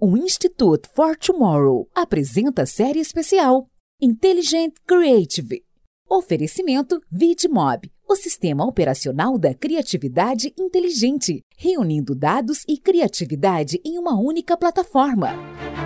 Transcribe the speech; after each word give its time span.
O 0.00 0.16
Institute 0.16 0.88
for 0.94 1.16
Tomorrow 1.16 1.88
apresenta 1.94 2.62
a 2.62 2.66
série 2.66 3.00
especial 3.00 3.66
Intelligent 4.00 4.74
Creative. 4.86 5.62
Oferecimento 6.08 7.00
VidMob, 7.10 7.90
o 8.08 8.16
sistema 8.16 8.66
operacional 8.66 9.38
da 9.38 9.54
criatividade 9.54 10.52
inteligente, 10.58 11.42
reunindo 11.56 12.14
dados 12.14 12.64
e 12.68 12.76
criatividade 12.76 13.80
em 13.84 13.98
uma 13.98 14.18
única 14.20 14.56
plataforma. 14.56 15.30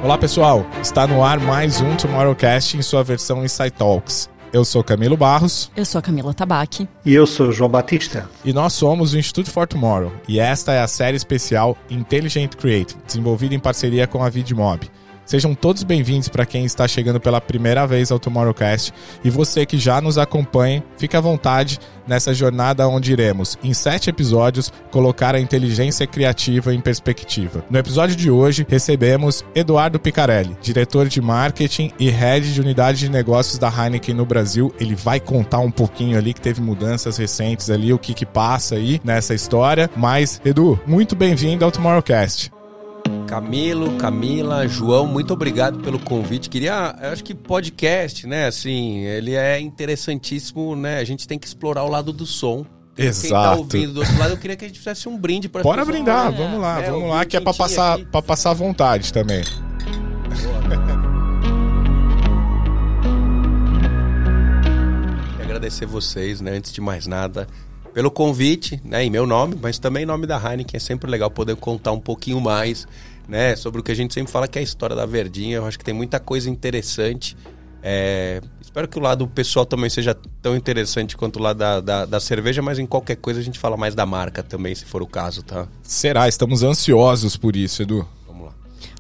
Olá 0.02 0.18
pessoal, 0.18 0.60
está 0.82 1.06
no 1.06 1.22
ar 1.22 1.38
mais 1.38 1.80
um 1.80 1.96
Tomorrowcast 1.96 2.76
em 2.76 2.82
sua 2.82 3.04
versão 3.04 3.44
Insight 3.44 3.76
Talks. 3.76 4.28
Eu 4.56 4.64
sou 4.64 4.82
Camilo 4.82 5.18
Barros. 5.18 5.70
Eu 5.76 5.84
sou 5.84 5.98
a 5.98 6.02
Camila 6.02 6.32
Tabaque. 6.32 6.88
E 7.04 7.12
eu 7.12 7.26
sou 7.26 7.52
João 7.52 7.68
Batista. 7.68 8.26
E 8.42 8.54
nós 8.54 8.72
somos 8.72 9.12
o 9.12 9.18
Instituto 9.18 9.50
for 9.50 9.66
Tomorrow. 9.66 10.10
E 10.26 10.40
esta 10.40 10.72
é 10.72 10.80
a 10.80 10.88
série 10.88 11.14
especial 11.14 11.76
Intelligent 11.90 12.54
Creative, 12.54 12.98
desenvolvida 13.06 13.54
em 13.54 13.58
parceria 13.58 14.06
com 14.06 14.24
a 14.24 14.30
VidMob. 14.30 14.90
Sejam 15.26 15.56
todos 15.56 15.82
bem-vindos 15.82 16.28
para 16.28 16.46
quem 16.46 16.64
está 16.64 16.86
chegando 16.86 17.18
pela 17.18 17.40
primeira 17.40 17.84
vez 17.84 18.12
ao 18.12 18.18
Tomorrowcast 18.18 18.94
e 19.24 19.28
você 19.28 19.66
que 19.66 19.76
já 19.76 20.00
nos 20.00 20.18
acompanha, 20.18 20.84
fique 20.96 21.16
à 21.16 21.20
vontade 21.20 21.80
nessa 22.06 22.32
jornada 22.32 22.86
onde 22.86 23.10
iremos, 23.10 23.58
em 23.60 23.74
sete 23.74 24.08
episódios, 24.08 24.72
colocar 24.92 25.34
a 25.34 25.40
inteligência 25.40 26.06
criativa 26.06 26.72
em 26.72 26.80
perspectiva. 26.80 27.64
No 27.68 27.76
episódio 27.76 28.14
de 28.14 28.30
hoje, 28.30 28.64
recebemos 28.68 29.44
Eduardo 29.52 29.98
Picarelli, 29.98 30.56
diretor 30.62 31.08
de 31.08 31.20
marketing 31.20 31.90
e 31.98 32.08
head 32.08 32.54
de 32.54 32.60
unidade 32.60 33.00
de 33.00 33.10
negócios 33.10 33.58
da 33.58 33.68
Heineken 33.68 34.14
no 34.14 34.24
Brasil. 34.24 34.72
Ele 34.78 34.94
vai 34.94 35.18
contar 35.18 35.58
um 35.58 35.72
pouquinho 35.72 36.16
ali 36.16 36.32
que 36.32 36.40
teve 36.40 36.60
mudanças 36.60 37.16
recentes 37.16 37.68
ali, 37.68 37.92
o 37.92 37.98
que 37.98 38.14
que 38.14 38.24
passa 38.24 38.76
aí 38.76 39.00
nessa 39.02 39.34
história. 39.34 39.90
Mas, 39.96 40.40
Edu, 40.44 40.78
muito 40.86 41.16
bem-vindo 41.16 41.64
ao 41.64 41.72
Tomorrowcast. 41.72 42.55
Camilo, 43.26 43.96
Camila, 43.96 44.68
João, 44.68 45.06
muito 45.06 45.32
obrigado 45.34 45.80
pelo 45.80 45.98
convite. 45.98 46.48
Queria, 46.48 46.94
eu 47.02 47.10
acho 47.10 47.24
que 47.24 47.34
podcast, 47.34 48.26
né, 48.26 48.46
assim, 48.46 49.00
ele 49.00 49.34
é 49.34 49.60
interessantíssimo, 49.60 50.76
né? 50.76 50.98
A 50.98 51.04
gente 51.04 51.26
tem 51.26 51.38
que 51.38 51.46
explorar 51.46 51.82
o 51.84 51.88
lado 51.88 52.12
do 52.12 52.24
som. 52.24 52.64
Exato. 52.96 53.20
Quem 53.22 53.30
tá 53.30 53.56
ouvindo 53.56 53.92
do 53.94 54.00
outro 54.00 54.18
lado, 54.18 54.30
eu 54.30 54.36
queria 54.38 54.56
que 54.56 54.64
a 54.64 54.68
gente 54.68 54.78
fizesse 54.78 55.08
um 55.08 55.18
brinde 55.18 55.48
para 55.48 55.62
Bora 55.62 55.84
brindar, 55.84 56.30
né? 56.30 56.38
vamos 56.38 56.60
lá, 56.60 56.80
é, 56.80 56.90
vamos 56.90 57.10
lá, 57.10 57.24
que 57.24 57.36
é 57.36 57.40
para 57.40 57.52
passar, 57.52 57.98
para 58.06 58.22
passar 58.22 58.54
vontade 58.54 59.12
também. 59.12 59.42
agradecer 65.66 65.86
vocês, 65.86 66.40
né, 66.40 66.52
antes 66.52 66.72
de 66.72 66.80
mais 66.80 67.06
nada 67.06 67.48
pelo 67.92 68.10
convite, 68.10 68.78
né, 68.84 69.02
em 69.04 69.08
meu 69.08 69.26
nome, 69.26 69.56
mas 69.60 69.78
também 69.78 70.02
em 70.02 70.06
nome 70.06 70.26
da 70.26 70.36
Heineken. 70.36 70.76
É 70.76 70.78
sempre 70.78 71.10
legal 71.10 71.30
poder 71.30 71.56
contar 71.56 71.92
um 71.92 71.98
pouquinho 71.98 72.38
mais, 72.40 72.86
né, 73.28 73.56
sobre 73.56 73.80
o 73.80 73.82
que 73.82 73.92
a 73.92 73.94
gente 73.94 74.14
sempre 74.14 74.32
fala 74.32 74.46
que 74.46 74.58
é 74.58 74.60
a 74.60 74.62
história 74.62 74.94
da 74.94 75.06
Verdinha. 75.06 75.56
Eu 75.56 75.66
acho 75.66 75.78
que 75.78 75.84
tem 75.84 75.94
muita 75.94 76.20
coisa 76.20 76.48
interessante. 76.48 77.36
É, 77.82 78.40
espero 78.60 78.88
que 78.88 78.98
o 78.98 79.00
lado 79.00 79.26
pessoal 79.28 79.64
também 79.64 79.88
seja 79.88 80.16
tão 80.42 80.56
interessante 80.56 81.16
quanto 81.16 81.38
o 81.38 81.42
lado 81.42 81.58
da, 81.58 81.80
da, 81.80 82.04
da, 82.04 82.20
cerveja, 82.20 82.60
mas 82.60 82.78
em 82.78 82.86
qualquer 82.86 83.16
coisa 83.16 83.38
a 83.38 83.42
gente 83.42 83.58
fala 83.58 83.76
mais 83.76 83.94
da 83.94 84.04
marca 84.04 84.42
também, 84.42 84.74
se 84.74 84.84
for 84.84 85.02
o 85.02 85.06
caso, 85.06 85.42
tá? 85.42 85.68
Será? 85.82 86.28
Estamos 86.28 86.62
ansiosos 86.62 87.36
por 87.36 87.54
isso, 87.54 87.82
Edu. 87.82 88.06
Vamos 88.26 88.46
lá. 88.46 88.52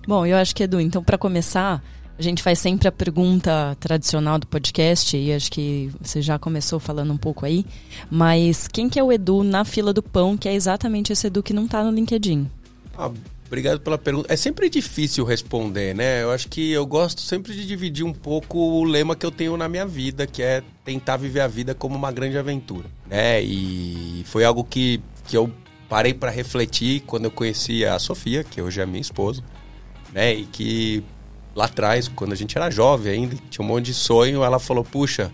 Bom, 0.06 0.24
eu 0.24 0.36
acho 0.36 0.54
que, 0.54 0.62
Edu, 0.62 0.80
então 0.80 1.02
para 1.02 1.18
começar, 1.18 1.82
a 2.18 2.22
gente 2.22 2.42
faz 2.42 2.58
sempre 2.58 2.86
a 2.86 2.92
pergunta 2.92 3.76
tradicional 3.80 4.38
do 4.38 4.46
podcast 4.46 5.16
e 5.16 5.32
acho 5.32 5.50
que 5.50 5.90
você 6.00 6.22
já 6.22 6.38
começou 6.38 6.78
falando 6.78 7.12
um 7.12 7.16
pouco 7.18 7.44
aí. 7.44 7.66
Mas 8.10 8.68
quem 8.68 8.88
que 8.88 8.98
é 8.98 9.02
o 9.02 9.12
Edu 9.12 9.42
na 9.42 9.64
fila 9.64 9.92
do 9.92 10.02
pão, 10.02 10.36
que 10.36 10.48
é 10.48 10.54
exatamente 10.54 11.12
esse 11.12 11.26
Edu 11.26 11.42
que 11.42 11.52
não 11.52 11.64
está 11.64 11.82
no 11.82 11.90
LinkedIn? 11.90 12.48
Ah, 12.96 13.10
obrigado 13.46 13.80
pela 13.80 13.96
pergunta. 13.96 14.32
É 14.32 14.36
sempre 14.36 14.68
difícil 14.68 15.24
responder, 15.24 15.94
né? 15.94 16.22
Eu 16.22 16.30
acho 16.30 16.48
que 16.48 16.72
eu 16.72 16.84
gosto 16.86 17.20
sempre 17.20 17.54
de 17.54 17.66
dividir 17.66 18.04
um 18.04 18.12
pouco 18.12 18.58
o 18.58 18.84
lema 18.84 19.16
que 19.16 19.24
eu 19.24 19.30
tenho 19.30 19.56
na 19.56 19.68
minha 19.68 19.86
vida, 19.86 20.26
que 20.26 20.42
é 20.42 20.62
tentar 20.84 21.16
viver 21.16 21.40
a 21.40 21.48
vida 21.48 21.74
como 21.74 21.96
uma 21.96 22.12
grande 22.12 22.36
aventura, 22.36 22.86
né? 23.06 23.42
E 23.42 24.22
foi 24.26 24.44
algo 24.44 24.64
que, 24.64 25.00
que 25.26 25.36
eu 25.36 25.50
parei 25.88 26.12
para 26.12 26.30
refletir 26.30 27.00
quando 27.00 27.26
eu 27.26 27.30
conheci 27.30 27.84
a 27.84 27.98
Sofia, 27.98 28.44
que 28.44 28.60
hoje 28.60 28.80
é 28.80 28.86
minha 28.86 29.00
esposa, 29.00 29.42
né? 30.12 30.34
E 30.34 30.44
que 30.44 31.02
lá 31.54 31.64
atrás, 31.64 32.08
quando 32.08 32.32
a 32.32 32.36
gente 32.36 32.56
era 32.56 32.70
jovem 32.70 33.12
ainda, 33.12 33.36
tinha 33.48 33.64
um 33.64 33.68
monte 33.68 33.86
de 33.86 33.94
sonho, 33.94 34.44
ela 34.44 34.58
falou: 34.58 34.84
Puxa, 34.84 35.32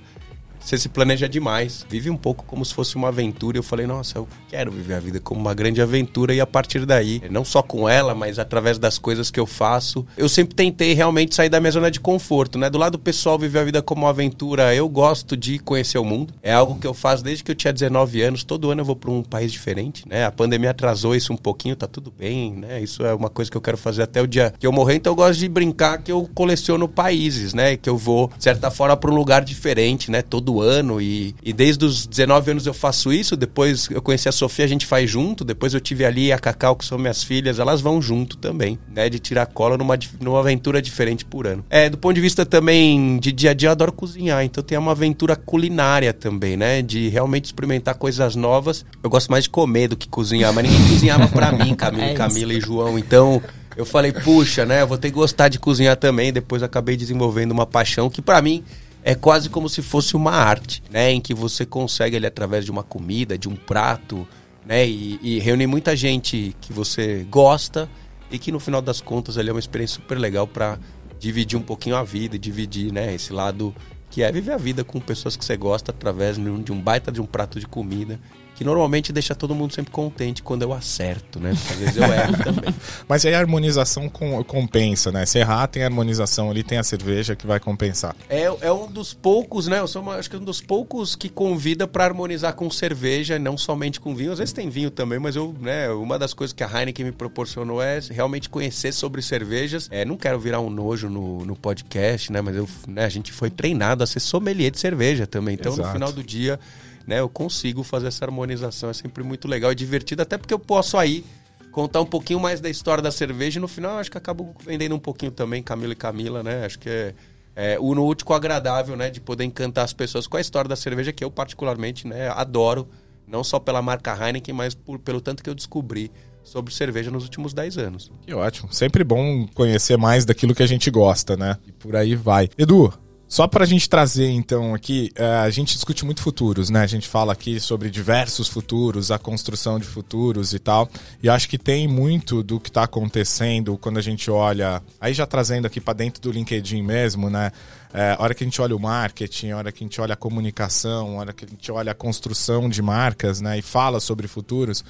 você 0.62 0.78
se 0.78 0.88
planeja 0.88 1.28
demais. 1.28 1.84
Vive 1.88 2.10
um 2.10 2.16
pouco 2.16 2.44
como 2.44 2.64
se 2.64 2.72
fosse 2.72 2.96
uma 2.96 3.08
aventura. 3.08 3.58
Eu 3.58 3.62
falei, 3.62 3.86
nossa, 3.86 4.18
eu 4.18 4.28
quero 4.48 4.70
viver 4.70 4.94
a 4.94 5.00
vida 5.00 5.20
como 5.20 5.40
uma 5.40 5.54
grande 5.54 5.80
aventura. 5.82 6.34
E 6.34 6.40
a 6.40 6.46
partir 6.46 6.86
daí, 6.86 7.22
não 7.30 7.44
só 7.44 7.62
com 7.62 7.88
ela, 7.88 8.14
mas 8.14 8.38
através 8.38 8.78
das 8.78 8.98
coisas 8.98 9.30
que 9.30 9.40
eu 9.40 9.46
faço, 9.46 10.06
eu 10.16 10.28
sempre 10.28 10.54
tentei 10.54 10.94
realmente 10.94 11.34
sair 11.34 11.48
da 11.48 11.60
minha 11.60 11.70
zona 11.70 11.90
de 11.90 12.00
conforto, 12.00 12.58
né? 12.58 12.70
Do 12.70 12.78
lado 12.78 12.98
pessoal, 12.98 13.38
viver 13.38 13.58
a 13.58 13.64
vida 13.64 13.82
como 13.82 14.02
uma 14.02 14.10
aventura, 14.10 14.74
eu 14.74 14.88
gosto 14.88 15.36
de 15.36 15.58
conhecer 15.58 15.98
o 15.98 16.04
mundo. 16.04 16.34
É 16.42 16.52
algo 16.52 16.78
que 16.78 16.86
eu 16.86 16.94
faço 16.94 17.22
desde 17.22 17.42
que 17.44 17.50
eu 17.50 17.54
tinha 17.54 17.72
19 17.72 18.22
anos. 18.22 18.44
Todo 18.44 18.70
ano 18.70 18.80
eu 18.80 18.84
vou 18.84 18.96
para 18.96 19.10
um 19.10 19.22
país 19.22 19.52
diferente, 19.52 20.08
né? 20.08 20.24
A 20.24 20.32
pandemia 20.32 20.70
atrasou 20.70 21.14
isso 21.14 21.32
um 21.32 21.36
pouquinho, 21.36 21.76
tá 21.76 21.86
tudo 21.86 22.10
bem, 22.10 22.52
né? 22.52 22.80
Isso 22.80 23.04
é 23.04 23.14
uma 23.14 23.28
coisa 23.28 23.50
que 23.50 23.56
eu 23.56 23.60
quero 23.60 23.76
fazer 23.76 24.02
até 24.02 24.22
o 24.22 24.26
dia 24.26 24.52
que 24.58 24.66
eu 24.66 24.72
morrer. 24.72 24.94
Então 24.94 25.12
eu 25.12 25.16
gosto 25.16 25.38
de 25.38 25.48
brincar 25.48 25.98
que 25.98 26.12
eu 26.12 26.28
coleciono 26.34 26.88
países, 26.88 27.54
né? 27.54 27.76
Que 27.76 27.88
eu 27.88 27.96
vou, 27.96 28.30
de 28.36 28.44
certa 28.44 28.70
forma, 28.70 28.96
para 28.96 29.10
um 29.10 29.14
lugar 29.14 29.44
diferente, 29.44 30.10
né? 30.10 30.22
Todo 30.22 30.51
todo 30.52 30.60
ano 30.60 31.00
e, 31.00 31.34
e 31.42 31.52
desde 31.52 31.84
os 31.84 32.06
19 32.06 32.50
anos 32.50 32.66
eu 32.66 32.74
faço 32.74 33.12
isso. 33.12 33.36
Depois 33.36 33.88
eu 33.90 34.02
conheci 34.02 34.28
a 34.28 34.32
Sofia, 34.32 34.64
a 34.64 34.68
gente 34.68 34.84
faz 34.84 35.10
junto. 35.10 35.44
Depois 35.44 35.72
eu 35.72 35.80
tive 35.80 36.04
ali 36.04 36.30
a 36.30 36.38
Cacau, 36.38 36.76
que 36.76 36.84
são 36.84 36.98
minhas 36.98 37.22
filhas, 37.22 37.58
elas 37.58 37.80
vão 37.80 38.02
junto 38.02 38.36
também, 38.36 38.78
né? 38.94 39.08
De 39.08 39.18
tirar 39.18 39.46
cola 39.46 39.78
numa, 39.78 39.98
numa 40.20 40.40
aventura 40.40 40.82
diferente 40.82 41.24
por 41.24 41.46
ano. 41.46 41.64
É, 41.70 41.88
do 41.88 41.96
ponto 41.96 42.14
de 42.14 42.20
vista 42.20 42.44
também 42.44 43.18
de 43.18 43.32
dia 43.32 43.50
a 43.50 43.54
dia, 43.54 43.68
eu 43.68 43.72
adoro 43.72 43.92
cozinhar. 43.92 44.44
Então 44.44 44.62
tem 44.62 44.76
uma 44.76 44.92
aventura 44.92 45.34
culinária 45.34 46.12
também, 46.12 46.56
né? 46.56 46.82
De 46.82 47.08
realmente 47.08 47.46
experimentar 47.46 47.94
coisas 47.94 48.36
novas. 48.36 48.84
Eu 49.02 49.08
gosto 49.08 49.30
mais 49.30 49.44
de 49.44 49.50
comer 49.50 49.88
do 49.88 49.96
que 49.96 50.08
cozinhar, 50.08 50.52
mas 50.52 50.64
ninguém 50.64 50.88
cozinhava 50.88 51.28
pra 51.28 51.52
mim, 51.52 51.74
Camila, 51.76 52.04
é 52.04 52.14
Camila 52.14 52.52
e 52.52 52.60
João. 52.60 52.98
Então. 52.98 53.40
Eu 53.74 53.86
falei, 53.86 54.12
puxa, 54.12 54.66
né? 54.66 54.82
Eu 54.82 54.86
vou 54.86 54.98
ter 54.98 55.08
que 55.08 55.14
gostar 55.14 55.48
de 55.48 55.58
cozinhar 55.58 55.96
também. 55.96 56.30
Depois 56.30 56.62
acabei 56.62 56.94
desenvolvendo 56.94 57.52
uma 57.52 57.64
paixão 57.64 58.10
que 58.10 58.20
para 58.20 58.42
mim 58.42 58.62
é 59.04 59.14
quase 59.14 59.48
como 59.48 59.68
se 59.68 59.82
fosse 59.82 60.16
uma 60.16 60.32
arte, 60.32 60.82
né? 60.90 61.10
Em 61.10 61.20
que 61.20 61.34
você 61.34 61.66
consegue 61.66 62.16
ali 62.16 62.26
através 62.26 62.64
de 62.64 62.70
uma 62.70 62.82
comida, 62.82 63.36
de 63.36 63.48
um 63.48 63.56
prato, 63.56 64.26
né? 64.64 64.86
E, 64.86 65.18
e 65.22 65.38
reunir 65.38 65.66
muita 65.66 65.96
gente 65.96 66.54
que 66.60 66.72
você 66.72 67.26
gosta 67.28 67.88
e 68.30 68.38
que 68.38 68.52
no 68.52 68.60
final 68.60 68.80
das 68.80 69.00
contas 69.00 69.36
ali 69.36 69.48
é 69.48 69.52
uma 69.52 69.60
experiência 69.60 69.96
super 70.00 70.18
legal 70.18 70.46
para 70.46 70.78
dividir 71.18 71.58
um 71.58 71.62
pouquinho 71.62 71.96
a 71.96 72.02
vida, 72.04 72.38
dividir, 72.38 72.92
né? 72.92 73.14
Esse 73.14 73.32
lado 73.32 73.74
que 74.10 74.22
é 74.22 74.30
viver 74.30 74.52
a 74.52 74.58
vida 74.58 74.84
com 74.84 75.00
pessoas 75.00 75.36
que 75.36 75.44
você 75.44 75.56
gosta 75.56 75.90
através 75.90 76.36
de 76.36 76.72
um 76.72 76.80
baita 76.80 77.10
de 77.10 77.20
um 77.20 77.26
prato 77.26 77.58
de 77.58 77.66
comida 77.66 78.20
que 78.62 78.64
normalmente 78.64 79.12
deixa 79.12 79.34
todo 79.34 79.54
mundo 79.54 79.74
sempre 79.74 79.90
contente 79.90 80.40
quando 80.40 80.62
eu 80.62 80.72
acerto, 80.72 81.40
né? 81.40 81.52
Porque 81.52 81.72
às 81.72 81.78
vezes 81.80 81.96
eu 81.96 82.04
erro 82.04 82.38
também. 82.44 82.74
Mas 83.08 83.26
aí 83.26 83.34
a 83.34 83.38
harmonização 83.40 84.08
com, 84.08 84.42
compensa, 84.44 85.10
né? 85.10 85.26
Se 85.26 85.40
errar, 85.40 85.66
tem 85.66 85.82
a 85.82 85.86
harmonização 85.86 86.48
ali, 86.48 86.62
tem 86.62 86.78
a 86.78 86.84
cerveja 86.84 87.34
que 87.34 87.44
vai 87.44 87.58
compensar. 87.58 88.14
É, 88.30 88.44
é 88.44 88.72
um 88.72 88.86
dos 88.86 89.12
poucos, 89.12 89.66
né? 89.66 89.80
Eu 89.80 89.88
sou 89.88 90.00
uma, 90.00 90.14
acho 90.14 90.30
que 90.30 90.36
um 90.36 90.44
dos 90.44 90.60
poucos 90.60 91.16
que 91.16 91.28
convida 91.28 91.88
para 91.88 92.04
harmonizar 92.04 92.54
com 92.54 92.70
cerveja, 92.70 93.38
não 93.38 93.58
somente 93.58 93.98
com 93.98 94.14
vinho. 94.14 94.30
Às 94.32 94.38
vezes 94.38 94.54
tem 94.54 94.70
vinho 94.70 94.90
também, 94.90 95.18
mas 95.18 95.34
eu, 95.34 95.54
né? 95.60 95.90
Uma 95.90 96.18
das 96.18 96.32
coisas 96.32 96.52
que 96.52 96.62
a 96.62 96.70
Heineken 96.70 97.06
me 97.06 97.12
proporcionou 97.12 97.82
é 97.82 97.98
realmente 98.10 98.48
conhecer 98.48 98.92
sobre 98.92 99.20
cervejas. 99.22 99.88
É, 99.90 100.04
não 100.04 100.16
quero 100.16 100.38
virar 100.38 100.60
um 100.60 100.70
nojo 100.70 101.08
no, 101.08 101.44
no 101.44 101.56
podcast, 101.56 102.30
né? 102.30 102.40
Mas 102.40 102.54
eu, 102.54 102.68
né, 102.86 103.04
a 103.04 103.08
gente 103.08 103.32
foi 103.32 103.50
treinado 103.50 104.04
a 104.04 104.06
ser 104.06 104.20
sommelier 104.20 104.70
de 104.70 104.78
cerveja 104.78 105.26
também. 105.26 105.54
Então, 105.54 105.72
Exato. 105.72 105.88
no 105.88 105.92
final 105.92 106.12
do 106.12 106.22
dia 106.22 106.60
né, 107.06 107.20
eu 107.20 107.28
consigo 107.28 107.82
fazer 107.82 108.08
essa 108.08 108.24
harmonização. 108.24 108.90
É 108.90 108.92
sempre 108.92 109.22
muito 109.22 109.48
legal 109.48 109.72
e 109.72 109.74
divertido, 109.74 110.22
até 110.22 110.38
porque 110.38 110.54
eu 110.54 110.58
posso 110.58 110.96
aí 110.96 111.24
contar 111.70 112.00
um 112.00 112.06
pouquinho 112.06 112.38
mais 112.38 112.60
da 112.60 112.68
história 112.68 113.02
da 113.02 113.10
cerveja 113.10 113.58
e 113.58 113.60
no 113.60 113.66
final 113.66 113.98
acho 113.98 114.10
que 114.10 114.18
acabo 114.18 114.54
vendendo 114.64 114.94
um 114.94 114.98
pouquinho 114.98 115.32
também, 115.32 115.62
Camila 115.62 115.92
e 115.92 115.96
Camila, 115.96 116.42
né? 116.42 116.64
Acho 116.64 116.78
que 116.78 116.88
é, 116.88 117.14
é 117.56 117.78
no 117.78 118.06
útil 118.06 118.26
o 118.28 118.34
agradável, 118.34 118.96
né? 118.96 119.10
De 119.10 119.20
poder 119.20 119.44
encantar 119.44 119.84
as 119.84 119.92
pessoas 119.92 120.26
com 120.26 120.36
a 120.36 120.40
história 120.40 120.68
da 120.68 120.76
cerveja 120.76 121.12
que 121.12 121.24
eu 121.24 121.30
particularmente 121.30 122.06
né, 122.06 122.28
adoro, 122.28 122.88
não 123.26 123.42
só 123.42 123.58
pela 123.58 123.80
marca 123.80 124.14
Heineken, 124.14 124.54
mas 124.54 124.74
por, 124.74 124.98
pelo 124.98 125.20
tanto 125.20 125.42
que 125.42 125.48
eu 125.48 125.54
descobri 125.54 126.10
sobre 126.44 126.74
cerveja 126.74 127.10
nos 127.10 127.24
últimos 127.24 127.54
10 127.54 127.78
anos. 127.78 128.12
Que 128.22 128.34
ótimo. 128.34 128.72
Sempre 128.72 129.04
bom 129.04 129.46
conhecer 129.54 129.96
mais 129.96 130.24
daquilo 130.24 130.54
que 130.54 130.62
a 130.62 130.66
gente 130.66 130.90
gosta, 130.90 131.36
né? 131.36 131.56
E 131.66 131.72
por 131.72 131.96
aí 131.96 132.14
vai. 132.14 132.48
Edu, 132.58 132.92
só 133.32 133.48
para 133.48 133.64
a 133.64 133.66
gente 133.66 133.88
trazer, 133.88 134.28
então, 134.28 134.74
aqui, 134.74 135.10
é, 135.14 135.24
a 135.24 135.48
gente 135.48 135.72
discute 135.72 136.04
muito 136.04 136.20
futuros, 136.20 136.68
né? 136.68 136.82
A 136.82 136.86
gente 136.86 137.08
fala 137.08 137.32
aqui 137.32 137.58
sobre 137.58 137.88
diversos 137.88 138.46
futuros, 138.46 139.10
a 139.10 139.18
construção 139.18 139.78
de 139.78 139.86
futuros 139.86 140.52
e 140.52 140.58
tal. 140.58 140.86
E 141.22 141.30
acho 141.30 141.48
que 141.48 141.56
tem 141.56 141.88
muito 141.88 142.42
do 142.42 142.60
que 142.60 142.68
está 142.68 142.82
acontecendo 142.82 143.78
quando 143.78 143.96
a 143.96 144.02
gente 144.02 144.30
olha. 144.30 144.82
Aí 145.00 145.14
já 145.14 145.26
trazendo 145.26 145.64
aqui 145.64 145.80
para 145.80 145.94
dentro 145.94 146.20
do 146.20 146.30
LinkedIn 146.30 146.82
mesmo, 146.82 147.30
né? 147.30 147.52
É, 147.94 148.14
a 148.18 148.22
hora 148.22 148.34
que 148.34 148.44
a 148.44 148.46
gente 148.46 148.60
olha 148.60 148.76
o 148.76 148.78
marketing, 148.78 149.52
a 149.52 149.56
hora 149.56 149.72
que 149.72 149.82
a 149.82 149.86
gente 149.86 149.98
olha 149.98 150.12
a 150.12 150.16
comunicação, 150.16 151.16
a 151.16 151.20
hora 151.20 151.32
que 151.32 151.46
a 151.46 151.48
gente 151.48 151.72
olha 151.72 151.92
a 151.92 151.94
construção 151.94 152.68
de 152.68 152.82
marcas, 152.82 153.40
né? 153.40 153.58
E 153.58 153.62
fala 153.62 153.98
sobre 153.98 154.28
futuros 154.28 154.84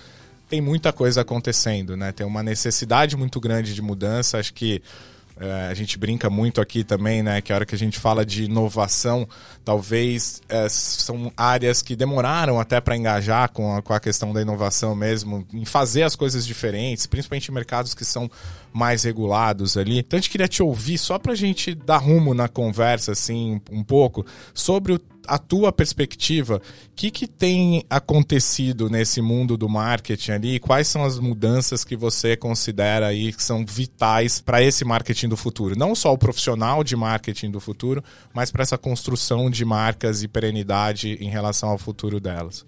tem 0.49 0.61
muita 0.61 0.93
coisa 0.93 1.21
acontecendo, 1.21 1.97
né? 1.97 2.11
Tem 2.11 2.27
uma 2.27 2.43
necessidade 2.43 3.17
muito 3.17 3.41
grande 3.41 3.73
de 3.73 3.81
mudança. 3.81 4.37
Acho 4.37 4.53
que 4.53 4.83
é, 5.43 5.69
a 5.69 5.75
gente 5.75 5.99
brinca 5.99 6.31
muito 6.31 6.61
aqui 6.61 6.85
também, 6.85 7.23
né? 7.23 7.41
Que 7.41 7.53
a 7.53 7.57
hora 7.57 7.67
que 7.67 7.75
a 7.75 7.79
gente 7.79 7.99
fala 7.99 8.25
de 8.25 8.45
inovação, 8.45 9.29
talvez 9.65 10.41
é, 10.49 10.69
são 10.69 11.33
áreas 11.37 11.83
que 11.83 11.97
demoraram 11.97 12.61
até 12.61 12.81
para 12.81 12.97
engajar 12.97 13.51
com 13.51 13.77
a, 13.77 13.83
com 13.83 13.93
a 13.93 13.99
questão 13.99 14.33
da 14.33 14.41
inovação 14.41 14.95
mesmo, 14.95 15.45
em 15.53 15.65
fazer 15.65 16.05
as 16.05 16.15
coisas 16.15 16.47
diferentes, 16.47 17.07
principalmente 17.07 17.49
em 17.49 17.55
mercados 17.55 17.93
que 17.93 18.05
são 18.05 18.31
mais 18.73 19.03
regulados 19.03 19.77
ali. 19.77 19.99
Então 19.99 20.17
a 20.17 20.21
gente 20.21 20.31
queria 20.31 20.49
te 20.49 20.63
ouvir 20.63 20.97
só 20.97 21.19
para 21.19 21.33
a 21.33 21.37
gente 21.37 21.75
dar 21.75 21.99
rumo 21.99 22.35
na 22.35 22.49
conversa, 22.49 23.13
assim, 23.13 23.61
um 23.71 23.83
pouco, 23.83 24.25
sobre 24.55 24.93
o 24.93 25.01
a 25.27 25.39
tua 25.39 25.73
perspectiva, 25.73 26.57
o 26.57 26.61
que, 26.95 27.11
que 27.11 27.27
tem 27.27 27.85
acontecido 27.89 28.89
nesse 28.91 29.21
mundo 29.21 29.57
do 29.57 29.69
marketing 29.69 30.33
ali? 30.33 30.61
Quais 30.61 30.89
são 30.89 31.05
as 31.05 31.19
mudanças 31.19 31.85
que 31.85 31.97
você 31.97 32.37
considera 32.37 33.07
aí 33.07 33.33
que 33.33 33.43
são 33.43 33.65
vitais 33.65 34.41
para 34.41 34.63
esse 34.63 34.85
marketing 34.85 35.29
do 35.29 35.37
futuro? 35.37 35.79
Não 35.79 35.95
só 35.95 36.13
o 36.13 36.19
profissional 36.19 36.83
de 36.85 36.97
marketing 36.97 37.51
do 37.51 37.61
futuro, 37.61 38.03
mas 38.33 38.51
para 38.51 38.63
essa 38.63 38.79
construção 38.79 39.51
de 39.51 39.65
marcas 39.65 40.23
e 40.23 40.29
perenidade 40.29 41.17
em 41.21 41.29
relação 41.29 41.71
ao 41.71 41.79
futuro 41.79 42.21
delas. 42.21 42.65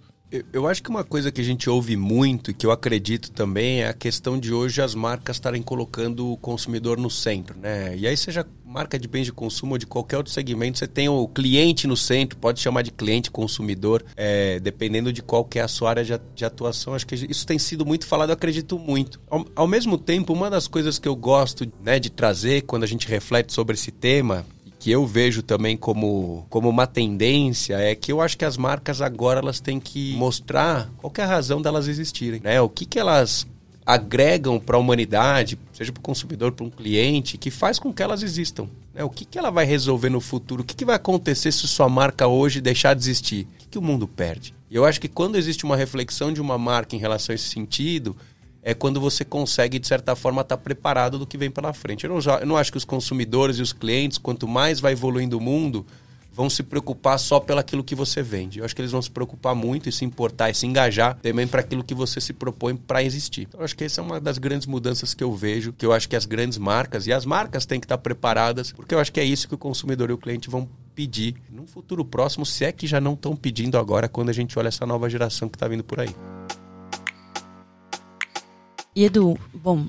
Eu 0.52 0.66
acho 0.66 0.82
que 0.82 0.90
uma 0.90 1.04
coisa 1.04 1.30
que 1.30 1.40
a 1.40 1.44
gente 1.44 1.68
ouve 1.68 1.96
muito 1.96 2.50
e 2.50 2.54
que 2.54 2.66
eu 2.66 2.70
acredito 2.70 3.30
também 3.30 3.82
é 3.82 3.88
a 3.88 3.94
questão 3.94 4.38
de 4.38 4.52
hoje 4.52 4.80
as 4.80 4.94
marcas 4.94 5.36
estarem 5.36 5.62
colocando 5.62 6.32
o 6.32 6.36
consumidor 6.36 6.98
no 6.98 7.10
centro, 7.10 7.58
né? 7.58 7.96
E 7.96 8.06
aí 8.06 8.16
seja 8.16 8.46
marca 8.64 8.98
de 8.98 9.06
bens 9.06 9.26
de 9.26 9.32
consumo 9.32 9.74
ou 9.74 9.78
de 9.78 9.86
qualquer 9.86 10.16
outro 10.16 10.32
segmento, 10.32 10.78
você 10.78 10.88
tem 10.88 11.08
o 11.08 11.28
cliente 11.28 11.86
no 11.86 11.96
centro, 11.96 12.36
pode 12.36 12.58
chamar 12.58 12.82
de 12.82 12.90
cliente 12.90 13.30
consumidor, 13.30 14.04
é, 14.16 14.58
dependendo 14.58 15.12
de 15.12 15.22
qual 15.22 15.44
que 15.44 15.60
é 15.60 15.62
a 15.62 15.68
sua 15.68 15.90
área 15.90 16.04
de, 16.04 16.18
de, 16.34 16.44
atuação. 16.44 16.92
Acho 16.92 17.06
que 17.06 17.14
isso 17.14 17.46
tem 17.46 17.56
sido 17.56 17.86
muito 17.86 18.04
falado, 18.04 18.30
eu 18.30 18.34
acredito 18.34 18.76
muito. 18.76 19.20
Ao, 19.30 19.46
ao 19.54 19.68
mesmo 19.68 19.96
tempo, 19.96 20.32
uma 20.32 20.50
das 20.50 20.66
coisas 20.66 20.98
que 20.98 21.06
eu 21.06 21.14
gosto 21.14 21.70
né, 21.84 22.00
de 22.00 22.10
trazer 22.10 22.62
quando 22.62 22.82
a 22.82 22.88
gente 22.88 23.06
reflete 23.06 23.52
sobre 23.52 23.74
esse 23.74 23.92
tema 23.92 24.44
que 24.84 24.90
eu 24.90 25.06
vejo 25.06 25.42
também 25.42 25.78
como, 25.78 26.44
como 26.50 26.68
uma 26.68 26.86
tendência 26.86 27.76
é 27.76 27.94
que 27.94 28.12
eu 28.12 28.20
acho 28.20 28.36
que 28.36 28.44
as 28.44 28.58
marcas 28.58 29.00
agora 29.00 29.40
elas 29.40 29.58
têm 29.58 29.80
que 29.80 30.14
mostrar 30.14 30.90
qual 30.98 31.10
é 31.16 31.22
a 31.22 31.26
razão 31.26 31.62
delas 31.62 31.88
existirem, 31.88 32.38
né? 32.44 32.60
O 32.60 32.68
que, 32.68 32.84
que 32.84 32.98
elas 32.98 33.46
agregam 33.86 34.60
para 34.60 34.76
a 34.76 34.78
humanidade, 34.78 35.58
seja 35.72 35.90
para 35.90 36.00
o 36.00 36.02
consumidor, 36.02 36.52
para 36.52 36.66
um 36.66 36.68
cliente, 36.68 37.38
que 37.38 37.50
faz 37.50 37.78
com 37.78 37.94
que 37.94 38.02
elas 38.02 38.22
existam. 38.22 38.68
Né? 38.92 39.02
O 39.02 39.08
que, 39.08 39.24
que 39.24 39.38
ela 39.38 39.48
vai 39.48 39.64
resolver 39.64 40.10
no 40.10 40.20
futuro? 40.20 40.60
O 40.60 40.64
que, 40.66 40.76
que 40.76 40.84
vai 40.84 40.96
acontecer 40.96 41.50
se 41.50 41.66
sua 41.66 41.88
marca 41.88 42.26
hoje 42.26 42.60
deixar 42.60 42.92
de 42.92 43.00
existir? 43.00 43.46
O 43.54 43.58
que, 43.60 43.68
que 43.68 43.78
o 43.78 43.82
mundo 43.82 44.06
perde? 44.06 44.54
Eu 44.70 44.84
acho 44.84 45.00
que 45.00 45.08
quando 45.08 45.36
existe 45.36 45.64
uma 45.64 45.78
reflexão 45.78 46.30
de 46.30 46.42
uma 46.42 46.58
marca 46.58 46.94
em 46.94 46.98
relação 46.98 47.32
a 47.32 47.36
esse 47.36 47.48
sentido, 47.48 48.14
é 48.64 48.72
quando 48.72 48.98
você 48.98 49.24
consegue, 49.26 49.78
de 49.78 49.86
certa 49.86 50.16
forma, 50.16 50.40
estar 50.40 50.56
tá 50.56 50.62
preparado 50.62 51.18
do 51.18 51.26
que 51.26 51.36
vem 51.36 51.50
pela 51.50 51.74
frente. 51.74 52.04
Eu 52.04 52.10
não, 52.10 52.38
eu 52.40 52.46
não 52.46 52.56
acho 52.56 52.72
que 52.72 52.78
os 52.78 52.84
consumidores 52.84 53.58
e 53.58 53.62
os 53.62 53.74
clientes, 53.74 54.16
quanto 54.16 54.48
mais 54.48 54.80
vai 54.80 54.92
evoluindo 54.92 55.36
o 55.36 55.40
mundo, 55.40 55.86
vão 56.32 56.48
se 56.48 56.62
preocupar 56.62 57.18
só 57.18 57.38
pelaquilo 57.38 57.84
que 57.84 57.94
você 57.94 58.22
vende. 58.22 58.58
Eu 58.58 58.64
acho 58.64 58.74
que 58.74 58.80
eles 58.80 58.90
vão 58.90 59.02
se 59.02 59.10
preocupar 59.10 59.54
muito 59.54 59.88
e 59.88 59.92
se 59.92 60.04
importar 60.04 60.48
e 60.48 60.54
se 60.54 60.66
engajar 60.66 61.16
também 61.20 61.46
para 61.46 61.60
aquilo 61.60 61.84
que 61.84 61.94
você 61.94 62.22
se 62.22 62.32
propõe 62.32 62.74
para 62.74 63.04
existir. 63.04 63.42
Então, 63.42 63.60
eu 63.60 63.64
acho 63.64 63.76
que 63.76 63.84
essa 63.84 64.00
é 64.00 64.04
uma 64.04 64.18
das 64.18 64.38
grandes 64.38 64.66
mudanças 64.66 65.12
que 65.12 65.22
eu 65.22 65.32
vejo, 65.32 65.74
que 65.74 65.84
eu 65.84 65.92
acho 65.92 66.08
que 66.08 66.16
as 66.16 66.24
grandes 66.24 66.56
marcas 66.56 67.06
e 67.06 67.12
as 67.12 67.26
marcas 67.26 67.66
têm 67.66 67.78
que 67.78 67.84
estar 67.84 67.98
tá 67.98 68.02
preparadas, 68.02 68.72
porque 68.72 68.94
eu 68.94 68.98
acho 68.98 69.12
que 69.12 69.20
é 69.20 69.24
isso 69.24 69.46
que 69.46 69.54
o 69.54 69.58
consumidor 69.58 70.08
e 70.08 70.14
o 70.14 70.18
cliente 70.18 70.48
vão 70.48 70.66
pedir 70.94 71.36
num 71.52 71.66
futuro 71.66 72.04
próximo, 72.04 72.46
se 72.46 72.64
é 72.64 72.72
que 72.72 72.86
já 72.86 73.00
não 73.00 73.12
estão 73.12 73.36
pedindo 73.36 73.76
agora 73.76 74.08
quando 74.08 74.30
a 74.30 74.32
gente 74.32 74.58
olha 74.58 74.68
essa 74.68 74.86
nova 74.86 75.10
geração 75.10 75.50
que 75.50 75.56
está 75.56 75.68
vindo 75.68 75.84
por 75.84 76.00
aí. 76.00 76.14
E 78.96 79.04
Edu, 79.04 79.36
bom, 79.52 79.86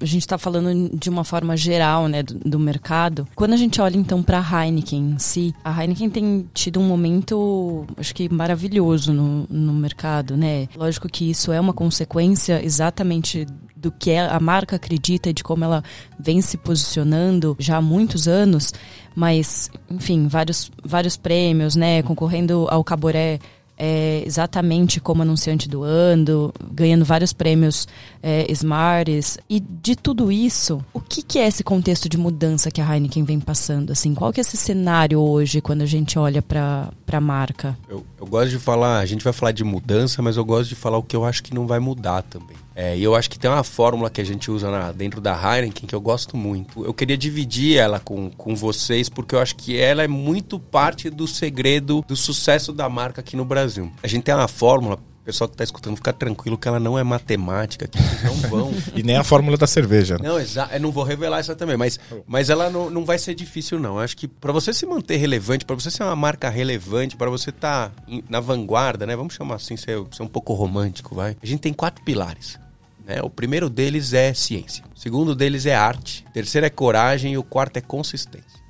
a 0.00 0.04
gente 0.04 0.22
está 0.22 0.36
falando 0.36 0.90
de 0.96 1.08
uma 1.08 1.22
forma 1.22 1.56
geral, 1.56 2.08
né, 2.08 2.22
do, 2.22 2.34
do 2.38 2.58
mercado. 2.58 3.28
Quando 3.34 3.52
a 3.52 3.56
gente 3.56 3.80
olha 3.80 3.96
então 3.96 4.22
para 4.22 4.40
a 4.40 4.64
Heineken 4.64 5.12
em 5.12 5.18
si, 5.18 5.54
a 5.64 5.80
Heineken 5.80 6.10
tem 6.10 6.50
tido 6.52 6.80
um 6.80 6.84
momento, 6.84 7.86
acho 7.96 8.14
que 8.14 8.28
maravilhoso 8.32 9.12
no, 9.12 9.46
no 9.48 9.72
mercado, 9.72 10.36
né? 10.36 10.68
Lógico 10.76 11.08
que 11.08 11.30
isso 11.30 11.52
é 11.52 11.60
uma 11.60 11.72
consequência 11.72 12.64
exatamente 12.64 13.46
do 13.76 13.90
que 13.90 14.14
a 14.14 14.38
marca 14.38 14.76
acredita 14.76 15.30
e 15.30 15.32
de 15.32 15.42
como 15.42 15.64
ela 15.64 15.82
vem 16.18 16.40
se 16.40 16.56
posicionando 16.56 17.56
já 17.58 17.78
há 17.78 17.82
muitos 17.82 18.28
anos, 18.28 18.72
mas 19.14 19.70
enfim, 19.90 20.28
vários 20.28 20.70
vários 20.84 21.16
prêmios, 21.16 21.74
né, 21.74 22.00
concorrendo 22.02 22.68
ao 22.70 22.84
Caboré 22.84 23.40
é, 23.84 24.22
exatamente 24.24 25.00
como 25.00 25.22
anunciante 25.22 25.68
do 25.68 25.82
ano, 25.82 26.54
ganhando 26.72 27.04
vários 27.04 27.32
prêmios 27.32 27.88
é, 28.22 28.46
Smarts. 28.52 29.38
E 29.50 29.58
de 29.58 29.96
tudo 29.96 30.30
isso, 30.30 30.84
o 30.94 31.00
que, 31.00 31.20
que, 31.20 31.40
é 31.40 31.48
esse 31.48 31.64
contexto 31.64 32.08
de 32.08 32.16
mudança 32.16 32.70
que 32.70 32.80
a 32.80 32.94
Heineken 32.94 33.24
vem 33.24 33.40
passando? 33.40 33.90
Assim, 33.90 34.14
qual 34.14 34.32
que 34.32 34.38
é 34.38 34.42
esse 34.42 34.56
cenário 34.56 35.18
hoje 35.18 35.60
quando 35.60 35.82
a 35.82 35.86
gente 35.86 36.16
olha 36.16 36.40
para 36.40 36.92
a 37.10 37.20
marca? 37.20 37.76
Eu, 37.88 38.06
eu 38.20 38.26
gosto 38.28 38.50
de 38.50 38.58
falar, 38.60 39.00
a 39.00 39.06
gente 39.06 39.24
vai 39.24 39.32
falar 39.32 39.50
de 39.50 39.64
mudança, 39.64 40.22
mas 40.22 40.36
eu 40.36 40.44
gosto 40.44 40.68
de 40.68 40.76
falar 40.76 40.98
o 40.98 41.02
que 41.02 41.16
eu 41.16 41.24
acho 41.24 41.42
que 41.42 41.52
não 41.52 41.66
vai 41.66 41.80
mudar 41.80 42.22
também. 42.22 42.61
É, 42.74 42.96
e 42.96 43.02
eu 43.02 43.14
acho 43.14 43.28
que 43.28 43.38
tem 43.38 43.50
uma 43.50 43.62
fórmula 43.62 44.10
que 44.10 44.20
a 44.20 44.24
gente 44.24 44.50
usa 44.50 44.70
na, 44.70 44.92
dentro 44.92 45.20
da 45.20 45.34
Heineken 45.34 45.86
que 45.86 45.94
eu 45.94 46.00
gosto 46.00 46.36
muito. 46.36 46.84
Eu 46.84 46.94
queria 46.94 47.16
dividir 47.16 47.76
ela 47.76 48.00
com, 48.00 48.30
com 48.30 48.54
vocês, 48.54 49.08
porque 49.08 49.34
eu 49.34 49.40
acho 49.40 49.56
que 49.56 49.78
ela 49.78 50.02
é 50.02 50.08
muito 50.08 50.58
parte 50.58 51.10
do 51.10 51.26
segredo 51.26 52.04
do 52.06 52.16
sucesso 52.16 52.72
da 52.72 52.88
marca 52.88 53.20
aqui 53.20 53.36
no 53.36 53.44
Brasil. 53.44 53.92
A 54.02 54.06
gente 54.06 54.24
tem 54.24 54.34
uma 54.34 54.48
fórmula, 54.48 54.98
o 55.22 55.24
pessoal 55.24 55.46
que 55.46 55.54
está 55.54 55.62
escutando, 55.62 55.94
fica 55.94 56.12
tranquilo 56.12 56.58
que 56.58 56.66
ela 56.66 56.80
não 56.80 56.98
é 56.98 57.04
matemática, 57.04 57.86
que 57.86 57.96
vocês 57.96 58.22
não 58.24 58.34
vão. 58.50 58.74
e 58.92 59.04
nem 59.04 59.16
a 59.16 59.22
fórmula 59.22 59.56
da 59.56 59.68
cerveja. 59.68 60.18
Né? 60.18 60.28
Não, 60.28 60.38
exato. 60.38 60.74
Eu 60.74 60.80
não 60.80 60.90
vou 60.90 61.04
revelar 61.04 61.38
essa 61.38 61.54
também, 61.54 61.76
mas, 61.76 61.98
mas 62.26 62.50
ela 62.50 62.68
não, 62.68 62.90
não 62.90 63.04
vai 63.04 63.18
ser 63.18 63.32
difícil, 63.32 63.78
não. 63.78 63.94
Eu 63.94 64.00
acho 64.00 64.16
que 64.16 64.26
para 64.26 64.50
você 64.50 64.74
se 64.74 64.84
manter 64.84 65.16
relevante, 65.18 65.64
para 65.64 65.76
você 65.76 65.92
ser 65.92 66.02
uma 66.02 66.16
marca 66.16 66.50
relevante, 66.50 67.16
para 67.16 67.30
você 67.30 67.50
estar 67.50 67.90
tá 67.90 67.94
na 68.28 68.40
vanguarda, 68.40 69.06
né? 69.06 69.14
Vamos 69.14 69.34
chamar 69.34 69.54
assim, 69.54 69.76
ser, 69.76 69.96
ser 70.10 70.24
um 70.24 70.28
pouco 70.28 70.54
romântico, 70.54 71.14
vai. 71.14 71.36
A 71.40 71.46
gente 71.46 71.60
tem 71.60 71.72
quatro 71.72 72.04
pilares. 72.04 72.58
Né? 73.06 73.22
O 73.22 73.30
primeiro 73.30 73.70
deles 73.70 74.12
é 74.12 74.34
ciência, 74.34 74.82
o 74.92 74.98
segundo 74.98 75.36
deles 75.36 75.66
é 75.66 75.74
arte, 75.74 76.24
o 76.30 76.32
terceiro 76.32 76.66
é 76.66 76.70
coragem 76.70 77.34
e 77.34 77.38
o 77.38 77.44
quarto 77.44 77.76
é 77.76 77.80
consistência. 77.80 78.60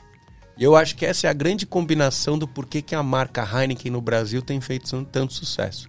E 0.59 0.65
eu 0.65 0.77
acho 0.77 0.97
que 0.97 1.07
essa 1.07 1.27
é 1.27 1.31
a 1.31 1.33
grande 1.33 1.65
combinação 1.65 2.39
do 2.39 2.47
porquê 2.47 2.83
que 2.83 2.95
a 2.95 3.03
marca 3.03 3.43
Heineken 3.43 3.91
no 3.91 4.03
Brasil 4.03 4.43
tem 4.43 4.61
feito 4.61 5.03
tanto 5.11 5.33
sucesso. 5.33 5.89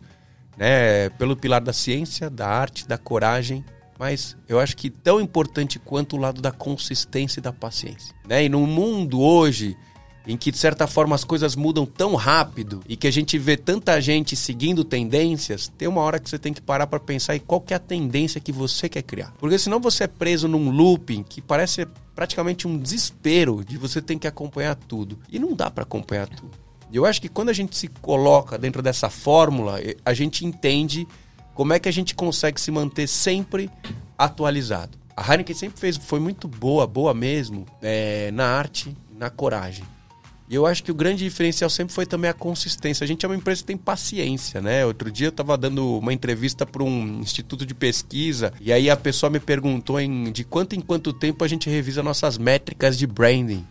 Né? 0.58 1.10
Pelo 1.12 1.36
pilar 1.36 1.62
da 1.62 1.74
ciência, 1.74 2.30
da 2.30 2.48
arte, 2.48 2.88
da 2.88 2.98
coragem, 2.98 3.64
mas 3.98 4.36
eu 4.48 4.60
acho 4.60 4.76
que 4.76 4.90
tão 4.90 5.22
importante 5.22 5.80
quanto 5.80 6.16
o 6.16 6.20
lado 6.20 6.42
da 6.42 6.52
consistência 6.52 7.40
e 7.40 7.44
da 7.44 7.54
paciência. 7.54 8.14
Né? 8.28 8.46
E 8.46 8.50
no 8.50 8.66
mundo 8.66 9.22
hoje 9.22 9.78
em 10.26 10.38
que 10.38 10.52
de 10.52 10.58
certa 10.58 10.88
forma 10.88 11.16
as 11.16 11.24
coisas 11.24 11.56
mudam 11.56 11.86
tão 11.86 12.16
rápido 12.16 12.82
e 12.88 12.96
que 12.96 13.08
a 13.08 13.12
gente 13.12 13.38
vê 13.38 13.58
tanta 13.58 14.00
gente 14.02 14.36
seguindo 14.36 14.84
tendências, 14.84 15.72
tem 15.78 15.88
uma 15.88 16.02
hora 16.02 16.20
que 16.20 16.30
você 16.30 16.40
tem 16.40 16.54
que 16.54 16.62
parar 16.62 16.88
para 16.88 17.00
pensar 17.00 17.36
em 17.36 17.40
qual 17.40 17.64
é 17.70 17.74
a 17.74 17.80
tendência 17.80 18.40
que 18.40 18.52
você 18.52 18.88
quer 18.88 19.04
criar. 19.04 19.34
Porque 19.40 19.58
senão 19.60 19.80
você 19.80 20.06
é 20.06 20.08
preso 20.08 20.48
num 20.48 20.70
looping 20.70 21.24
que 21.24 21.42
parece 21.42 21.86
praticamente 22.16 22.68
um 22.68 22.78
desespero 22.78 23.64
de 23.66 23.78
você 23.78 24.02
ter 24.02 24.18
que 24.18 24.28
acompanhar 24.28 24.76
tudo. 24.76 25.20
E 25.30 25.40
não 25.40 25.54
dá 25.54 25.70
para 25.70 25.84
acompanhar 25.84 26.28
tudo. 26.28 26.63
Eu 26.94 27.06
acho 27.06 27.20
que 27.20 27.28
quando 27.28 27.50
a 27.50 27.54
gente 27.54 27.76
se 27.76 27.88
coloca 27.88 28.56
dentro 28.56 28.82
dessa 28.82 29.10
fórmula, 29.10 29.80
a 30.06 30.14
gente 30.14 30.46
entende 30.46 31.08
como 31.56 31.74
é 31.74 31.80
que 31.80 31.90
a 31.90 31.92
gente 31.92 32.14
consegue 32.14 32.62
se 32.62 32.70
manter 32.70 33.08
sempre 33.08 33.70
atualizado. 34.18 34.98
A 35.18 35.32
Heineken 35.32 35.56
sempre 35.56 35.80
fez, 35.80 35.98
foi 35.98 36.20
muito 36.20 36.48
boa, 36.48 36.86
boa 36.86 37.14
mesmo, 37.14 37.66
é, 37.82 38.32
na 38.32 38.46
arte, 38.46 38.96
na 39.18 39.30
coragem. 39.30 39.84
E 40.50 40.56
eu 40.56 40.68
acho 40.68 40.84
que 40.84 40.92
o 40.92 40.96
grande 40.96 41.24
diferencial 41.24 41.70
sempre 41.70 41.96
foi 41.96 42.06
também 42.06 42.30
a 42.30 42.34
consistência. 42.34 43.04
A 43.04 43.08
gente 43.08 43.26
é 43.26 43.30
uma 43.30 43.36
empresa 43.36 43.62
que 43.62 43.68
tem 43.68 43.78
paciência, 43.78 44.62
né? 44.62 44.86
Outro 44.86 45.10
dia 45.10 45.28
eu 45.28 45.32
estava 45.32 45.58
dando 45.58 45.98
uma 45.98 46.14
entrevista 46.14 46.66
para 46.66 46.84
um 46.84 47.20
instituto 47.22 47.66
de 47.66 47.74
pesquisa 47.74 48.54
e 48.60 48.72
aí 48.72 48.90
a 48.90 48.98
pessoa 48.98 49.30
me 49.30 49.40
perguntou 49.40 50.00
em, 50.00 50.32
de 50.32 50.44
quanto 50.44 50.76
em 50.76 50.82
quanto 50.82 51.12
tempo 51.14 51.44
a 51.44 51.48
gente 51.48 51.70
revisa 51.70 52.04
nossas 52.04 52.38
métricas 52.38 52.98
de 52.98 53.08
branding. 53.08 53.66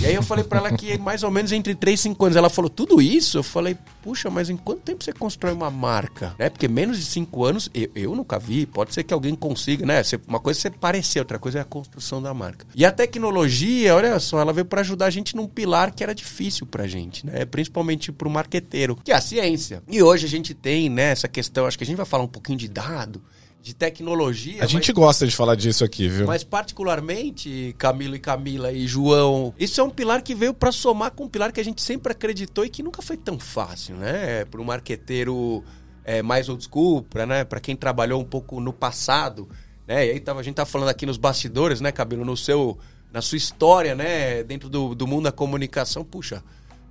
E 0.00 0.06
aí 0.06 0.14
eu 0.14 0.22
falei 0.22 0.44
para 0.44 0.58
ela 0.58 0.72
que 0.72 0.96
mais 0.98 1.22
ou 1.22 1.30
menos 1.30 1.52
entre 1.52 1.74
3 1.74 1.98
e 1.98 2.02
5 2.04 2.24
anos. 2.24 2.36
Ela 2.36 2.48
falou, 2.48 2.70
tudo 2.70 3.02
isso? 3.02 3.38
Eu 3.38 3.42
falei, 3.42 3.76
puxa, 4.02 4.30
mas 4.30 4.48
em 4.48 4.56
quanto 4.56 4.80
tempo 4.80 5.04
você 5.04 5.12
constrói 5.12 5.52
uma 5.52 5.70
marca? 5.70 6.34
Né? 6.38 6.48
Porque 6.48 6.68
menos 6.68 6.98
de 6.98 7.04
5 7.04 7.44
anos, 7.44 7.70
eu, 7.74 7.90
eu 7.94 8.14
nunca 8.14 8.38
vi. 8.38 8.64
Pode 8.64 8.94
ser 8.94 9.04
que 9.04 9.12
alguém 9.12 9.34
consiga, 9.34 9.84
né? 9.84 10.00
Uma 10.26 10.40
coisa 10.40 10.58
é 10.58 10.62
você 10.62 10.70
parecer, 10.70 11.18
outra 11.18 11.38
coisa 11.38 11.58
é 11.58 11.62
a 11.62 11.64
construção 11.64 12.22
da 12.22 12.32
marca. 12.32 12.66
E 12.74 12.84
a 12.84 12.92
tecnologia, 12.92 13.94
olha 13.94 14.18
só, 14.18 14.40
ela 14.40 14.52
veio 14.52 14.64
para 14.64 14.80
ajudar 14.80 15.06
a 15.06 15.10
gente 15.10 15.36
num 15.36 15.46
pilar 15.46 15.92
que 15.92 16.02
era 16.02 16.14
difícil 16.14 16.66
pra 16.66 16.86
gente, 16.86 17.26
né? 17.26 17.44
Principalmente 17.44 18.10
pro 18.10 18.30
marqueteiro, 18.30 18.96
que 18.96 19.12
é 19.12 19.14
a 19.14 19.20
ciência. 19.20 19.82
E 19.88 20.02
hoje 20.02 20.24
a 20.24 20.28
gente 20.28 20.54
tem, 20.54 20.88
né, 20.88 21.10
essa 21.10 21.28
questão, 21.28 21.66
acho 21.66 21.76
que 21.76 21.84
a 21.84 21.86
gente 21.86 21.96
vai 21.96 22.06
falar 22.06 22.24
um 22.24 22.28
pouquinho 22.28 22.58
de 22.58 22.68
dado, 22.68 23.22
de 23.62 23.74
tecnologia. 23.74 24.62
A 24.62 24.66
gente 24.66 24.92
gosta 24.92 25.26
de 25.26 25.36
falar 25.36 25.54
disso 25.54 25.84
aqui, 25.84 26.08
viu? 26.08 26.26
Mas 26.26 26.42
particularmente, 26.42 27.74
Camilo 27.76 28.16
e 28.16 28.18
Camila 28.18 28.72
e 28.72 28.86
João, 28.86 29.54
isso 29.58 29.80
é 29.80 29.84
um 29.84 29.90
pilar 29.90 30.22
que 30.22 30.34
veio 30.34 30.54
para 30.54 30.72
somar 30.72 31.10
com 31.10 31.24
um 31.24 31.28
pilar 31.28 31.52
que 31.52 31.60
a 31.60 31.64
gente 31.64 31.82
sempre 31.82 32.12
acreditou 32.12 32.64
e 32.64 32.70
que 32.70 32.82
nunca 32.82 33.02
foi 33.02 33.16
tão 33.16 33.38
fácil, 33.38 33.96
né? 33.96 34.44
Para 34.46 34.60
o 34.60 34.64
marqueteiro 34.64 35.62
é, 36.04 36.22
mais 36.22 36.48
old 36.48 36.64
school, 36.64 37.02
para 37.02 37.26
né, 37.26 37.44
quem 37.62 37.76
trabalhou 37.76 38.20
um 38.20 38.24
pouco 38.24 38.60
no 38.60 38.72
passado, 38.72 39.48
né? 39.86 40.06
E 40.06 40.10
aí 40.12 40.20
tava, 40.20 40.40
a 40.40 40.42
gente 40.42 40.54
tá 40.54 40.64
falando 40.64 40.88
aqui 40.88 41.04
nos 41.04 41.18
bastidores, 41.18 41.80
né, 41.80 41.92
Cabelo, 41.92 42.24
no 42.24 42.36
seu, 42.36 42.78
na 43.12 43.20
sua 43.20 43.36
história, 43.36 43.94
né, 43.94 44.42
dentro 44.42 44.68
do, 44.68 44.94
do 44.94 45.06
mundo 45.06 45.24
da 45.24 45.32
comunicação, 45.32 46.02
puxa, 46.02 46.42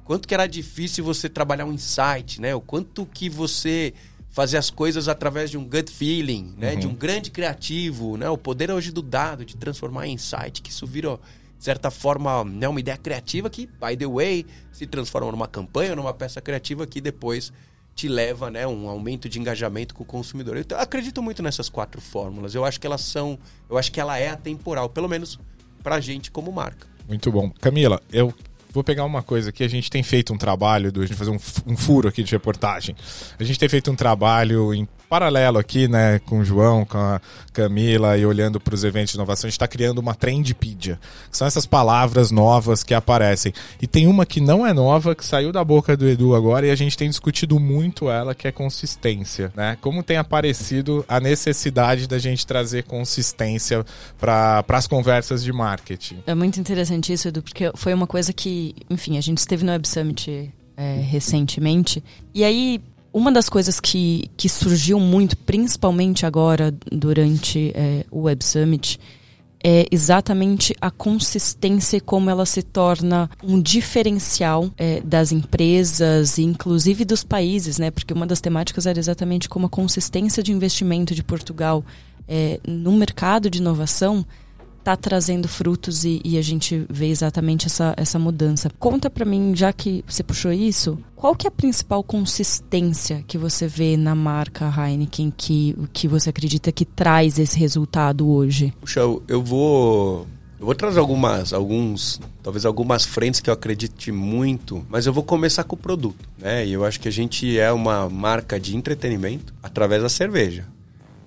quanto 0.05 0.27
que 0.27 0.33
era 0.33 0.45
difícil 0.45 1.03
você 1.03 1.27
trabalhar 1.27 1.65
um 1.65 1.73
insight, 1.73 2.39
né? 2.39 2.53
O 2.53 2.61
quanto 2.61 3.05
que 3.05 3.29
você 3.29 3.93
fazer 4.39 4.55
as 4.55 4.69
coisas 4.69 5.09
através 5.09 5.51
de 5.51 5.57
um 5.57 5.65
gut 5.65 5.91
feeling, 5.91 6.55
né? 6.57 6.71
Uhum. 6.71 6.79
De 6.79 6.87
um 6.87 6.95
grande 6.95 7.29
criativo, 7.29 8.15
né? 8.15 8.29
O 8.29 8.37
poder 8.37 8.71
hoje 8.71 8.89
do 8.89 9.01
dado, 9.01 9.43
de 9.43 9.57
transformar 9.57 10.07
em 10.07 10.13
insight, 10.13 10.61
que 10.61 10.69
isso 10.69 10.87
vira, 10.87 11.19
de 11.57 11.63
certa 11.65 11.91
forma, 11.91 12.45
né? 12.45 12.65
uma 12.69 12.79
ideia 12.79 12.97
criativa 12.97 13.49
que, 13.49 13.65
by 13.65 13.97
the 13.97 14.07
way, 14.07 14.45
se 14.71 14.87
transforma 14.87 15.29
numa 15.29 15.45
campanha, 15.45 15.93
numa 15.93 16.13
peça 16.13 16.39
criativa 16.39 16.87
que 16.87 17.01
depois 17.01 17.51
te 17.93 18.07
leva, 18.07 18.49
né? 18.49 18.65
Um 18.65 18.87
aumento 18.87 19.27
de 19.27 19.41
engajamento 19.41 19.93
com 19.93 20.03
o 20.03 20.05
consumidor. 20.05 20.55
Eu 20.55 20.79
acredito 20.79 21.21
muito 21.21 21.43
nessas 21.43 21.67
quatro 21.67 21.99
fórmulas. 21.99 22.55
Eu 22.55 22.63
acho 22.63 22.79
que 22.79 22.87
elas 22.87 23.01
são, 23.01 23.37
eu 23.69 23.77
acho 23.77 23.91
que 23.91 23.99
ela 23.99 24.17
é 24.17 24.29
atemporal, 24.29 24.87
pelo 24.87 25.09
menos 25.09 25.37
pra 25.83 25.99
gente 25.99 26.31
como 26.31 26.49
marca. 26.49 26.87
Muito 27.09 27.29
bom. 27.29 27.51
Camila, 27.59 28.01
eu 28.09 28.33
vou 28.71 28.83
pegar 28.83 29.05
uma 29.05 29.23
coisa 29.23 29.49
aqui. 29.49 29.63
A 29.63 29.67
gente 29.67 29.89
tem 29.89 30.03
feito 30.03 30.33
um 30.33 30.37
trabalho, 30.37 30.91
do, 30.91 31.01
a 31.01 31.05
gente 31.05 31.17
fazer 31.17 31.31
um, 31.31 31.39
um 31.65 31.77
furo 31.77 32.07
aqui 32.07 32.23
de 32.23 32.31
reportagem. 32.31 32.95
A 33.39 33.43
gente 33.43 33.59
tem 33.59 33.69
feito 33.69 33.91
um 33.91 33.95
trabalho 33.95 34.73
em 34.73 34.87
paralelo 35.09 35.57
aqui, 35.57 35.87
né, 35.87 36.19
com 36.19 36.39
o 36.39 36.45
João, 36.45 36.85
com 36.85 36.97
a 36.97 37.19
Camila 37.51 38.15
e 38.17 38.25
olhando 38.25 38.59
para 38.59 38.75
os 38.75 38.83
eventos 38.83 39.11
de 39.11 39.17
inovação, 39.17 39.47
a 39.47 39.49
gente 39.49 39.55
está 39.55 39.67
criando 39.67 39.97
uma 39.97 40.13
Trendpedia, 40.13 40.99
que 41.29 41.35
são 41.35 41.47
essas 41.47 41.65
palavras 41.65 42.29
novas 42.29 42.83
que 42.83 42.93
aparecem. 42.93 43.51
E 43.81 43.87
tem 43.87 44.05
uma 44.05 44.25
que 44.25 44.39
não 44.39 44.65
é 44.65 44.71
nova, 44.71 45.15
que 45.15 45.25
saiu 45.25 45.51
da 45.51 45.63
boca 45.63 45.97
do 45.97 46.07
Edu 46.07 46.35
agora 46.35 46.67
e 46.67 46.71
a 46.71 46.75
gente 46.75 46.95
tem 46.95 47.09
discutido 47.09 47.59
muito 47.59 48.09
ela, 48.09 48.35
que 48.35 48.47
é 48.47 48.51
consistência, 48.51 49.51
né? 49.55 49.77
Como 49.81 50.03
tem 50.03 50.17
aparecido 50.17 51.03
a 51.07 51.19
necessidade 51.19 52.07
da 52.07 52.19
gente 52.19 52.45
trazer 52.45 52.83
consistência 52.83 53.83
para 54.19 54.63
as 54.69 54.85
conversas 54.85 55.43
de 55.43 55.51
marketing. 55.51 56.23
É 56.27 56.35
muito 56.35 56.59
interessante 56.59 57.11
isso, 57.11 57.27
Edu, 57.27 57.41
porque 57.41 57.71
foi 57.75 57.93
uma 57.93 58.05
coisa 58.05 58.31
que, 58.31 58.75
enfim, 58.89 59.17
a 59.17 59.21
gente 59.21 59.39
esteve 59.39 59.65
no 59.65 59.71
Web 59.71 59.87
Summit 59.87 60.53
é, 60.77 61.01
recentemente. 61.01 62.01
E 62.33 62.43
aí 62.43 62.81
uma 63.11 63.31
das 63.31 63.49
coisas 63.49 63.79
que, 63.79 64.29
que 64.37 64.47
surgiu 64.47 64.99
muito, 64.99 65.37
principalmente 65.37 66.25
agora 66.25 66.73
durante 66.91 67.71
é, 67.75 68.05
o 68.11 68.21
Web 68.21 68.43
Summit, 68.43 68.99
é 69.61 69.85
exatamente 69.91 70.73
a 70.79 70.89
consistência 70.89 71.97
e 71.97 72.01
como 72.01 72.29
ela 72.29 72.45
se 72.45 72.63
torna 72.63 73.29
um 73.43 73.61
diferencial 73.61 74.69
é, 74.77 75.01
das 75.01 75.31
empresas 75.31 76.37
e 76.37 76.43
inclusive 76.43 77.03
dos 77.03 77.23
países, 77.23 77.77
né? 77.77 77.91
Porque 77.91 78.13
uma 78.13 78.25
das 78.25 78.39
temáticas 78.39 78.85
era 78.85 78.97
exatamente 78.97 79.49
como 79.49 79.65
a 79.65 79.69
consistência 79.69 80.41
de 80.41 80.53
investimento 80.53 81.13
de 81.13 81.23
Portugal 81.23 81.83
é, 82.27 82.59
no 82.65 82.93
mercado 82.93 83.49
de 83.49 83.57
inovação 83.57 84.25
está 84.79 84.95
trazendo 84.95 85.47
frutos 85.47 86.03
e, 86.03 86.21
e, 86.23 86.37
a 86.37 86.41
gente 86.41 86.85
vê 86.89 87.07
exatamente 87.07 87.67
essa, 87.67 87.93
essa 87.97 88.17
mudança. 88.17 88.71
Conta 88.79 89.09
para 89.09 89.25
mim, 89.25 89.53
já 89.55 89.71
que 89.71 90.03
você 90.07 90.23
puxou 90.23 90.51
isso, 90.51 90.97
qual 91.15 91.35
que 91.35 91.45
é 91.45 91.49
a 91.49 91.51
principal 91.51 92.03
consistência 92.03 93.23
que 93.27 93.37
você 93.37 93.67
vê 93.67 93.95
na 93.95 94.15
marca 94.15 94.73
Heineken 94.75 95.31
que, 95.35 95.75
que 95.93 96.07
você 96.07 96.29
acredita 96.29 96.71
que 96.71 96.85
traz 96.85 97.37
esse 97.37 97.57
resultado 97.57 98.27
hoje? 98.27 98.73
Puxa, 98.81 99.01
eu 99.27 99.43
vou 99.43 100.25
eu 100.59 100.65
vou 100.65 100.75
trazer 100.75 100.99
algumas, 100.99 101.53
alguns, 101.53 102.19
talvez 102.43 102.65
algumas 102.65 103.05
frentes 103.05 103.39
que 103.39 103.49
eu 103.49 103.53
acredite 103.53 104.11
muito, 104.11 104.85
mas 104.89 105.05
eu 105.05 105.13
vou 105.13 105.23
começar 105.23 105.63
com 105.63 105.75
o 105.75 105.79
produto, 105.79 106.27
né? 106.37 106.65
E 106.65 106.73
eu 106.73 106.83
acho 106.83 106.99
que 106.99 107.07
a 107.07 107.11
gente 107.11 107.57
é 107.57 107.71
uma 107.71 108.09
marca 108.09 108.59
de 108.59 108.75
entretenimento 108.75 109.53
através 109.63 110.01
da 110.01 110.09
cerveja. 110.09 110.65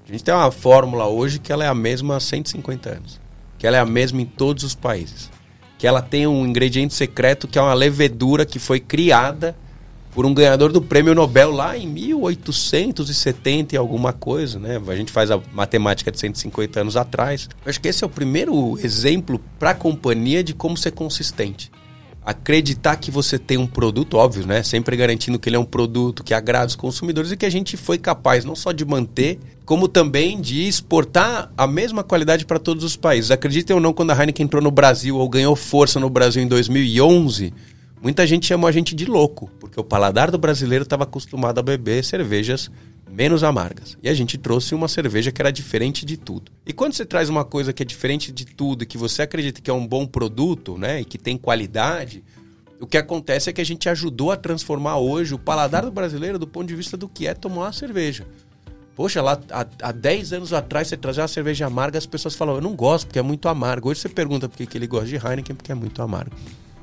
A 0.06 0.12
gente 0.12 0.23
tem 0.23 0.35
uma 0.35 0.50
fórmula 0.50 1.06
hoje 1.06 1.38
que 1.38 1.50
ela 1.50 1.64
é 1.64 1.68
a 1.68 1.75
mesma 1.75 2.16
há 2.16 2.21
150 2.21 2.90
anos 2.90 3.22
que 3.62 3.66
ela 3.69 3.76
é 3.76 3.81
a 3.81 3.87
mesma 3.87 4.21
em 4.21 4.25
todos 4.25 4.64
os 4.64 4.75
países. 4.75 5.31
Que 5.78 5.87
ela 5.87 6.02
tem 6.02 6.26
um 6.26 6.45
ingrediente 6.45 6.95
secreto 6.95 7.47
que 7.47 7.57
é 7.57 7.62
uma 7.62 7.73
levedura 7.73 8.45
que 8.45 8.59
foi 8.59 8.81
criada 8.81 9.57
por 10.11 10.26
um 10.26 10.35
ganhador 10.35 10.73
do 10.73 10.83
prêmio 10.83 11.14
Nobel 11.14 11.52
lá 11.52 11.78
em 11.78 11.87
1870 11.87 13.76
e 13.76 13.78
alguma 13.78 14.12
coisa, 14.12 14.59
né? 14.59 14.83
A 14.85 14.97
gente 14.97 15.12
faz 15.12 15.31
a 15.31 15.40
matemática 15.52 16.11
de 16.11 16.19
150 16.19 16.81
anos 16.81 16.97
atrás. 16.97 17.49
Eu 17.64 17.71
acho 17.71 17.81
que 17.81 17.87
esse 17.87 18.02
é 18.02 18.07
o 18.07 18.11
primeiro 18.11 18.76
exemplo 18.83 19.40
para 19.61 19.71
a 19.71 19.75
companhia 19.75 20.42
de 20.42 20.52
como 20.52 20.76
ser 20.76 20.90
consistente. 20.90 21.71
Acreditar 22.25 22.97
que 22.97 23.11
você 23.11 23.37
tem 23.37 23.59
um 23.59 23.67
produto, 23.67 24.17
óbvio, 24.17 24.47
né? 24.47 24.62
Sempre 24.62 24.97
garantindo 24.97 25.41
que 25.41 25.49
ele 25.49 25.57
é 25.57 25.59
um 25.59 25.64
produto 25.64 26.23
que 26.23 26.33
agrada 26.33 26.67
os 26.67 26.76
consumidores 26.76 27.33
e 27.33 27.37
que 27.37 27.45
a 27.45 27.50
gente 27.50 27.76
foi 27.76 27.99
capaz 27.99 28.45
não 28.45 28.55
só 28.55 28.71
de 28.71 28.85
manter, 28.85 29.41
como 29.64 29.88
também 29.88 30.41
de 30.41 30.69
exportar 30.69 31.50
a 31.57 31.67
mesma 31.67 32.05
qualidade 32.05 32.47
para 32.47 32.61
todos 32.61 32.85
os 32.85 32.95
países. 32.95 33.33
Acreditem 33.33 33.75
ou 33.75 33.83
não, 33.83 33.93
quando 33.93 34.12
a 34.12 34.14
Heineken 34.14 34.45
entrou 34.45 34.62
no 34.62 34.71
Brasil 34.71 35.17
ou 35.17 35.29
ganhou 35.29 35.57
força 35.57 35.99
no 35.99 36.09
Brasil 36.09 36.41
em 36.41 36.47
2011, 36.47 37.52
muita 38.00 38.25
gente 38.25 38.47
chamou 38.47 38.69
a 38.69 38.73
gente 38.73 38.95
de 38.95 39.05
louco, 39.05 39.50
porque 39.59 39.81
o 39.81 39.85
paladar 39.85 40.31
do 40.31 40.38
brasileiro 40.38 40.85
estava 40.85 41.02
acostumado 41.02 41.59
a 41.59 41.62
beber 41.62 42.05
cervejas 42.05 42.71
menos 43.11 43.42
amargas. 43.42 43.97
E 44.02 44.09
a 44.09 44.14
gente 44.14 44.38
trouxe 44.38 44.75
uma 44.75 44.88
cerveja 44.88 45.30
que 45.30 45.40
era 45.40 45.52
diferente 45.52 46.04
de 46.04 46.16
tudo. 46.16 46.50
E 46.66 46.73
quando 46.73 46.94
você 46.94 47.04
traz 47.04 47.28
uma 47.28 47.44
coisa 47.44 47.73
que 47.73 47.82
é 47.82 47.87
diferente 47.87 48.32
de 48.32 48.44
tudo 48.44 48.82
e 48.82 48.87
que 48.87 48.97
você 48.97 49.23
acredita 49.23 49.61
que 49.61 49.71
é 49.71 49.75
um 49.75 49.87
bom 49.87 50.06
produto, 50.06 50.78
né, 50.78 51.00
e 51.00 51.04
que 51.04 51.18
tem 51.18 51.37
qualidade, 51.37 52.25
o 52.80 52.87
que 52.87 52.97
acontece 52.97 53.50
é 53.50 53.52
que 53.52 53.61
a 53.61 53.64
gente 53.64 53.88
ajudou 53.88 54.32
a 54.32 54.37
transformar 54.37 54.99
hoje 54.99 55.35
o 55.35 55.38
paladar 55.38 55.85
do 55.85 55.92
brasileiro 55.92 56.38
do 56.38 56.47
ponto 56.47 56.66
de 56.66 56.75
vista 56.75 56.97
do 56.97 57.09
que 57.09 57.26
é 57.26 57.35
tomar 57.35 57.62
uma 57.62 57.73
cerveja. 57.73 58.26
Poxa, 58.94 59.23
lá 59.23 59.40
há, 59.50 59.66
há 59.82 59.92
10 59.92 60.32
anos 60.35 60.52
atrás 60.52 60.88
você 60.88 60.97
trazia 60.97 61.23
uma 61.23 61.28
cerveja 61.28 61.66
amarga, 61.66 61.97
as 61.97 62.06
pessoas 62.06 62.35
falavam, 62.35 62.61
eu 62.61 62.62
não 62.62 62.75
gosto 62.75 63.06
porque 63.06 63.18
é 63.18 63.23
muito 63.23 63.49
amargo. 63.49 63.88
Hoje 63.88 64.00
você 64.00 64.09
pergunta 64.09 64.49
por 64.49 64.56
que 64.56 64.76
ele 64.76 64.87
gosta 64.87 65.06
de 65.06 65.16
Heineken, 65.16 65.54
porque 65.54 65.73
é 65.73 65.75
muito 65.75 66.02
amargo. 66.02 66.35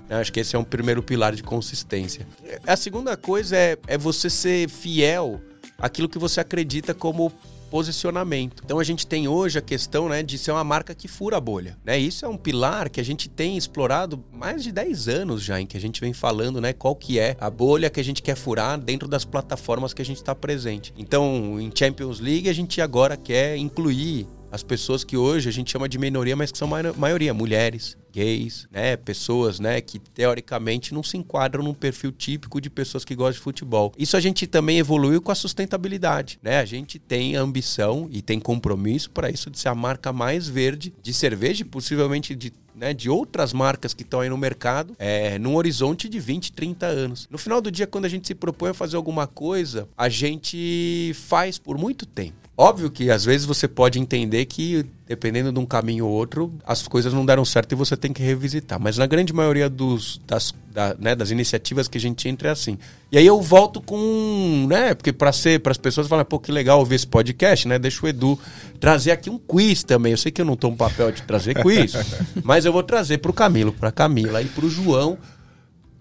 Eu 0.09 0.17
acho 0.17 0.33
que 0.33 0.39
esse 0.39 0.55
é 0.55 0.59
um 0.59 0.63
primeiro 0.63 1.03
pilar 1.03 1.35
de 1.35 1.43
consistência. 1.43 2.25
A 2.65 2.75
segunda 2.75 3.15
coisa 3.15 3.55
é, 3.55 3.77
é 3.85 3.97
você 3.97 4.27
ser 4.27 4.67
fiel 4.67 5.39
àquilo 5.79 6.09
que 6.09 6.19
você 6.19 6.39
acredita 6.39 6.93
como 6.93 7.31
posicionamento. 7.69 8.63
Então 8.65 8.79
a 8.79 8.83
gente 8.83 9.05
tem 9.05 9.27
hoje 9.27 9.57
a 9.57 9.62
questão 9.62 10.09
né, 10.09 10.24
de 10.24 10.38
ser 10.38 10.51
uma 10.51 10.63
marca 10.63 10.93
que 10.95 11.07
fura 11.07 11.38
a 11.38 11.41
bolha. 11.41 11.77
Né? 11.86 11.98
Isso 11.98 12.25
é 12.25 12.27
um 12.27 12.38
pilar 12.38 12.89
que 12.89 13.00
a 13.00 13.03
gente 13.03 13.29
tem 13.29 13.55
explorado 13.55 14.24
mais 14.31 14.63
de 14.63 14.71
10 14.71 15.07
anos 15.07 15.43
já, 15.43 15.62
em 15.62 15.65
que 15.65 15.77
a 15.77 15.79
gente 15.79 16.01
vem 16.01 16.12
falando 16.12 16.59
né, 16.59 16.74
qual 16.74 16.95
que 16.95 17.19
é 17.19 17.38
a 17.39 17.50
bolha 17.50 17.89
que 17.89 18.00
a 18.00 18.03
gente 18.03 18.21
quer 18.21 18.36
furar 18.36 18.77
dentro 18.79 19.07
das 19.07 19.24
plataformas 19.24 19.93
que 19.93 20.01
a 20.01 20.05
gente 20.05 20.17
está 20.17 20.33
presente. 20.36 20.93
Então, 20.98 21.59
em 21.59 21.71
Champions 21.74 22.19
League, 22.19 22.50
a 22.50 22.53
gente 22.53 22.81
agora 22.81 23.15
quer 23.15 23.55
incluir 23.55 24.27
as 24.51 24.63
pessoas 24.63 25.03
que 25.03 25.15
hoje 25.15 25.48
a 25.48 25.51
gente 25.51 25.71
chama 25.71 25.88
de 25.88 26.00
minoria, 26.00 26.36
mas 26.36 26.51
que 26.51 26.57
são 26.57 26.67
maioria, 26.98 27.33
mulheres, 27.33 27.95
gays, 28.12 28.68
né, 28.72 28.96
pessoas, 28.98 29.60
né, 29.60 29.82
que 29.82 30.00
teoricamente 30.00 30.94
não 30.94 31.04
se 31.04 31.18
enquadram 31.18 31.63
num 31.63 31.74
perfil 31.74 32.12
típico 32.12 32.60
de 32.62 32.70
pessoas 32.70 33.06
que 33.06 33.16
gostam 33.16 33.34
de 33.34 33.39
futebol. 33.39 33.94
Isso 33.98 34.18
a 34.18 34.20
gente 34.20 34.48
também 34.48 34.80
evoluiu 34.80 35.22
com 35.22 35.32
a 35.32 35.36
sustentabilidade, 35.36 36.39
né? 36.42 36.60
A 36.60 36.66
gente 36.66 37.00
tem 37.00 37.36
ambição 37.36 38.08
e 38.12 38.22
tem 38.22 38.39
compromisso 38.39 39.10
para 39.12 39.30
isso 39.30 39.50
de 39.50 39.60
ser 39.60 39.70
a 39.70 39.75
marca 39.75 40.12
mais 40.12 40.48
verde 40.48 40.94
de 41.01 41.13
cerveja, 41.13 41.66
possivelmente 41.66 42.36
de 42.36 42.51
né, 42.80 42.94
de 42.94 43.10
outras 43.10 43.51
marcas 43.51 43.94
que 43.94 44.04
estão 44.04 44.22
aí 44.22 44.30
no 44.30 44.38
mercado, 44.38 44.96
é, 44.98 45.38
num 45.38 45.56
horizonte 45.56 46.08
de 46.08 46.18
20, 46.18 46.54
30 46.54 46.86
anos. 46.86 47.28
No 47.30 47.38
final 47.38 47.60
do 47.60 47.70
dia, 47.70 47.86
quando 47.86 48.06
a 48.06 48.10
gente 48.10 48.25
se 48.25 48.34
propõe 48.34 48.70
a 48.70 48.74
fazer 48.74 48.96
alguma 48.96 49.28
coisa, 49.28 49.88
a 49.98 50.08
gente 50.08 51.12
faz 51.16 51.60
por 51.60 51.78
muito 51.78 52.06
tempo. 52.06 52.49
Óbvio 52.62 52.92
que 52.92 53.10
às 53.10 53.24
vezes 53.24 53.46
você 53.46 53.70
pode 53.70 54.01
entender 54.01 54.44
que, 54.44 54.86
dependendo 55.08 55.50
de 55.50 55.58
um 55.58 55.66
caminho 55.66 56.06
ou 56.06 56.12
outro, 56.12 56.54
as 56.68 56.86
coisas 56.86 57.13
não 57.13 57.25
deram 57.25 57.46
certo 57.46 57.72
e 57.72 57.75
você 57.75 57.96
tem 57.96 58.12
que 58.12 58.22
revisitar. 58.22 58.78
Mas 58.78 58.98
na 58.98 59.08
grande 59.08 59.32
maioria 59.32 59.70
dos, 59.70 60.20
das, 60.28 60.54
da, 60.70 60.94
né, 61.00 61.16
das 61.16 61.32
iniciativas 61.32 61.88
que 61.88 61.98
a 61.98 62.01
gente 62.01 62.28
entra 62.28 62.50
é 62.50 62.51
assim. 62.51 62.78
E 63.10 63.18
aí 63.18 63.25
eu 63.25 63.42
volto 63.42 63.80
com. 63.80 64.68
né? 64.68 64.94
Porque 64.94 65.13
para 65.13 65.32
ser, 65.32 65.62
para 65.62 65.72
as 65.72 65.78
pessoas 65.78 66.10
falarem, 66.10 66.28
pô, 66.28 66.38
que 66.38 66.51
legal 66.51 66.80
ouvir 66.80 66.96
esse 66.96 67.08
podcast, 67.08 67.66
né? 67.66 67.80
Deixa 67.80 68.06
o 68.06 68.10
Edu 68.10 68.38
trazer 68.78 69.12
aqui 69.12 69.30
um 69.30 69.38
quiz 69.38 69.82
também. 69.82 70.12
Eu 70.12 70.18
sei 70.18 70.30
que 70.30 70.42
eu 70.42 70.46
não 70.46 70.56
estou 70.56 70.70
um 70.70 70.75
papel 70.75 71.13
de 71.13 71.22
trazer 71.22 71.63
quiz, 71.63 71.94
mas 72.44 72.66
eu 72.66 72.74
vou 72.74 72.84
trazer 72.84 73.20
para 73.20 73.32
o 73.32 73.34
Camilo, 73.34 73.72
para 73.72 73.89
Camila 73.89 74.42
e 74.42 74.46
para 74.46 74.66
o 74.66 74.70
João. 74.70 75.18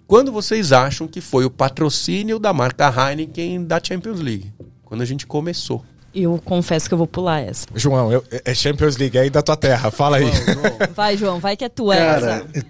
Quando 0.08 0.32
vocês 0.32 0.72
acham 0.72 1.06
que 1.06 1.20
foi 1.20 1.44
o 1.44 1.50
patrocínio 1.50 2.40
da 2.40 2.52
marca 2.52 2.92
Heineken 2.92 3.64
da 3.64 3.80
Champions 3.80 4.18
League? 4.18 4.52
Quando 4.84 5.02
a 5.02 5.06
gente 5.06 5.24
começou. 5.24 5.84
Eu 6.20 6.40
confesso 6.44 6.88
que 6.88 6.94
eu 6.94 6.98
vou 6.98 7.06
pular 7.06 7.40
essa. 7.40 7.66
João, 7.74 8.12
eu, 8.12 8.24
é 8.44 8.54
Champions 8.54 8.96
League 8.96 9.16
aí 9.16 9.30
da 9.30 9.40
tua 9.40 9.56
terra. 9.56 9.90
Fala 9.90 10.16
aí. 10.16 10.30
João, 10.30 10.54
João. 10.54 10.78
Vai, 10.94 11.16
João, 11.16 11.40
vai 11.40 11.56
que 11.56 11.64
é 11.64 11.68
tua 11.68 11.96
Cara, 11.96 12.46
essa. 12.54 12.66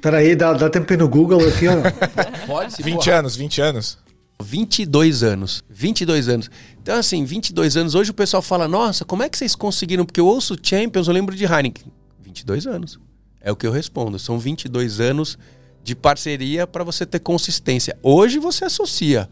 Peraí, 0.00 0.34
dá, 0.36 0.52
dá 0.52 0.70
tempo 0.70 0.92
aí 0.92 0.96
no 0.96 1.08
Google 1.08 1.40
aqui, 1.48 1.66
ó. 1.68 1.74
Pode, 2.46 2.74
se 2.74 2.82
20 2.82 3.10
anos, 3.10 3.36
20 3.36 3.60
anos. 3.60 3.98
22 4.42 5.22
anos. 5.22 5.64
22 5.70 6.28
anos. 6.28 6.50
Então, 6.80 6.96
assim, 6.96 7.24
22 7.24 7.76
anos. 7.76 7.94
Hoje 7.94 8.10
o 8.10 8.14
pessoal 8.14 8.42
fala: 8.42 8.66
Nossa, 8.68 9.04
como 9.04 9.22
é 9.22 9.28
que 9.28 9.38
vocês 9.38 9.54
conseguiram? 9.54 10.04
Porque 10.04 10.20
eu 10.20 10.26
ouço 10.26 10.56
Champions, 10.60 11.08
eu 11.08 11.14
lembro 11.14 11.34
de 11.34 11.44
Heineken. 11.44 11.92
22 12.20 12.66
anos. 12.66 12.98
É 13.40 13.50
o 13.50 13.56
que 13.56 13.66
eu 13.66 13.72
respondo. 13.72 14.18
São 14.18 14.38
22 14.38 15.00
anos 15.00 15.38
de 15.82 15.96
parceria 15.96 16.66
para 16.66 16.84
você 16.84 17.04
ter 17.04 17.18
consistência. 17.18 17.96
Hoje 18.02 18.38
você 18.38 18.64
associa. 18.64 19.28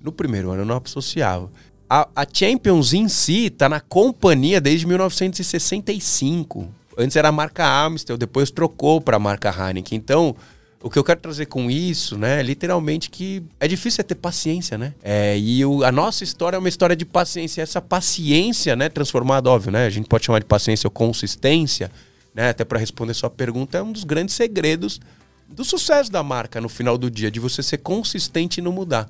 No 0.00 0.12
primeiro 0.12 0.50
ano 0.50 0.62
eu 0.62 0.66
não 0.66 0.80
associava. 0.84 1.50
A, 1.88 2.08
a 2.14 2.26
Champions 2.30 2.92
em 2.92 3.08
si 3.08 3.50
tá 3.50 3.68
na 3.68 3.80
companhia 3.80 4.60
desde 4.60 4.86
1965. 4.86 6.68
Antes 6.98 7.16
era 7.16 7.28
a 7.28 7.32
marca 7.32 7.66
Amstel, 7.66 8.16
depois 8.16 8.50
trocou 8.50 9.00
para 9.00 9.16
a 9.16 9.20
marca 9.20 9.50
Heineken. 9.50 9.98
Então, 9.98 10.34
o 10.82 10.90
que 10.90 10.98
eu 10.98 11.04
quero 11.04 11.20
trazer 11.20 11.46
com 11.46 11.70
isso, 11.70 12.16
né, 12.16 12.40
é 12.40 12.42
literalmente 12.42 13.10
que 13.10 13.42
é 13.60 13.68
difícil 13.68 14.00
é 14.00 14.04
ter 14.04 14.14
paciência, 14.14 14.78
né? 14.78 14.94
É, 15.02 15.38
e 15.38 15.64
o, 15.64 15.84
a 15.84 15.92
nossa 15.92 16.24
história 16.24 16.56
é 16.56 16.58
uma 16.58 16.68
história 16.68 16.96
de 16.96 17.04
paciência. 17.04 17.62
Essa 17.62 17.82
paciência, 17.82 18.74
né, 18.74 18.88
transformada, 18.88 19.50
óbvio, 19.50 19.72
né? 19.72 19.86
A 19.86 19.90
gente 19.90 20.08
pode 20.08 20.24
chamar 20.24 20.38
de 20.38 20.46
paciência 20.46 20.86
ou 20.86 20.90
consistência, 20.90 21.90
né? 22.34 22.50
Até 22.50 22.64
para 22.64 22.78
responder 22.78 23.14
sua 23.14 23.30
pergunta, 23.30 23.78
é 23.78 23.82
um 23.82 23.92
dos 23.92 24.04
grandes 24.04 24.34
segredos 24.34 25.00
do 25.48 25.64
sucesso 25.64 26.10
da 26.10 26.22
marca 26.22 26.60
no 26.60 26.68
final 26.68 26.98
do 26.98 27.10
dia, 27.10 27.30
de 27.30 27.38
você 27.38 27.62
ser 27.62 27.78
consistente 27.78 28.58
e 28.58 28.62
não 28.62 28.72
mudar. 28.72 29.08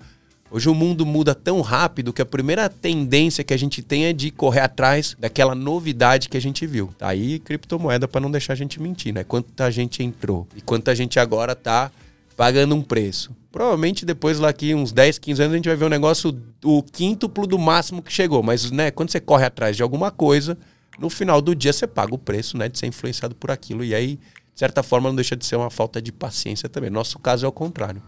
Hoje 0.50 0.68
o 0.68 0.74
mundo 0.74 1.04
muda 1.04 1.34
tão 1.34 1.60
rápido 1.60 2.12
que 2.12 2.22
a 2.22 2.26
primeira 2.26 2.68
tendência 2.68 3.42
que 3.42 3.52
a 3.52 3.56
gente 3.56 3.82
tem 3.82 4.06
é 4.06 4.12
de 4.12 4.30
correr 4.30 4.60
atrás 4.60 5.16
daquela 5.18 5.54
novidade 5.54 6.28
que 6.28 6.36
a 6.36 6.40
gente 6.40 6.66
viu. 6.66 6.94
Tá 6.96 7.08
aí 7.08 7.40
criptomoeda 7.40 8.06
para 8.06 8.20
não 8.20 8.30
deixar 8.30 8.52
a 8.52 8.56
gente 8.56 8.80
mentir, 8.80 9.12
né? 9.12 9.24
Quanta 9.24 9.70
gente 9.70 10.02
entrou 10.02 10.46
e 10.54 10.60
quanta 10.60 10.94
gente 10.94 11.18
agora 11.18 11.56
tá 11.56 11.90
pagando 12.36 12.76
um 12.76 12.82
preço. 12.82 13.34
Provavelmente 13.50 14.06
depois 14.06 14.38
lá 14.38 14.50
aqui 14.50 14.72
uns 14.72 14.92
10, 14.92 15.18
15 15.18 15.42
anos 15.42 15.52
a 15.54 15.56
gente 15.56 15.68
vai 15.68 15.76
ver 15.76 15.86
um 15.86 15.90
negócio 15.90 16.36
o 16.62 16.82
quíntuplo 16.82 17.46
do 17.46 17.58
máximo 17.58 18.02
que 18.02 18.12
chegou, 18.12 18.42
mas 18.42 18.70
né, 18.70 18.90
quando 18.90 19.10
você 19.10 19.18
corre 19.18 19.44
atrás 19.44 19.74
de 19.74 19.82
alguma 19.82 20.10
coisa, 20.10 20.56
no 20.98 21.10
final 21.10 21.40
do 21.40 21.54
dia 21.54 21.72
você 21.72 21.86
paga 21.86 22.14
o 22.14 22.18
preço, 22.18 22.56
né, 22.56 22.68
de 22.68 22.78
ser 22.78 22.86
influenciado 22.86 23.34
por 23.34 23.50
aquilo 23.50 23.82
e 23.82 23.94
aí, 23.94 24.16
de 24.16 24.60
certa 24.60 24.82
forma, 24.82 25.08
não 25.08 25.16
deixa 25.16 25.34
de 25.34 25.44
ser 25.44 25.56
uma 25.56 25.70
falta 25.70 26.00
de 26.00 26.12
paciência 26.12 26.68
também. 26.68 26.90
Nosso 26.90 27.18
caso 27.18 27.44
é 27.44 27.48
o 27.48 27.52
contrário. 27.52 28.02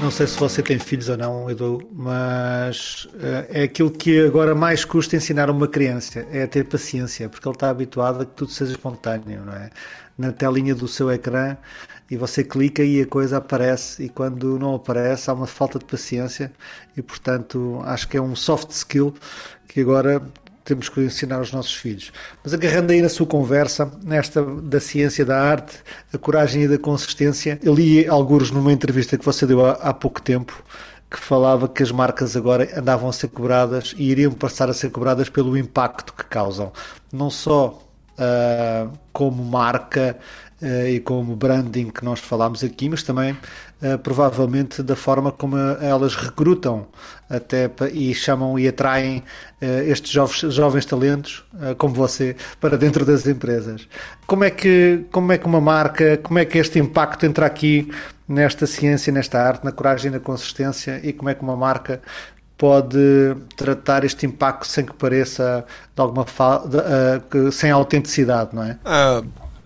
Não 0.00 0.10
sei 0.10 0.26
se 0.26 0.38
você 0.38 0.62
tem 0.62 0.78
filhos 0.78 1.10
ou 1.10 1.16
não, 1.18 1.50
Edu, 1.50 1.86
mas 1.92 3.04
uh, 3.14 3.46
é 3.50 3.64
aquilo 3.64 3.90
que 3.90 4.24
agora 4.24 4.54
mais 4.54 4.82
custa 4.82 5.14
ensinar 5.14 5.50
a 5.50 5.52
uma 5.52 5.68
criança, 5.68 6.26
é 6.32 6.46
ter 6.46 6.64
paciência, 6.64 7.28
porque 7.28 7.46
ele 7.46 7.54
está 7.54 7.68
habituado 7.68 8.22
a 8.22 8.24
que 8.24 8.32
tudo 8.32 8.50
seja 8.50 8.72
espontâneo, 8.72 9.44
não 9.44 9.52
é? 9.52 9.68
Na 10.16 10.32
telinha 10.32 10.74
do 10.74 10.88
seu 10.88 11.12
ecrã 11.12 11.54
e 12.10 12.16
você 12.16 12.42
clica 12.42 12.82
e 12.82 13.02
a 13.02 13.06
coisa 13.06 13.36
aparece 13.36 14.04
e 14.04 14.08
quando 14.08 14.58
não 14.58 14.74
aparece 14.74 15.30
há 15.30 15.34
uma 15.34 15.46
falta 15.46 15.78
de 15.78 15.84
paciência 15.84 16.50
e 16.96 17.02
portanto 17.02 17.80
acho 17.84 18.08
que 18.08 18.16
é 18.16 18.22
um 18.22 18.34
soft 18.34 18.70
skill 18.70 19.14
que 19.68 19.80
agora 19.80 20.22
temos 20.70 20.88
que 20.88 21.00
ensinar 21.00 21.36
aos 21.36 21.52
nossos 21.52 21.74
filhos. 21.74 22.12
Mas 22.44 22.54
agarrando 22.54 22.92
aí 22.92 23.02
na 23.02 23.08
sua 23.08 23.26
conversa, 23.26 23.90
nesta 24.04 24.40
da 24.42 24.78
ciência 24.78 25.24
da 25.24 25.40
arte, 25.40 25.76
a 26.12 26.18
coragem 26.18 26.62
e 26.62 26.68
da 26.68 26.78
consistência, 26.78 27.58
eu 27.60 27.74
li 27.74 28.06
alguns 28.06 28.52
numa 28.52 28.72
entrevista 28.72 29.18
que 29.18 29.24
você 29.24 29.46
deu 29.46 29.66
há, 29.66 29.72
há 29.72 29.92
pouco 29.92 30.22
tempo, 30.22 30.62
que 31.10 31.18
falava 31.18 31.68
que 31.68 31.82
as 31.82 31.90
marcas 31.90 32.36
agora 32.36 32.68
andavam 32.78 33.08
a 33.08 33.12
ser 33.12 33.28
cobradas 33.28 33.94
e 33.98 34.04
iriam 34.04 34.30
passar 34.30 34.70
a 34.70 34.72
ser 34.72 34.90
cobradas 34.90 35.28
pelo 35.28 35.58
impacto 35.58 36.14
que 36.14 36.24
causam. 36.24 36.72
Não 37.12 37.28
só 37.28 37.82
uh, 38.12 38.92
como 39.12 39.44
marca 39.44 40.16
uh, 40.62 40.86
e 40.86 41.00
como 41.00 41.34
branding 41.34 41.90
que 41.90 42.04
nós 42.04 42.20
falámos 42.20 42.62
aqui, 42.62 42.88
mas 42.88 43.02
também 43.02 43.36
provavelmente 44.02 44.82
da 44.82 44.94
forma 44.94 45.32
como 45.32 45.56
elas 45.56 46.14
recrutam 46.14 46.86
até 47.28 47.70
e 47.92 48.14
chamam 48.14 48.58
e 48.58 48.68
atraem 48.68 49.22
estes 49.60 50.10
jovens, 50.10 50.54
jovens 50.54 50.84
talentos 50.84 51.44
como 51.78 51.94
você 51.94 52.36
para 52.60 52.76
dentro 52.76 53.04
das 53.04 53.26
empresas. 53.26 53.88
Como 54.26 54.44
é 54.44 54.50
que 54.50 55.04
como 55.10 55.32
é 55.32 55.38
que 55.38 55.46
uma 55.46 55.60
marca, 55.60 56.18
como 56.18 56.38
é 56.38 56.44
que 56.44 56.58
este 56.58 56.78
impacto 56.78 57.24
entra 57.24 57.46
aqui 57.46 57.90
nesta 58.28 58.66
ciência, 58.66 59.12
nesta 59.12 59.40
arte, 59.40 59.64
na 59.64 59.72
coragem 59.72 60.10
e 60.10 60.14
na 60.14 60.20
consistência 60.20 61.00
e 61.02 61.12
como 61.12 61.30
é 61.30 61.34
que 61.34 61.42
uma 61.42 61.56
marca 61.56 62.00
pode 62.60 63.34
tratar 63.56 64.04
este 64.04 64.26
impacto 64.26 64.66
sem 64.66 64.84
que 64.84 64.92
pareça 64.92 65.64
de 65.96 66.02
alguma 66.02 66.24
uh, 66.24 67.50
sem 67.50 67.70
autenticidade, 67.70 68.54
não 68.54 68.62
é? 68.62 68.78
Ah, 68.84 69.22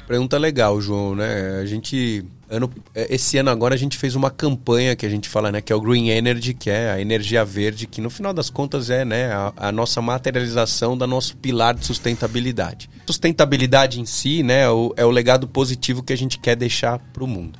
pergunta 0.06 0.38
legal, 0.38 0.80
João, 0.80 1.16
né? 1.16 1.58
A 1.60 1.66
gente 1.66 2.24
ano, 2.48 2.70
é, 2.94 3.14
esse 3.14 3.38
ano 3.38 3.50
agora 3.50 3.74
a 3.74 3.78
gente 3.78 3.96
fez 3.96 4.14
uma 4.14 4.30
campanha 4.30 4.94
que 4.96 5.04
a 5.04 5.08
gente 5.08 5.28
fala, 5.28 5.50
né, 5.50 5.60
que 5.60 5.72
é 5.72 5.76
o 5.76 5.80
Green 5.80 6.08
Energy, 6.08 6.54
que 6.54 6.70
é 6.70 6.90
a 6.90 7.00
energia 7.00 7.44
verde, 7.44 7.86
que 7.86 8.00
no 8.00 8.10
final 8.10 8.32
das 8.32 8.50
contas 8.50 8.90
é, 8.90 9.04
né, 9.04 9.32
a, 9.32 9.52
a 9.56 9.72
nossa 9.72 10.00
materialização 10.00 10.96
da 10.96 11.06
nosso 11.06 11.36
pilar 11.36 11.74
de 11.74 11.84
sustentabilidade. 11.84 12.88
Sustentabilidade 13.06 14.00
em 14.00 14.06
si, 14.06 14.42
né, 14.42 14.62
é 14.62 14.70
o, 14.70 14.94
é 14.96 15.04
o 15.04 15.10
legado 15.10 15.46
positivo 15.46 16.02
que 16.02 16.12
a 16.12 16.16
gente 16.16 16.38
quer 16.38 16.56
deixar 16.56 16.98
para 16.98 17.24
o 17.24 17.26
mundo. 17.26 17.58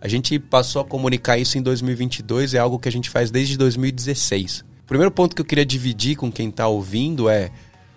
A 0.00 0.08
gente 0.08 0.38
passou 0.38 0.82
a 0.82 0.84
comunicar 0.84 1.38
isso 1.38 1.56
em 1.56 1.62
2022, 1.62 2.54
é 2.54 2.58
algo 2.58 2.78
que 2.78 2.88
a 2.88 2.92
gente 2.92 3.08
faz 3.08 3.30
desde 3.30 3.56
2016 3.56 4.64
primeiro 4.92 5.10
ponto 5.10 5.34
que 5.34 5.40
eu 5.40 5.46
queria 5.46 5.64
dividir 5.64 6.16
com 6.16 6.30
quem 6.30 6.50
está 6.50 6.68
ouvindo 6.68 7.26
é, 7.26 7.50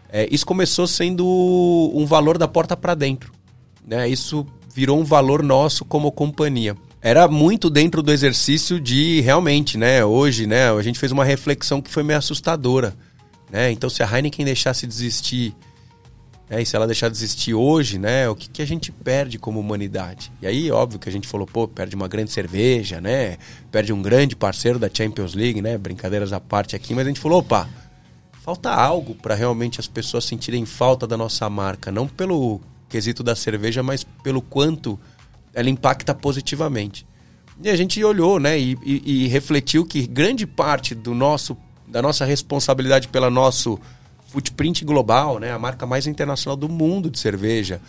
é, 0.09 0.29
isso 0.31 0.45
começou 0.45 0.87
sendo 0.87 1.25
um 1.93 2.05
valor 2.05 2.37
da 2.37 2.47
porta 2.47 2.77
para 2.77 2.95
dentro. 2.95 3.33
Né? 3.85 4.07
Isso 4.07 4.45
virou 4.75 4.99
um 4.99 5.05
valor 5.05 5.41
nosso 5.41 5.85
como 5.85 6.11
companhia. 6.11 6.75
Era 7.01 7.29
muito 7.29 7.69
dentro 7.69 8.03
do 8.03 8.11
exercício 8.11 8.77
de 8.77 9.21
realmente, 9.21 9.77
né? 9.77 10.03
Hoje, 10.03 10.45
né? 10.45 10.69
A 10.69 10.81
gente 10.81 10.99
fez 10.99 11.13
uma 11.13 11.23
reflexão 11.23 11.81
que 11.81 11.89
foi 11.89 12.03
meio 12.03 12.19
assustadora. 12.19 12.93
Né? 13.49 13.71
Então, 13.71 13.89
se 13.89 14.03
a 14.03 14.05
Heineken 14.05 14.43
deixasse 14.43 14.85
de 14.85 14.93
existir 14.93 15.55
é, 16.49 16.61
e 16.61 16.65
se 16.65 16.75
ela 16.75 16.85
deixar 16.85 17.09
de 17.09 17.15
existir 17.15 17.53
hoje, 17.53 17.97
né, 17.97 18.29
o 18.29 18.35
que, 18.35 18.47
que 18.47 18.61
a 18.61 18.67
gente 18.67 18.91
perde 18.91 19.39
como 19.39 19.59
humanidade? 19.59 20.31
E 20.41 20.45
aí, 20.45 20.69
óbvio 20.69 20.99
que 20.99 21.09
a 21.09 21.11
gente 21.11 21.27
falou, 21.27 21.47
pô, 21.47 21.67
perde 21.67 21.95
uma 21.95 22.07
grande 22.07 22.31
cerveja, 22.31 23.01
né? 23.01 23.37
Perde 23.71 23.91
um 23.91 24.01
grande 24.01 24.35
parceiro 24.35 24.77
da 24.77 24.89
Champions 24.93 25.33
League, 25.33 25.59
né? 25.61 25.75
Brincadeiras 25.77 26.33
à 26.33 26.39
parte 26.39 26.75
aqui, 26.75 26.93
mas 26.93 27.05
a 27.05 27.07
gente 27.07 27.19
falou, 27.19 27.39
opa, 27.39 27.67
falta 28.43 28.69
algo 28.69 29.15
para 29.15 29.33
realmente 29.33 29.79
as 29.79 29.87
pessoas 29.87 30.25
sentirem 30.25 30.65
falta 30.65 31.07
da 31.07 31.17
nossa 31.17 31.49
marca, 31.49 31.91
não 31.91 32.07
pelo 32.07 32.61
quesito 32.95 33.21
da 33.21 33.35
cerveja, 33.35 33.83
mas 33.83 34.05
pelo 34.23 34.41
quanto 34.41 34.97
ela 35.53 35.69
impacta 35.69 36.15
positivamente. 36.15 37.05
E 37.61 37.69
a 37.69 37.75
gente 37.75 38.01
olhou, 38.01 38.39
né, 38.39 38.57
e, 38.57 38.77
e, 38.85 39.25
e 39.25 39.27
refletiu 39.27 39.85
que 39.85 40.07
grande 40.07 40.47
parte 40.47 40.95
do 40.95 41.13
nosso, 41.13 41.57
da 41.85 42.01
nossa 42.01 42.23
responsabilidade 42.23 43.09
pelo 43.09 43.29
nosso 43.29 43.77
footprint 44.29 44.85
global, 44.85 45.39
né? 45.39 45.51
A 45.51 45.59
marca 45.59 45.85
mais 45.85 46.07
internacional 46.07 46.55
do 46.55 46.69
mundo 46.69 47.09
de 47.09 47.19
cerveja, 47.19 47.81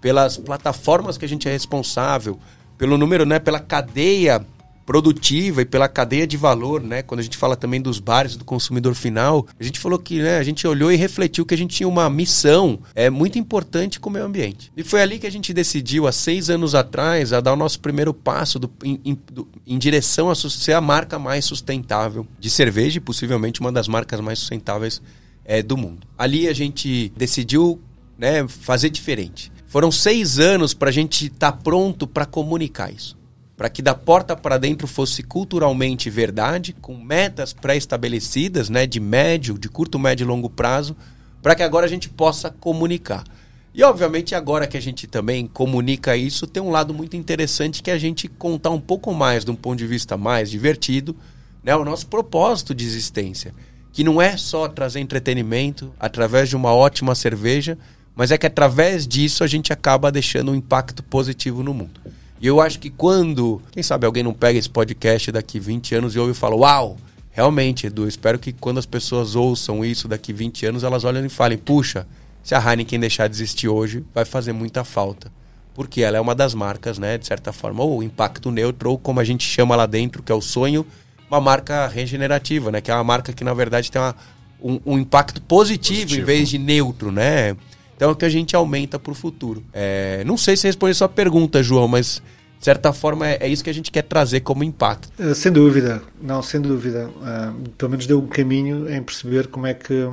pelas 0.00 0.38
plataformas 0.38 1.18
que 1.18 1.26
a 1.26 1.28
gente 1.28 1.46
é 1.46 1.52
responsável, 1.52 2.38
pelo 2.78 2.96
número, 2.96 3.26
né? 3.26 3.38
Pela 3.38 3.60
cadeia 3.60 4.46
produtiva 4.84 5.62
e 5.62 5.64
pela 5.64 5.88
cadeia 5.88 6.26
de 6.26 6.36
valor, 6.36 6.82
né? 6.82 7.02
Quando 7.02 7.20
a 7.20 7.22
gente 7.22 7.36
fala 7.36 7.56
também 7.56 7.80
dos 7.80 7.98
bares 7.98 8.36
do 8.36 8.44
consumidor 8.44 8.94
final, 8.94 9.46
a 9.58 9.62
gente 9.62 9.78
falou 9.78 9.98
que, 9.98 10.18
né, 10.18 10.38
a 10.38 10.42
gente 10.42 10.66
olhou 10.66 10.92
e 10.92 10.96
refletiu 10.96 11.46
que 11.46 11.54
a 11.54 11.58
gente 11.58 11.76
tinha 11.76 11.88
uma 11.88 12.08
missão 12.10 12.78
é 12.94 13.10
muito 13.10 13.38
importante 13.38 13.98
com 13.98 14.10
o 14.10 14.12
meio 14.12 14.24
ambiente. 14.24 14.70
E 14.76 14.82
foi 14.82 15.02
ali 15.02 15.18
que 15.18 15.26
a 15.26 15.30
gente 15.30 15.52
decidiu 15.52 16.06
há 16.06 16.12
seis 16.12 16.50
anos 16.50 16.74
atrás 16.74 17.32
a 17.32 17.40
dar 17.40 17.52
o 17.52 17.56
nosso 17.56 17.80
primeiro 17.80 18.12
passo 18.12 18.58
do, 18.58 18.70
em, 18.82 19.00
em, 19.04 19.18
do, 19.32 19.48
em 19.66 19.78
direção 19.78 20.30
a 20.30 20.34
ser 20.34 20.72
a 20.72 20.80
marca 20.80 21.18
mais 21.18 21.44
sustentável 21.44 22.26
de 22.38 22.50
cerveja 22.50 22.98
e 22.98 23.00
possivelmente 23.00 23.60
uma 23.60 23.72
das 23.72 23.88
marcas 23.88 24.20
mais 24.20 24.38
sustentáveis 24.38 25.00
é, 25.44 25.62
do 25.62 25.76
mundo. 25.76 26.06
Ali 26.16 26.48
a 26.48 26.52
gente 26.52 27.12
decidiu 27.16 27.80
né, 28.18 28.46
fazer 28.46 28.90
diferente. 28.90 29.52
Foram 29.66 29.90
seis 29.90 30.38
anos 30.38 30.72
para 30.72 30.88
a 30.88 30.92
gente 30.92 31.26
estar 31.26 31.52
tá 31.52 31.58
pronto 31.58 32.06
para 32.06 32.24
comunicar 32.24 32.92
isso. 32.92 33.16
Para 33.56 33.68
que 33.68 33.80
da 33.80 33.94
porta 33.94 34.36
para 34.36 34.58
dentro 34.58 34.86
fosse 34.86 35.22
culturalmente 35.22 36.10
verdade, 36.10 36.72
com 36.72 36.96
metas 36.96 37.52
pré-estabelecidas, 37.52 38.68
né, 38.68 38.86
de 38.86 38.98
médio, 38.98 39.58
de 39.58 39.68
curto, 39.68 39.98
médio 39.98 40.24
e 40.24 40.26
longo 40.26 40.50
prazo, 40.50 40.96
para 41.42 41.54
que 41.54 41.62
agora 41.62 41.86
a 41.86 41.88
gente 41.88 42.08
possa 42.08 42.50
comunicar. 42.50 43.24
E 43.72 43.82
obviamente 43.82 44.34
agora 44.34 44.66
que 44.66 44.76
a 44.76 44.82
gente 44.82 45.06
também 45.06 45.46
comunica 45.46 46.16
isso, 46.16 46.46
tem 46.46 46.62
um 46.62 46.70
lado 46.70 46.94
muito 46.94 47.16
interessante 47.16 47.82
que 47.82 47.90
é 47.90 47.94
a 47.94 47.98
gente 47.98 48.28
contar 48.28 48.70
um 48.70 48.80
pouco 48.80 49.12
mais 49.12 49.44
de 49.44 49.50
um 49.50 49.56
ponto 49.56 49.78
de 49.78 49.86
vista 49.86 50.16
mais 50.16 50.50
divertido, 50.50 51.14
né, 51.62 51.74
o 51.76 51.84
nosso 51.84 52.06
propósito 52.06 52.74
de 52.74 52.84
existência 52.84 53.54
que 53.94 54.02
não 54.02 54.20
é 54.20 54.36
só 54.36 54.66
trazer 54.66 54.98
entretenimento 54.98 55.94
através 56.00 56.48
de 56.48 56.56
uma 56.56 56.74
ótima 56.74 57.14
cerveja, 57.14 57.78
mas 58.16 58.32
é 58.32 58.36
que 58.36 58.44
através 58.44 59.06
disso 59.06 59.44
a 59.44 59.46
gente 59.46 59.72
acaba 59.72 60.10
deixando 60.10 60.50
um 60.50 60.54
impacto 60.56 61.00
positivo 61.00 61.62
no 61.62 61.72
mundo. 61.72 62.00
E 62.40 62.46
eu 62.46 62.60
acho 62.60 62.78
que 62.78 62.90
quando, 62.90 63.60
quem 63.70 63.82
sabe 63.82 64.06
alguém 64.06 64.22
não 64.22 64.34
pega 64.34 64.58
esse 64.58 64.68
podcast 64.68 65.32
daqui 65.32 65.58
20 65.58 65.94
anos 65.94 66.14
e 66.14 66.18
ouve 66.18 66.32
e 66.32 66.34
fala: 66.34 66.56
"Uau, 66.56 66.96
realmente, 67.30 67.86
Edu, 67.86 68.06
espero 68.06 68.38
que 68.38 68.52
quando 68.52 68.78
as 68.78 68.86
pessoas 68.86 69.34
ouçam 69.34 69.84
isso 69.84 70.08
daqui 70.08 70.32
20 70.32 70.66
anos, 70.66 70.84
elas 70.84 71.04
olhem 71.04 71.24
e 71.24 71.28
falem: 71.28 71.58
"Puxa, 71.58 72.06
se 72.42 72.54
a 72.54 72.58
Heineken 72.58 73.00
deixar 73.00 73.28
de 73.28 73.34
existir 73.34 73.68
hoje, 73.68 74.04
vai 74.14 74.24
fazer 74.24 74.52
muita 74.52 74.84
falta." 74.84 75.32
Porque 75.74 76.02
ela 76.02 76.16
é 76.16 76.20
uma 76.20 76.34
das 76.34 76.54
marcas, 76.54 76.98
né, 76.98 77.18
de 77.18 77.26
certa 77.26 77.52
forma, 77.52 77.82
ou 77.82 78.02
impacto 78.02 78.50
neutro, 78.50 78.90
ou 78.90 78.98
como 78.98 79.18
a 79.18 79.24
gente 79.24 79.44
chama 79.44 79.74
lá 79.74 79.86
dentro, 79.86 80.22
que 80.22 80.30
é 80.30 80.34
o 80.34 80.40
sonho 80.40 80.86
uma 81.34 81.40
marca 81.40 81.86
regenerativa, 81.88 82.70
né? 82.70 82.80
Que 82.80 82.90
é 82.90 82.94
uma 82.94 83.04
marca 83.04 83.32
que, 83.32 83.44
na 83.44 83.54
verdade, 83.54 83.90
tem 83.90 84.00
uma, 84.00 84.14
um, 84.62 84.80
um, 84.86 84.98
impacto 84.98 85.40
positivo, 85.42 86.00
positivo, 86.02 86.22
em 86.22 86.24
vez 86.24 86.48
de 86.48 86.58
neutro, 86.58 87.10
né? 87.10 87.56
Então 88.04 88.10
é 88.10 88.12
o 88.12 88.16
que 88.16 88.26
a 88.26 88.28
gente 88.28 88.54
aumenta 88.54 88.98
para 88.98 89.12
o 89.12 89.14
futuro. 89.14 89.64
É, 89.72 90.22
não 90.26 90.36
sei 90.36 90.58
se 90.58 90.66
respondi 90.66 90.90
a 90.90 90.94
sua 90.94 91.08
pergunta, 91.08 91.62
João, 91.62 91.88
mas 91.88 92.20
de 92.58 92.64
certa 92.64 92.92
forma, 92.92 93.26
é, 93.26 93.38
é 93.40 93.48
isso 93.48 93.64
que 93.64 93.70
a 93.70 93.72
gente 93.72 93.90
quer 93.90 94.02
trazer 94.02 94.40
como 94.40 94.62
impacto. 94.62 95.10
Uh, 95.18 95.34
sem 95.34 95.50
dúvida, 95.50 96.02
não, 96.20 96.42
sem 96.42 96.60
dúvida. 96.60 97.08
Uh, 97.08 97.70
pelo 97.70 97.90
menos 97.92 98.06
deu 98.06 98.18
um 98.18 98.26
caminho 98.26 98.92
em 98.92 99.02
perceber 99.02 99.46
como 99.46 99.66
é 99.66 99.72
que 99.72 100.06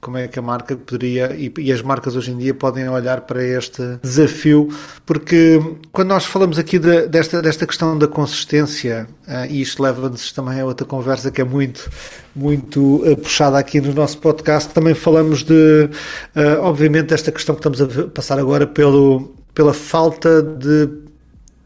como 0.00 0.16
é 0.16 0.26
que 0.26 0.38
a 0.38 0.42
marca 0.42 0.74
poderia 0.76 1.34
e, 1.36 1.52
e, 1.58 1.72
as 1.72 1.82
marcas 1.82 2.16
hoje 2.16 2.30
em 2.30 2.38
dia 2.38 2.54
podem 2.54 2.88
olhar 2.88 3.20
para 3.22 3.44
este 3.44 3.98
desafio, 4.02 4.68
porque 5.04 5.60
quando 5.92 6.08
nós 6.08 6.24
falamos 6.24 6.58
aqui 6.58 6.78
de, 6.78 7.06
desta, 7.06 7.42
desta 7.42 7.66
questão 7.66 7.98
da 7.98 8.08
consistência, 8.08 9.06
uh, 9.28 9.46
e 9.50 9.60
isto 9.60 9.82
leva-nos 9.82 10.32
também 10.32 10.60
a 10.60 10.64
outra 10.64 10.86
conversa 10.86 11.30
que 11.30 11.40
é 11.40 11.44
muito, 11.44 11.90
muito 12.34 12.96
uh, 13.06 13.16
puxada 13.16 13.58
aqui 13.58 13.80
no 13.80 13.92
nosso 13.92 14.18
podcast, 14.18 14.72
também 14.72 14.94
falamos 14.94 15.42
de, 15.42 15.90
uh, 16.34 16.60
obviamente, 16.62 17.12
esta 17.12 17.30
questão 17.30 17.54
que 17.54 17.68
estamos 17.68 17.98
a 17.98 18.08
passar 18.08 18.38
agora 18.38 18.66
pelo, 18.66 19.34
pela 19.54 19.74
falta 19.74 20.42
de 20.42 21.09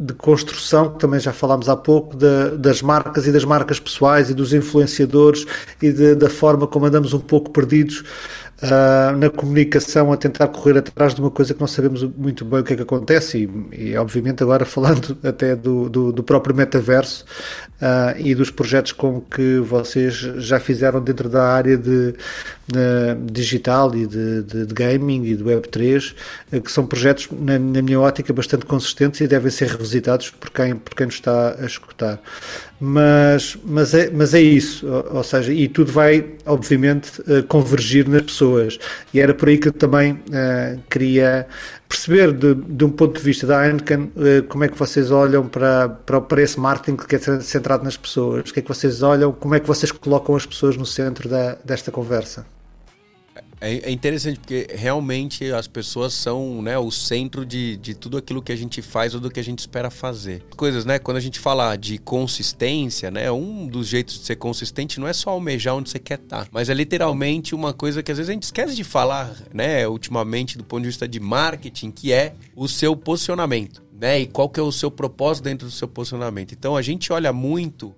de 0.05 0.13
construção, 0.13 0.93
que 0.93 0.99
também 0.99 1.19
já 1.19 1.33
falámos 1.33 1.69
há 1.69 1.77
pouco, 1.77 2.15
de, 2.15 2.59
das 2.59 2.83
marcas 2.83 3.27
e 3.27 3.33
das 3.33 3.45
marcas 3.45 3.81
pessoais 3.81 4.29
e 4.29 4.35
dos 4.35 4.53
influenciadores 4.53 5.47
e 5.81 5.91
de, 5.91 6.15
da 6.15 6.29
forma 6.29 6.67
como 6.67 6.85
andamos 6.85 7.15
um 7.15 7.21
pouco 7.21 7.51
perdidos 7.51 8.05
uh, 8.63 9.17
na 9.17 9.31
comunicação 9.31 10.13
a 10.13 10.17
tentar 10.17 10.49
correr 10.49 10.79
atrás 10.79 11.15
de 11.15 11.21
uma 11.21 11.31
coisa 11.31 11.55
que 11.55 11.61
não 11.61 11.67
sabemos 11.67 12.03
muito 12.03 12.45
bem 12.45 12.61
o 12.61 12.65
que 12.65 12.75
é 12.75 12.77
que 12.77 12.83
acontece 12.83 13.49
e, 13.73 13.91
e 13.91 13.97
obviamente 13.97 14.43
agora 14.43 14.65
falando 14.65 15.17
até 15.25 15.57
do, 15.57 15.89
do, 15.89 16.13
do 16.13 16.23
próprio 16.23 16.55
metaverso 16.55 17.25
uh, 17.81 18.19
e 18.19 18.35
dos 18.35 18.51
projetos 18.51 18.93
com 18.93 19.21
que 19.21 19.59
vocês 19.59 20.15
já 20.15 20.61
fizeram 20.61 21.03
dentro 21.03 21.29
da 21.29 21.45
área 21.45 21.77
de, 21.77 22.13
de 22.67 23.33
digital 23.33 23.95
e 23.95 24.07
de, 24.07 24.43
de, 24.43 24.67
de, 24.67 24.75
gaming 24.75 25.25
e 25.25 25.37
do 25.37 25.45
Web3, 25.45 26.15
uh, 26.53 26.61
que 26.61 26.71
são 26.71 26.87
projetos, 26.87 27.29
na, 27.33 27.59
na, 27.59 27.83
minha 27.83 28.01
ótica, 28.01 28.33
bastante 28.33 28.67
consistentes 28.67 29.21
e 29.21 29.27
devem 29.27 29.51
ser 29.51 29.69
revisitados 29.69 30.31
por 30.31 30.51
quem, 30.51 30.77
por 30.77 30.95
quem 30.95 31.07
nos 31.07 31.17
está 31.17 31.57
a 31.59 31.67
escutar. 31.67 32.21
Mas, 32.87 33.57
mas, 33.65 33.95
é, 33.95 34.11
mas 34.11 34.35
é 34.35 34.41
isso, 34.43 34.87
ou, 34.87 35.17
ou 35.17 35.25
seja, 35.25 35.51
e 35.51 35.67
tudo 35.69 35.91
vai, 35.91 36.35
obviamente, 36.45 37.19
uh, 37.23 37.43
convergir 37.45 38.07
nas 38.07 38.21
pessoas. 38.21 38.79
E 39.15 39.21
era 39.21 39.33
por 39.33 39.49
aí 39.49 39.57
que 39.57 39.69
eu 39.69 39.73
também 39.73 40.21
queria 40.91 41.47
perceber 41.89 42.33
de, 42.33 42.55
de, 42.55 42.85
um 42.85 42.91
ponto 42.91 43.17
de 43.19 43.25
vista 43.25 43.47
da 43.47 43.67
Heineken 43.67 44.13
eh, 44.17 44.43
como 44.43 44.65
é 44.65 44.69
que 44.69 44.77
vocês 44.77 45.11
olham 45.11 45.47
para, 45.47 45.89
para, 45.89 46.21
para 46.21 46.43
esse 46.43 46.59
marketing 46.59 46.97
que 46.97 47.17
é 47.17 47.41
centrado 47.41 47.85
nas 47.85 47.97
pessoas, 47.97 48.51
o 48.51 48.53
que 48.53 48.61
é 48.61 48.63
que 48.63 48.69
vocês 48.69 49.03
olham, 49.03 49.33
como 49.33 49.55
é 49.55 49.61
que 49.61 49.67
vocês 49.67 49.93
colocam 49.93 50.35
as 50.35 50.45
pessoas 50.45 50.77
no 50.77 50.85
centro 50.85 51.29
da, 51.29 51.57
desta 51.65 51.91
conversa? 51.91 52.45
É, 53.65 53.89
é, 53.89 53.91
interessante 53.91 54.39
porque 54.39 54.67
realmente 54.75 55.51
as 55.51 55.67
pessoas 55.67 56.13
são 56.13 56.61
né, 56.61 56.79
o 56.79 56.91
centro 56.91 57.47
de, 57.47 57.79
de 57.79 57.95
tudo 57.95 58.19
aquilo 58.19 58.43
que 58.43 58.53
a 58.53 58.57
gente 58.57 58.83
faz 58.83 59.15
ou 59.15 59.21
do 59.21 59.31
que 59.31 59.41
a 59.41 59.43
gente 59.43 59.61
espera 59.61 59.91
fazer. 59.91 60.43
Coisas, 60.55 60.85
né? 60.85 60.99
Quando 60.99 61.17
a 61.17 61.21
gente 61.21 61.41
fala 61.41 61.75
de 61.75 61.97
consistência, 61.97 63.11
né? 63.11 63.33
Um 63.33 63.67
dos 63.67 63.87
jeitos 63.87 64.19
de 64.19 64.27
ser 64.27 64.37
consistente 64.37 65.01
não 65.01 65.09
é 65.09 65.15
só 65.15 65.31
almejar 65.31 65.75
onde 65.75 65.89
você 65.89 65.99
quer 65.99 66.19
estar, 66.19 66.47
mas 66.53 66.69
é 66.69 66.75
literalmente 66.75 67.55
uma 67.55 67.73
coisa 67.73 68.03
que 68.03 68.13
às 68.13 68.19
vezes 68.19 68.29
a 68.29 68.35
gente 68.35 68.43
esquece 68.43 68.77
de 68.77 68.85
falar, 68.85 69.35
né? 69.51 69.89
Ultimamente, 69.89 70.59
do 70.59 70.65
ponto 70.65 70.83
de 70.83 70.89
vista 70.89 71.09
de 71.09 71.19
marketing, 71.19 71.91
que 71.91 72.13
é 72.13 72.35
o 72.55 72.69
seu 72.69 72.95
posicionamento, 72.95 73.83
né? 73.99 74.21
E 74.21 74.27
qual 74.27 74.47
que 74.47 74.61
é 74.61 74.63
o 74.63 74.71
seu 74.71 74.91
propósito 74.91 75.45
dentro 75.45 75.67
do 75.67 75.73
seu 75.73 75.89
posicionamento. 75.89 76.53
Então 76.53 76.77
a 76.77 76.83
gente 76.83 77.11
olha 77.11 77.33
muito 77.33 77.95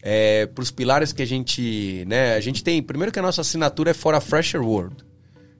é, 0.00 0.46
para 0.46 0.62
os 0.62 0.70
pilares 0.70 1.12
que 1.12 1.22
a 1.22 1.26
gente, 1.26 2.04
né? 2.06 2.36
A 2.36 2.40
gente 2.40 2.62
tem, 2.62 2.80
primeiro 2.80 3.10
que 3.10 3.18
a 3.18 3.22
nossa 3.22 3.40
assinatura 3.40 3.90
é 3.90 3.94
For 3.94 4.14
a 4.14 4.20
Fresher 4.20 4.62
World 4.62 5.07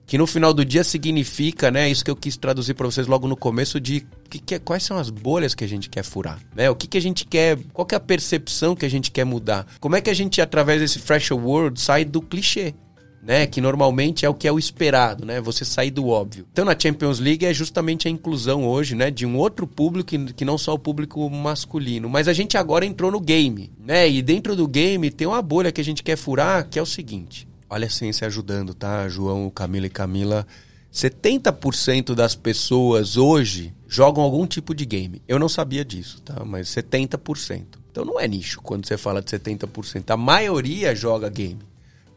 que 0.09 0.17
no 0.17 0.25
final 0.25 0.55
do 0.55 0.65
dia 0.65 0.83
significa, 0.83 1.69
né, 1.69 1.87
isso 1.87 2.03
que 2.03 2.09
eu 2.09 2.15
quis 2.15 2.35
traduzir 2.35 2.73
para 2.73 2.87
vocês 2.87 3.05
logo 3.05 3.27
no 3.27 3.37
começo 3.37 3.79
de 3.79 4.07
que, 4.27 4.39
que, 4.39 4.57
quais 4.57 4.81
são 4.81 4.97
as 4.97 5.11
bolhas 5.11 5.53
que 5.53 5.63
a 5.63 5.67
gente 5.67 5.87
quer 5.87 6.03
furar, 6.03 6.39
né? 6.55 6.67
O 6.67 6.75
que, 6.75 6.87
que 6.87 6.97
a 6.97 7.01
gente 7.01 7.27
quer, 7.27 7.59
qual 7.71 7.85
que 7.85 7.93
é 7.93 7.97
a 7.97 8.01
percepção 8.01 8.75
que 8.75 8.87
a 8.87 8.89
gente 8.89 9.11
quer 9.11 9.23
mudar? 9.23 9.67
Como 9.79 9.95
é 9.95 10.01
que 10.01 10.09
a 10.09 10.13
gente 10.13 10.41
através 10.41 10.81
desse 10.81 10.97
fresh 10.97 11.29
world 11.29 11.79
sai 11.79 12.05
do 12.05 12.23
clichê? 12.23 12.73
Né, 13.21 13.45
que 13.45 13.59
normalmente 13.59 14.25
é 14.25 14.29
o 14.29 14.33
que 14.33 14.47
é 14.47 14.51
o 14.51 14.57
esperado, 14.57 15.25
né? 15.25 15.41
Você 15.41 15.65
sair 15.65 15.91
do 15.91 16.07
óbvio. 16.07 16.47
Então 16.51 16.65
na 16.65 16.75
Champions 16.77 17.19
League 17.19 17.45
é 17.45 17.53
justamente 17.53 18.07
a 18.07 18.11
inclusão 18.11 18.65
hoje, 18.65 18.95
né, 18.95 19.11
de 19.11 19.25
um 19.25 19.35
outro 19.35 19.67
público 19.67 20.09
que, 20.09 20.33
que 20.33 20.45
não 20.45 20.57
só 20.57 20.73
o 20.73 20.79
público 20.79 21.29
masculino, 21.29 22.09
mas 22.09 22.29
a 22.29 22.33
gente 22.33 22.57
agora 22.57 22.85
entrou 22.85 23.11
no 23.11 23.19
game, 23.19 23.69
né? 23.77 24.09
E 24.09 24.21
dentro 24.21 24.55
do 24.55 24.67
game 24.67 25.11
tem 25.11 25.27
uma 25.27 25.41
bolha 25.41 25.71
que 25.71 25.81
a 25.81 25.83
gente 25.83 26.01
quer 26.01 26.15
furar, 26.15 26.67
que 26.67 26.79
é 26.79 26.81
o 26.81 26.85
seguinte: 26.85 27.48
Olha 27.69 27.85
a 27.85 27.89
ciência 27.89 28.25
ajudando, 28.27 28.73
tá? 28.73 29.07
João, 29.07 29.49
Camila 29.49 29.85
e 29.85 29.89
Camila. 29.89 30.47
70% 30.91 32.15
das 32.15 32.33
pessoas 32.33 33.15
hoje 33.15 33.73
jogam 33.87 34.23
algum 34.23 34.47
tipo 34.47 34.73
de 34.73 34.85
game. 34.85 35.21
Eu 35.27 35.37
não 35.37 35.47
sabia 35.47 35.85
disso, 35.85 36.21
tá? 36.21 36.43
Mas 36.43 36.67
70%. 36.69 37.63
Então 37.91 38.03
não 38.03 38.19
é 38.19 38.27
nicho 38.27 38.61
quando 38.61 38.87
você 38.87 38.97
fala 38.97 39.21
de 39.21 39.29
70%. 39.29 40.09
A 40.09 40.17
maioria 40.17 40.95
joga 40.95 41.29
game. 41.29 41.59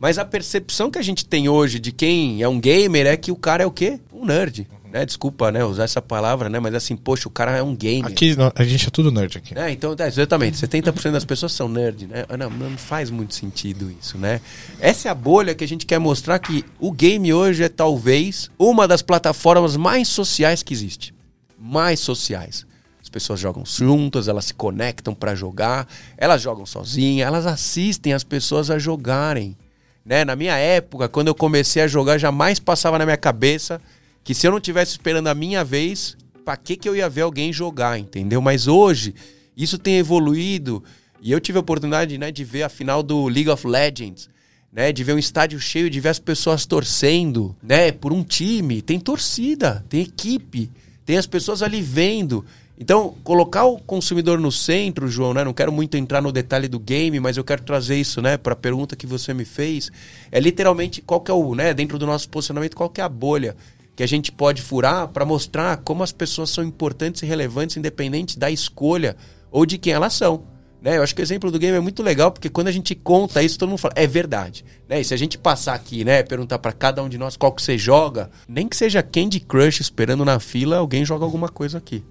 Mas 0.01 0.19
a 0.19 0.25
percepção 0.25 0.91
que 0.91 0.99
a 0.99 1.03
gente 1.03 1.27
tem 1.27 1.49
hoje 1.49 1.79
de 1.79 1.93
quem 1.93 2.43
é 2.43 2.49
um 2.49 2.59
gamer 2.59 3.07
é 3.07 3.17
que 3.17 3.31
o 3.31 3.37
cara 3.37 3.63
é 3.63 3.67
o 3.67 3.71
quê? 3.71 4.01
Um 4.13 4.25
nerd 4.25 4.67
né? 4.93 5.07
Desculpa, 5.07 5.51
né, 5.51 5.65
usar 5.65 5.85
essa 5.85 6.03
palavra, 6.03 6.51
né? 6.51 6.61
Mas 6.61 6.75
assim, 6.75 6.95
poxa, 6.95 7.27
o 7.27 7.31
cara 7.31 7.57
é 7.57 7.63
um 7.63 7.75
gamer. 7.75 8.13
Aqui 8.13 8.37
a 8.55 8.63
gente 8.63 8.87
é 8.87 8.91
tudo 8.91 9.11
nerd 9.11 9.39
aqui. 9.39 9.59
É, 9.59 9.71
então, 9.71 9.97
é, 9.99 10.07
exatamente. 10.07 10.59
70% 10.59 11.13
das 11.13 11.25
pessoas 11.25 11.53
são 11.53 11.67
nerd, 11.67 12.07
né? 12.07 12.27
Não, 12.39 12.51
não 12.51 12.77
faz 12.77 13.11
muito 13.11 13.35
sentido 13.35 13.91
isso, 13.91 14.19
né? 14.19 14.43
Essa 14.79 15.09
é 15.09 15.11
a 15.11 15.15
bolha 15.15 15.55
que 15.55 15.65
a 15.65 15.69
gente 15.69 15.87
quer 15.87 15.99
mostrar 15.99 16.39
que 16.39 16.63
o 16.79 16.93
game 16.93 17.33
hoje 17.33 17.65
é 17.65 17.71
talvez 17.71 18.51
uma 18.59 18.87
das 18.87 19.01
plataformas 19.01 19.79
mais 19.79 20.09
sociais 20.09 20.63
que 20.63 20.75
existe. 20.75 21.15
Mais 21.59 21.99
sociais. 21.99 22.67
As 23.03 23.09
pessoas 23.09 23.41
jogam 23.41 23.65
juntas, 23.65 24.29
elas 24.29 24.45
se 24.45 24.55
conectam 24.55 25.15
para 25.15 25.35
jogar, 25.35 25.89
elas 26.19 26.43
jogam 26.43 26.67
sozinhas, 26.67 27.27
elas 27.27 27.47
assistem 27.47 28.13
as 28.13 28.25
pessoas 28.25 28.71
a 28.71 28.79
jogarem. 28.79 29.57
Né? 30.05 30.23
Na 30.23 30.37
minha 30.37 30.57
época, 30.57 31.09
quando 31.09 31.29
eu 31.29 31.35
comecei 31.35 31.83
a 31.83 31.89
jogar, 31.89 32.19
jamais 32.19 32.59
passava 32.59 32.99
na 32.99 33.07
minha 33.07 33.17
cabeça 33.17 33.81
que 34.25 34.35
se 34.35 34.47
eu 34.47 34.53
não 34.53 34.61
tivesse 34.61 34.93
esperando 34.93 35.29
a 35.29 35.35
minha 35.35 35.65
vez, 35.65 36.17
para 36.45 36.57
que 36.57 36.77
que 36.77 36.89
eu 36.89 36.97
ia 36.97 37.09
ver 37.09 37.23
alguém 37.23 37.53
jogar, 37.53 37.99
entendeu? 37.99 38.41
Mas 38.41 38.67
hoje 38.67 39.15
isso 39.57 39.79
tem 39.79 39.99
evoluído 39.99 40.83
e 41.21 41.31
eu 41.31 41.41
tive 41.41 41.59
a 41.59 41.61
oportunidade, 41.61 42.19
né, 42.19 42.33
de 42.33 42.45
ver 42.45 42.65
a 42.65 42.69
final 42.69 43.03
do 43.03 43.29
League 43.29 43.49
of 43.49 43.67
Legends, 43.67 44.29
né, 44.73 44.91
de 44.91 45.05
ver 45.05 45.15
um 45.15 45.19
estádio 45.19 45.61
cheio, 45.61 45.91
de 45.91 46.01
ver 46.01 46.09
as 46.09 46.19
pessoas 46.19 46.67
torcendo, 46.67 47.55
né, 47.63 47.93
por 47.93 48.13
um 48.13 48.25
time, 48.25 48.83
tem 48.83 48.99
torcida, 48.99 49.85
tem 49.89 50.01
equipe, 50.01 50.71
tem 51.05 51.17
as 51.17 51.27
pessoas 51.27 51.63
ali 51.63 51.81
vendo. 51.81 52.45
Então, 52.79 53.15
colocar 53.23 53.65
o 53.65 53.79
consumidor 53.79 54.41
no 54.41 54.51
centro, 54.51 55.07
João, 55.07 55.33
né? 55.33 55.45
Não 55.45 55.53
quero 55.53 55.71
muito 55.71 55.97
entrar 55.97 56.21
no 56.21 56.33
detalhe 56.33 56.67
do 56.67 56.81
game, 56.81 57.21
mas 57.21 57.37
eu 57.37 57.45
quero 57.45 57.63
trazer 57.63 57.97
isso, 57.97 58.21
né, 58.21 58.37
para 58.37 58.55
a 58.55 58.57
pergunta 58.57 58.97
que 58.97 59.07
você 59.07 59.33
me 59.33 59.45
fez. 59.45 59.93
É 60.33 60.41
literalmente 60.41 61.01
qual 61.01 61.21
que 61.21 61.31
é 61.31 61.35
o, 61.35 61.55
né, 61.55 61.73
dentro 61.73 61.99
do 61.99 62.07
nosso 62.07 62.29
posicionamento, 62.29 62.75
qual 62.75 62.89
que 62.89 63.01
é 63.01 63.05
a 63.05 63.09
bolha 63.09 63.55
que 63.95 64.03
a 64.03 64.09
gente 64.09 64.33
pode 64.33 64.63
furar 64.63 65.09
para 65.09 65.25
mostrar 65.25 65.77
como 65.79 66.03
as 66.03 66.13
pessoas 66.13 66.51
são 66.51 66.65
importantes 66.65 67.23
e 67.23 67.27
relevantes, 67.27 67.77
independente 67.77 68.39
da 68.39 68.51
escolha 68.51 69.17
ou 69.51 69.67
de 69.67 69.79
quem 69.79 69.93
elas 69.93 70.15
são. 70.15 70.45
Né? 70.81 70.97
Eu 70.97 71.03
acho 71.03 71.15
que 71.15 71.21
o 71.21 71.25
exemplo 71.25 71.51
do 71.51 71.59
game 71.59 71.77
é 71.77 71.81
muito 71.81 72.03
legal, 72.03 72.33
porque 72.33 72.49
quando 72.49 72.67
a 72.67 72.73
gente 72.73 72.95
conta 72.95 73.43
isso, 73.43 73.57
todo 73.57 73.69
mundo 73.69 73.79
fala, 73.79 73.95
é 73.97 74.07
verdade. 74.07 74.65
Né? 74.89 75.01
E 75.01 75.05
se 75.05 75.15
a 75.15 75.17
gente 75.17 75.39
passar 75.39 75.75
aqui, 75.75 76.05
né, 76.05 76.25
perguntar 76.25 76.59
para 76.59 76.73
cada 76.73 77.03
um 77.03 77.09
de 77.09 77.17
nós 77.17 77.37
qual 77.37 77.53
que 77.53 77.63
você 77.63 77.79
joga, 77.79 78.31
nem 78.49 78.67
que 78.67 78.77
seja 78.77 79.03
Candy 79.03 79.39
Crush 79.39 79.81
esperando 79.81 80.25
na 80.25 80.41
fila, 80.41 80.79
alguém 80.79 81.05
joga 81.05 81.25
alguma 81.25 81.49
coisa 81.49 81.79
aqui. 81.79 82.03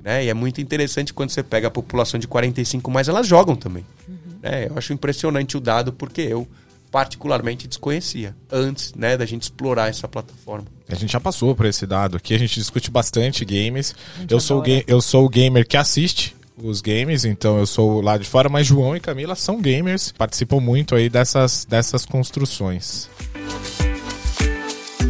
Né? 0.00 0.26
E 0.26 0.28
é 0.28 0.34
muito 0.34 0.60
interessante 0.60 1.12
quando 1.12 1.30
você 1.30 1.42
pega 1.42 1.66
a 1.66 1.70
população 1.70 2.20
de 2.20 2.28
45 2.28 2.90
mais, 2.90 3.08
elas 3.08 3.26
jogam 3.26 3.56
também. 3.56 3.84
Uhum. 4.08 4.38
Né? 4.40 4.68
Eu 4.68 4.78
acho 4.78 4.92
impressionante 4.92 5.56
o 5.56 5.60
dado, 5.60 5.92
porque 5.92 6.20
eu 6.20 6.46
particularmente 6.92 7.66
desconhecia 7.66 8.36
antes 8.50 8.92
né, 8.94 9.16
da 9.16 9.24
gente 9.24 9.44
explorar 9.44 9.88
essa 9.88 10.06
plataforma. 10.06 10.66
A 10.86 10.94
gente 10.94 11.10
já 11.10 11.18
passou 11.18 11.56
por 11.56 11.64
esse 11.64 11.86
dado 11.86 12.18
aqui, 12.18 12.34
a 12.34 12.38
gente 12.38 12.54
discute 12.60 12.90
bastante 12.90 13.46
games. 13.46 13.94
Eu 14.28 14.38
sou, 14.38 14.62
eu 14.86 15.00
sou 15.00 15.24
o 15.24 15.28
gamer 15.28 15.66
que 15.66 15.78
assiste 15.78 16.36
os 16.62 16.82
games, 16.82 17.24
então 17.24 17.58
eu 17.58 17.66
sou 17.66 18.02
lá 18.02 18.18
de 18.18 18.28
fora, 18.28 18.50
mas 18.50 18.66
João 18.66 18.94
e 18.94 19.00
Camila 19.00 19.34
são 19.34 19.60
gamers, 19.60 20.12
participam 20.12 20.60
muito 20.60 20.94
aí 20.94 21.08
dessas, 21.08 21.64
dessas 21.64 22.04
construções. 22.04 23.08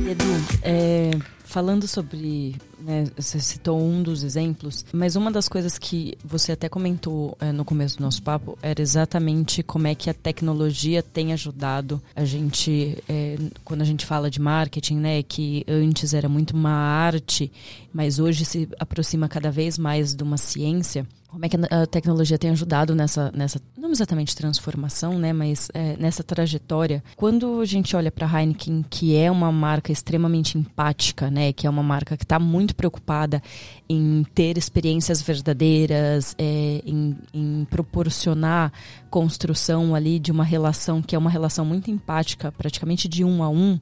Edu, 0.08 0.44
é, 0.62 1.10
falando 1.44 1.88
sobre 1.88 2.54
né, 2.82 3.04
você 3.16 3.40
citou 3.40 3.80
um 3.80 4.02
dos 4.02 4.22
exemplos, 4.22 4.84
mas 4.92 5.16
uma 5.16 5.30
das 5.30 5.48
coisas 5.48 5.78
que 5.78 6.16
você 6.24 6.52
até 6.52 6.68
comentou 6.68 7.36
é, 7.40 7.52
no 7.52 7.64
começo 7.64 7.98
do 7.98 8.02
nosso 8.02 8.22
papo 8.22 8.58
era 8.62 8.80
exatamente 8.80 9.62
como 9.62 9.86
é 9.86 9.94
que 9.94 10.10
a 10.10 10.14
tecnologia 10.14 11.02
tem 11.02 11.32
ajudado 11.32 12.02
a 12.14 12.24
gente, 12.24 12.98
é, 13.08 13.38
quando 13.64 13.82
a 13.82 13.86
gente 13.86 14.04
fala 14.04 14.30
de 14.30 14.40
marketing, 14.40 14.96
né, 14.96 15.22
que 15.22 15.64
antes 15.68 16.14
era 16.14 16.28
muito 16.28 16.52
uma 16.52 16.72
arte, 16.72 17.50
mas 17.92 18.18
hoje 18.18 18.44
se 18.44 18.68
aproxima 18.78 19.28
cada 19.28 19.50
vez 19.50 19.78
mais 19.78 20.14
de 20.14 20.22
uma 20.22 20.36
ciência 20.36 21.06
como 21.32 21.46
é 21.46 21.48
que 21.48 21.56
a 21.56 21.86
tecnologia 21.86 22.36
tem 22.36 22.50
ajudado 22.50 22.94
nessa, 22.94 23.32
nessa 23.34 23.58
não 23.74 23.90
exatamente 23.90 24.36
transformação, 24.36 25.18
né, 25.18 25.32
mas 25.32 25.70
é, 25.72 25.96
nessa 25.98 26.22
trajetória. 26.22 27.02
Quando 27.16 27.60
a 27.62 27.64
gente 27.64 27.96
olha 27.96 28.12
para 28.12 28.26
a 28.26 28.40
Heineken, 28.40 28.84
que 28.88 29.16
é 29.16 29.30
uma 29.30 29.50
marca 29.50 29.90
extremamente 29.90 30.58
empática, 30.58 31.30
né, 31.30 31.50
que 31.50 31.66
é 31.66 31.70
uma 31.70 31.82
marca 31.82 32.18
que 32.18 32.24
está 32.24 32.38
muito 32.38 32.71
muito 32.72 32.74
preocupada 32.74 33.42
em 33.88 34.24
ter 34.34 34.56
experiências 34.56 35.22
verdadeiras, 35.22 36.34
é, 36.38 36.82
em, 36.84 37.16
em, 37.32 37.66
proporcionar 37.66 38.72
construção 39.10 39.94
ali 39.94 40.18
de 40.18 40.32
uma 40.32 40.44
relação 40.44 41.02
que 41.02 41.14
é 41.14 41.18
uma 41.18 41.30
relação 41.30 41.64
muito 41.64 41.90
empática, 41.90 42.50
praticamente 42.50 43.08
de 43.08 43.22
um 43.22 43.42
a 43.42 43.48
um, 43.48 43.78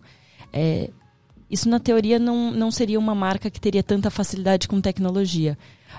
é, 0.53 0.91
isso 1.49 1.69
na 1.69 1.81
teoria 1.81 2.19
não, 2.19 2.51
não 2.51 2.71
seria 2.71 2.99
uma 2.99 3.15
marca 3.15 3.51
que 3.51 3.61
teria 3.61 3.83
tanta 3.83 4.11
facilidade 4.11 4.69
com 4.69 4.81
tecnologia. 4.81 5.57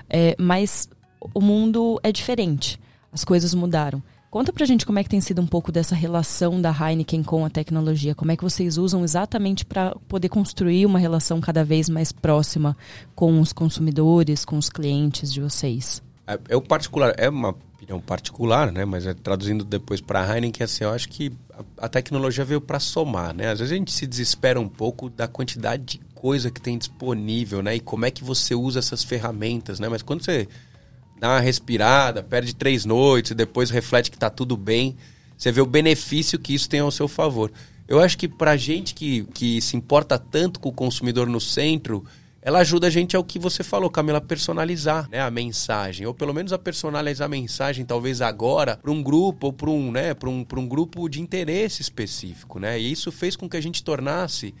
É, 0.08 0.34
mas 0.38 0.88
o 1.34 1.40
mundo 1.40 2.00
é 2.02 2.10
diferente, 2.12 2.78
as 3.12 3.24
coisas 3.24 3.52
mudaram. 3.54 4.02
Conta 4.32 4.50
pra 4.50 4.64
gente 4.64 4.86
como 4.86 4.98
é 4.98 5.04
que 5.04 5.10
tem 5.10 5.20
sido 5.20 5.42
um 5.42 5.46
pouco 5.46 5.70
dessa 5.70 5.94
relação 5.94 6.58
da 6.58 6.70
Heineken 6.70 7.22
com 7.22 7.44
a 7.44 7.50
tecnologia. 7.50 8.14
Como 8.14 8.32
é 8.32 8.36
que 8.36 8.42
vocês 8.42 8.78
usam 8.78 9.04
exatamente 9.04 9.62
para 9.62 9.94
poder 10.08 10.30
construir 10.30 10.86
uma 10.86 10.98
relação 10.98 11.38
cada 11.38 11.62
vez 11.62 11.86
mais 11.86 12.12
próxima 12.12 12.74
com 13.14 13.38
os 13.42 13.52
consumidores, 13.52 14.42
com 14.42 14.56
os 14.56 14.70
clientes 14.70 15.30
de 15.30 15.42
vocês? 15.42 16.02
É, 16.26 16.38
é 16.48 16.60
particular, 16.62 17.12
é 17.18 17.28
uma 17.28 17.50
opinião 17.50 18.00
particular, 18.00 18.72
né? 18.72 18.86
Mas 18.86 19.04
é, 19.04 19.12
traduzindo 19.12 19.66
depois 19.66 20.00
para 20.00 20.22
a 20.22 20.34
Heineken, 20.34 20.64
assim, 20.64 20.84
eu 20.84 20.90
acho 20.92 21.10
que 21.10 21.30
a, 21.50 21.84
a 21.84 21.88
tecnologia 21.90 22.42
veio 22.42 22.62
para 22.62 22.80
somar, 22.80 23.34
né? 23.34 23.50
Às 23.50 23.58
vezes 23.58 23.72
a 23.72 23.76
gente 23.76 23.92
se 23.92 24.06
desespera 24.06 24.58
um 24.58 24.66
pouco 24.66 25.10
da 25.10 25.28
quantidade 25.28 25.82
de 25.82 26.00
coisa 26.14 26.50
que 26.50 26.58
tem 26.58 26.78
disponível, 26.78 27.62
né? 27.62 27.76
E 27.76 27.80
como 27.80 28.06
é 28.06 28.10
que 28.10 28.24
você 28.24 28.54
usa 28.54 28.78
essas 28.78 29.04
ferramentas, 29.04 29.78
né? 29.78 29.90
Mas 29.90 30.00
quando 30.00 30.24
você 30.24 30.48
dá 31.22 31.28
uma 31.28 31.40
respirada, 31.40 32.20
perde 32.20 32.52
três 32.52 32.84
noites 32.84 33.30
depois 33.30 33.70
reflete 33.70 34.10
que 34.10 34.16
está 34.16 34.28
tudo 34.28 34.56
bem. 34.56 34.96
Você 35.38 35.52
vê 35.52 35.60
o 35.60 35.66
benefício 35.66 36.36
que 36.36 36.52
isso 36.52 36.68
tem 36.68 36.80
ao 36.80 36.90
seu 36.90 37.06
favor. 37.06 37.52
Eu 37.86 38.00
acho 38.00 38.18
que 38.18 38.26
para 38.26 38.56
gente 38.56 38.92
que, 38.92 39.22
que 39.32 39.60
se 39.60 39.76
importa 39.76 40.18
tanto 40.18 40.58
com 40.58 40.70
o 40.70 40.72
consumidor 40.72 41.28
no 41.28 41.40
centro, 41.40 42.04
ela 42.40 42.58
ajuda 42.58 42.88
a 42.88 42.90
gente 42.90 43.14
ao 43.14 43.22
que 43.22 43.38
você 43.38 43.62
falou, 43.62 43.88
Camila, 43.88 44.20
personalizar 44.20 45.08
né, 45.10 45.20
a 45.20 45.30
mensagem, 45.30 46.08
ou 46.08 46.12
pelo 46.12 46.34
menos 46.34 46.52
a 46.52 46.58
personalizar 46.58 47.26
a 47.26 47.28
mensagem, 47.28 47.84
talvez 47.84 48.20
agora, 48.20 48.76
para 48.76 48.90
um 48.90 49.00
grupo 49.00 49.46
ou 49.46 49.52
para 49.52 49.70
um, 49.70 49.92
né, 49.92 50.16
um, 50.24 50.44
um 50.58 50.66
grupo 50.66 51.08
de 51.08 51.20
interesse 51.20 51.82
específico. 51.82 52.58
Né? 52.58 52.80
E 52.80 52.90
isso 52.90 53.12
fez 53.12 53.36
com 53.36 53.48
que 53.48 53.56
a 53.56 53.62
gente 53.62 53.84
tornasse, 53.84 54.52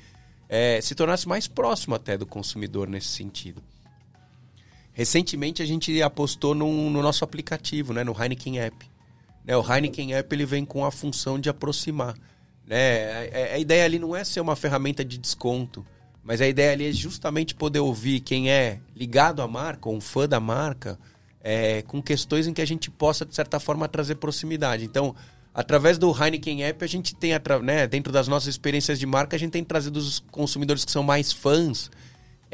é, 0.48 0.80
se 0.80 0.94
tornasse 0.94 1.26
mais 1.26 1.48
próximo 1.48 1.96
até 1.96 2.16
do 2.16 2.24
consumidor 2.24 2.88
nesse 2.88 3.08
sentido. 3.08 3.60
Recentemente 4.92 5.62
a 5.62 5.66
gente 5.66 6.02
apostou 6.02 6.54
no, 6.54 6.90
no 6.90 7.02
nosso 7.02 7.24
aplicativo, 7.24 7.92
né, 7.92 8.04
no 8.04 8.12
Heineken 8.12 8.60
App. 8.60 8.90
Né, 9.44 9.56
o 9.56 9.62
Heineken 9.62 10.14
App 10.14 10.34
ele 10.34 10.44
vem 10.44 10.64
com 10.64 10.84
a 10.84 10.90
função 10.90 11.38
de 11.38 11.48
aproximar. 11.48 12.14
Né? 12.66 13.28
A, 13.52 13.54
a, 13.54 13.58
ideia 13.58 13.84
ali 13.84 13.98
não 13.98 14.14
é 14.14 14.22
ser 14.22 14.40
uma 14.40 14.54
ferramenta 14.54 15.04
de 15.04 15.16
desconto, 15.16 15.84
mas 16.22 16.40
a 16.40 16.46
ideia 16.46 16.72
ali 16.72 16.86
é 16.86 16.92
justamente 16.92 17.54
poder 17.54 17.80
ouvir 17.80 18.20
quem 18.20 18.50
é 18.50 18.80
ligado 18.94 19.40
à 19.40 19.48
marca, 19.48 19.88
ou 19.88 19.96
um 19.96 20.00
fã 20.00 20.28
da 20.28 20.38
marca, 20.38 20.98
é, 21.40 21.82
com 21.82 22.02
questões 22.02 22.46
em 22.46 22.52
que 22.52 22.60
a 22.60 22.66
gente 22.66 22.90
possa, 22.90 23.24
de 23.24 23.34
certa 23.34 23.58
forma, 23.58 23.88
trazer 23.88 24.16
proximidade. 24.16 24.84
Então, 24.84 25.16
através 25.54 25.96
do 25.96 26.12
Heineken 26.12 26.64
App, 26.64 26.84
a 26.84 26.86
gente 26.86 27.14
tem, 27.14 27.32
né, 27.62 27.86
dentro 27.86 28.12
das 28.12 28.28
nossas 28.28 28.48
experiências 28.48 28.98
de 28.98 29.06
marca, 29.06 29.36
a 29.36 29.38
gente 29.38 29.52
tem 29.52 29.64
trazido 29.64 29.98
os 29.98 30.20
consumidores 30.30 30.84
que 30.84 30.92
são 30.92 31.02
mais 31.02 31.32
fãs 31.32 31.90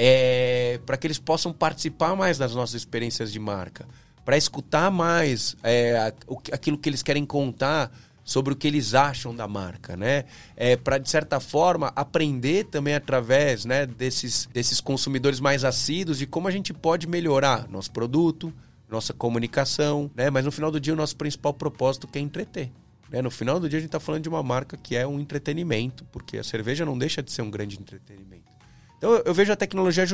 é, 0.00 0.78
para 0.86 0.96
que 0.96 1.08
eles 1.08 1.18
possam 1.18 1.52
participar 1.52 2.14
mais 2.14 2.38
das 2.38 2.54
nossas 2.54 2.76
experiências 2.76 3.32
de 3.32 3.40
marca, 3.40 3.84
para 4.24 4.36
escutar 4.36 4.92
mais 4.92 5.56
é, 5.60 6.12
aquilo 6.52 6.78
que 6.78 6.88
eles 6.88 7.02
querem 7.02 7.26
contar 7.26 7.90
sobre 8.22 8.52
o 8.52 8.56
que 8.56 8.68
eles 8.68 8.94
acham 8.94 9.34
da 9.34 9.48
marca, 9.48 9.96
né? 9.96 10.26
É, 10.54 10.76
para 10.76 10.98
de 10.98 11.08
certa 11.08 11.40
forma 11.40 11.90
aprender 11.96 12.64
também 12.66 12.94
através, 12.94 13.64
né, 13.64 13.86
desses 13.86 14.46
desses 14.52 14.82
consumidores 14.82 15.40
mais 15.40 15.64
assíduos 15.64 16.18
de 16.18 16.26
como 16.26 16.46
a 16.46 16.50
gente 16.50 16.74
pode 16.74 17.06
melhorar 17.06 17.66
nosso 17.68 17.90
produto, 17.90 18.52
nossa 18.88 19.14
comunicação, 19.14 20.10
né? 20.14 20.30
Mas 20.30 20.44
no 20.44 20.52
final 20.52 20.70
do 20.70 20.78
dia 20.78 20.92
o 20.92 20.96
nosso 20.96 21.16
principal 21.16 21.54
propósito 21.54 22.06
é 22.12 22.18
entreter. 22.18 22.70
Né? 23.10 23.22
No 23.22 23.30
final 23.30 23.58
do 23.58 23.68
dia 23.68 23.78
a 23.78 23.80
gente 23.80 23.88
está 23.88 23.98
falando 23.98 24.22
de 24.22 24.28
uma 24.28 24.42
marca 24.42 24.76
que 24.76 24.94
é 24.94 25.06
um 25.06 25.18
entretenimento, 25.18 26.04
porque 26.12 26.36
a 26.36 26.44
cerveja 26.44 26.84
não 26.84 26.98
deixa 26.98 27.22
de 27.22 27.32
ser 27.32 27.40
um 27.42 27.50
grande 27.50 27.78
entretenimento. 27.80 28.57
Então 28.98 29.22
eu 29.24 29.32
vejo 29.32 29.52
a 29.52 29.56
tecnologia 29.56 30.04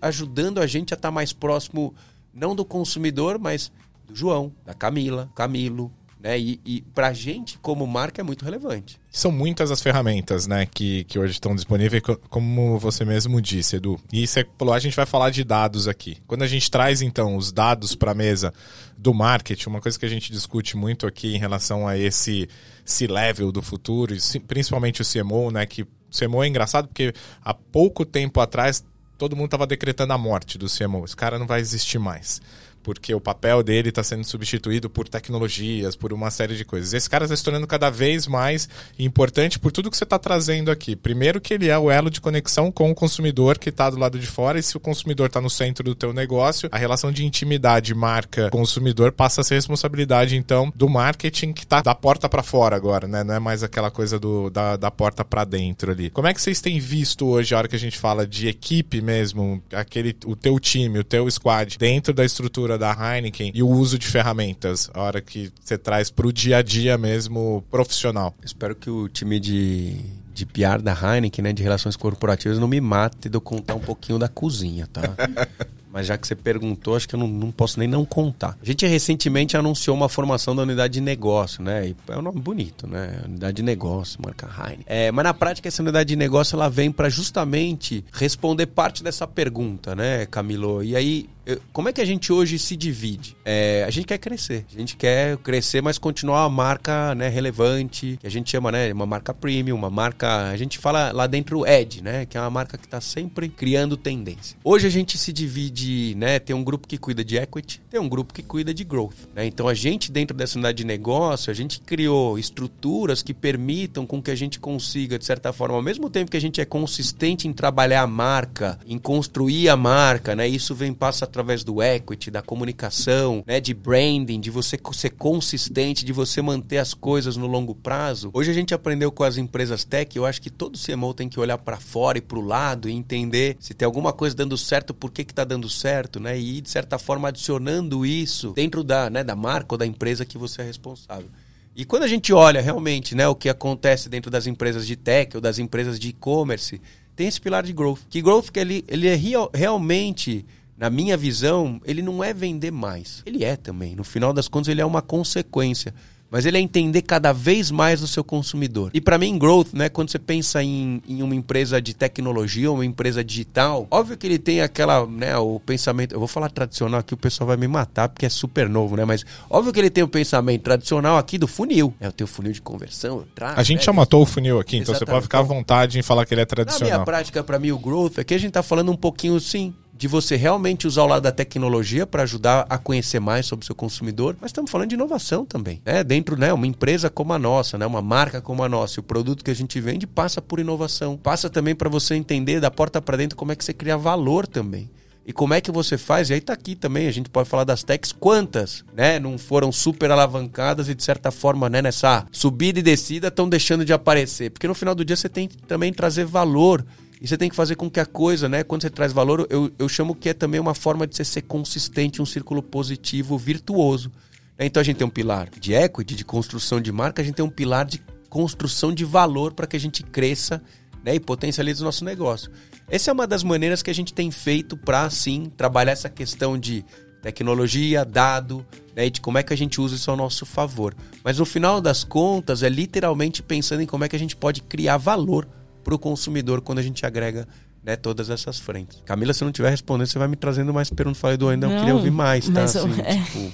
ajudando 0.00 0.58
a 0.58 0.66
gente 0.66 0.92
a 0.92 0.96
estar 0.96 1.08
tá 1.08 1.12
mais 1.12 1.32
próximo, 1.32 1.94
não 2.34 2.56
do 2.56 2.64
consumidor, 2.64 3.38
mas 3.38 3.70
do 4.06 4.16
João, 4.16 4.52
da 4.64 4.74
Camila, 4.74 5.30
Camilo, 5.34 5.92
né? 6.22 6.38
E, 6.38 6.60
e 6.64 6.82
para 6.94 7.08
a 7.08 7.12
gente, 7.12 7.58
como 7.58 7.84
marca, 7.86 8.20
é 8.20 8.24
muito 8.24 8.44
relevante. 8.44 8.98
São 9.10 9.32
muitas 9.32 9.70
as 9.70 9.82
ferramentas 9.82 10.46
né, 10.46 10.66
que, 10.66 11.04
que 11.04 11.18
hoje 11.18 11.32
estão 11.32 11.54
disponíveis, 11.54 12.02
como 12.30 12.78
você 12.78 13.04
mesmo 13.04 13.42
disse, 13.42 13.76
Edu. 13.76 14.00
E 14.12 14.24
você 14.26 14.46
falou, 14.56 14.72
a 14.72 14.78
gente 14.78 14.94
vai 14.94 15.04
falar 15.04 15.30
de 15.30 15.42
dados 15.42 15.88
aqui. 15.88 16.18
Quando 16.26 16.42
a 16.42 16.46
gente 16.46 16.70
traz, 16.70 17.02
então, 17.02 17.36
os 17.36 17.50
dados 17.50 17.96
para 17.96 18.12
a 18.12 18.14
mesa 18.14 18.54
do 18.96 19.12
marketing, 19.12 19.68
uma 19.68 19.80
coisa 19.80 19.98
que 19.98 20.06
a 20.06 20.08
gente 20.08 20.30
discute 20.30 20.76
muito 20.76 21.06
aqui 21.08 21.34
em 21.34 21.38
relação 21.38 21.88
a 21.88 21.98
esse 21.98 22.48
C-level 22.84 23.50
do 23.50 23.60
futuro, 23.60 24.14
principalmente 24.46 25.02
o 25.02 25.04
CMO, 25.04 25.50
né, 25.50 25.66
que 25.66 25.84
CMO 26.16 26.44
é 26.44 26.48
engraçado 26.48 26.88
porque 26.88 27.12
há 27.44 27.54
pouco 27.54 28.04
tempo 28.04 28.40
atrás 28.40 28.84
todo 29.16 29.36
mundo 29.36 29.46
estava 29.46 29.66
decretando 29.66 30.12
a 30.12 30.18
morte 30.18 30.58
do 30.58 30.66
CMO. 30.66 31.04
Esse 31.04 31.16
cara 31.16 31.38
não 31.38 31.46
vai 31.46 31.60
existir 31.60 31.98
mais 31.98 32.40
porque 32.82 33.14
o 33.14 33.20
papel 33.20 33.62
dele 33.62 33.88
está 33.90 34.02
sendo 34.02 34.24
substituído 34.24 34.90
por 34.90 35.08
tecnologias, 35.08 35.94
por 35.94 36.12
uma 36.12 36.30
série 36.30 36.56
de 36.56 36.64
coisas. 36.64 36.92
Esse 36.92 37.08
cara 37.08 37.24
está 37.24 37.36
se 37.36 37.44
tornando 37.44 37.66
cada 37.66 37.90
vez 37.90 38.26
mais 38.26 38.68
importante 38.98 39.58
por 39.58 39.72
tudo 39.72 39.90
que 39.90 39.96
você 39.96 40.04
está 40.04 40.18
trazendo 40.18 40.70
aqui. 40.70 40.96
Primeiro 40.96 41.40
que 41.40 41.54
ele 41.54 41.68
é 41.68 41.78
o 41.78 41.90
elo 41.90 42.10
de 42.10 42.20
conexão 42.20 42.70
com 42.70 42.90
o 42.90 42.94
consumidor 42.94 43.58
que 43.58 43.68
está 43.68 43.88
do 43.90 43.98
lado 43.98 44.18
de 44.18 44.26
fora 44.26 44.58
e 44.58 44.62
se 44.62 44.76
o 44.76 44.80
consumidor 44.80 45.26
está 45.26 45.40
no 45.40 45.50
centro 45.50 45.84
do 45.84 45.94
teu 45.94 46.12
negócio, 46.12 46.68
a 46.72 46.78
relação 46.78 47.12
de 47.12 47.24
intimidade 47.24 47.94
marca-consumidor 47.94 49.12
passa 49.12 49.40
a 49.40 49.44
ser 49.44 49.54
responsabilidade 49.54 50.36
então 50.36 50.72
do 50.74 50.88
marketing 50.88 51.52
que 51.52 51.64
está 51.64 51.80
da 51.80 51.94
porta 51.94 52.28
para 52.28 52.42
fora 52.42 52.76
agora, 52.76 53.06
né? 53.06 53.22
Não 53.22 53.34
é 53.34 53.38
mais 53.38 53.62
aquela 53.62 53.90
coisa 53.90 54.18
do, 54.18 54.50
da, 54.50 54.76
da 54.76 54.90
porta 54.90 55.24
para 55.24 55.44
dentro 55.44 55.92
ali. 55.92 56.10
Como 56.10 56.26
é 56.26 56.34
que 56.34 56.40
vocês 56.40 56.60
têm 56.60 56.78
visto 56.78 57.26
hoje 57.26 57.54
a 57.54 57.58
hora 57.58 57.68
que 57.68 57.76
a 57.76 57.78
gente 57.78 57.98
fala 57.98 58.26
de 58.26 58.48
equipe 58.48 59.00
mesmo, 59.00 59.62
aquele 59.72 60.16
o 60.26 60.34
teu 60.34 60.58
time, 60.58 60.98
o 60.98 61.04
teu 61.04 61.30
squad 61.30 61.76
dentro 61.78 62.12
da 62.12 62.24
estrutura 62.24 62.71
cultura 62.72 62.78
da 62.78 62.92
Heineken 62.92 63.52
e 63.54 63.62
o 63.62 63.68
uso 63.68 63.98
de 63.98 64.06
ferramentas, 64.06 64.90
a 64.94 65.02
hora 65.02 65.20
que 65.20 65.52
você 65.62 65.76
traz 65.76 66.10
para 66.10 66.26
o 66.26 66.32
dia 66.32 66.58
a 66.58 66.62
dia 66.62 66.96
mesmo 66.96 67.64
profissional. 67.70 68.34
Espero 68.44 68.74
que 68.74 68.90
o 68.90 69.08
time 69.08 69.38
de, 69.38 69.96
de 70.32 70.46
PR 70.46 70.80
da 70.82 70.92
Heineken, 70.92 71.42
né, 71.42 71.52
de 71.52 71.62
relações 71.62 71.96
corporativas, 71.96 72.58
não 72.58 72.68
me 72.68 72.80
mate 72.80 73.28
de 73.28 73.36
eu 73.36 73.40
contar 73.40 73.74
um 73.74 73.80
pouquinho 73.80 74.18
da 74.18 74.28
cozinha, 74.28 74.86
tá? 74.92 75.02
Mas 75.92 76.06
já 76.06 76.16
que 76.16 76.26
você 76.26 76.34
perguntou, 76.34 76.96
acho 76.96 77.08
que 77.08 77.14
eu 77.14 77.18
não, 77.18 77.28
não, 77.28 77.50
posso 77.50 77.78
nem 77.78 77.86
não 77.86 78.04
contar. 78.04 78.56
A 78.60 78.64
gente 78.64 78.86
recentemente 78.86 79.56
anunciou 79.56 79.94
uma 79.94 80.08
formação 80.08 80.56
da 80.56 80.62
unidade 80.62 80.94
de 80.94 81.00
negócio, 81.00 81.62
né? 81.62 81.88
E 81.88 81.96
é 82.08 82.16
um 82.16 82.22
nome 82.22 82.40
bonito, 82.40 82.86
né? 82.86 83.20
Unidade 83.26 83.56
de 83.56 83.62
negócio, 83.62 84.18
marca 84.24 84.48
Heineken. 84.48 84.84
É, 84.86 85.12
mas 85.12 85.24
na 85.24 85.34
prática, 85.34 85.68
essa 85.68 85.82
unidade 85.82 86.08
de 86.08 86.16
negócio 86.16 86.56
ela 86.56 86.70
vem 86.70 86.90
para 86.90 87.08
justamente 87.10 88.04
responder 88.12 88.66
parte 88.66 89.02
dessa 89.02 89.26
pergunta, 89.26 89.94
né, 89.94 90.24
Camilo? 90.26 90.82
E 90.82 90.96
aí, 90.96 91.28
como 91.72 91.88
é 91.88 91.92
que 91.92 92.00
a 92.00 92.04
gente 92.04 92.32
hoje 92.32 92.58
se 92.58 92.76
divide? 92.76 93.36
É, 93.44 93.84
a 93.86 93.90
gente 93.90 94.06
quer 94.06 94.18
crescer. 94.18 94.64
A 94.72 94.78
gente 94.78 94.96
quer 94.96 95.36
crescer, 95.38 95.82
mas 95.82 95.98
continuar 95.98 96.42
uma 96.42 96.48
marca 96.48 97.14
né, 97.14 97.28
relevante, 97.28 98.16
que 98.20 98.26
a 98.26 98.30
gente 98.30 98.50
chama 98.50 98.70
né, 98.70 98.92
uma 98.92 99.06
marca 99.06 99.34
premium, 99.34 99.76
uma 99.76 99.90
marca. 99.90 100.50
A 100.50 100.56
gente 100.56 100.78
fala 100.78 101.10
lá 101.12 101.26
dentro 101.26 101.66
Ed, 101.66 102.02
né? 102.02 102.26
Que 102.26 102.38
é 102.38 102.40
uma 102.40 102.50
marca 102.50 102.78
que 102.78 102.84
está 102.84 103.00
sempre 103.00 103.48
criando 103.48 103.96
tendência. 103.96 104.56
Hoje 104.62 104.86
a 104.86 104.90
gente 104.90 105.18
se 105.18 105.32
divide, 105.32 105.81
né? 106.16 106.38
Tem 106.38 106.54
um 106.54 106.64
grupo 106.64 106.86
que 106.86 106.98
cuida 106.98 107.24
de 107.24 107.36
equity, 107.36 107.80
tem 107.90 108.00
um 108.00 108.08
grupo 108.08 108.32
que 108.32 108.42
cuida 108.42 108.72
de 108.72 108.84
growth. 108.84 109.28
Né? 109.34 109.46
Então 109.46 109.68
a 109.68 109.74
gente, 109.74 110.10
dentro 110.10 110.36
dessa 110.36 110.56
unidade 110.56 110.78
de 110.78 110.84
negócio, 110.84 111.50
a 111.50 111.54
gente 111.54 111.80
criou 111.80 112.38
estruturas 112.38 113.22
que 113.22 113.34
permitam 113.34 114.06
com 114.06 114.22
que 114.22 114.30
a 114.30 114.34
gente 114.34 114.58
consiga, 114.58 115.18
de 115.18 115.24
certa 115.24 115.52
forma, 115.52 115.76
ao 115.76 115.82
mesmo 115.82 116.08
tempo 116.10 116.30
que 116.30 116.36
a 116.36 116.40
gente 116.40 116.60
é 116.60 116.64
consistente 116.64 117.46
em 117.46 117.52
trabalhar 117.52 118.02
a 118.02 118.06
marca, 118.06 118.78
em 118.86 118.98
construir 118.98 119.68
a 119.68 119.76
marca, 119.76 120.34
né? 120.34 120.48
Isso 120.48 120.74
vem 120.74 120.92
passa 120.92 121.24
através 121.24 121.64
do 121.64 121.82
equity, 121.82 122.30
da 122.30 122.42
comunicação, 122.42 123.42
né, 123.46 123.60
de 123.60 123.74
branding, 123.74 124.40
de 124.40 124.50
você 124.50 124.78
ser 124.92 125.10
consistente, 125.10 126.04
de 126.04 126.12
você 126.12 126.40
manter 126.42 126.78
as 126.78 126.94
coisas 126.94 127.36
no 127.36 127.46
longo 127.46 127.74
prazo. 127.74 128.30
Hoje 128.32 128.50
a 128.50 128.54
gente 128.54 128.74
aprendeu 128.74 129.10
com 129.10 129.24
as 129.24 129.36
empresas 129.36 129.84
tech, 129.84 130.16
eu 130.16 130.26
acho 130.26 130.40
que 130.40 130.50
todo 130.50 130.78
CMO 130.78 131.14
tem 131.14 131.28
que 131.28 131.40
olhar 131.40 131.58
para 131.58 131.78
fora 131.78 132.18
e 132.18 132.20
para 132.20 132.38
o 132.38 132.42
lado 132.42 132.88
e 132.88 132.92
entender 132.92 133.56
se 133.58 133.74
tem 133.74 133.86
alguma 133.86 134.12
coisa 134.12 134.36
dando 134.36 134.56
certo, 134.56 134.94
por 134.94 135.10
que 135.10 135.24
que 135.24 135.34
tá 135.34 135.44
dando 135.44 135.68
certo, 135.72 136.20
né? 136.20 136.38
E 136.38 136.60
de 136.60 136.70
certa 136.70 136.98
forma 136.98 137.28
adicionando 137.28 138.06
isso 138.06 138.52
dentro 138.52 138.84
da, 138.84 139.10
né, 139.10 139.24
da 139.24 139.34
marca 139.34 139.74
ou 139.74 139.78
da 139.78 139.86
empresa 139.86 140.24
que 140.24 140.38
você 140.38 140.62
é 140.62 140.64
responsável. 140.64 141.28
E 141.74 141.84
quando 141.84 142.02
a 142.02 142.08
gente 142.08 142.32
olha 142.32 142.60
realmente 142.60 143.14
né, 143.14 143.26
o 143.26 143.34
que 143.34 143.48
acontece 143.48 144.08
dentro 144.08 144.30
das 144.30 144.46
empresas 144.46 144.86
de 144.86 144.94
tech 144.94 145.34
ou 145.36 145.40
das 145.40 145.58
empresas 145.58 145.98
de 145.98 146.10
e-commerce, 146.10 146.80
tem 147.16 147.26
esse 147.26 147.40
pilar 147.40 147.62
de 147.62 147.72
growth. 147.72 148.00
Que 148.10 148.20
growth 148.20 148.50
que 148.50 148.60
ele, 148.60 148.84
ele 148.86 149.08
é 149.08 149.14
real, 149.14 149.50
realmente 149.54 150.44
na 150.76 150.90
minha 150.90 151.16
visão, 151.16 151.80
ele 151.84 152.02
não 152.02 152.24
é 152.24 152.34
vender 152.34 152.72
mais. 152.72 153.22
Ele 153.24 153.44
é 153.44 153.56
também. 153.56 153.94
No 153.94 154.02
final 154.02 154.32
das 154.32 154.48
contas, 154.48 154.68
ele 154.68 154.80
é 154.80 154.84
uma 154.84 155.00
consequência. 155.00 155.94
Mas 156.32 156.46
ele 156.46 156.56
é 156.56 156.60
entender 156.60 157.02
cada 157.02 157.30
vez 157.30 157.70
mais 157.70 158.02
o 158.02 158.08
seu 158.08 158.24
consumidor. 158.24 158.90
E 158.94 159.02
para 159.02 159.18
mim, 159.18 159.38
growth, 159.38 159.74
né, 159.74 159.90
quando 159.90 160.10
você 160.10 160.18
pensa 160.18 160.62
em, 160.62 161.02
em 161.06 161.22
uma 161.22 161.34
empresa 161.34 161.80
de 161.80 161.92
tecnologia, 161.92 162.72
uma 162.72 162.86
empresa 162.86 163.22
digital, 163.22 163.86
óbvio 163.90 164.16
que 164.16 164.26
ele 164.26 164.38
tem 164.38 164.62
aquela, 164.62 165.06
né, 165.06 165.36
o 165.36 165.60
pensamento, 165.60 166.14
eu 166.14 166.18
vou 166.18 166.26
falar 166.26 166.48
tradicional 166.48 167.00
aqui, 167.00 167.12
o 167.12 167.18
pessoal 167.18 167.46
vai 167.46 167.58
me 167.58 167.68
matar 167.68 168.08
porque 168.08 168.24
é 168.24 168.30
super 168.30 168.66
novo, 168.66 168.96
né, 168.96 169.04
mas 169.04 169.26
óbvio 169.50 169.74
que 169.74 169.78
ele 169.78 169.90
tem 169.90 170.02
o 170.02 170.08
pensamento 170.08 170.62
tradicional 170.62 171.18
aqui 171.18 171.36
do 171.36 171.46
funil. 171.46 171.92
É, 172.00 172.06
eu 172.06 172.12
tenho 172.12 172.26
funil 172.26 172.52
de 172.52 172.62
conversão, 172.62 173.18
eu 173.18 173.26
trago, 173.34 173.60
A 173.60 173.62
gente 173.62 173.80
né, 173.80 173.84
já 173.84 173.92
matou 173.92 174.22
o 174.22 174.26
funil 174.26 174.58
aqui, 174.58 174.78
então 174.78 174.86
você 174.86 174.98
Exatamente. 175.04 175.14
pode 175.14 175.24
ficar 175.24 175.40
à 175.40 175.42
vontade 175.42 175.98
em 175.98 176.02
falar 176.02 176.24
que 176.24 176.32
ele 176.32 176.40
é 176.40 176.44
Na 176.44 176.46
tradicional. 176.46 176.88
minha 176.88 177.04
prática, 177.04 177.44
para 177.44 177.58
mim, 177.58 177.72
o 177.72 177.78
growth 177.78 178.16
é 178.16 178.24
que 178.24 178.32
a 178.32 178.38
gente 178.38 178.52
tá 178.52 178.62
falando 178.62 178.90
um 178.90 178.96
pouquinho, 178.96 179.38
sim, 179.38 179.74
de 180.02 180.08
você 180.08 180.34
realmente 180.34 180.84
usar 180.84 181.04
o 181.04 181.06
lado 181.06 181.22
da 181.22 181.30
tecnologia 181.30 182.04
para 182.04 182.24
ajudar 182.24 182.66
a 182.68 182.76
conhecer 182.76 183.20
mais 183.20 183.46
sobre 183.46 183.62
o 183.62 183.66
seu 183.66 183.72
consumidor, 183.72 184.36
mas 184.40 184.48
estamos 184.48 184.68
falando 184.68 184.88
de 184.88 184.96
inovação 184.96 185.46
também, 185.46 185.80
né? 185.86 186.02
Dentro, 186.02 186.36
né, 186.36 186.52
uma 186.52 186.66
empresa 186.66 187.08
como 187.08 187.32
a 187.32 187.38
nossa, 187.38 187.78
né, 187.78 187.86
uma 187.86 188.02
marca 188.02 188.40
como 188.40 188.64
a 188.64 188.68
nossa, 188.68 188.98
o 188.98 189.02
produto 189.04 189.44
que 189.44 189.50
a 189.52 189.54
gente 189.54 189.80
vende 189.80 190.04
passa 190.04 190.42
por 190.42 190.58
inovação. 190.58 191.16
Passa 191.16 191.48
também 191.48 191.72
para 191.72 191.88
você 191.88 192.16
entender 192.16 192.58
da 192.58 192.68
porta 192.68 193.00
para 193.00 193.16
dentro 193.16 193.36
como 193.36 193.52
é 193.52 193.54
que 193.54 193.64
você 193.64 193.72
cria 193.72 193.96
valor 193.96 194.44
também. 194.44 194.90
E 195.24 195.32
como 195.32 195.54
é 195.54 195.60
que 195.60 195.70
você 195.70 195.96
faz? 195.96 196.30
E 196.30 196.34
aí 196.34 196.40
tá 196.40 196.52
aqui 196.52 196.74
também, 196.74 197.06
a 197.06 197.12
gente 197.12 197.30
pode 197.30 197.48
falar 197.48 197.62
das 197.62 197.84
techs, 197.84 198.10
quantas, 198.10 198.84
né, 198.92 199.20
não 199.20 199.38
foram 199.38 199.70
super 199.70 200.10
alavancadas 200.10 200.88
e 200.88 200.96
de 200.96 201.04
certa 201.04 201.30
forma, 201.30 201.70
né, 201.70 201.80
nessa 201.80 202.26
subida 202.32 202.80
e 202.80 202.82
descida 202.82 203.28
estão 203.28 203.48
deixando 203.48 203.84
de 203.84 203.92
aparecer. 203.92 204.50
Porque 204.50 204.66
no 204.66 204.74
final 204.74 204.96
do 204.96 205.04
dia 205.04 205.14
você 205.14 205.28
tem 205.28 205.46
que 205.46 205.58
também 205.58 205.92
trazer 205.92 206.24
valor 206.24 206.84
e 207.22 207.28
você 207.28 207.36
tem 207.38 207.48
que 207.48 207.54
fazer 207.54 207.76
com 207.76 207.88
que 207.88 208.00
a 208.00 208.04
coisa, 208.04 208.48
né? 208.48 208.64
Quando 208.64 208.82
você 208.82 208.90
traz 208.90 209.12
valor, 209.12 209.46
eu, 209.48 209.70
eu 209.78 209.88
chamo 209.88 210.12
que 210.12 210.30
é 210.30 210.34
também 210.34 210.58
uma 210.58 210.74
forma 210.74 211.06
de 211.06 211.14
você 211.14 211.24
ser 211.24 211.42
consistente, 211.42 212.20
um 212.20 212.26
círculo 212.26 212.60
positivo, 212.60 213.38
virtuoso. 213.38 214.10
né? 214.58 214.66
Então 214.66 214.80
a 214.80 214.84
gente 214.84 214.96
tem 214.96 215.06
um 215.06 215.10
pilar 215.10 215.48
de 215.48 215.72
equity, 215.72 216.16
de 216.16 216.24
construção 216.24 216.80
de 216.80 216.90
marca, 216.90 217.22
a 217.22 217.24
gente 217.24 217.36
tem 217.36 217.44
um 217.44 217.50
pilar 217.50 217.84
de 217.84 218.02
construção 218.28 218.92
de 218.92 219.04
valor 219.04 219.52
para 219.52 219.68
que 219.68 219.76
a 219.76 219.78
gente 219.78 220.02
cresça 220.02 220.60
né? 221.04 221.14
e 221.14 221.20
potencialize 221.20 221.80
o 221.80 221.84
nosso 221.84 222.04
negócio. 222.04 222.50
Essa 222.88 223.12
é 223.12 223.14
uma 223.14 223.26
das 223.26 223.44
maneiras 223.44 223.84
que 223.84 223.90
a 223.90 223.94
gente 223.94 224.12
tem 224.12 224.32
feito 224.32 224.76
para, 224.76 225.08
sim, 225.08 225.44
trabalhar 225.56 225.92
essa 225.92 226.08
questão 226.08 226.58
de 226.58 226.84
tecnologia, 227.22 228.04
dado, 228.04 228.66
né? 228.96 229.06
e 229.06 229.10
de 229.10 229.20
como 229.20 229.38
é 229.38 229.44
que 229.44 229.52
a 229.52 229.56
gente 229.56 229.80
usa 229.80 229.94
isso 229.94 230.10
ao 230.10 230.16
nosso 230.16 230.44
favor. 230.44 230.92
Mas 231.22 231.38
no 231.38 231.44
final 231.44 231.80
das 231.80 232.02
contas, 232.02 232.64
é 232.64 232.68
literalmente 232.68 233.44
pensando 233.44 233.80
em 233.80 233.86
como 233.86 234.02
é 234.02 234.08
que 234.08 234.16
a 234.16 234.18
gente 234.18 234.34
pode 234.34 234.60
criar 234.62 234.96
valor 234.96 235.46
para 235.82 235.94
o 235.94 235.98
consumidor 235.98 236.60
quando 236.60 236.78
a 236.78 236.82
gente 236.82 237.04
agrega 237.06 237.46
né, 237.82 237.96
todas 237.96 238.30
essas 238.30 238.58
frentes. 238.60 239.02
Camila, 239.04 239.32
se 239.34 239.42
eu 239.42 239.46
não 239.46 239.50
estiver 239.50 239.70
respondendo, 239.70 240.06
você 240.06 240.18
vai 240.18 240.28
me 240.28 240.36
trazendo 240.36 240.72
mais 240.72 240.88
perguntas. 240.90 241.20
Falei 241.20 241.36
do 241.36 241.48
ainda, 241.48 241.66
eu 241.66 241.70
Não, 241.70 241.78
queria 241.78 241.94
ouvir 241.94 242.10
mais, 242.12 242.48
tá? 242.48 242.60
eu- 242.60 242.64
Assim, 242.64 242.88
é. 243.04 243.14
tipo, 243.22 243.52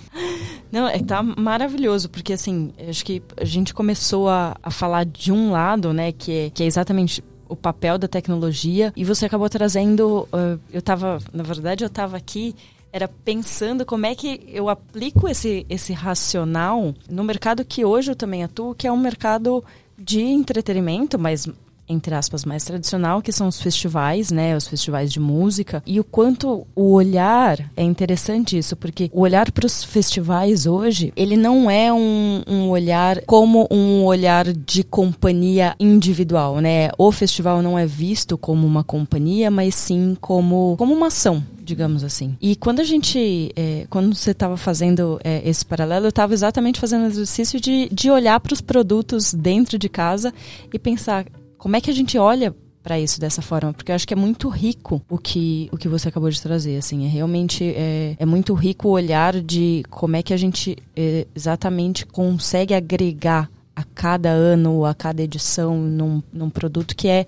Não, 0.71 0.87
é 0.87 0.99
que 0.99 1.05
tá 1.05 1.23
maravilhoso, 1.23 2.11
porque 2.11 2.35
assim, 2.35 2.73
acho 2.89 3.03
que 3.05 3.23
a 3.39 3.45
gente 3.45 3.73
começou 3.73 4.29
a, 4.29 4.55
a 4.63 4.71
falar 4.71 5.05
de 5.07 5.33
um 5.33 5.51
lado, 5.51 5.95
né, 5.95 6.13
que 6.13 6.31
é, 6.31 6.51
que 6.51 6.63
é 6.63 6.67
exatamente 6.67 7.25
o 7.49 7.57
papel 7.57 7.97
da 7.97 8.07
tecnologia, 8.07 8.93
e 8.95 9.03
você 9.03 9.25
acabou 9.25 9.49
trazendo. 9.49 10.29
ah, 10.31 10.59
eu 10.71 10.83
tava, 10.83 11.19
na 11.33 11.43
verdade, 11.43 11.83
eu 11.85 11.89
tava 11.89 12.17
aqui. 12.19 12.55
Era 12.93 13.07
pensando 13.09 13.85
como 13.87 14.05
é 14.07 14.15
que 14.15 14.41
eu 14.49 14.69
aplico 14.69 15.27
esse, 15.29 15.65
esse 15.69 15.93
racional 15.95 16.95
no 17.11 17.23
mercado 17.25 17.63
que 17.65 17.85
hoje 17.85 18.11
eu 18.13 18.17
também 18.17 18.43
atuo, 18.45 18.75
que 18.75 18.87
é 18.87 18.93
um 18.93 18.97
mercado 18.99 19.63
de 19.99 20.21
entretenimento, 20.21 21.19
mas 21.19 21.47
entre 21.89 22.15
aspas, 22.15 22.45
mais 22.45 22.65
tradicional, 22.65 23.23
que 23.23 23.33
são 23.33 23.49
os 23.49 23.61
festivais, 23.61 24.31
né? 24.31 24.57
Os 24.57 24.69
festivais 24.69 25.13
de 25.13 25.19
música. 25.19 25.83
E 25.87 25.99
o 25.99 26.05
quanto 26.05 26.67
o 26.75 26.93
olhar 26.93 27.59
é 27.77 27.83
interessante 27.83 28.59
isso, 28.59 28.77
porque 28.77 29.11
o 29.13 29.21
olhar 29.21 29.51
para 29.51 29.67
os 29.67 29.83
festivais 29.83 30.67
hoje, 30.67 31.13
ele 31.17 31.37
não 31.37 31.71
é 31.71 31.93
um, 31.93 32.43
um 32.47 32.69
olhar 32.69 33.23
como 33.23 33.67
um 33.71 34.05
olhar 34.05 34.53
de 34.53 34.83
companhia 34.83 35.75
individual, 35.81 36.61
né? 36.61 36.91
O 36.99 37.11
festival 37.11 37.63
não 37.63 37.79
é 37.79 37.87
visto 37.87 38.37
como 38.37 38.67
uma 38.67 38.85
companhia, 38.85 39.51
mas 39.51 39.75
sim 39.75 40.17
como, 40.21 40.77
como 40.79 40.95
uma 40.95 41.07
ação, 41.09 41.43
digamos 41.63 42.05
assim. 42.05 42.37
E 42.41 42.57
quando 42.57 42.81
a 42.81 42.85
gente, 42.85 43.53
é, 43.57 43.87
quando 43.89 44.15
você 44.15 44.33
estava 44.33 44.57
fazendo 44.57 45.21
é, 45.25 45.43
esse 45.49 45.65
paralelo, 45.65 46.07
eu 46.07 46.11
estava 46.11 46.35
exatamente 46.35 46.81
fazendo 46.81 47.05
o 47.05 47.07
exercício 47.07 47.61
de, 47.61 47.89
de 47.91 48.11
olhar 48.11 48.39
para 48.41 48.53
os 48.53 48.61
produtos 48.61 49.33
dentro 49.33 49.79
de 49.79 49.89
casa 49.89 50.33
e 50.73 50.79
pensar 50.79 51.27
como 51.59 51.77
é 51.77 51.81
que 51.81 51.91
a 51.91 51.95
gente 51.95 52.17
olha 52.17 52.55
para 52.83 52.99
isso 52.99 53.21
dessa 53.21 53.43
forma, 53.43 53.73
porque 53.73 53.93
eu 53.93 53.97
acho 53.97 54.07
que 54.07 54.15
é 54.15 54.17
muito 54.17 54.49
rico 54.49 55.03
o 55.11 55.19
que, 55.19 55.69
o 55.71 55.77
que 55.77 55.89
você 55.89 56.09
acabou 56.09 56.31
de 56.31 56.41
trazer, 56.41 56.79
assim, 56.79 57.05
é 57.05 57.09
realmente 57.09 57.65
é, 57.77 58.17
é 58.19 58.25
muito 58.25 58.55
rico 58.55 58.89
o 58.89 58.93
olhar 58.93 59.39
de 59.43 59.83
como 59.91 60.17
é 60.17 60.23
que 60.23 60.33
a 60.33 60.37
gente 60.37 60.77
é, 60.97 61.27
exatamente 61.35 62.07
consegue 62.07 62.73
agregar 62.73 63.51
a 63.77 63.85
cada 63.85 64.31
ano, 64.31 64.85
a 64.85 64.95
cada 64.95 65.23
edição 65.23 65.77
num, 65.77 66.23
num 66.33 66.49
produto 66.49 66.97
que 66.97 67.09
é 67.09 67.27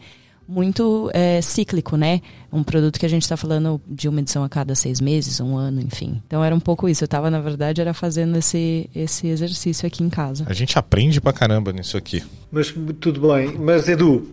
muito 0.51 1.09
é, 1.15 1.41
cíclico, 1.41 1.97
né? 1.97 2.21
Um 2.53 2.65
produto 2.65 2.99
que 2.99 3.07
a 3.07 3.09
gente 3.09 3.23
está 3.23 3.37
falando 3.37 3.81
de 3.87 4.09
uma 4.09 4.21
edição 4.21 4.43
a 4.43 4.49
cada 4.49 4.75
seis 4.75 5.01
meses, 5.01 5.41
um 5.41 5.57
ano, 5.57 5.81
enfim. 5.81 6.21
Então 6.27 6.43
era 6.43 6.55
um 6.55 6.59
pouco 6.59 6.89
isso. 6.89 7.05
Eu 7.05 7.07
estava, 7.07 7.31
na 7.31 7.41
verdade, 7.41 7.81
era 7.81 7.95
fazendo 7.95 8.37
esse, 8.37 8.91
esse 8.95 9.29
exercício 9.29 9.87
aqui 9.87 10.03
em 10.03 10.11
casa. 10.11 10.45
A 10.49 10.53
gente 10.53 10.77
aprende 10.77 11.21
pra 11.21 11.33
caramba 11.33 11.73
nisso 11.73 11.97
aqui. 11.97 12.23
Mas 12.51 12.75
tudo 12.99 13.33
bem. 13.33 13.57
Mas 13.57 13.89
Edu, 13.89 14.29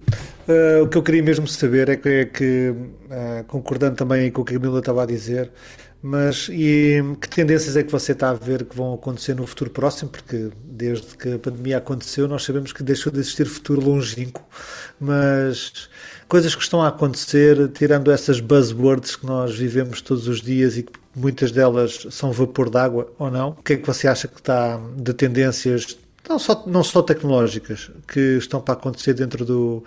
eh, 0.48 0.82
o 0.82 0.88
que 0.88 0.98
eu 0.98 1.04
queria 1.04 1.22
mesmo 1.22 1.48
saber 1.48 1.90
é 1.90 1.96
que, 1.96 2.10
é 2.10 2.26
que, 2.26 2.74
eh, 3.12 3.46
concordando 3.48 3.96
também 3.96 4.32
com 4.32 4.42
o 4.42 4.46
que 4.46 4.56
a 4.56 4.60
Camila 4.60 4.80
estava 4.80 5.04
a 5.04 5.06
dizer, 5.06 5.52
mas 6.02 6.48
e 6.50 7.02
que 7.20 7.30
tendências 7.30 7.76
é 7.76 7.84
que 7.84 7.92
você 7.92 8.12
está 8.12 8.30
a 8.30 8.34
ver 8.34 8.64
que 8.66 8.76
vão 8.76 8.94
acontecer 8.94 9.36
no 9.36 9.48
futuro 9.48 9.70
próximo? 9.70 10.10
Porque 10.10 10.50
desde 10.64 11.18
que 11.18 11.34
a 11.34 11.40
pandemia 11.40 11.78
aconteceu, 11.78 12.28
nós 12.28 12.44
sabemos 12.44 12.72
que 12.72 12.84
deixou 12.84 13.12
de 13.12 13.20
existir 13.20 13.46
futuro 13.46 13.82
longínquo, 13.82 14.44
mas 15.00 15.90
coisas 16.28 16.56
que 16.56 16.62
estão 16.62 16.82
a 16.82 16.90
acontecer, 16.90 17.68
tirando 17.70 18.12
essas 18.12 18.40
buzzwords 18.40 19.16
que 19.16 19.26
nós 19.26 19.56
vivemos 19.56 20.02
todos 20.02 20.28
os 20.28 20.42
dias 20.42 20.78
e 20.78 20.84
que 20.84 20.94
muitas 21.16 21.52
delas 21.52 22.06
são 22.12 22.32
vapor 22.32 22.70
d'água 22.70 23.12
ou 23.18 23.32
não, 23.32 23.50
o 23.50 23.64
que 23.64 23.74
é 23.74 23.78
que 23.78 23.88
você 23.88 24.08
acha 24.08 24.28
que 24.28 24.40
está 24.40 24.80
de 24.96 25.14
tendências 25.14 25.98
não 26.30 26.38
só, 26.38 26.64
não 26.68 26.84
só 26.84 27.02
tecnológicas 27.02 27.90
que 28.08 28.38
estão 28.38 28.60
para 28.60 28.74
acontecer 28.74 29.14
dentro 29.14 29.46
do, 29.46 29.84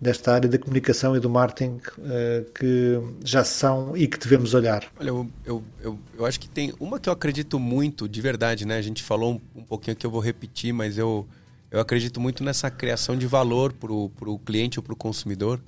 desta 0.00 0.32
área 0.32 0.48
da 0.48 0.58
comunicação 0.58 1.16
e 1.16 1.20
do 1.20 1.30
marketing 1.30 1.80
eh, 2.04 2.44
que 2.54 3.00
já 3.24 3.44
são 3.44 3.96
e 3.96 4.06
que 4.06 4.18
devemos 4.18 4.52
olhar. 4.52 4.84
Olha, 4.98 5.08
eu, 5.08 5.28
eu, 5.44 5.64
eu, 5.80 5.98
eu 6.18 6.26
acho 6.26 6.38
que 6.38 6.48
tem 6.48 6.72
uma 6.78 7.00
que 7.00 7.08
eu 7.08 7.12
acredito 7.12 7.58
muito, 7.58 8.08
de 8.08 8.20
verdade, 8.20 8.66
né? 8.66 8.76
A 8.76 8.82
gente 8.82 9.02
falou 9.02 9.34
um, 9.34 9.60
um 9.60 9.64
pouquinho 9.64 9.96
que 9.96 10.06
eu 10.06 10.10
vou 10.10 10.20
repetir, 10.20 10.72
mas 10.72 10.98
eu, 10.98 11.26
eu 11.70 11.80
acredito 11.80 12.20
muito 12.20 12.44
nessa 12.44 12.70
criação 12.70 13.16
de 13.16 13.26
valor 13.26 13.72
para 13.72 13.92
o 13.92 14.38
cliente 14.44 14.78
ou 14.78 14.82
para 14.82 14.92
o 14.92 14.96
consumidor. 14.96 15.60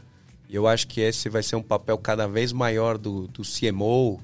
E 0.49 0.55
eu 0.55 0.67
acho 0.67 0.87
que 0.87 1.01
esse 1.01 1.29
vai 1.29 1.43
ser 1.43 1.57
um 1.57 1.63
papel 1.63 1.97
cada 1.99 2.27
vez 2.27 2.53
maior 2.53 2.99
do, 2.99 3.29
do 3.29 3.43
CMO, 3.43 4.21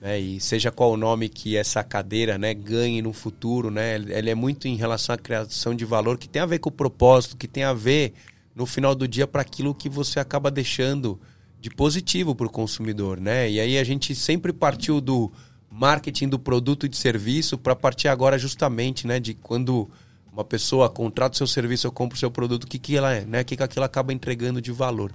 né? 0.00 0.18
E 0.18 0.40
seja 0.40 0.72
qual 0.72 0.92
o 0.92 0.96
nome 0.96 1.28
que 1.28 1.56
essa 1.56 1.84
cadeira 1.84 2.36
né, 2.36 2.52
ganhe 2.52 3.00
no 3.00 3.12
futuro, 3.12 3.70
né? 3.70 3.94
Ele 3.94 4.30
é 4.30 4.34
muito 4.34 4.66
em 4.66 4.74
relação 4.74 5.14
à 5.14 5.18
criação 5.18 5.74
de 5.74 5.84
valor 5.84 6.18
que 6.18 6.28
tem 6.28 6.42
a 6.42 6.46
ver 6.46 6.58
com 6.58 6.68
o 6.68 6.72
propósito, 6.72 7.36
que 7.36 7.46
tem 7.46 7.62
a 7.62 7.72
ver 7.72 8.12
no 8.54 8.66
final 8.66 8.94
do 8.94 9.08
dia 9.08 9.26
para 9.26 9.42
aquilo 9.42 9.74
que 9.74 9.88
você 9.88 10.20
acaba 10.20 10.50
deixando 10.50 11.20
de 11.60 11.70
positivo 11.70 12.34
para 12.34 12.46
o 12.46 12.50
consumidor, 12.50 13.20
né? 13.20 13.48
E 13.50 13.60
aí 13.60 13.78
a 13.78 13.84
gente 13.84 14.14
sempre 14.14 14.52
partiu 14.52 15.00
do 15.00 15.32
marketing 15.70 16.28
do 16.28 16.38
produto 16.38 16.86
e 16.86 16.88
de 16.88 16.96
serviço 16.96 17.56
para 17.56 17.74
partir 17.74 18.08
agora 18.08 18.38
justamente, 18.38 19.06
né, 19.06 19.18
de 19.18 19.32
quando 19.32 19.88
uma 20.32 20.44
pessoa 20.44 20.90
contrata 20.90 21.34
o 21.34 21.36
seu 21.36 21.46
serviço 21.46 21.86
ou 21.86 21.92
compra 21.92 22.16
o 22.16 22.18
seu 22.18 22.30
produto, 22.30 22.64
o 22.64 22.66
que, 22.66 22.78
que 22.78 22.96
ela 22.96 23.12
é, 23.12 23.24
né? 23.24 23.42
O 23.42 23.44
que, 23.44 23.56
que 23.56 23.62
aquilo 23.62 23.84
acaba 23.84 24.12
entregando 24.12 24.60
de 24.60 24.72
valor. 24.72 25.12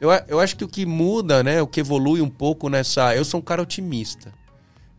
Eu, 0.00 0.10
eu 0.28 0.40
acho 0.40 0.56
que 0.56 0.64
o 0.64 0.68
que 0.68 0.84
muda, 0.84 1.42
né, 1.42 1.60
o 1.62 1.66
que 1.66 1.80
evolui 1.80 2.20
um 2.20 2.28
pouco 2.28 2.68
nessa. 2.68 3.14
Eu 3.14 3.24
sou 3.24 3.40
um 3.40 3.42
cara 3.42 3.62
otimista. 3.62 4.32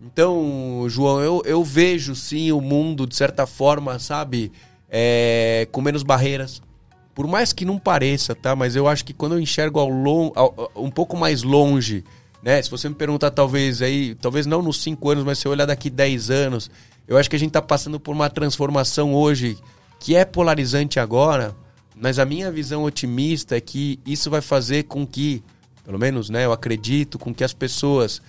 Então, 0.01 0.85
João, 0.89 1.21
eu, 1.21 1.41
eu 1.45 1.63
vejo 1.63 2.13
sim 2.15 2.51
o 2.51 2.59
mundo, 2.59 3.07
de 3.07 3.15
certa 3.15 3.45
forma, 3.47 3.97
sabe, 3.99 4.51
é, 4.89 5.67
com 5.71 5.81
menos 5.81 6.03
barreiras. 6.03 6.61
Por 7.13 7.27
mais 7.27 7.53
que 7.53 7.65
não 7.65 7.77
pareça, 7.77 8.33
tá? 8.33 8.55
Mas 8.55 8.75
eu 8.75 8.87
acho 8.87 9.05
que 9.05 9.13
quando 9.13 9.33
eu 9.33 9.39
enxergo 9.39 9.79
ao 9.79 9.89
long, 9.89 10.31
ao, 10.35 10.71
um 10.75 10.89
pouco 10.89 11.15
mais 11.15 11.43
longe, 11.43 12.03
né? 12.41 12.61
Se 12.61 12.69
você 12.69 12.89
me 12.89 12.95
perguntar, 12.95 13.31
talvez 13.31 13.81
aí, 13.81 14.15
talvez 14.15 14.45
não 14.45 14.61
nos 14.61 14.81
5 14.81 15.09
anos, 15.09 15.23
mas 15.23 15.39
se 15.39 15.47
eu 15.47 15.51
olhar 15.51 15.65
daqui 15.65 15.89
10 15.89 16.29
anos, 16.29 16.69
eu 17.07 17.17
acho 17.17 17.29
que 17.29 17.35
a 17.35 17.39
gente 17.39 17.51
tá 17.51 17.61
passando 17.61 17.99
por 17.99 18.13
uma 18.13 18.29
transformação 18.29 19.13
hoje 19.13 19.57
que 19.99 20.15
é 20.15 20.25
polarizante 20.25 20.99
agora, 20.99 21.55
mas 21.95 22.19
a 22.19 22.25
minha 22.25 22.51
visão 22.51 22.83
otimista 22.83 23.55
é 23.55 23.61
que 23.61 23.99
isso 24.05 24.29
vai 24.29 24.41
fazer 24.41 24.83
com 24.83 25.07
que, 25.07 25.41
pelo 25.85 25.97
menos, 25.97 26.29
né, 26.29 26.43
eu 26.43 26.51
acredito, 26.51 27.17
com 27.17 27.33
que 27.33 27.43
as 27.43 27.53
pessoas 27.53 28.21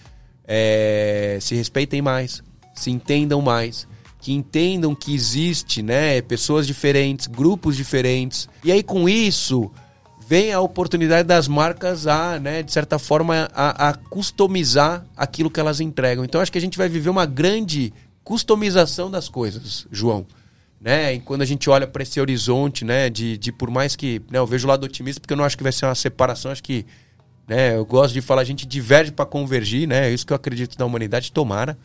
é, 0.47 1.39
se 1.41 1.57
respeitem 1.57 2.01
mais, 2.01 2.43
se 2.75 2.91
entendam 2.91 3.41
mais, 3.41 3.89
que 4.25 4.33
entendam 4.33 4.95
que 4.95 5.15
existe, 5.15 5.83
né, 5.83 6.23
pessoas 6.23 6.67
diferentes, 6.67 7.27
grupos 7.27 7.77
diferentes. 7.77 8.49
E 8.65 8.73
aí 8.73 8.83
com 8.83 9.07
isso 9.07 9.71
vem 10.27 10.51
a 10.51 10.61
oportunidade 10.61 11.29
das 11.29 11.47
marcas 11.47 12.07
a, 12.07 12.39
né, 12.41 12.63
de 12.63 12.73
certa 12.73 12.99
forma, 12.99 13.51
a, 13.55 13.91
a 13.91 13.95
customizar 13.95 15.05
aquilo 15.15 15.51
que 15.51 15.61
elas 15.61 15.79
entregam. 15.79 16.25
Então 16.25 16.41
acho 16.41 16.51
que 16.51 16.57
a 16.57 16.61
gente 16.61 16.79
vai 16.79 16.89
viver 16.89 17.11
uma 17.11 17.27
grande 17.27 17.93
customização 18.25 19.11
das 19.11 19.29
coisas, 19.29 19.87
João 19.93 20.27
né? 20.81 21.15
E 21.15 21.21
quando 21.21 21.41
a 21.41 21.47
gente 21.47 21.71
olha 21.71 21.87
para 21.87 22.03
esse 22.03 22.21
horizonte, 22.21 22.85
né? 22.85 23.09
De, 23.09 23.39
de 23.39 23.51
por 23.51 23.71
mais 23.71 23.97
que, 23.97 24.21
né? 24.31 24.39
Eu 24.39 24.47
vejo 24.47 24.67
o 24.67 24.71
lado 24.71 24.85
otimista 24.85 25.19
porque 25.19 25.33
eu 25.33 25.37
não 25.37 25.45
acho 25.45 25.57
que 25.57 25.63
vai 25.63 25.73
ser 25.73 25.87
uma 25.87 25.95
separação, 25.95 26.53
acho 26.53 26.63
que, 26.63 26.85
né? 27.49 27.75
Eu 27.75 27.87
gosto 27.87 28.13
de 28.13 28.21
falar, 28.21 28.43
a 28.43 28.45
gente 28.45 28.67
diverge 28.67 29.11
para 29.11 29.25
convergir, 29.25 29.89
né? 29.89 30.11
É 30.11 30.13
isso 30.13 30.27
que 30.27 30.33
eu 30.35 30.37
acredito 30.37 30.77
da 30.77 30.85
humanidade, 30.85 31.33
tomara. 31.33 31.79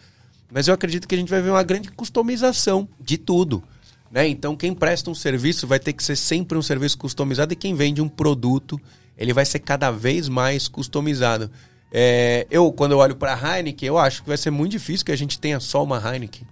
Mas 0.51 0.67
eu 0.67 0.73
acredito 0.73 1.07
que 1.07 1.15
a 1.15 1.17
gente 1.17 1.29
vai 1.29 1.41
ver 1.41 1.51
uma 1.51 1.63
grande 1.63 1.91
customização 1.91 2.87
de 2.99 3.17
tudo. 3.17 3.63
Né? 4.11 4.27
Então, 4.27 4.55
quem 4.55 4.73
presta 4.73 5.09
um 5.09 5.15
serviço 5.15 5.67
vai 5.67 5.79
ter 5.79 5.93
que 5.93 6.03
ser 6.03 6.15
sempre 6.15 6.57
um 6.57 6.61
serviço 6.61 6.97
customizado 6.97 7.53
e 7.53 7.55
quem 7.55 7.75
vende 7.75 8.01
um 8.01 8.09
produto, 8.09 8.79
ele 9.17 9.33
vai 9.33 9.45
ser 9.45 9.59
cada 9.59 9.91
vez 9.91 10.27
mais 10.27 10.67
customizado. 10.67 11.51
É, 11.91 12.47
eu, 12.49 12.71
quando 12.71 12.93
eu 12.93 12.97
olho 12.97 13.15
para 13.15 13.33
a 13.33 13.57
Heineken, 13.57 13.87
eu 13.87 13.97
acho 13.97 14.23
que 14.23 14.27
vai 14.27 14.37
ser 14.37 14.51
muito 14.51 14.71
difícil 14.71 15.05
que 15.05 15.11
a 15.11 15.17
gente 15.17 15.39
tenha 15.39 15.59
só 15.59 15.83
uma 15.83 15.97
Heineken. 15.97 16.47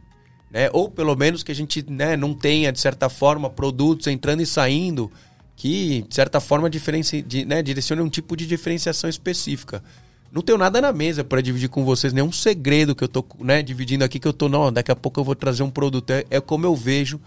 Né? 0.51 0.69
Ou 0.71 0.89
pelo 0.89 1.15
menos 1.15 1.43
que 1.43 1.51
a 1.51 1.55
gente 1.55 1.83
né, 1.89 2.15
não 2.15 2.33
tenha, 2.33 2.71
de 2.71 2.79
certa 2.79 3.09
forma, 3.09 3.49
produtos 3.49 4.07
entrando 4.07 4.41
e 4.41 4.45
saindo 4.45 5.11
que, 5.55 6.03
de 6.07 6.13
certa 6.13 6.39
forma, 6.39 6.69
diferenci, 6.69 7.21
de, 7.21 7.43
né, 7.43 7.63
direcione 7.63 8.01
um 8.01 8.09
tipo 8.09 8.37
de 8.37 8.45
diferenciação 8.45 9.09
específica. 9.09 9.83
Não 10.31 10.41
tenho 10.41 10.57
nada 10.57 10.81
na 10.81 10.91
mesa 10.91 11.23
para 11.23 11.41
dividir 11.41 11.69
com 11.69 11.85
vocês, 11.85 12.13
nenhum 12.13 12.31
segredo 12.31 12.95
que 12.95 13.03
eu 13.03 13.07
tô 13.07 13.25
né, 13.39 13.61
dividindo 13.61 14.03
aqui, 14.03 14.19
que 14.19 14.27
eu 14.27 14.33
tô, 14.33 14.49
não, 14.49 14.71
daqui 14.71 14.91
a 14.91 14.95
pouco 14.95 15.19
eu 15.19 15.23
vou 15.23 15.35
trazer 15.35 15.63
um 15.63 15.69
produto. 15.69 16.11
É, 16.11 16.25
é 16.29 16.41
como 16.41 16.65
eu 16.65 16.75
vejo 16.75 17.19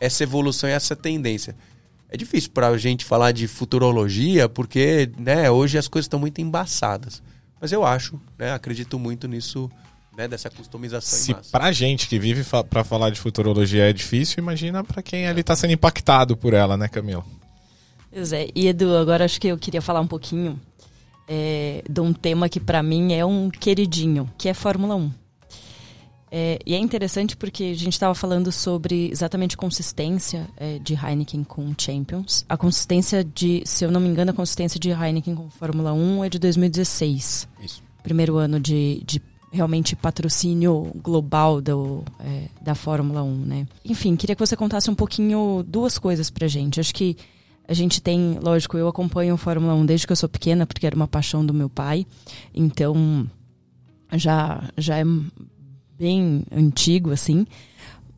essa 0.00 0.22
evolução 0.22 0.68
e 0.68 0.72
essa 0.72 0.96
tendência. 0.96 1.54
É 2.10 2.16
difícil 2.16 2.50
para 2.50 2.68
a 2.68 2.78
gente 2.78 3.04
falar 3.04 3.32
de 3.32 3.46
futurologia, 3.46 4.48
porque 4.48 5.10
né, 5.18 5.50
hoje 5.50 5.76
as 5.76 5.86
coisas 5.86 6.06
estão 6.06 6.18
muito 6.18 6.40
embaçadas. 6.40 7.22
Mas 7.60 7.70
eu 7.70 7.84
acho, 7.84 8.18
né, 8.38 8.52
acredito 8.52 8.98
muito 8.98 9.28
nisso, 9.28 9.70
né, 10.16 10.26
dessa 10.26 10.48
customização. 10.48 11.18
Se 11.18 11.50
para 11.50 11.70
gente 11.70 12.08
que 12.08 12.18
vive 12.18 12.42
fa 12.42 12.64
para 12.64 12.82
falar 12.82 13.10
de 13.10 13.20
futurologia 13.20 13.90
é 13.90 13.92
difícil, 13.92 14.36
imagina 14.38 14.82
para 14.82 15.02
quem 15.02 15.26
ali 15.26 15.42
está 15.42 15.54
sendo 15.54 15.72
impactado 15.72 16.36
por 16.36 16.54
ela, 16.54 16.76
né, 16.76 16.88
Camila? 16.88 17.24
Pois 18.10 18.32
é. 18.32 18.48
E 18.54 18.66
Edu, 18.68 18.96
agora 18.96 19.24
acho 19.24 19.40
que 19.40 19.48
eu 19.48 19.58
queria 19.58 19.82
falar 19.82 20.00
um 20.00 20.06
pouquinho 20.06 20.58
é, 21.28 21.82
de 21.88 22.00
um 22.00 22.12
tema 22.12 22.48
que 22.48 22.58
para 22.58 22.82
mim 22.82 23.12
é 23.12 23.24
um 23.24 23.50
queridinho, 23.50 24.28
que 24.38 24.48
é 24.48 24.54
Fórmula 24.54 24.96
1. 24.96 25.10
É, 26.30 26.58
e 26.66 26.74
é 26.74 26.78
interessante 26.78 27.36
porque 27.36 27.64
a 27.64 27.74
gente 27.74 27.94
estava 27.94 28.14
falando 28.14 28.52
sobre 28.52 29.10
exatamente 29.10 29.56
consistência 29.56 30.46
é, 30.56 30.78
de 30.78 30.94
Heineken 30.94 31.42
com 31.44 31.74
Champions. 31.76 32.44
A 32.48 32.56
consistência 32.56 33.24
de, 33.24 33.62
se 33.64 33.84
eu 33.84 33.90
não 33.90 34.00
me 34.00 34.08
engano, 34.08 34.30
a 34.30 34.34
consistência 34.34 34.78
de 34.78 34.90
Heineken 34.90 35.34
com 35.34 35.48
Fórmula 35.48 35.92
1 35.92 36.24
é 36.24 36.28
de 36.28 36.38
2016. 36.38 37.48
Isso. 37.62 37.82
Primeiro 38.02 38.36
ano 38.36 38.60
de, 38.60 39.02
de 39.06 39.22
realmente 39.50 39.96
patrocínio 39.96 40.92
global 41.02 41.60
do, 41.60 42.04
é, 42.20 42.48
da 42.60 42.74
Fórmula 42.74 43.22
1, 43.22 43.36
né? 43.38 43.66
Enfim, 43.84 44.14
queria 44.14 44.36
que 44.36 44.46
você 44.46 44.56
contasse 44.56 44.90
um 44.90 44.94
pouquinho 44.94 45.64
duas 45.66 45.98
coisas 45.98 46.28
pra 46.30 46.46
gente. 46.46 46.78
Acho 46.78 46.94
que 46.94 47.16
a 47.68 47.74
gente 47.74 48.00
tem, 48.00 48.38
lógico, 48.42 48.78
eu 48.78 48.88
acompanho 48.88 49.34
a 49.34 49.38
Fórmula 49.38 49.74
1 49.74 49.86
desde 49.86 50.06
que 50.06 50.12
eu 50.12 50.16
sou 50.16 50.28
pequena, 50.28 50.66
porque 50.66 50.86
era 50.86 50.96
uma 50.96 51.06
paixão 51.06 51.44
do 51.44 51.52
meu 51.52 51.68
pai. 51.68 52.06
Então, 52.54 53.28
já, 54.14 54.64
já 54.76 54.98
é 54.98 55.04
bem 55.98 56.44
antigo, 56.50 57.10
assim. 57.10 57.46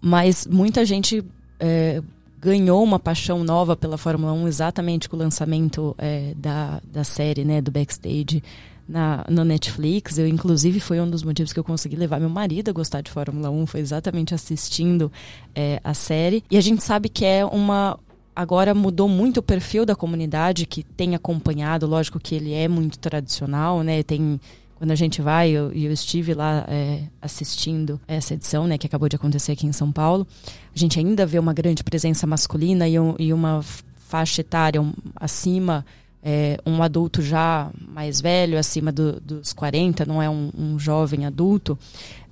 Mas 0.00 0.46
muita 0.46 0.84
gente 0.84 1.24
é, 1.58 2.00
ganhou 2.40 2.82
uma 2.82 2.98
paixão 2.98 3.44
nova 3.44 3.76
pela 3.76 3.98
Fórmula 3.98 4.32
1 4.32 4.48
exatamente 4.48 5.08
com 5.08 5.16
o 5.16 5.18
lançamento 5.18 5.94
é, 5.98 6.32
da, 6.36 6.80
da 6.84 7.04
série, 7.04 7.44
né, 7.44 7.60
do 7.60 7.70
Backstage 7.70 8.42
na, 8.88 9.24
no 9.28 9.44
Netflix. 9.44 10.18
Eu, 10.18 10.26
inclusive, 10.26 10.80
foi 10.80 11.00
um 11.00 11.08
dos 11.08 11.22
motivos 11.22 11.52
que 11.52 11.58
eu 11.58 11.64
consegui 11.64 11.96
levar 11.96 12.18
meu 12.18 12.30
marido 12.30 12.70
a 12.70 12.72
gostar 12.72 13.02
de 13.02 13.10
Fórmula 13.10 13.50
1, 13.50 13.66
foi 13.66 13.80
exatamente 13.80 14.34
assistindo 14.34 15.10
é, 15.54 15.80
a 15.84 15.92
série. 15.92 16.42
E 16.50 16.56
a 16.56 16.60
gente 16.60 16.82
sabe 16.82 17.08
que 17.08 17.24
é 17.24 17.44
uma. 17.44 17.98
Agora 18.40 18.74
mudou 18.74 19.06
muito 19.06 19.36
o 19.36 19.42
perfil 19.42 19.84
da 19.84 19.94
comunidade 19.94 20.64
que 20.64 20.82
tem 20.82 21.14
acompanhado, 21.14 21.86
lógico 21.86 22.18
que 22.18 22.34
ele 22.34 22.54
é 22.54 22.66
muito 22.68 22.98
tradicional, 22.98 23.82
né? 23.82 24.02
Tem 24.02 24.40
quando 24.76 24.92
a 24.92 24.94
gente 24.94 25.20
vai, 25.20 25.50
eu, 25.50 25.70
eu, 25.72 25.92
estive 25.92 26.32
lá 26.32 26.64
é, 26.66 27.02
assistindo 27.20 28.00
essa 28.08 28.32
edição, 28.32 28.66
né, 28.66 28.78
que 28.78 28.86
acabou 28.86 29.10
de 29.10 29.16
acontecer 29.16 29.52
aqui 29.52 29.66
em 29.66 29.72
São 29.72 29.92
Paulo, 29.92 30.26
a 30.74 30.78
gente 30.78 30.98
ainda 30.98 31.26
vê 31.26 31.38
uma 31.38 31.52
grande 31.52 31.84
presença 31.84 32.26
masculina 32.26 32.88
e, 32.88 32.98
um, 32.98 33.14
e 33.18 33.30
uma 33.30 33.62
faixa 34.08 34.40
etária 34.40 34.80
um, 34.80 34.94
acima, 35.16 35.84
é, 36.22 36.58
um 36.64 36.82
adulto 36.82 37.20
já 37.20 37.70
mais 37.92 38.22
velho, 38.22 38.58
acima 38.58 38.90
do, 38.90 39.20
dos 39.20 39.52
40, 39.52 40.06
não 40.06 40.22
é 40.22 40.30
um, 40.30 40.50
um 40.56 40.78
jovem 40.78 41.26
adulto, 41.26 41.78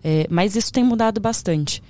é, 0.02 0.26
mas 0.30 0.56
isso 0.56 0.72
tem 0.72 0.82
mudado 0.82 1.20
bastante. 1.20 1.82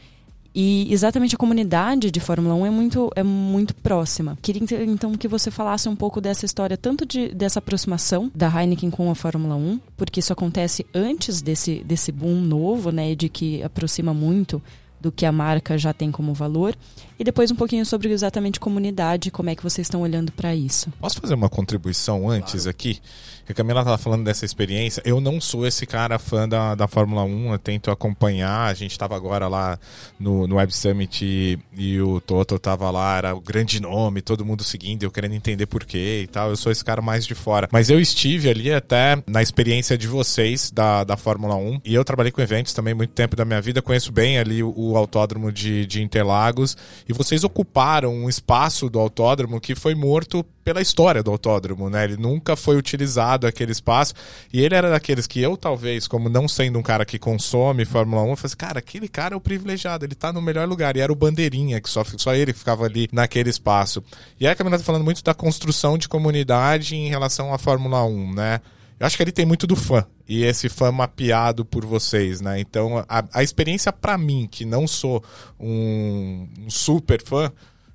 E 0.54 0.92
exatamente 0.92 1.34
a 1.34 1.38
comunidade 1.38 2.10
de 2.10 2.20
Fórmula 2.20 2.54
1 2.54 2.66
é 2.66 2.70
muito, 2.70 3.10
é 3.14 3.22
muito 3.22 3.74
próxima. 3.74 4.36
Queria 4.40 4.62
então 4.84 5.12
que 5.12 5.28
você 5.28 5.50
falasse 5.50 5.88
um 5.88 5.96
pouco 5.96 6.20
dessa 6.20 6.46
história, 6.46 6.76
tanto 6.76 7.06
de, 7.06 7.28
dessa 7.28 7.58
aproximação 7.58 8.30
da 8.34 8.48
Heineken 8.48 8.90
com 8.90 9.10
a 9.10 9.14
Fórmula 9.14 9.54
1, 9.54 9.80
porque 9.96 10.20
isso 10.20 10.32
acontece 10.32 10.86
antes 10.94 11.42
desse, 11.42 11.84
desse 11.84 12.10
boom 12.10 12.40
novo, 12.40 12.90
né, 12.90 13.14
de 13.14 13.28
que 13.28 13.62
aproxima 13.62 14.12
muito 14.14 14.62
do 15.00 15.12
que 15.12 15.24
a 15.24 15.30
marca 15.30 15.78
já 15.78 15.92
tem 15.92 16.10
como 16.10 16.34
valor 16.34 16.74
e 17.18 17.24
depois 17.24 17.50
um 17.50 17.56
pouquinho 17.56 17.84
sobre 17.84 18.10
exatamente 18.10 18.60
comunidade, 18.60 19.30
como 19.30 19.50
é 19.50 19.54
que 19.54 19.62
vocês 19.62 19.86
estão 19.86 20.02
olhando 20.02 20.30
para 20.32 20.54
isso. 20.54 20.92
Posso 21.00 21.20
fazer 21.20 21.34
uma 21.34 21.48
contribuição 21.48 22.28
antes 22.28 22.62
claro. 22.62 22.70
aqui? 22.70 23.00
A 23.48 23.54
Camila 23.54 23.80
estava 23.80 23.96
falando 23.96 24.24
dessa 24.24 24.44
experiência. 24.44 25.02
Eu 25.06 25.22
não 25.22 25.40
sou 25.40 25.66
esse 25.66 25.86
cara 25.86 26.18
fã 26.18 26.46
da, 26.46 26.74
da 26.74 26.86
Fórmula 26.86 27.24
1, 27.24 27.52
eu 27.52 27.58
tento 27.58 27.90
acompanhar. 27.90 28.66
A 28.66 28.74
gente 28.74 28.90
estava 28.90 29.16
agora 29.16 29.48
lá 29.48 29.78
no, 30.20 30.46
no 30.46 30.56
Web 30.56 30.74
Summit 30.74 31.24
e, 31.24 31.58
e 31.74 31.98
o 31.98 32.20
Toto 32.20 32.56
estava 32.56 32.90
lá, 32.90 33.16
era 33.16 33.34
o 33.34 33.40
grande 33.40 33.80
nome, 33.80 34.20
todo 34.20 34.44
mundo 34.44 34.62
seguindo, 34.62 35.02
eu 35.02 35.10
querendo 35.10 35.34
entender 35.34 35.64
por 35.64 35.84
quê 35.84 36.20
e 36.24 36.26
tal. 36.26 36.50
Eu 36.50 36.56
sou 36.58 36.70
esse 36.70 36.84
cara 36.84 37.00
mais 37.00 37.24
de 37.24 37.34
fora. 37.34 37.68
Mas 37.72 37.88
eu 37.88 37.98
estive 37.98 38.50
ali 38.50 38.70
até 38.70 39.16
na 39.26 39.40
experiência 39.40 39.96
de 39.96 40.06
vocês 40.06 40.70
da, 40.70 41.02
da 41.02 41.16
Fórmula 41.16 41.56
1 41.56 41.80
e 41.86 41.94
eu 41.94 42.04
trabalhei 42.04 42.30
com 42.30 42.42
eventos 42.42 42.74
também 42.74 42.92
muito 42.92 43.14
tempo 43.14 43.34
da 43.34 43.46
minha 43.46 43.62
vida, 43.62 43.80
conheço 43.80 44.12
bem 44.12 44.38
ali 44.38 44.62
o, 44.62 44.74
o 44.76 44.94
autódromo 44.94 45.50
de, 45.50 45.86
de 45.86 46.02
Interlagos 46.02 46.76
e 47.08 47.12
vocês 47.14 47.42
ocuparam 47.42 48.14
um 48.14 48.28
espaço 48.28 48.90
do 48.90 48.98
autódromo 48.98 49.58
que 49.60 49.74
foi 49.74 49.94
morto 49.94 50.44
pela 50.62 50.82
história 50.82 51.22
do 51.22 51.30
autódromo, 51.30 51.88
né? 51.88 52.04
Ele 52.04 52.18
nunca 52.18 52.54
foi 52.54 52.76
utilizado 52.76 53.46
aquele 53.46 53.72
espaço. 53.72 54.12
E 54.52 54.60
ele 54.60 54.74
era 54.74 54.90
daqueles 54.90 55.26
que 55.26 55.40
eu, 55.40 55.56
talvez, 55.56 56.06
como 56.06 56.28
não 56.28 56.46
sendo 56.46 56.78
um 56.78 56.82
cara 56.82 57.06
que 57.06 57.18
consome 57.18 57.86
Fórmula 57.86 58.22
1, 58.22 58.28
eu 58.28 58.36
falei 58.36 58.46
assim, 58.46 58.56
cara, 58.56 58.78
aquele 58.78 59.08
cara 59.08 59.34
é 59.34 59.36
o 59.36 59.40
privilegiado, 59.40 60.04
ele 60.04 60.14
tá 60.14 60.30
no 60.30 60.42
melhor 60.42 60.68
lugar. 60.68 60.94
E 60.96 61.00
era 61.00 61.10
o 61.10 61.16
Bandeirinha, 61.16 61.80
que 61.80 61.88
só, 61.88 62.04
só 62.04 62.34
ele 62.34 62.52
ficava 62.52 62.84
ali 62.84 63.08
naquele 63.10 63.48
espaço. 63.48 64.04
E 64.38 64.46
aí 64.46 64.52
a 64.52 64.54
Camila 64.54 64.76
tá 64.76 64.84
falando 64.84 65.04
muito 65.04 65.24
da 65.24 65.32
construção 65.32 65.96
de 65.96 66.08
comunidade 66.08 66.94
em 66.94 67.08
relação 67.08 67.54
à 67.54 67.56
Fórmula 67.56 68.04
1, 68.04 68.34
né? 68.34 68.60
Eu 68.98 69.06
acho 69.06 69.16
que 69.16 69.22
ele 69.22 69.32
tem 69.32 69.46
muito 69.46 69.66
do 69.66 69.76
fã. 69.76 70.04
E 70.28 70.44
esse 70.44 70.68
fã 70.68 70.90
mapeado 70.90 71.64
por 71.64 71.86
vocês, 71.86 72.40
né? 72.40 72.58
Então, 72.60 73.04
a, 73.08 73.24
a 73.32 73.42
experiência 73.42 73.92
para 73.92 74.18
mim, 74.18 74.48
que 74.50 74.64
não 74.64 74.86
sou 74.86 75.22
um, 75.58 76.48
um 76.58 76.70
super 76.70 77.22
fã, 77.22 77.52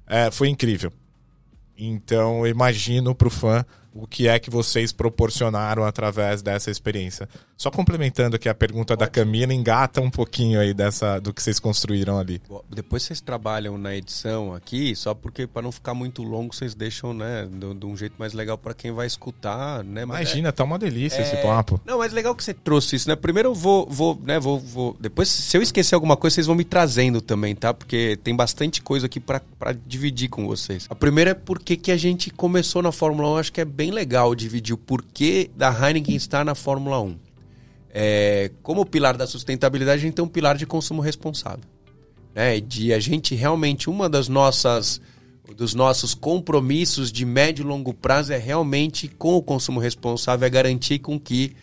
é, 0.07 0.31
foi 0.31 0.49
incrível. 0.49 0.91
Então, 1.77 2.47
imagino 2.47 3.13
pro 3.13 3.29
fã 3.29 3.65
o 3.93 4.07
que 4.07 4.27
é 4.27 4.39
que 4.39 4.49
vocês 4.49 4.91
proporcionaram 4.91 5.83
através 5.83 6.41
dessa 6.41 6.71
experiência. 6.71 7.29
Só 7.55 7.69
complementando 7.69 8.35
aqui 8.35 8.49
a 8.49 8.53
pergunta 8.53 8.97
da 8.97 9.07
Camila, 9.07 9.53
engata 9.53 10.01
um 10.01 10.09
pouquinho 10.09 10.59
aí 10.59 10.73
dessa 10.73 11.19
do 11.19 11.33
que 11.33 11.41
vocês 11.41 11.59
construíram 11.59 12.17
ali. 12.17 12.41
Depois 12.69 13.03
vocês 13.03 13.21
trabalham 13.21 13.77
na 13.77 13.95
edição 13.95 14.53
aqui, 14.53 14.95
só 14.95 15.13
porque 15.13 15.45
para 15.45 15.61
não 15.61 15.71
ficar 15.71 15.93
muito 15.93 16.23
longo, 16.23 16.53
vocês 16.53 16.73
deixam, 16.73 17.13
né, 17.13 17.47
de, 17.49 17.85
um 17.85 17.95
jeito 17.95 18.15
mais 18.17 18.33
legal 18.33 18.57
para 18.57 18.73
quem 18.73 18.91
vai 18.91 19.05
escutar, 19.05 19.83
né? 19.83 20.03
Mas 20.05 20.21
Imagina, 20.21 20.49
é, 20.49 20.51
tá 20.51 20.63
uma 20.63 20.79
delícia 20.79 21.19
é... 21.19 21.21
esse 21.21 21.37
papo. 21.37 21.79
Não, 21.85 21.99
mas 21.99 22.11
legal 22.11 22.35
que 22.35 22.43
você 22.43 22.53
trouxe 22.53 22.95
isso, 22.95 23.07
né? 23.07 23.15
Primeiro 23.15 23.49
eu 23.49 23.55
vou, 23.55 23.87
vou, 23.89 24.19
né, 24.23 24.39
vou, 24.39 24.59
vou, 24.59 24.97
depois 24.99 25.29
se 25.29 25.55
eu 25.55 25.61
esquecer 25.61 25.95
alguma 25.95 26.17
coisa, 26.17 26.35
vocês 26.35 26.47
vão 26.47 26.55
me 26.55 26.65
trazendo 26.65 27.21
também, 27.21 27.55
tá? 27.55 27.73
Porque 27.73 28.17
tem 28.23 28.35
bastante 28.35 28.81
coisa 28.81 29.05
aqui 29.05 29.19
para 29.19 29.41
dividir 29.85 30.29
com 30.29 30.47
vocês. 30.47 30.87
A 30.89 30.95
primeira 30.95 31.31
é 31.31 31.35
porque 31.35 31.77
que 31.77 31.91
a 31.91 31.97
gente 31.97 32.29
começou 32.31 32.81
na 32.81 32.91
Fórmula 32.91 33.29
1, 33.35 33.37
acho 33.37 33.53
que 33.53 33.61
é 33.61 33.65
bem 33.65 33.82
legal 33.91 34.33
dividir 34.35 34.73
o 34.73 34.77
porquê 34.77 35.49
da 35.55 35.69
Heineken 35.69 36.15
estar 36.15 36.43
na 36.43 36.55
Fórmula 36.55 37.01
1. 37.01 37.17
É, 37.89 38.51
como 38.63 38.85
pilar 38.85 39.15
da 39.15 39.27
sustentabilidade, 39.27 39.99
a 39.99 40.01
gente 40.01 40.15
tem 40.15 40.25
um 40.25 40.27
pilar 40.27 40.57
de 40.57 40.65
consumo 40.65 41.01
responsável. 41.01 41.63
Né? 42.33 42.59
De 42.59 42.93
a 42.93 42.99
gente 42.99 43.35
realmente, 43.35 43.89
uma 43.89 44.09
das 44.09 44.27
nossas 44.27 44.99
dos 45.55 45.75
nossos 45.75 46.13
compromissos 46.13 47.11
de 47.11 47.25
médio 47.25 47.63
e 47.63 47.67
longo 47.67 47.93
prazo 47.93 48.33
é 48.33 48.37
realmente 48.37 49.07
com 49.07 49.35
o 49.35 49.43
consumo 49.43 49.79
responsável, 49.79 50.47
é 50.47 50.49
garantir 50.49 50.99
com 50.99 51.19
que, 51.19 51.53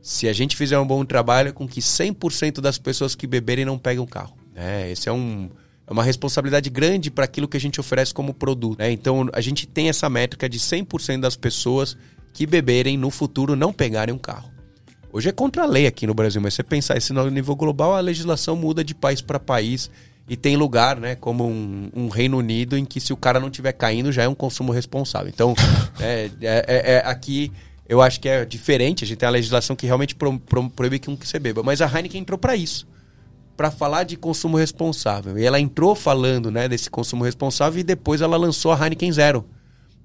se 0.00 0.28
a 0.28 0.32
gente 0.32 0.56
fizer 0.56 0.78
um 0.78 0.86
bom 0.86 1.04
trabalho, 1.04 1.52
com 1.52 1.66
que 1.66 1.80
100% 1.80 2.60
das 2.60 2.78
pessoas 2.78 3.14
que 3.14 3.26
beberem 3.26 3.64
não 3.64 3.78
peguem 3.78 4.02
o 4.02 4.06
carro. 4.06 4.36
Né? 4.54 4.90
Esse 4.90 5.08
é 5.08 5.12
um, 5.12 5.50
é 5.86 5.92
uma 5.92 6.02
responsabilidade 6.02 6.70
grande 6.70 7.10
para 7.10 7.24
aquilo 7.24 7.46
que 7.46 7.56
a 7.56 7.60
gente 7.60 7.78
oferece 7.78 8.12
como 8.12 8.32
produto. 8.32 8.78
Né? 8.78 8.90
Então, 8.90 9.28
a 9.32 9.40
gente 9.40 9.66
tem 9.66 9.88
essa 9.88 10.08
métrica 10.08 10.48
de 10.48 10.58
100% 10.58 11.20
das 11.20 11.36
pessoas 11.36 11.96
que 12.32 12.46
beberem 12.46 12.96
no 12.96 13.10
futuro 13.10 13.54
não 13.54 13.72
pegarem 13.72 14.14
um 14.14 14.18
carro. 14.18 14.50
Hoje 15.12 15.28
é 15.28 15.32
contra 15.32 15.62
a 15.62 15.66
lei 15.66 15.86
aqui 15.86 16.06
no 16.06 16.14
Brasil, 16.14 16.40
mas 16.40 16.54
você 16.54 16.62
pensar 16.62 16.96
isso 16.96 17.14
no 17.14 17.30
nível 17.30 17.54
global, 17.54 17.94
a 17.94 18.00
legislação 18.00 18.56
muda 18.56 18.82
de 18.82 18.94
país 18.94 19.20
para 19.20 19.38
país 19.38 19.88
E 20.26 20.36
tem 20.36 20.56
lugar, 20.56 20.96
né, 20.98 21.14
como 21.14 21.46
um, 21.46 21.90
um, 21.94 22.08
Reino 22.08 22.38
Unido, 22.38 22.76
em 22.76 22.84
que 22.84 22.98
se 22.98 23.12
o 23.12 23.16
cara 23.16 23.38
não 23.38 23.48
estiver 23.48 23.72
caindo, 23.72 24.10
já 24.10 24.22
é 24.22 24.28
um 24.28 24.34
consumo 24.34 24.72
responsável. 24.72 25.28
Então, 25.28 25.54
é, 26.00 26.30
é, 26.40 26.64
é, 26.66 26.92
é, 26.94 27.02
aqui 27.04 27.52
eu 27.86 28.00
acho 28.00 28.18
que 28.18 28.28
é 28.28 28.44
diferente. 28.44 29.04
A 29.04 29.06
gente 29.06 29.18
tem 29.18 29.28
a 29.28 29.30
legislação 29.30 29.76
que 29.76 29.86
realmente 29.86 30.14
pro, 30.14 30.40
pro, 30.40 30.70
proíbe 30.70 30.98
que 30.98 31.10
um 31.10 31.16
que 31.16 31.28
você 31.28 31.38
beba. 31.38 31.62
Mas 31.62 31.82
a 31.82 31.86
Heineken 31.86 32.22
entrou 32.22 32.38
para 32.38 32.56
isso 32.56 32.86
para 33.56 33.70
falar 33.70 34.04
de 34.04 34.16
consumo 34.16 34.56
responsável. 34.56 35.38
E 35.38 35.44
ela 35.44 35.60
entrou 35.60 35.94
falando 35.94 36.50
né, 36.50 36.68
desse 36.68 36.90
consumo 36.90 37.24
responsável 37.24 37.80
e 37.80 37.84
depois 37.84 38.20
ela 38.20 38.36
lançou 38.36 38.72
a 38.72 38.76
Heineken 38.76 39.12
Zero. 39.12 39.44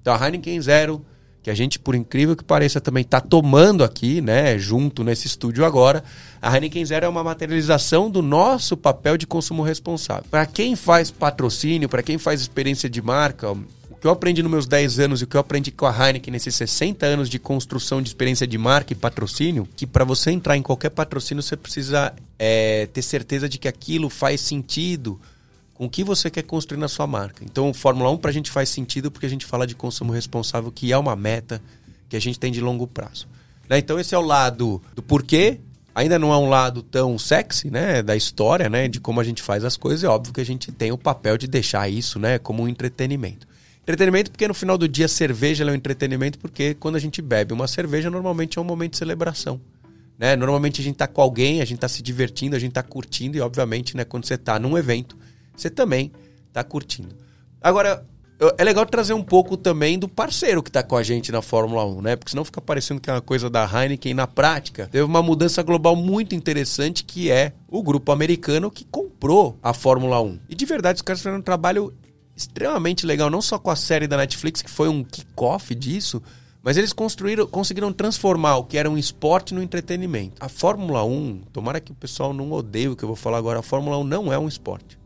Então 0.00 0.14
a 0.14 0.26
Heineken 0.26 0.60
Zero 0.60 1.04
que 1.42 1.50
a 1.50 1.54
gente, 1.54 1.78
por 1.78 1.94
incrível 1.94 2.36
que 2.36 2.44
pareça, 2.44 2.80
também 2.80 3.00
está 3.02 3.20
tomando 3.20 3.82
aqui, 3.82 4.20
né, 4.20 4.58
junto 4.58 5.02
nesse 5.02 5.26
estúdio 5.26 5.64
agora. 5.64 6.04
A 6.40 6.54
Heineken 6.54 6.84
Zero 6.84 7.06
é 7.06 7.08
uma 7.08 7.24
materialização 7.24 8.10
do 8.10 8.20
nosso 8.20 8.76
papel 8.76 9.16
de 9.16 9.26
consumo 9.26 9.62
responsável. 9.62 10.24
Para 10.30 10.44
quem 10.44 10.76
faz 10.76 11.10
patrocínio, 11.10 11.88
para 11.88 12.02
quem 12.02 12.18
faz 12.18 12.40
experiência 12.42 12.90
de 12.90 13.00
marca, 13.00 13.56
que 14.00 14.06
eu 14.06 14.10
aprendi 14.10 14.42
nos 14.42 14.50
meus 14.50 14.66
10 14.66 14.98
anos 14.98 15.20
e 15.20 15.24
o 15.24 15.26
que 15.26 15.36
eu 15.36 15.40
aprendi 15.40 15.70
com 15.70 15.84
a 15.86 15.90
Heineken 15.94 16.32
nesses 16.32 16.54
60 16.54 17.04
anos 17.04 17.28
de 17.28 17.38
construção 17.38 18.00
de 18.00 18.08
experiência 18.08 18.46
de 18.46 18.56
marca 18.56 18.94
e 18.94 18.96
patrocínio, 18.96 19.68
que 19.76 19.86
para 19.86 20.04
você 20.04 20.30
entrar 20.30 20.56
em 20.56 20.62
qualquer 20.62 20.88
patrocínio 20.88 21.42
você 21.42 21.56
precisa 21.56 22.14
é, 22.38 22.86
ter 22.86 23.02
certeza 23.02 23.46
de 23.46 23.58
que 23.58 23.68
aquilo 23.68 24.08
faz 24.08 24.40
sentido 24.40 25.20
com 25.74 25.84
o 25.84 25.90
que 25.90 26.02
você 26.02 26.30
quer 26.30 26.42
construir 26.42 26.78
na 26.78 26.88
sua 26.88 27.06
marca. 27.06 27.44
Então, 27.44 27.74
Fórmula 27.74 28.10
1 28.10 28.16
para 28.16 28.30
a 28.30 28.34
gente 28.34 28.50
faz 28.50 28.70
sentido 28.70 29.10
porque 29.10 29.26
a 29.26 29.28
gente 29.30 29.44
fala 29.44 29.66
de 29.66 29.74
consumo 29.74 30.12
responsável, 30.12 30.72
que 30.72 30.90
é 30.92 30.96
uma 30.96 31.14
meta 31.14 31.60
que 32.08 32.16
a 32.16 32.20
gente 32.20 32.38
tem 32.38 32.50
de 32.50 32.60
longo 32.60 32.86
prazo. 32.86 33.28
Né? 33.68 33.78
Então, 33.78 34.00
esse 34.00 34.14
é 34.14 34.18
o 34.18 34.22
lado 34.22 34.82
do 34.94 35.02
porquê. 35.02 35.60
Ainda 35.94 36.18
não 36.18 36.32
é 36.32 36.38
um 36.38 36.48
lado 36.48 36.82
tão 36.82 37.18
sexy, 37.18 37.70
né, 37.70 38.00
da 38.00 38.16
história, 38.16 38.68
né, 38.68 38.86
de 38.86 39.00
como 39.00 39.20
a 39.20 39.24
gente 39.24 39.42
faz 39.42 39.64
as 39.64 39.76
coisas. 39.76 40.04
É 40.04 40.08
óbvio 40.08 40.32
que 40.32 40.40
a 40.40 40.46
gente 40.46 40.70
tem 40.70 40.92
o 40.92 40.96
papel 40.96 41.36
de 41.36 41.48
deixar 41.48 41.88
isso, 41.90 42.18
né, 42.18 42.38
como 42.38 42.62
um 42.62 42.68
entretenimento. 42.68 43.49
Entretenimento 43.90 44.30
porque 44.30 44.46
no 44.46 44.54
final 44.54 44.78
do 44.78 44.86
dia 44.86 45.08
cerveja 45.08 45.64
é 45.64 45.66
um 45.66 45.74
entretenimento 45.74 46.38
porque 46.38 46.74
quando 46.74 46.94
a 46.94 46.98
gente 47.00 47.20
bebe 47.20 47.52
uma 47.52 47.66
cerveja 47.66 48.08
normalmente 48.08 48.56
é 48.56 48.60
um 48.62 48.64
momento 48.64 48.92
de 48.92 48.98
celebração. 48.98 49.60
Né? 50.16 50.36
Normalmente 50.36 50.80
a 50.80 50.84
gente 50.84 50.94
está 50.94 51.08
com 51.08 51.20
alguém, 51.20 51.60
a 51.60 51.64
gente 51.64 51.78
está 51.78 51.88
se 51.88 52.00
divertindo, 52.00 52.54
a 52.54 52.58
gente 52.58 52.70
está 52.70 52.84
curtindo 52.84 53.36
e 53.36 53.40
obviamente 53.40 53.96
né, 53.96 54.04
quando 54.04 54.26
você 54.26 54.34
está 54.34 54.60
num 54.60 54.78
evento 54.78 55.18
você 55.56 55.68
também 55.68 56.12
está 56.48 56.62
curtindo. 56.62 57.16
Agora, 57.60 58.06
é 58.56 58.64
legal 58.64 58.86
trazer 58.86 59.12
um 59.12 59.22
pouco 59.22 59.56
também 59.56 59.98
do 59.98 60.08
parceiro 60.08 60.62
que 60.62 60.70
está 60.70 60.82
com 60.82 60.96
a 60.96 61.02
gente 61.02 61.30
na 61.30 61.42
Fórmula 61.42 61.84
1, 61.84 62.00
né? 62.00 62.16
Porque 62.16 62.30
senão 62.30 62.44
fica 62.44 62.60
parecendo 62.60 63.00
que 63.00 63.10
é 63.10 63.12
uma 63.12 63.20
coisa 63.20 63.50
da 63.50 63.68
Heineken 63.68 64.14
na 64.14 64.26
prática. 64.26 64.88
Teve 64.90 65.04
uma 65.04 65.20
mudança 65.20 65.62
global 65.62 65.94
muito 65.94 66.34
interessante 66.34 67.04
que 67.04 67.30
é 67.30 67.52
o 67.68 67.82
grupo 67.82 68.10
americano 68.12 68.70
que 68.70 68.84
comprou 68.84 69.58
a 69.62 69.74
Fórmula 69.74 70.22
1. 70.22 70.40
E 70.48 70.54
de 70.54 70.64
verdade, 70.64 70.96
os 70.96 71.02
caras 71.02 71.20
fizeram 71.20 71.38
um 71.38 71.42
trabalho 71.42 71.92
extremamente 72.40 73.06
legal, 73.06 73.30
não 73.30 73.42
só 73.42 73.58
com 73.58 73.70
a 73.70 73.76
série 73.76 74.06
da 74.06 74.16
Netflix, 74.16 74.62
que 74.62 74.70
foi 74.70 74.88
um 74.88 75.04
kickoff 75.04 75.74
disso, 75.74 76.22
mas 76.62 76.76
eles 76.76 76.92
construíram, 76.92 77.46
conseguiram 77.46 77.92
transformar 77.92 78.56
o 78.56 78.64
que 78.64 78.76
era 78.76 78.90
um 78.90 78.98
esporte 78.98 79.54
no 79.54 79.62
entretenimento. 79.62 80.34
A 80.40 80.48
Fórmula 80.48 81.04
1, 81.04 81.42
tomara 81.52 81.80
que 81.80 81.92
o 81.92 81.94
pessoal 81.94 82.32
não 82.32 82.52
odeie 82.52 82.88
o 82.88 82.96
que 82.96 83.02
eu 83.02 83.08
vou 83.08 83.16
falar 83.16 83.38
agora, 83.38 83.60
a 83.60 83.62
Fórmula 83.62 83.98
1 83.98 84.04
não 84.04 84.32
é 84.32 84.38
um 84.38 84.48
esporte. 84.48 84.98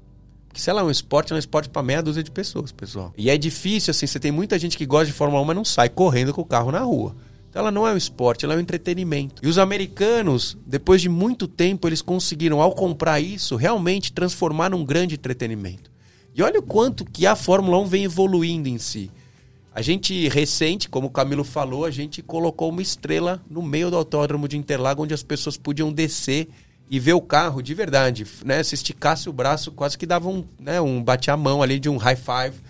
Que 0.53 0.61
se 0.61 0.71
ela 0.71 0.83
é 0.83 0.85
um 0.85 0.91
esporte, 0.91 1.33
é 1.33 1.37
um 1.37 1.39
esporte 1.39 1.69
para 1.69 1.83
meia 1.83 2.03
dúzia 2.03 2.23
de 2.23 2.31
pessoas, 2.31 2.71
pessoal. 2.71 3.13
E 3.19 3.29
é 3.29 3.37
difícil, 3.37 3.91
assim, 3.91 4.07
você 4.07 4.21
tem 4.21 4.31
muita 4.31 4.59
gente 4.59 4.77
que 4.77 4.87
gosta 4.87 5.07
de 5.07 5.13
Fórmula 5.13 5.43
1, 5.43 5.45
mas 5.45 5.57
não 5.57 5.65
sai 5.65 5.89
correndo 5.89 6.33
com 6.33 6.43
o 6.43 6.47
carro 6.47 6.71
na 6.71 6.81
rua. 6.81 7.15
Então 7.51 7.61
ela 7.61 7.71
não 7.71 7.87
é 7.87 7.93
um 7.93 7.97
esporte, 7.97 8.45
ela 8.45 8.55
é 8.55 8.57
um 8.57 8.61
entretenimento. 8.61 9.45
E 9.45 9.49
os 9.49 9.59
americanos, 9.59 10.57
depois 10.67 11.01
de 11.01 11.09
muito 11.09 11.47
tempo, 11.47 11.89
eles 11.89 12.03
conseguiram, 12.03 12.61
ao 12.61 12.73
comprar 12.73 13.21
isso, 13.21 13.55
realmente 13.55 14.13
transformar 14.13 14.71
num 14.71 14.85
grande 14.85 15.15
entretenimento. 15.15 15.94
E 16.35 16.43
olha 16.43 16.59
o 16.59 16.63
quanto 16.63 17.05
que 17.05 17.27
a 17.27 17.37
Fórmula 17.37 17.79
1 17.79 17.87
vem 17.87 18.05
evoluindo 18.05 18.69
em 18.69 18.77
si. 18.77 19.11
A 19.73 19.81
gente, 19.83 20.29
recente, 20.29 20.89
como 20.89 21.07
o 21.07 21.11
Camilo 21.11 21.45
falou, 21.45 21.85
a 21.85 21.91
gente 21.91 22.23
colocou 22.23 22.71
uma 22.71 22.83
estrela 22.83 23.43
no 23.49 23.63
meio 23.63 23.91
do 23.91 23.97
autódromo 23.97 24.49
de 24.49 24.57
Interlagos, 24.57 25.05
onde 25.05 25.15
as 25.15 25.23
pessoas 25.23 25.57
podiam 25.57 25.93
descer 25.93 26.49
e 26.91 27.01
ver 27.01 27.15
o 27.15 27.21
carro 27.21 27.63
de 27.63 27.73
verdade, 27.75 28.27
né? 28.45 28.63
Se 28.63 28.75
esticasse 28.75 29.29
o 29.29 29.33
braço, 29.33 29.73
quase 29.73 29.97
que 29.97 30.07
dava 30.07 30.29
um, 30.29 30.45
né, 30.59 30.81
um 30.81 31.03
bate 31.03 31.31
a 31.31 31.37
mão 31.37 31.63
ali 31.63 31.79
de 31.79 31.89
um 31.89 31.97
high 31.97 32.17
five 32.17 32.61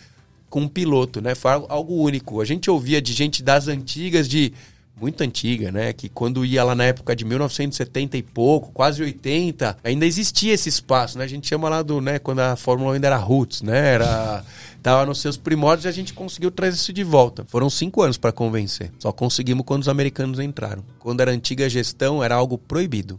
com 0.48 0.60
um 0.60 0.68
piloto, 0.68 1.20
né? 1.20 1.34
Foi 1.34 1.50
algo 1.50 1.94
único. 1.94 2.40
A 2.40 2.44
gente 2.44 2.70
ouvia 2.70 3.02
de 3.02 3.12
gente 3.12 3.42
das 3.42 3.66
antigas, 3.66 4.28
de 4.28 4.52
muito 5.00 5.22
antiga, 5.22 5.72
né? 5.72 5.92
Que 5.92 6.08
quando 6.08 6.44
ia 6.44 6.62
lá 6.62 6.74
na 6.74 6.84
época 6.84 7.14
de 7.16 7.24
1970 7.24 8.16
e 8.16 8.22
pouco, 8.22 8.72
quase 8.72 9.02
80, 9.02 9.78
ainda 9.82 10.06
existia 10.06 10.52
esse 10.52 10.68
espaço, 10.68 11.18
né? 11.18 11.24
A 11.24 11.28
gente 11.28 11.46
chama 11.48 11.68
lá 11.68 11.82
do, 11.82 12.00
né? 12.00 12.18
Quando 12.18 12.40
a 12.40 12.56
Fórmula 12.56 12.94
ainda 12.94 13.08
era 13.08 13.16
roots, 13.16 13.62
né? 13.62 13.94
Era 13.94 14.44
tava 14.82 15.06
nos 15.06 15.20
seus 15.20 15.36
primórdios 15.36 15.86
e 15.86 15.88
a 15.88 15.92
gente 15.92 16.12
conseguiu 16.12 16.50
trazer 16.50 16.76
isso 16.76 16.92
de 16.92 17.02
volta. 17.02 17.44
Foram 17.48 17.68
cinco 17.70 18.02
anos 18.02 18.18
para 18.18 18.32
convencer. 18.32 18.92
Só 18.98 19.12
conseguimos 19.12 19.64
quando 19.64 19.82
os 19.82 19.88
americanos 19.88 20.38
entraram. 20.38 20.84
Quando 20.98 21.20
era 21.20 21.30
antiga 21.30 21.68
gestão, 21.68 22.22
era 22.22 22.34
algo 22.34 22.58
proibido 22.58 23.18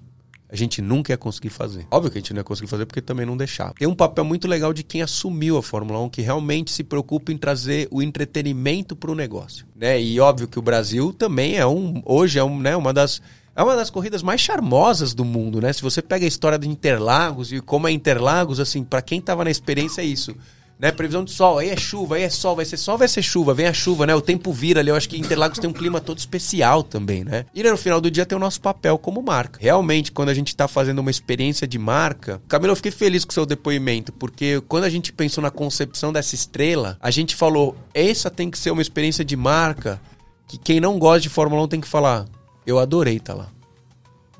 a 0.55 0.57
gente 0.57 0.81
nunca 0.81 1.11
ia 1.11 1.17
conseguir 1.17 1.49
fazer. 1.49 1.85
Óbvio 1.91 2.11
que 2.11 2.17
a 2.17 2.21
gente 2.21 2.33
não 2.33 2.39
ia 2.39 2.43
conseguir 2.43 2.69
fazer 2.69 2.85
porque 2.85 3.01
também 3.01 3.25
não 3.25 3.37
deixava. 3.37 3.73
Tem 3.77 3.87
um 3.87 3.93
papel 3.93 4.23
muito 4.23 4.47
legal 4.47 4.73
de 4.73 4.83
quem 4.83 5.01
assumiu 5.01 5.57
a 5.57 5.63
Fórmula 5.63 5.99
1, 5.99 6.09
que 6.09 6.21
realmente 6.21 6.71
se 6.71 6.83
preocupa 6.83 7.31
em 7.31 7.37
trazer 7.37 7.87
o 7.91 8.01
entretenimento 8.01 8.95
para 8.95 9.11
o 9.11 9.15
negócio. 9.15 9.65
Né? 9.75 10.01
E 10.01 10.19
óbvio 10.19 10.47
que 10.47 10.57
o 10.57 10.61
Brasil 10.61 11.13
também 11.13 11.57
é 11.57 11.67
um. 11.67 12.01
Hoje 12.05 12.39
é 12.39 12.43
um, 12.43 12.59
né, 12.59 12.75
uma 12.75 12.93
das. 12.93 13.21
É 13.55 13.63
uma 13.63 13.75
das 13.75 13.89
corridas 13.89 14.21
mais 14.21 14.41
charmosas 14.41 15.13
do 15.13 15.23
mundo, 15.23 15.61
né? 15.61 15.71
Se 15.71 15.81
você 15.81 16.01
pega 16.01 16.25
a 16.25 16.27
história 16.27 16.59
de 16.59 16.67
Interlagos 16.67 17.53
e 17.53 17.61
como 17.61 17.87
é 17.87 17.91
Interlagos, 17.91 18.59
assim, 18.59 18.83
para 18.83 19.01
quem 19.01 19.21
tava 19.21 19.45
na 19.45 19.49
experiência 19.49 20.01
é 20.01 20.05
isso 20.05 20.35
né? 20.79 20.91
Previsão 20.91 21.23
de 21.23 21.31
sol, 21.31 21.57
aí 21.57 21.69
é 21.69 21.77
chuva, 21.77 22.15
aí 22.15 22.23
é 22.23 22.29
sol, 22.29 22.55
vai 22.55 22.65
ser 22.65 22.77
sol, 22.77 22.97
vai 22.97 23.07
ser 23.07 23.21
chuva, 23.21 23.53
vem 23.53 23.67
a 23.67 23.73
chuva, 23.73 24.05
né? 24.05 24.13
O 24.15 24.21
tempo 24.21 24.51
vira 24.51 24.79
ali. 24.79 24.89
Eu 24.89 24.95
acho 24.95 25.07
que 25.07 25.17
Interlagos 25.17 25.59
tem 25.59 25.69
um 25.69 25.73
clima 25.73 26.01
todo 26.01 26.17
especial 26.17 26.83
também, 26.83 27.23
né? 27.23 27.45
E 27.53 27.63
no 27.63 27.77
final 27.77 28.01
do 28.01 28.11
dia 28.11 28.25
tem 28.25 28.35
o 28.35 28.39
nosso 28.39 28.61
papel 28.61 28.97
como 28.97 29.21
marca. 29.21 29.59
Realmente, 29.61 30.11
quando 30.11 30.29
a 30.29 30.33
gente 30.33 30.55
tá 30.55 30.67
fazendo 30.67 30.99
uma 30.99 31.11
experiência 31.11 31.67
de 31.67 31.79
marca, 31.79 32.41
Camilo, 32.47 32.71
eu 32.71 32.75
fiquei 32.75 32.91
feliz 32.91 33.23
com 33.23 33.31
o 33.31 33.33
seu 33.33 33.45
depoimento, 33.45 34.11
porque 34.11 34.61
quando 34.67 34.83
a 34.83 34.89
gente 34.89 35.13
pensou 35.13 35.41
na 35.41 35.51
concepção 35.51 36.11
dessa 36.11 36.35
estrela, 36.35 36.97
a 37.01 37.11
gente 37.11 37.35
falou, 37.35 37.75
essa 37.93 38.29
tem 38.29 38.49
que 38.51 38.57
ser 38.57 38.71
uma 38.71 38.81
experiência 38.81 39.23
de 39.23 39.35
marca 39.35 40.01
que 40.47 40.57
quem 40.57 40.79
não 40.79 40.99
gosta 40.99 41.21
de 41.21 41.29
Fórmula 41.29 41.63
1 41.63 41.67
tem 41.67 41.81
que 41.81 41.87
falar, 41.87 42.25
eu 42.65 42.79
adorei 42.79 43.19
tá 43.19 43.33
lá. 43.33 43.54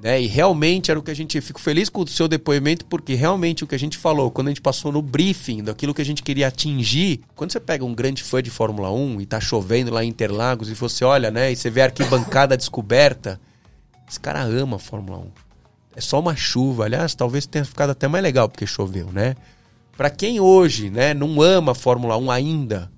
Né? 0.06 0.22
E 0.22 0.28
realmente 0.28 0.92
era 0.92 1.00
o 1.00 1.02
que 1.02 1.10
a 1.10 1.16
gente. 1.16 1.42
Fico 1.42 1.60
feliz 1.60 1.90
com 1.90 2.02
o 2.02 2.08
seu 2.08 2.28
depoimento, 2.28 2.86
porque 2.86 3.16
realmente 3.16 3.64
o 3.64 3.68
que 3.68 3.74
a 3.74 3.80
gente 3.80 3.98
falou, 3.98 4.30
quando 4.30 4.50
a 4.50 4.52
gente 4.52 4.62
passou 4.62 4.92
no 4.92 5.02
briefing 5.02 5.64
daquilo 5.64 5.96
que 5.96 6.02
a 6.02 6.06
gente 6.06 6.22
queria 6.22 6.48
atingir, 6.48 7.22
quando 7.36 7.52
você 7.52 7.60
pega 7.60 7.84
um 7.84 7.96
grande 7.96 8.22
fã 8.22 8.40
de 8.40 8.52
Fórmula 8.52 8.92
1 8.92 9.22
e 9.22 9.26
tá 9.26 9.40
chovendo 9.40 9.92
lá 9.92 10.04
em 10.04 10.10
Interlagos 10.10 10.70
e 10.70 10.76
você 10.76 11.04
olha, 11.04 11.32
né, 11.32 11.52
e 11.52 11.56
você 11.56 11.72
vê 11.72 11.82
a 11.82 11.86
arquibancada 11.86 12.56
descoberta, 12.56 13.42
esse 14.08 14.20
cara 14.20 14.44
ama 14.44 14.76
a 14.76 14.80
Fórmula 14.80 15.18
1. 15.18 15.32
É 15.96 16.02
só 16.02 16.20
uma 16.20 16.36
chuva, 16.36 16.86
aliás, 16.86 17.16
talvez 17.16 17.48
tenha 17.48 17.66
ficado 17.66 17.90
até 17.90 18.08
mais 18.08 18.24
legal 18.24 18.48
porque 18.48 18.68
choveu, 18.68 19.12
né? 19.12 19.34
Para 19.98 20.12
quem 20.12 20.40
hoje, 20.40 20.92
né, 20.92 21.16
não 21.16 21.42
ama 21.42 21.72
a 21.72 21.76
Fórmula 21.76 22.16
1 22.16 22.30
ainda, 22.30 22.92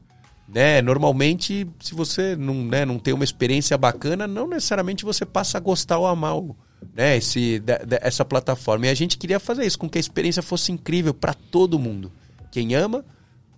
né? 0.46 0.82
Normalmente, 0.82 1.66
se 1.80 1.96
você 1.96 2.36
não, 2.36 2.56
né, 2.56 2.84
não 2.84 3.00
tem 3.00 3.14
uma 3.14 3.24
experiência 3.24 3.78
bacana, 3.78 4.28
não 4.28 4.46
necessariamente 4.46 5.06
você 5.06 5.26
passa 5.26 5.58
a 5.58 5.62
gostar 5.62 6.00
ou 6.00 6.06
amar 6.06 6.36
o, 6.36 6.54
né, 6.96 7.18
esse, 7.18 7.60
de, 7.60 7.78
de, 7.86 8.00
essa 8.02 8.26
plataforma. 8.26 8.88
E 8.88 8.90
a 8.90 8.94
gente 8.94 9.18
queria 9.18 9.40
fazer 9.40 9.66
isso, 9.66 9.80
com 9.80 9.90
que 9.90 9.98
a 9.98 10.02
experiência 10.02 10.42
fosse 10.42 10.72
incrível 10.72 11.14
para 11.14 11.34
todo 11.34 11.80
mundo. 11.80 12.12
Quem 12.52 12.76
ama 12.76 13.06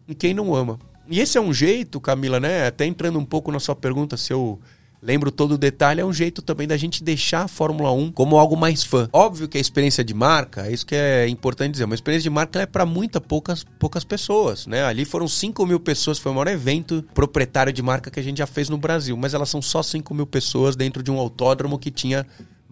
e 0.08 0.16
quem 0.16 0.34
não 0.34 0.54
ama. 0.54 0.80
E 1.10 1.20
esse 1.20 1.38
é 1.38 1.42
um 1.42 1.54
jeito, 1.54 2.00
Camila, 2.00 2.40
né? 2.40 2.68
Até 2.68 2.86
entrando 2.86 3.18
um 3.18 3.26
pouco 3.26 3.52
na 3.52 3.60
sua 3.60 3.76
pergunta, 3.76 4.16
se 4.16 4.32
eu 4.32 4.60
lembro 5.02 5.32
todo 5.32 5.54
o 5.54 5.58
detalhe, 5.58 6.02
é 6.02 6.06
um 6.06 6.14
jeito 6.14 6.42
também 6.42 6.68
da 6.68 6.78
gente 6.78 7.04
deixar 7.04 7.44
a 7.44 7.48
Fórmula 7.48 7.92
1 7.92 8.12
como 8.12 8.38
algo 8.38 8.56
mais 8.56 8.84
fã. 8.84 9.10
Óbvio 9.12 9.48
que 9.48 9.58
a 9.58 9.62
experiência 9.62 10.04
de 10.04 10.14
marca, 10.14 10.68
é 10.68 10.72
isso 10.72 10.86
que 10.86 10.96
é 10.96 11.28
importante 11.28 11.72
dizer, 11.72 11.86
uma 11.86 11.96
experiência 11.96 12.24
de 12.24 12.30
marca 12.30 12.62
é 12.62 12.66
para 12.66 12.86
muitas 12.86 13.22
poucas, 13.22 13.64
poucas 13.80 14.04
pessoas, 14.04 14.68
né? 14.68 14.84
Ali 14.84 15.06
foram 15.06 15.28
5 15.28 15.66
mil 15.66 15.80
pessoas, 15.80 16.20
foi 16.20 16.32
o 16.32 16.36
maior 16.36 16.48
evento 16.48 17.04
proprietário 17.14 17.72
de 17.74 17.82
marca 17.82 18.12
que 18.12 18.20
a 18.20 18.24
gente 18.24 18.38
já 18.38 18.48
fez 18.48 18.70
no 18.70 18.78
Brasil, 18.78 19.16
mas 19.18 19.34
elas 19.34 19.50
são 19.50 19.62
só 19.62 19.82
5 19.82 20.14
mil 20.14 20.28
pessoas 20.28 20.76
dentro 20.76 21.02
de 21.02 21.10
um 21.10 21.18
autódromo 21.18 21.80
que 21.80 21.90
tinha 21.90 22.26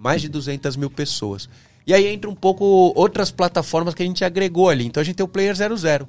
mais 0.07 0.21
de 0.21 0.29
200 0.29 0.77
mil 0.77 0.89
pessoas. 0.89 1.49
E 1.85 1.93
aí 1.93 2.07
entra 2.07 2.29
um 2.29 2.35
pouco 2.35 2.63
outras 2.95 3.29
plataformas 3.29 3.93
que 3.93 4.01
a 4.01 4.05
gente 4.05 4.23
agregou 4.23 4.69
ali. 4.69 4.85
Então 4.85 5.01
a 5.01 5.03
gente 5.03 5.17
tem 5.17 5.23
o 5.25 5.27
Player 5.27 5.53
00. 5.53 6.07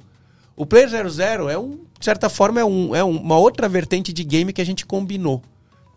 O 0.55 0.65
Player 0.65 0.87
00 0.89 1.49
é, 1.49 1.59
um, 1.59 1.71
de 1.99 2.05
certa 2.05 2.29
forma, 2.29 2.61
é, 2.61 2.63
um, 2.63 2.95
é 2.95 3.03
uma 3.03 3.37
outra 3.37 3.67
vertente 3.67 4.13
de 4.13 4.23
game 4.23 4.53
que 4.53 4.61
a 4.61 4.65
gente 4.65 4.85
combinou. 4.85 5.41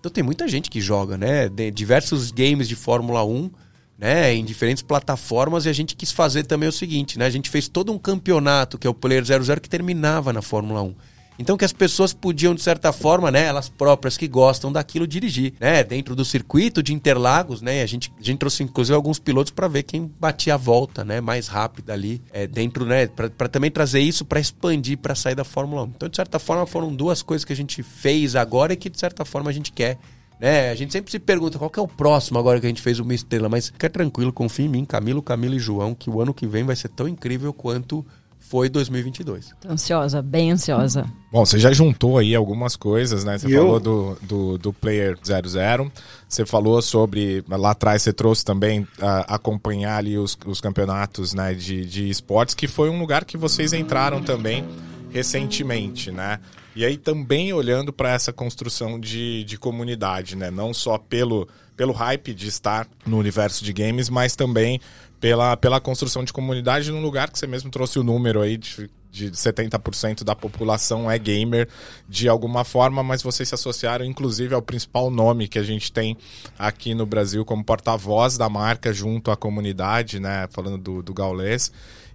Então 0.01 0.11
tem 0.11 0.25
muita 0.25 0.49
gente 0.49 0.69
que 0.69 0.81
joga, 0.81 1.17
né? 1.17 1.49
De 1.49 1.71
diversos 1.71 2.33
games 2.33 2.69
de 2.69 2.75
Fórmula 2.75 3.25
1, 3.25 3.49
né? 3.97 4.35
Em 4.35 4.45
diferentes 4.45 4.83
plataformas. 4.83 5.65
E 5.65 5.69
a 5.69 5.73
gente 5.73 5.95
quis 5.95 6.11
fazer 6.11 6.43
também 6.43 6.69
o 6.69 6.73
seguinte, 6.73 7.21
né? 7.21 7.27
A 7.27 7.31
gente 7.31 7.49
fez 7.49 7.69
todo 7.69 7.93
um 7.93 7.99
campeonato, 7.99 8.79
que 8.79 8.85
é 8.85 8.91
o 8.91 8.95
Player 8.95 9.25
00, 9.25 9.61
que 9.61 9.69
terminava 9.69 10.33
na 10.33 10.43
Fórmula 10.43 10.83
1. 10.83 10.93
Então 11.39 11.57
que 11.57 11.65
as 11.65 11.73
pessoas 11.73 12.13
podiam, 12.13 12.55
de 12.55 12.63
certa 12.63 12.93
forma, 12.93 13.31
né, 13.31 13.45
elas 13.45 13.69
próprias 13.69 14.17
que 14.17 14.29
gostam 14.29 14.71
daquilo, 14.71 15.07
dirigir, 15.07 15.55
né? 15.59 15.83
Dentro 15.83 16.15
do 16.15 16.25
circuito 16.25 16.83
de 16.83 16.93
Interlagos, 16.93 17.63
né? 17.63 17.83
A 17.83 17.87
gente, 17.87 18.13
a 18.19 18.23
gente 18.23 18.39
trouxe, 18.39 18.63
inclusive, 18.63 18.95
alguns 18.95 19.19
pilotos 19.19 19.51
para 19.51 19.67
ver 19.69 19.83
quem 19.83 20.11
batia 20.21 20.55
a 20.55 20.57
volta, 20.57 21.05
né? 21.05 21.21
Mais 21.21 21.49
rápida 21.49 21.93
ali, 21.93 22.21
é, 22.33 22.47
dentro, 22.47 22.85
né? 22.85 23.07
Para 23.07 23.49
também 23.49 23.71
trazer 23.71 24.01
isso 24.01 24.25
para 24.25 24.41
expandir, 24.41 24.99
para 24.99 25.15
sair 25.15 25.35
da 25.35 25.45
Fórmula 25.45 25.85
1. 25.85 25.87
Então, 25.97 26.09
de 26.09 26.17
certa 26.17 26.39
forma, 26.39 26.67
foram 26.67 26.95
duas 26.95 27.23
coisas 27.23 27.45
que 27.45 27.53
a 27.53 27.57
gente 27.57 27.83
fez 27.83 28.37
agora 28.37 28.73
e 28.75 28.77
que, 28.77 28.91
de 28.91 28.99
certa 28.99 29.25
forma, 29.25 29.51
a 29.51 29.53
gente 29.53 29.73
quer 29.73 29.99
né? 30.43 30.71
A 30.71 30.75
gente 30.75 30.93
sempre 30.93 31.09
se 31.09 31.21
pergunta 31.21 31.57
qual 31.57 31.71
é 31.77 31.81
o 31.81 31.87
próximo 31.87 32.37
agora 32.37 32.59
que 32.59 32.67
a 32.67 32.69
gente 32.69 32.83
fez 32.83 32.99
uma 32.99 33.15
estrela, 33.15 33.49
mas 33.49 33.69
fica 33.69 33.89
tranquilo, 33.89 34.33
confia 34.33 34.67
em 34.67 34.69
mim, 34.69 34.85
Camilo, 34.85 35.23
Camilo 35.23 35.55
e 35.55 35.59
João, 35.61 35.95
que 35.95 36.11
o 36.11 36.21
ano 36.21 36.35
que 36.35 36.49
vem 36.49 36.65
vai 36.65 36.75
ser 36.75 36.89
tão 36.89 37.07
incrível 37.07 37.53
quanto 37.53 38.05
foi 38.53 38.69
2022. 38.69 39.55
Tô 39.59 39.73
ansiosa, 39.73 40.21
bem 40.21 40.53
ansiosa. 40.53 41.11
Bom, 41.33 41.47
você 41.47 41.59
já 41.59 41.73
juntou 41.73 42.19
aí 42.19 42.35
algumas 42.35 42.77
coisas, 42.77 43.25
né? 43.25 43.39
Você 43.39 43.49
e 43.49 43.55
falou 43.55 43.81
do, 43.81 44.19
do, 44.21 44.59
do, 44.59 44.73
Player 44.75 45.17
00, 45.25 45.91
você 46.29 46.45
falou 46.45 46.83
sobre, 46.83 47.43
lá 47.49 47.71
atrás 47.71 48.03
você 48.03 48.13
trouxe 48.13 48.45
também 48.45 48.81
uh, 48.81 49.25
acompanhar 49.27 49.97
ali 49.97 50.19
os, 50.19 50.37
os 50.45 50.61
campeonatos 50.61 51.33
né, 51.33 51.55
de, 51.55 51.87
de 51.87 52.11
esportes, 52.11 52.55
que 52.55 52.69
foi 52.69 52.91
um 52.91 53.01
lugar 53.01 53.25
que 53.25 53.39
vocês 53.39 53.73
entraram 53.73 54.23
também 54.23 54.67
recentemente, 55.09 56.11
né? 56.11 56.39
E 56.77 56.85
aí 56.85 56.99
também 56.99 57.55
olhando 57.55 57.91
para 57.91 58.11
essa 58.13 58.35
construção 58.35 59.01
de, 59.01 59.45
de 59.45 59.57
comunidade, 59.57 60.37
né? 60.37 60.51
Não 60.51 60.75
só 60.75 60.99
pelo, 60.99 61.49
pelo 61.77 61.93
hype 61.93 62.35
de 62.35 62.49
estar 62.49 62.87
no 63.07 63.19
universo 63.19 63.65
de 63.65 63.73
games, 63.73 64.09
mas 64.09 64.37
também 64.37 64.81
pela, 65.21 65.57
pela 65.57 65.81
construção 65.81 66.25
de 66.25 66.33
comunidade 66.33 66.91
num 66.91 67.01
lugar 67.01 67.31
que 67.31 67.39
você 67.39 67.47
mesmo 67.47 67.71
trouxe 67.71 67.99
o 67.99 68.03
número 68.03 68.41
aí 68.41 68.57
de, 68.57 68.91
de 69.11 69.31
70% 69.31 70.25
da 70.25 70.35
população 70.35 71.09
é 71.09 71.19
gamer 71.19 71.69
de 72.09 72.29
alguma 72.29 72.65
forma, 72.65 73.03
mas 73.03 73.23
vocês 73.23 73.49
se 73.49 73.55
associaram 73.55 74.05
inclusive 74.05 74.55
ao 74.55 74.61
principal 74.61 75.11
nome 75.11 75.47
que 75.47 75.59
a 75.59 75.63
gente 75.63 75.93
tem 75.93 76.17
aqui 76.59 76.95
no 76.95 77.07
Brasil 77.07 77.45
como 77.45 77.63
porta-voz 77.63 78.37
da 78.37 78.49
marca 78.49 78.93
junto 78.93 79.31
à 79.31 79.37
comunidade, 79.37 80.19
né? 80.19 80.49
Falando 80.51 80.79
do, 80.79 81.03
do 81.03 81.15
Gaulês. 81.15 81.71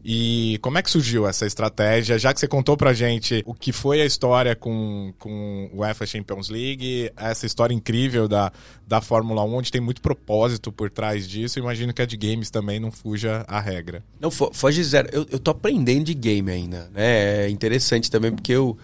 E 0.10 0.58
como 0.62 0.78
é 0.78 0.82
que 0.82 0.89
surgiu 0.89 1.28
essa 1.28 1.45
estratégia? 1.45 2.18
Já 2.18 2.34
que 2.34 2.39
você 2.39 2.47
contou 2.47 2.78
pra 2.78 2.93
gente 2.93 3.43
o 3.45 3.53
que 3.53 3.74
foi 3.74 3.99
a 3.99 4.05
história 4.05 4.55
com, 4.55 5.14
com 5.20 5.70
o 5.74 5.80
UEFA 5.80 6.05
Champions 6.05 6.47
League, 6.47 7.12
essa 7.18 7.45
história 7.45 7.74
incrível 7.74 8.26
da, 8.26 8.49
da 8.88 9.01
Fórmula 9.01 9.43
1, 9.43 9.53
onde 9.53 9.70
tem 9.70 9.82
muito 9.82 10.01
propósito 10.01 10.72
por 10.72 10.89
trás 10.89 11.28
disso, 11.28 11.60
imagino 11.60 11.93
que 11.93 12.01
a 12.01 12.05
de 12.05 12.16
games 12.16 12.49
também 12.49 12.80
não 12.80 12.89
fuja 12.89 13.43
a 13.49 13.60
regra. 13.60 14.01
Não, 14.18 14.32
foge 14.32 14.82
zero. 14.82 15.10
Eu, 15.12 15.28
eu 15.30 15.39
tô 15.39 15.51
aprendendo 15.51 16.05
de 16.05 16.14
game 16.14 16.49
ainda, 16.49 16.89
né? 16.93 17.45
É 17.45 17.49
interessante 17.49 18.10
também, 18.10 18.32
porque 18.32 18.53
eu 18.53 18.78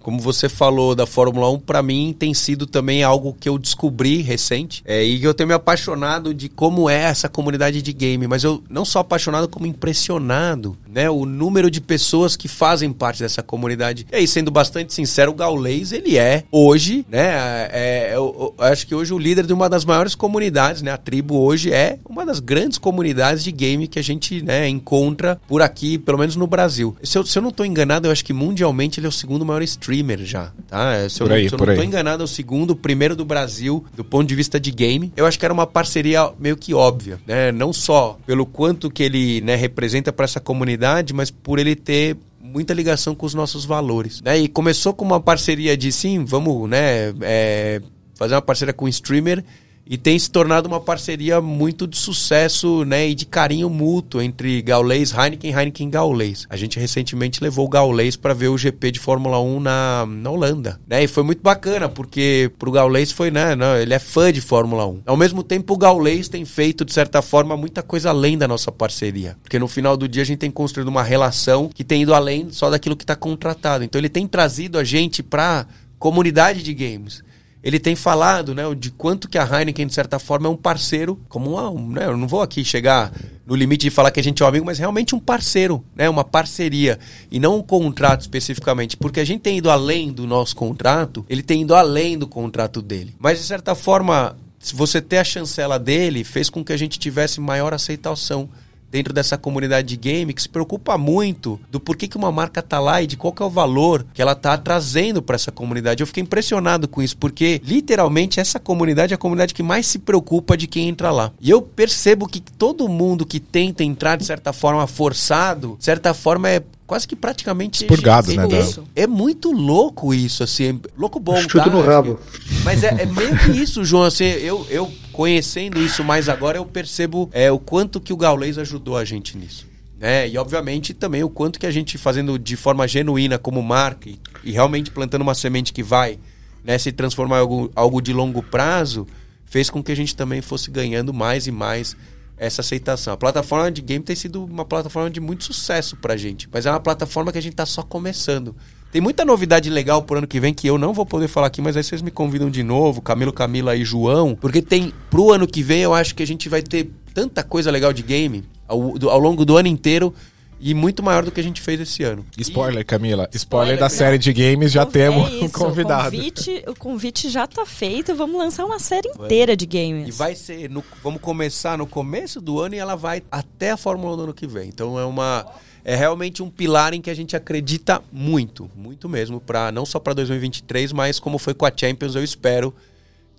como 0.00 0.18
você 0.18 0.48
falou 0.48 0.94
da 0.94 1.06
Fórmula 1.06 1.50
1, 1.50 1.60
para 1.60 1.82
mim 1.82 2.14
tem 2.18 2.32
sido 2.32 2.66
também 2.66 3.02
algo 3.02 3.36
que 3.38 3.48
eu 3.48 3.58
descobri 3.58 4.22
recente 4.22 4.82
é, 4.84 5.04
e 5.04 5.22
eu 5.22 5.34
tenho 5.34 5.48
me 5.48 5.54
apaixonado 5.54 6.32
de 6.32 6.48
como 6.48 6.88
é 6.88 7.02
essa 7.02 7.28
comunidade 7.28 7.82
de 7.82 7.92
game. 7.92 8.26
Mas 8.26 8.42
eu 8.42 8.62
não 8.68 8.84
só 8.84 9.00
apaixonado, 9.00 9.48
como 9.48 9.66
impressionado, 9.66 10.76
né? 10.88 11.10
O 11.10 11.26
número 11.26 11.70
de 11.70 11.80
pessoas 11.80 12.34
que 12.34 12.48
fazem 12.48 12.92
parte 12.92 13.22
dessa 13.22 13.42
comunidade. 13.42 14.06
E 14.10 14.16
aí, 14.16 14.26
sendo 14.26 14.50
bastante 14.50 14.94
sincero, 14.94 15.32
o 15.32 15.34
Gaulês, 15.34 15.92
ele 15.92 16.16
é 16.16 16.44
hoje, 16.50 17.04
né? 17.08 17.68
É, 17.70 18.10
eu, 18.14 18.54
eu 18.58 18.64
acho 18.64 18.86
que 18.86 18.94
hoje 18.94 19.12
o 19.12 19.18
líder 19.18 19.46
de 19.46 19.52
uma 19.52 19.68
das 19.68 19.84
maiores 19.84 20.14
comunidades, 20.14 20.82
né? 20.82 20.90
A 20.90 20.96
tribo 20.96 21.36
hoje 21.36 21.72
é 21.72 21.98
uma 22.08 22.24
das 22.24 22.40
grandes 22.40 22.78
comunidades 22.78 23.44
de 23.44 23.52
game 23.52 23.86
que 23.86 23.98
a 23.98 24.02
gente 24.02 24.42
né, 24.42 24.68
encontra 24.68 25.40
por 25.46 25.62
aqui, 25.62 25.98
pelo 25.98 26.18
menos 26.18 26.36
no 26.36 26.46
Brasil. 26.46 26.96
Se 27.02 27.18
eu, 27.18 27.26
se 27.26 27.38
eu 27.38 27.42
não 27.42 27.50
estou 27.50 27.66
enganado, 27.66 28.08
eu 28.08 28.12
acho 28.12 28.24
que 28.24 28.32
mundialmente 28.32 28.98
ele 28.98 29.06
é 29.06 29.08
o 29.08 29.12
segundo 29.12 29.44
maior 29.44 29.62
streamer 29.62 29.89
streamer 29.90 30.24
já, 30.24 30.52
tá? 30.68 31.08
Se 31.08 31.20
eu, 31.20 31.26
por 31.26 31.34
aí, 31.34 31.48
se 31.48 31.54
eu 31.54 31.58
não 31.58 31.68
estou 31.70 31.84
enganado, 31.84 32.22
é 32.22 32.24
o 32.24 32.28
segundo, 32.28 32.70
o 32.70 32.76
primeiro 32.76 33.16
do 33.16 33.24
Brasil, 33.24 33.84
do 33.94 34.04
ponto 34.04 34.28
de 34.28 34.34
vista 34.34 34.60
de 34.60 34.70
game. 34.70 35.12
Eu 35.16 35.26
acho 35.26 35.38
que 35.38 35.44
era 35.44 35.52
uma 35.52 35.66
parceria 35.66 36.30
meio 36.38 36.56
que 36.56 36.72
óbvia, 36.72 37.18
né? 37.26 37.50
Não 37.50 37.72
só 37.72 38.18
pelo 38.24 38.46
quanto 38.46 38.90
que 38.90 39.02
ele 39.02 39.40
né, 39.40 39.56
representa 39.56 40.12
para 40.12 40.24
essa 40.24 40.40
comunidade, 40.40 41.12
mas 41.12 41.30
por 41.30 41.58
ele 41.58 41.74
ter 41.74 42.16
muita 42.40 42.72
ligação 42.72 43.14
com 43.14 43.26
os 43.26 43.34
nossos 43.34 43.64
valores. 43.64 44.22
Né? 44.22 44.38
E 44.38 44.48
começou 44.48 44.92
com 44.94 45.04
uma 45.04 45.20
parceria 45.20 45.76
de 45.76 45.92
sim, 45.92 46.24
vamos 46.24 46.68
né, 46.68 47.12
é, 47.20 47.80
fazer 48.14 48.34
uma 48.34 48.42
parceria 48.42 48.72
com 48.72 48.86
o 48.86 48.88
streamer 48.88 49.44
e 49.90 49.98
tem 49.98 50.16
se 50.16 50.30
tornado 50.30 50.68
uma 50.68 50.78
parceria 50.78 51.40
muito 51.40 51.84
de 51.84 51.96
sucesso 51.96 52.84
né, 52.84 53.08
e 53.08 53.14
de 53.14 53.26
carinho 53.26 53.68
mútuo 53.68 54.22
entre 54.22 54.62
Gaulês, 54.62 55.12
Heineken 55.12 55.50
e 55.50 55.52
Heineken 55.52 55.90
Gaulês. 55.90 56.46
A 56.48 56.56
gente 56.56 56.78
recentemente 56.78 57.42
levou 57.42 57.66
o 57.66 57.68
Gaulês 57.68 58.14
para 58.14 58.32
ver 58.32 58.46
o 58.46 58.56
GP 58.56 58.92
de 58.92 59.00
Fórmula 59.00 59.40
1 59.40 59.58
na, 59.58 60.06
na 60.06 60.30
Holanda. 60.30 60.80
Né, 60.86 61.02
e 61.02 61.08
foi 61.08 61.24
muito 61.24 61.42
bacana, 61.42 61.88
porque 61.88 62.52
pro 62.56 62.70
Gaulês 62.70 63.10
foi, 63.10 63.32
né, 63.32 63.56
não, 63.56 63.76
ele 63.76 63.92
é 63.92 63.98
fã 63.98 64.32
de 64.32 64.40
Fórmula 64.40 64.86
1. 64.86 65.02
Ao 65.06 65.16
mesmo 65.16 65.42
tempo, 65.42 65.74
o 65.74 65.76
Gaulês 65.76 66.28
tem 66.28 66.44
feito, 66.44 66.84
de 66.84 66.92
certa 66.92 67.20
forma, 67.20 67.56
muita 67.56 67.82
coisa 67.82 68.10
além 68.10 68.38
da 68.38 68.46
nossa 68.46 68.70
parceria. 68.70 69.36
Porque 69.42 69.58
no 69.58 69.66
final 69.66 69.96
do 69.96 70.06
dia 70.06 70.22
a 70.22 70.26
gente 70.26 70.38
tem 70.38 70.52
construído 70.52 70.86
uma 70.86 71.02
relação 71.02 71.68
que 71.68 71.82
tem 71.82 72.02
ido 72.02 72.14
além 72.14 72.46
só 72.50 72.70
daquilo 72.70 72.94
que 72.94 73.02
está 73.02 73.16
contratado. 73.16 73.82
Então 73.82 74.00
ele 74.00 74.08
tem 74.08 74.28
trazido 74.28 74.78
a 74.78 74.84
gente 74.84 75.20
para 75.20 75.66
comunidade 75.98 76.62
de 76.62 76.72
games 76.72 77.28
ele 77.62 77.78
tem 77.78 77.94
falado, 77.94 78.54
né, 78.54 78.62
de 78.74 78.90
quanto 78.90 79.28
que 79.28 79.36
a 79.36 79.44
Heineken, 79.44 79.86
de 79.86 79.94
certa 79.94 80.18
forma, 80.18 80.48
é 80.48 80.50
um 80.50 80.56
parceiro, 80.56 81.20
como 81.28 81.50
uma, 81.50 82.00
né, 82.00 82.06
eu 82.06 82.16
não 82.16 82.26
vou 82.26 82.40
aqui 82.40 82.64
chegar 82.64 83.12
no 83.46 83.54
limite 83.54 83.82
de 83.82 83.90
falar 83.90 84.10
que 84.10 84.20
a 84.20 84.22
gente 84.22 84.42
é 84.42 84.46
um 84.46 84.48
amigo, 84.48 84.64
mas 84.64 84.78
realmente 84.78 85.14
um 85.14 85.20
parceiro, 85.20 85.84
né, 85.94 86.08
uma 86.08 86.24
parceria, 86.24 86.98
e 87.30 87.38
não 87.38 87.58
um 87.58 87.62
contrato 87.62 88.22
especificamente, 88.22 88.96
porque 88.96 89.20
a 89.20 89.24
gente 89.24 89.40
tem 89.40 89.58
ido 89.58 89.70
além 89.70 90.10
do 90.10 90.26
nosso 90.26 90.56
contrato, 90.56 91.24
ele 91.28 91.42
tem 91.42 91.62
ido 91.62 91.74
além 91.74 92.16
do 92.16 92.26
contrato 92.26 92.80
dele. 92.80 93.14
Mas, 93.18 93.38
de 93.38 93.44
certa 93.44 93.74
forma, 93.74 94.36
se 94.58 94.74
você 94.74 95.00
ter 95.00 95.18
a 95.18 95.24
chancela 95.24 95.78
dele, 95.78 96.24
fez 96.24 96.48
com 96.48 96.64
que 96.64 96.72
a 96.72 96.76
gente 96.76 96.98
tivesse 96.98 97.40
maior 97.40 97.74
aceitação 97.74 98.48
dentro 98.90 99.12
dessa 99.12 99.38
comunidade 99.38 99.88
de 99.88 99.96
game 99.96 100.34
que 100.34 100.42
se 100.42 100.48
preocupa 100.48 100.98
muito 100.98 101.60
do 101.70 101.78
porquê 101.78 102.08
que 102.08 102.16
uma 102.16 102.32
marca 102.32 102.60
tá 102.60 102.78
lá 102.78 103.02
e 103.02 103.06
de 103.06 103.16
qual 103.16 103.32
que 103.32 103.42
é 103.42 103.46
o 103.46 103.50
valor 103.50 104.04
que 104.12 104.20
ela 104.20 104.34
tá 104.34 104.56
trazendo 104.58 105.22
para 105.22 105.36
essa 105.36 105.52
comunidade. 105.52 106.02
Eu 106.02 106.06
fiquei 106.06 106.22
impressionado 106.22 106.88
com 106.88 107.00
isso, 107.00 107.16
porque 107.16 107.60
literalmente 107.64 108.40
essa 108.40 108.58
comunidade 108.58 109.12
é 109.12 109.16
a 109.16 109.18
comunidade 109.18 109.54
que 109.54 109.62
mais 109.62 109.86
se 109.86 109.98
preocupa 109.98 110.56
de 110.56 110.66
quem 110.66 110.88
entra 110.88 111.10
lá. 111.10 111.32
E 111.40 111.50
eu 111.50 111.62
percebo 111.62 112.26
que 112.26 112.40
todo 112.40 112.88
mundo 112.88 113.24
que 113.24 113.38
tenta 113.38 113.84
entrar 113.84 114.16
de 114.16 114.24
certa 114.24 114.52
forma 114.52 114.86
forçado, 114.86 115.76
de 115.78 115.84
certa 115.84 116.12
forma 116.12 116.48
é 116.48 116.62
quase 116.90 117.06
que 117.06 117.14
praticamente 117.14 117.84
expurgado, 117.84 118.34
né? 118.34 118.48
Isso. 118.58 118.82
É 118.96 119.06
muito 119.06 119.52
louco 119.52 120.12
isso, 120.12 120.42
assim, 120.42 120.80
louco 120.98 121.20
bom. 121.20 121.40
Chuto 121.40 121.58
tá? 121.58 121.70
no 121.70 121.80
rabo. 121.80 122.18
Mas 122.64 122.82
é, 122.82 123.02
é 123.02 123.06
meio 123.06 123.38
que 123.38 123.52
isso, 123.52 123.84
João. 123.84 124.02
Assim, 124.02 124.24
eu, 124.24 124.66
eu 124.68 124.90
conhecendo 125.12 125.80
isso 125.80 126.02
mais 126.02 126.28
agora, 126.28 126.58
eu 126.58 126.64
percebo 126.64 127.28
é, 127.32 127.50
o 127.50 127.58
quanto 127.58 128.00
que 128.00 128.12
o 128.12 128.16
Gaulês 128.16 128.58
ajudou 128.58 128.96
a 128.96 129.04
gente 129.04 129.36
nisso. 129.36 129.66
Né? 129.98 130.28
E 130.28 130.38
obviamente 130.38 130.94
também 130.94 131.22
o 131.22 131.28
quanto 131.28 131.60
que 131.60 131.66
a 131.66 131.70
gente 131.70 131.98
fazendo 131.98 132.38
de 132.38 132.56
forma 132.56 132.88
genuína 132.88 133.38
como 133.38 133.62
marca 133.62 134.08
e, 134.08 134.18
e 134.42 134.50
realmente 134.50 134.90
plantando 134.90 135.22
uma 135.22 135.34
semente 135.34 135.72
que 135.72 135.82
vai 135.82 136.18
né, 136.64 136.78
se 136.78 136.90
transformar 136.90 137.36
em 137.36 137.40
algo, 137.40 137.70
algo 137.74 138.00
de 138.00 138.12
longo 138.12 138.42
prazo, 138.42 139.06
fez 139.44 139.68
com 139.68 139.82
que 139.82 139.92
a 139.92 139.94
gente 139.94 140.16
também 140.16 140.40
fosse 140.40 140.70
ganhando 140.70 141.12
mais 141.12 141.46
e 141.46 141.50
mais 141.50 141.96
essa 142.36 142.62
aceitação. 142.62 143.12
A 143.12 143.16
plataforma 143.16 143.70
de 143.70 143.82
game 143.82 144.02
tem 144.02 144.16
sido 144.16 144.42
uma 144.42 144.64
plataforma 144.64 145.10
de 145.10 145.20
muito 145.20 145.44
sucesso 145.44 145.96
pra 145.96 146.16
gente, 146.16 146.48
mas 146.50 146.64
é 146.64 146.70
uma 146.70 146.80
plataforma 146.80 147.30
que 147.30 147.38
a 147.38 147.42
gente 147.42 147.54
tá 147.54 147.66
só 147.66 147.82
começando. 147.82 148.56
Tem 148.92 149.00
muita 149.00 149.24
novidade 149.24 149.70
legal 149.70 150.02
pro 150.02 150.18
ano 150.18 150.26
que 150.26 150.40
vem 150.40 150.52
que 150.52 150.66
eu 150.66 150.76
não 150.76 150.92
vou 150.92 151.06
poder 151.06 151.28
falar 151.28 151.46
aqui, 151.46 151.62
mas 151.62 151.76
aí 151.76 151.84
vocês 151.84 152.02
me 152.02 152.10
convidam 152.10 152.50
de 152.50 152.64
novo, 152.64 153.00
Camilo, 153.00 153.32
Camila 153.32 153.76
e 153.76 153.84
João, 153.84 154.34
porque 154.34 154.60
tem 154.60 154.92
pro 155.08 155.32
ano 155.32 155.46
que 155.46 155.62
vem 155.62 155.82
eu 155.82 155.94
acho 155.94 156.14
que 156.14 156.22
a 156.22 156.26
gente 156.26 156.48
vai 156.48 156.60
ter 156.60 156.90
tanta 157.14 157.44
coisa 157.44 157.70
legal 157.70 157.92
de 157.92 158.02
game 158.02 158.44
ao, 158.66 158.98
do, 158.98 159.08
ao 159.08 159.18
longo 159.18 159.44
do 159.44 159.56
ano 159.56 159.68
inteiro 159.68 160.12
e 160.58 160.74
muito 160.74 161.02
maior 161.04 161.24
do 161.24 161.30
que 161.30 161.40
a 161.40 161.42
gente 161.42 161.60
fez 161.60 161.80
esse 161.80 162.02
ano. 162.02 162.26
Spoiler, 162.36 162.84
Camila. 162.84 163.28
Spoiler, 163.32 163.74
Spoiler 163.74 163.78
da 163.78 163.88
série 163.88 164.18
de 164.18 164.32
games, 164.32 164.72
já 164.72 164.84
temos 164.84 165.30
é 165.40 165.44
um 165.44 165.48
convidado. 165.48 166.08
O 166.08 166.10
convite, 166.10 166.64
o 166.66 166.74
convite 166.74 167.30
já 167.30 167.46
tá 167.46 167.64
feito, 167.64 168.14
vamos 168.14 168.36
lançar 168.36 168.66
uma 168.66 168.78
série 168.78 169.08
inteira 169.08 169.56
de 169.56 169.66
games. 169.66 170.08
E 170.08 170.10
vai 170.10 170.34
ser, 170.34 170.68
no, 170.68 170.84
vamos 171.02 171.20
começar 171.20 171.78
no 171.78 171.86
começo 171.86 172.40
do 172.40 172.60
ano 172.60 172.74
e 172.74 172.78
ela 172.78 172.96
vai 172.96 173.22
até 173.30 173.70
a 173.70 173.76
Fórmula 173.76 174.14
1 174.14 174.16
do 174.16 174.22
ano 174.24 174.34
que 174.34 174.46
vem. 174.48 174.68
Então 174.68 174.98
é 174.98 175.04
uma 175.04 175.46
é 175.84 175.94
realmente 175.94 176.42
um 176.42 176.50
pilar 176.50 176.94
em 176.94 177.00
que 177.00 177.10
a 177.10 177.14
gente 177.14 177.36
acredita 177.36 178.02
muito, 178.12 178.70
muito 178.76 179.08
mesmo, 179.08 179.40
para 179.40 179.72
não 179.72 179.86
só 179.86 179.98
para 179.98 180.12
2023, 180.14 180.92
mas 180.92 181.18
como 181.18 181.38
foi 181.38 181.54
com 181.54 181.66
a 181.66 181.72
Champions, 181.74 182.14
eu 182.14 182.24
espero 182.24 182.74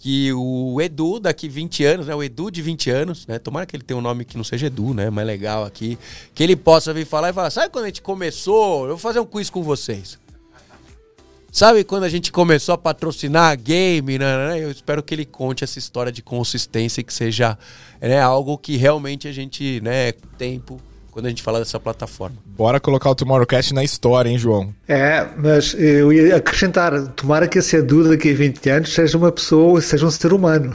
que 0.02 0.34
o 0.34 0.82
Edu, 0.82 1.20
daqui 1.20 1.48
20 1.48 1.86
anos, 1.86 2.08
né? 2.08 2.16
O 2.16 2.24
Edu 2.24 2.50
de 2.50 2.60
20 2.60 2.90
anos, 2.90 3.28
né? 3.28 3.38
Tomara 3.38 3.68
que 3.68 3.76
ele 3.76 3.84
tenha 3.84 3.96
um 3.96 4.02
nome 4.02 4.26
que 4.26 4.36
não 4.36 4.44
seja 4.44 4.66
Edu, 4.66 4.96
né? 4.96 5.12
Mais 5.12 5.28
legal 5.28 5.64
aqui. 5.64 5.96
Que 6.34 6.42
ele 6.42 6.56
possa 6.56 6.92
vir 6.92 7.06
falar 7.06 7.30
e 7.30 7.34
falar: 7.34 7.52
sabe 7.52 7.70
quando 7.70 7.86
a 7.86 7.88
gente 7.88 8.02
começou? 8.02 8.84
Eu 8.86 8.90
vou 8.90 8.98
fazer 8.98 9.20
um 9.20 9.26
quiz 9.26 9.52
com 9.52 9.62
vocês. 9.62 10.18
Sabe 11.52 11.84
quando 11.84 12.06
a 12.06 12.10
gente 12.10 12.32
começou 12.32 12.74
a 12.74 12.78
patrocinar 12.78 13.52
a 13.52 13.56
game? 13.56 14.18
Né? 14.18 14.60
Eu 14.60 14.72
espero 14.72 15.04
que 15.04 15.14
ele 15.14 15.26
conte 15.26 15.64
essa 15.64 15.78
história 15.78 16.12
de 16.12 16.24
consistência 16.24 17.02
e 17.02 17.04
que 17.04 17.14
seja 17.14 17.56
né, 18.00 18.20
algo 18.22 18.58
que 18.58 18.78
realmente 18.78 19.28
a 19.28 19.34
gente, 19.34 19.82
né, 19.82 20.14
tempo, 20.38 20.82
quando 21.12 21.26
a 21.26 21.30
gente 21.30 21.44
fala 21.44 21.60
dessa 21.60 21.80
plataforma. 21.80 22.38
Bora 22.46 22.80
colocar 22.80 23.10
o 23.10 23.16
Tomorrowcast 23.16 23.74
na 23.74 23.84
história, 23.84 24.30
hein, 24.30 24.38
João? 24.38 24.74
É, 24.88 25.28
mas 25.38 25.76
eu 25.78 26.12
ia 26.12 26.38
acrescentar, 26.38 27.08
tomara 27.10 27.48
que 27.48 27.60
esse 27.60 27.76
Edu 27.76 28.08
daqui 28.10 28.32
a 28.32 28.34
20 28.34 28.70
anos 28.70 28.94
seja 28.94 29.18
uma 29.18 29.32
pessoa, 29.32 29.82
seja 29.82 30.06
um 30.06 30.12
ser 30.12 30.32
humano. 30.34 30.74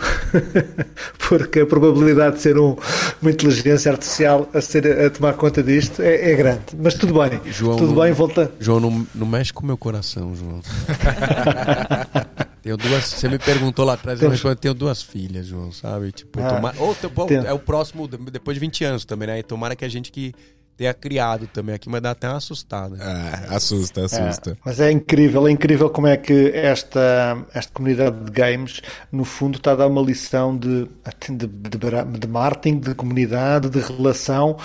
Porque 1.29 1.61
a 1.61 1.67
probabilidade 1.67 2.37
de 2.37 2.43
ser 2.43 2.59
um, 2.59 2.77
uma 3.21 3.31
inteligência 3.31 3.91
artificial 3.91 4.49
a, 4.53 4.61
ser, 4.61 4.87
a 5.07 5.11
tomar 5.11 5.33
conta 5.35 5.63
disto 5.63 6.03
é, 6.03 6.33
é 6.33 6.35
grande. 6.35 6.61
Mas 6.79 6.95
tudo 6.95 7.15
bem. 7.15 7.41
João, 7.47 7.77
tudo 7.77 7.99
bem, 8.01 8.13
volta. 8.13 8.53
João, 8.61 8.79
não, 8.79 9.07
não 9.15 9.27
mexe 9.27 9.53
com 9.53 9.63
o 9.63 9.67
meu 9.67 9.79
coração, 9.79 10.35
João. 10.37 10.61
tenho 12.67 12.77
duas, 12.77 13.05
você 13.05 13.29
me 13.29 13.39
perguntou 13.39 13.85
lá 13.85 13.93
atrás, 13.93 14.21
eu 14.21 14.29
respondi, 14.29 14.57
tenho 14.57 14.75
duas 14.75 15.01
filhas, 15.01 15.47
João, 15.47 15.71
sabe? 15.71 16.11
Tipo, 16.11 16.41
Ah, 16.41 16.49
tomara- 16.49 16.77
ou, 16.81 16.95
tem- 17.27 17.39
é 17.47 17.53
o 17.53 17.59
próximo, 17.61 18.09
depois 18.09 18.57
de 18.57 18.61
20 18.61 18.85
anos 18.85 19.05
também, 19.05 19.29
né? 19.29 19.39
E 19.39 19.43
Tomara 19.45 19.77
que 19.77 19.85
a 19.85 19.89
gente 19.89 20.11
que 20.11 20.35
tenha 20.77 20.93
criado 20.93 21.47
também 21.47 21.75
aqui, 21.75 21.89
mas 21.89 22.03
dá 22.03 22.11
até 22.11 22.29
uma 22.29 22.37
assustada. 22.37 22.97
É, 23.03 23.55
assusta, 23.55 24.05
assusta. 24.05 24.51
É, 24.51 24.57
mas 24.65 24.79
é 24.81 24.91
incrível, 24.91 25.47
é 25.47 25.51
incrível 25.51 25.89
como 25.89 26.07
é 26.09 26.17
que 26.17 26.51
esta, 26.55 27.47
esta 27.55 27.73
comunidade 27.73 28.17
de 28.25 28.31
games, 28.31 28.83
no 29.11 29.25
fundo, 29.25 29.57
está 29.57 29.73
a 29.73 29.77
dar 29.77 29.87
uma 29.87 30.03
lição 30.03 30.55
de, 30.59 30.87
de, 31.31 31.47
de, 31.47 32.19
de 32.19 32.27
marketing, 32.27 32.81
de 32.81 32.95
comunidade, 32.95 33.71
de 33.71 33.79
relação. 33.81 34.59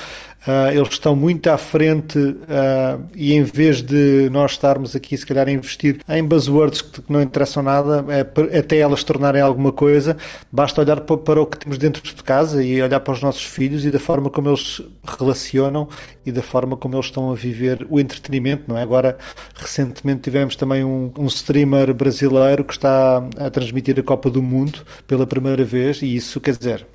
Ah, 0.46 0.74
eles 0.74 0.90
estão 0.90 1.16
muito 1.16 1.48
à 1.50 1.58
frente 1.58 2.18
ah, 2.50 3.00
e 3.16 3.34
em 3.34 3.44
vez 3.44 3.82
de 3.82 4.30
nós 4.32 4.52
estarmos 4.52 4.96
aqui, 4.96 5.16
se 5.16 5.26
calhar, 5.26 5.48
a 5.48 5.52
investir 5.52 6.00
em 6.10 6.24
buzzwords 6.24 6.82
que, 6.82 7.02
que 7.02 7.12
não 7.12 7.22
interessam 7.22 7.62
nada, 7.62 8.04
é, 8.10 8.58
até 8.58 8.78
elas 8.78 9.04
tornarem 9.04 9.42
alguma 9.42 9.72
coisa, 9.72 10.18
basta 10.52 10.82
olhar 10.82 11.02
para, 11.02 11.18
para 11.18 11.42
o 11.42 11.46
que 11.46 11.60
temos 11.60 11.78
dentro 11.78 12.02
de 12.02 12.24
casa 12.24 12.64
e 12.64 12.82
olhar 12.82 13.00
para 13.00 13.14
os 13.14 13.22
nossos 13.22 13.44
filhos 13.44 13.86
e 13.86 13.92
da 13.92 14.00
forma 14.00 14.30
como 14.30 14.50
eles 14.50 14.82
relacionam 15.20 15.88
e 16.26 16.32
da 16.32 16.42
forma 16.42 16.76
como 16.76 16.96
eles 16.96 17.06
estão 17.06 17.32
a 17.32 17.36
viver 17.36 17.86
o 17.90 18.00
entretenimento, 18.00 18.64
não 18.68 18.78
é? 18.78 18.82
Agora, 18.82 19.18
recentemente 19.56 20.22
tivemos 20.22 20.56
também 20.56 20.84
um, 20.84 21.12
um 21.18 21.28
streamer 21.28 21.94
brasileiro 21.94 22.64
que 22.64 22.74
está 22.74 23.18
a 23.38 23.50
transmitir 23.50 24.00
a 24.00 24.04
Copa 24.04 24.30
do 24.30 24.42
Mundo 24.42 24.80
pela 25.06 25.28
primeira 25.28 25.64
vez 25.64 26.02
e 26.02 26.16
isso, 26.16 26.40
quer 26.42 26.58
dizer, 26.58 26.86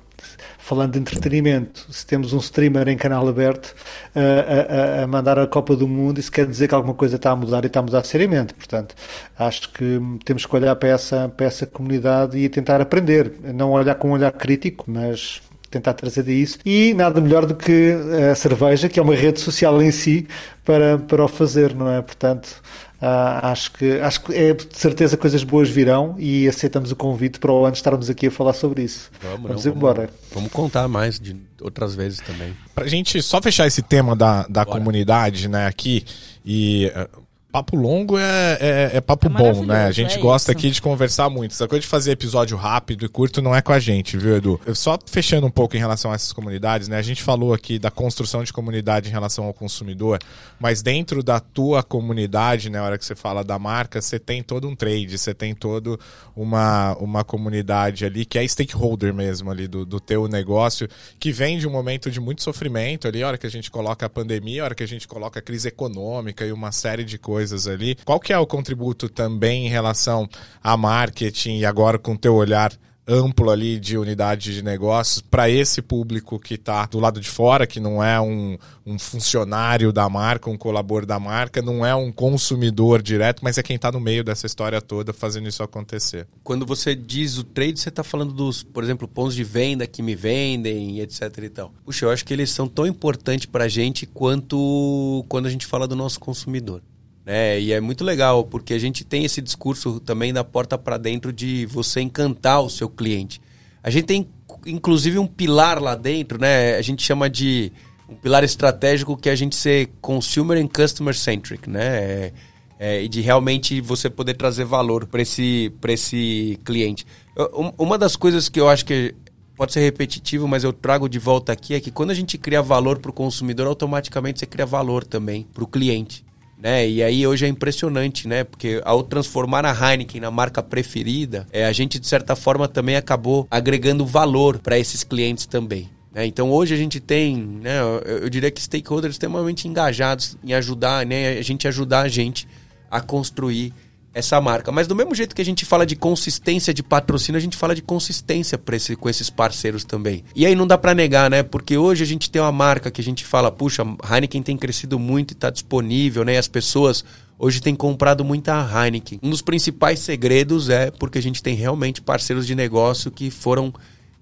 falando 0.67 0.93
de 0.93 0.99
entretenimento, 0.99 1.85
se 1.91 2.05
temos 2.05 2.33
um 2.33 2.37
streamer 2.39 2.87
em 2.89 2.97
canal 2.97 3.27
aberto 3.27 3.73
a, 4.13 4.99
a- 5.01 5.03
a 5.03 5.07
mandar 5.07 5.39
a 5.39 5.47
Copa 5.47 5.75
do 5.75 5.87
Mundo, 5.87 6.19
isso 6.19 6.31
quer 6.31 6.45
dizer 6.45 6.67
que 6.67 6.75
alguma 6.75 6.93
coisa 6.93 7.15
está 7.15 7.31
a 7.31 7.35
mudar 7.35 7.63
e 7.63 7.67
está 7.67 7.79
a 7.79 7.83
mudar 7.83 8.03
seriamente. 8.03 8.53
Portanto, 8.53 8.93
acho 9.37 9.71
que 9.71 9.99
temos 10.25 10.45
que 10.45 10.55
olhar 10.55 10.75
para 10.75 10.89
essa, 10.89 11.29
para 11.29 11.45
essa 11.45 11.65
comunidade 11.65 12.37
e 12.37 12.49
tentar 12.49 12.81
aprender. 12.81 13.31
Não 13.53 13.71
olhar 13.71 13.95
com 13.95 14.09
um 14.09 14.11
olhar 14.11 14.31
crítico, 14.33 14.85
mas 14.89 15.41
tentar 15.77 15.93
trazer 15.93 16.27
isso. 16.27 16.59
E 16.65 16.93
nada 16.93 17.21
melhor 17.21 17.45
do 17.45 17.55
que 17.55 17.93
a 18.31 18.35
cerveja, 18.35 18.89
que 18.89 18.99
é 18.99 19.03
uma 19.03 19.15
rede 19.15 19.39
social 19.39 19.81
em 19.81 19.91
si, 19.91 20.27
para, 20.65 20.97
para 20.97 21.23
o 21.23 21.27
fazer, 21.27 21.73
não 21.73 21.89
é? 21.89 22.01
Portanto, 22.01 22.61
ah, 22.99 23.51
acho, 23.51 23.71
que, 23.73 23.99
acho 23.99 24.21
que 24.21 24.33
é 24.33 24.53
de 24.53 24.67
certeza 24.71 25.15
coisas 25.15 25.43
boas 25.43 25.69
virão 25.69 26.15
e 26.17 26.47
aceitamos 26.47 26.91
o 26.91 26.95
convite 26.95 27.39
para 27.39 27.51
o 27.51 27.63
ano 27.63 27.75
estarmos 27.75 28.09
aqui 28.09 28.27
a 28.27 28.31
falar 28.31 28.53
sobre 28.53 28.83
isso. 28.83 29.11
Vamos, 29.21 29.47
Vamos 29.47 29.65
embora. 29.65 30.01
Vamos, 30.01 30.33
vamos 30.33 30.51
contar 30.51 30.87
mais 30.87 31.19
de 31.19 31.35
outras 31.61 31.93
vezes 31.93 32.19
também. 32.21 32.55
Pra 32.73 32.87
gente 32.87 33.21
só 33.21 33.39
fechar 33.41 33.67
esse 33.67 33.83
tema 33.83 34.15
da, 34.15 34.47
da 34.49 34.65
comunidade, 34.65 35.47
né, 35.47 35.67
aqui, 35.67 36.03
e 36.43 36.91
eh, 36.93 37.07
papo 37.51 37.75
longo 37.75 38.17
é, 38.17 38.57
é, 38.59 38.91
é 38.97 39.01
papo 39.01 39.27
É 39.27 39.29
bom, 39.29 39.65
né? 39.65 39.85
A 39.85 39.91
gente 39.91 40.17
é 40.17 40.19
gosta 40.19 40.51
isso. 40.51 40.59
aqui 40.59 40.69
de 40.69 40.81
conversar 40.81 41.29
muito. 41.29 41.51
Essa 41.51 41.67
coisa 41.67 41.81
de 41.81 41.87
fazer 41.87 42.11
episódio 42.11 42.57
rápido 42.57 43.05
e 43.05 43.09
curto 43.09 43.41
não 43.41 43.55
é 43.55 43.61
com 43.61 43.71
a 43.71 43.79
gente, 43.79 44.17
viu, 44.17 44.35
Edu? 44.35 44.59
Só 44.73 44.99
fechando 45.05 45.47
um 45.47 45.51
pouco 45.51 45.75
em 45.75 45.79
relação 45.79 46.11
a 46.11 46.15
essas 46.15 46.31
comunidades, 46.33 46.87
né? 46.87 46.97
A 46.97 47.01
gente 47.01 47.23
falou 47.23 47.53
aqui 47.53 47.79
da 47.79 47.89
construção 47.89 48.43
de 48.43 48.51
comunidade 48.51 49.09
em 49.09 49.11
relação 49.11 49.45
ao 49.45 49.53
consumidor, 49.53 50.19
mas 50.59 50.81
dentro 50.81 51.23
da 51.23 51.39
tua 51.39 51.81
comunidade, 51.81 52.69
né, 52.69 52.79
na 52.79 52.85
hora 52.85 52.97
que 52.97 53.05
você 53.05 53.15
fala 53.15 53.43
da 53.43 53.57
marca, 53.57 54.01
você 54.01 54.19
tem 54.19 54.43
todo 54.43 54.67
um 54.67 54.75
trade, 54.75 55.17
você 55.17 55.33
tem 55.33 55.55
todo 55.55 55.99
uma, 56.35 56.95
uma 56.97 57.23
comunidade 57.23 58.05
ali 58.05 58.25
que 58.25 58.37
é 58.37 58.47
stakeholder 58.47 59.13
mesmo 59.13 59.49
ali 59.49 59.67
do, 59.67 59.85
do 59.85 59.99
teu 59.99 60.27
negócio, 60.27 60.87
que 61.19 61.31
vem 61.31 61.57
de 61.57 61.67
um 61.67 61.71
momento 61.71 62.11
de 62.11 62.19
muito 62.19 62.43
sofrimento 62.43 63.07
ali, 63.07 63.23
a 63.23 63.27
hora 63.27 63.37
que 63.37 63.47
a 63.47 63.51
gente 63.51 63.71
coloca 63.71 64.05
a 64.05 64.09
pandemia, 64.09 64.61
a 64.61 64.65
hora 64.65 64.75
que 64.75 64.83
a 64.83 64.87
gente 64.87 65.07
coloca 65.07 65.39
a 65.39 65.41
crise 65.41 65.67
econômica 65.67 66.45
e 66.45 66.51
uma 66.51 66.71
série 66.71 67.03
de 67.03 67.17
coisas 67.17 67.36
ali. 67.67 67.97
Qual 68.03 68.19
que 68.19 68.33
é 68.33 68.37
o 68.37 68.45
contributo 68.45 69.09
também 69.09 69.65
em 69.65 69.69
relação 69.69 70.27
a 70.63 70.75
marketing 70.75 71.57
e 71.57 71.65
agora 71.65 71.97
com 71.97 72.13
o 72.13 72.17
teu 72.17 72.35
olhar 72.35 72.71
amplo 73.07 73.49
ali 73.49 73.79
de 73.79 73.97
unidade 73.97 74.53
de 74.53 74.61
negócios 74.61 75.21
para 75.21 75.49
esse 75.49 75.81
público 75.81 76.37
que 76.37 76.55
está 76.55 76.85
do 76.85 76.99
lado 76.99 77.21
de 77.21 77.29
fora, 77.29 77.65
que 77.65 77.79
não 77.79 78.03
é 78.03 78.19
um, 78.19 78.57
um 78.85 78.99
funcionário 78.99 79.93
da 79.93 80.09
marca, 80.09 80.49
um 80.49 80.57
colaborador 80.57 81.05
da 81.05 81.19
marca, 81.19 81.61
não 81.61 81.85
é 81.85 81.95
um 81.95 82.11
consumidor 82.11 83.01
direto, 83.01 83.43
mas 83.43 83.57
é 83.57 83.63
quem 83.63 83.75
está 83.75 83.91
no 83.91 83.99
meio 83.99 84.23
dessa 84.23 84.45
história 84.45 84.81
toda 84.81 85.13
fazendo 85.13 85.47
isso 85.47 85.63
acontecer. 85.63 86.27
Quando 86.43 86.65
você 86.65 86.95
diz 86.95 87.37
o 87.37 87.43
trade, 87.43 87.79
você 87.79 87.89
está 87.89 88.03
falando 88.03 88.33
dos, 88.33 88.63
por 88.63 88.83
exemplo, 88.83 89.07
pontos 89.07 89.35
de 89.35 89.43
venda 89.43 89.85
que 89.85 90.01
me 90.01 90.15
vendem, 90.15 90.99
etc 90.99 91.37
e 91.43 91.49
tal. 91.49 91.73
Puxa, 91.85 92.05
eu 92.05 92.09
acho 92.09 92.25
que 92.25 92.33
eles 92.33 92.49
são 92.49 92.67
tão 92.67 92.87
importantes 92.87 93.45
para 93.45 93.65
a 93.65 93.69
gente 93.69 94.05
quanto 94.05 95.23
quando 95.29 95.45
a 95.45 95.49
gente 95.49 95.65
fala 95.65 95.87
do 95.87 95.95
nosso 95.95 96.19
consumidor. 96.19 96.81
Né? 97.27 97.59
E 97.59 97.73
é 97.73 97.81
muito 97.81 98.05
legal, 98.05 98.45
porque 98.45 98.73
a 98.73 98.79
gente 98.79 99.03
tem 99.03 99.25
esse 99.25 99.41
discurso 99.41 99.99
também 99.99 100.31
da 100.31 100.45
porta 100.45 100.77
para 100.77 100.97
dentro 100.97 101.33
de 101.33 101.65
você 101.65 101.99
encantar 101.99 102.61
o 102.61 102.69
seu 102.69 102.87
cliente. 102.87 103.41
A 103.83 103.89
gente 103.89 104.05
tem, 104.05 104.29
inclusive, 104.65 105.19
um 105.19 105.27
pilar 105.27 105.83
lá 105.83 105.93
dentro, 105.93 106.39
né? 106.39 106.77
A 106.77 106.81
gente 106.81 107.03
chama 107.03 107.29
de 107.29 107.69
um 108.07 108.15
pilar 108.15 108.45
estratégico 108.45 109.17
que 109.17 109.27
é 109.27 109.33
a 109.33 109.35
gente 109.35 109.57
ser 109.57 109.89
consumer 109.99 110.57
and 110.57 110.69
customer 110.69 111.13
centric, 111.13 111.69
né? 111.69 111.83
É, 111.85 112.33
é, 112.79 113.03
e 113.03 113.09
de 113.09 113.19
realmente 113.19 113.81
você 113.81 114.09
poder 114.09 114.35
trazer 114.35 114.63
valor 114.63 115.05
para 115.05 115.21
esse, 115.21 115.69
pra 115.81 115.91
esse 115.91 116.57
cliente. 116.63 117.05
Eu- 117.35 117.51
um- 117.53 117.83
Uma 117.83 117.97
das 117.97 118.15
coisas 118.15 118.47
que 118.47 118.57
eu 118.57 118.69
acho 118.69 118.85
que 118.85 119.13
pode 119.57 119.73
ser 119.73 119.81
repetitivo, 119.81 120.47
mas 120.47 120.63
eu 120.63 120.71
trago 120.71 121.09
de 121.09 121.19
volta 121.19 121.51
aqui 121.51 121.73
é 121.73 121.81
que 121.81 121.91
quando 121.91 122.11
a 122.11 122.13
gente 122.13 122.37
cria 122.37 122.61
valor 122.61 122.99
para 122.99 123.11
o 123.11 123.13
consumidor, 123.13 123.67
automaticamente 123.67 124.39
você 124.39 124.45
cria 124.45 124.65
valor 124.65 125.03
também 125.03 125.45
para 125.53 125.65
o 125.65 125.67
cliente. 125.67 126.25
Né? 126.57 126.89
E 126.89 127.03
aí 127.03 127.27
hoje 127.27 127.45
é 127.45 127.47
impressionante, 127.47 128.27
né? 128.27 128.43
Porque 128.43 128.81
ao 128.83 129.03
transformar 129.03 129.63
a 129.63 129.71
Heineken 129.71 130.19
na 130.19 130.31
marca 130.31 130.63
preferida, 130.63 131.47
é, 131.51 131.65
a 131.65 131.71
gente 131.71 131.99
de 131.99 132.07
certa 132.07 132.35
forma 132.35 132.67
também 132.67 132.95
acabou 132.95 133.47
agregando 133.51 134.05
valor 134.05 134.57
para 134.57 134.77
esses 134.79 135.03
clientes 135.03 135.45
também. 135.45 135.89
né? 136.11 136.25
Então 136.25 136.49
hoje 136.51 136.73
a 136.73 136.77
gente 136.77 136.99
tem, 136.99 137.37
né, 137.37 137.79
eu, 137.79 138.21
eu 138.23 138.29
diria 138.29 138.49
que 138.49 138.59
stakeholders 138.59 139.13
extremamente 139.13 139.67
engajados 139.67 140.35
em 140.43 140.53
ajudar, 140.53 141.05
né, 141.05 141.37
a 141.37 141.43
gente 141.43 141.67
ajudar 141.67 142.01
a 142.01 142.07
gente 142.07 142.47
a 142.89 143.01
construir 143.01 143.71
essa 144.17 144.41
marca. 144.41 144.71
Mas 144.71 144.87
do 144.87 144.95
mesmo 144.95 145.13
jeito 145.13 145.35
que 145.35 145.41
a 145.41 145.45
gente 145.45 145.63
fala 145.63 145.85
de 145.85 145.95
consistência 145.95 146.73
de 146.73 146.81
patrocínio, 146.81 147.37
a 147.37 147.41
gente 147.41 147.55
fala 147.55 147.75
de 147.75 147.81
consistência 147.81 148.59
esse, 148.73 148.95
com 148.95 149.09
esses 149.09 149.29
parceiros 149.29 149.83
também. 149.83 150.23
E 150.35 150.45
aí 150.45 150.55
não 150.55 150.65
dá 150.65 150.77
pra 150.77 150.95
negar, 150.95 151.29
né? 151.29 151.43
Porque 151.43 151.77
hoje 151.77 152.03
a 152.03 152.07
gente 152.07 152.29
tem 152.29 152.41
uma 152.41 152.51
marca 152.51 152.89
que 152.89 152.99
a 152.99 153.03
gente 153.03 153.23
fala, 153.23 153.51
puxa, 153.51 153.83
Heineken 154.09 154.41
tem 154.41 154.57
crescido 154.57 154.97
muito 154.97 155.31
e 155.31 155.35
tá 155.35 155.49
disponível, 155.49 156.25
né? 156.25 156.33
E 156.33 156.37
as 156.37 156.47
pessoas 156.47 157.05
hoje 157.37 157.61
têm 157.61 157.75
comprado 157.75 158.25
muita 158.25 158.53
Heineken. 158.53 159.19
Um 159.21 159.29
dos 159.29 159.41
principais 159.41 159.99
segredos 159.99 160.69
é 160.69 160.89
porque 160.89 161.19
a 161.19 161.21
gente 161.21 161.43
tem 161.43 161.55
realmente 161.55 162.01
parceiros 162.01 162.47
de 162.47 162.55
negócio 162.55 163.11
que 163.11 163.29
foram 163.29 163.71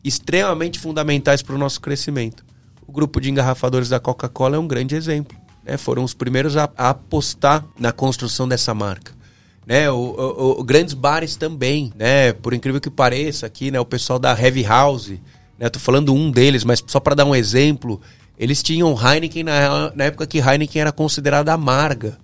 extremamente 0.03 0.77
fundamentais 0.77 1.41
para 1.41 1.55
o 1.55 1.57
nosso 1.57 1.79
crescimento. 1.79 2.45
O 2.85 2.91
grupo 2.91 3.21
de 3.21 3.31
engarrafadores 3.31 3.89
da 3.89 3.99
Coca-Cola 3.99 4.57
é 4.57 4.59
um 4.59 4.67
grande 4.67 4.93
exemplo. 4.93 5.37
Né? 5.63 5.77
Foram 5.77 6.03
os 6.03 6.13
primeiros 6.13 6.57
a, 6.57 6.69
a 6.77 6.89
apostar 6.89 7.65
na 7.79 7.91
construção 7.91 8.47
dessa 8.47 8.73
marca. 8.73 9.14
Né? 9.66 9.89
O, 9.89 9.95
o- 9.95 10.59
o- 10.59 10.63
grandes 10.63 10.93
bares 10.93 11.36
também, 11.36 11.91
né? 11.95 12.34
Por 12.34 12.53
incrível 12.53 12.80
que 12.80 12.89
pareça, 12.89 13.45
aqui, 13.47 13.72
né? 13.72 13.80
O 13.80 13.86
pessoal 13.86 14.20
da 14.20 14.32
Heavy 14.39 14.63
House, 14.63 15.13
né? 15.57 15.70
Tô 15.70 15.80
falando 15.80 16.13
um 16.13 16.30
deles, 16.30 16.63
mas 16.63 16.84
só 16.86 16.99
para 16.99 17.16
dar 17.16 17.26
um 17.26 17.36
exemplo, 17.36 17.99
eles 18.38 18.61
tinham 18.61 18.95
Heineken 18.95 19.43
na, 19.43 19.91
na 19.95 20.03
época 20.05 20.28
que 20.28 20.38
Heineken 20.39 20.82
era 20.82 20.91
considerada 20.91 21.51
amarga. 21.53 22.18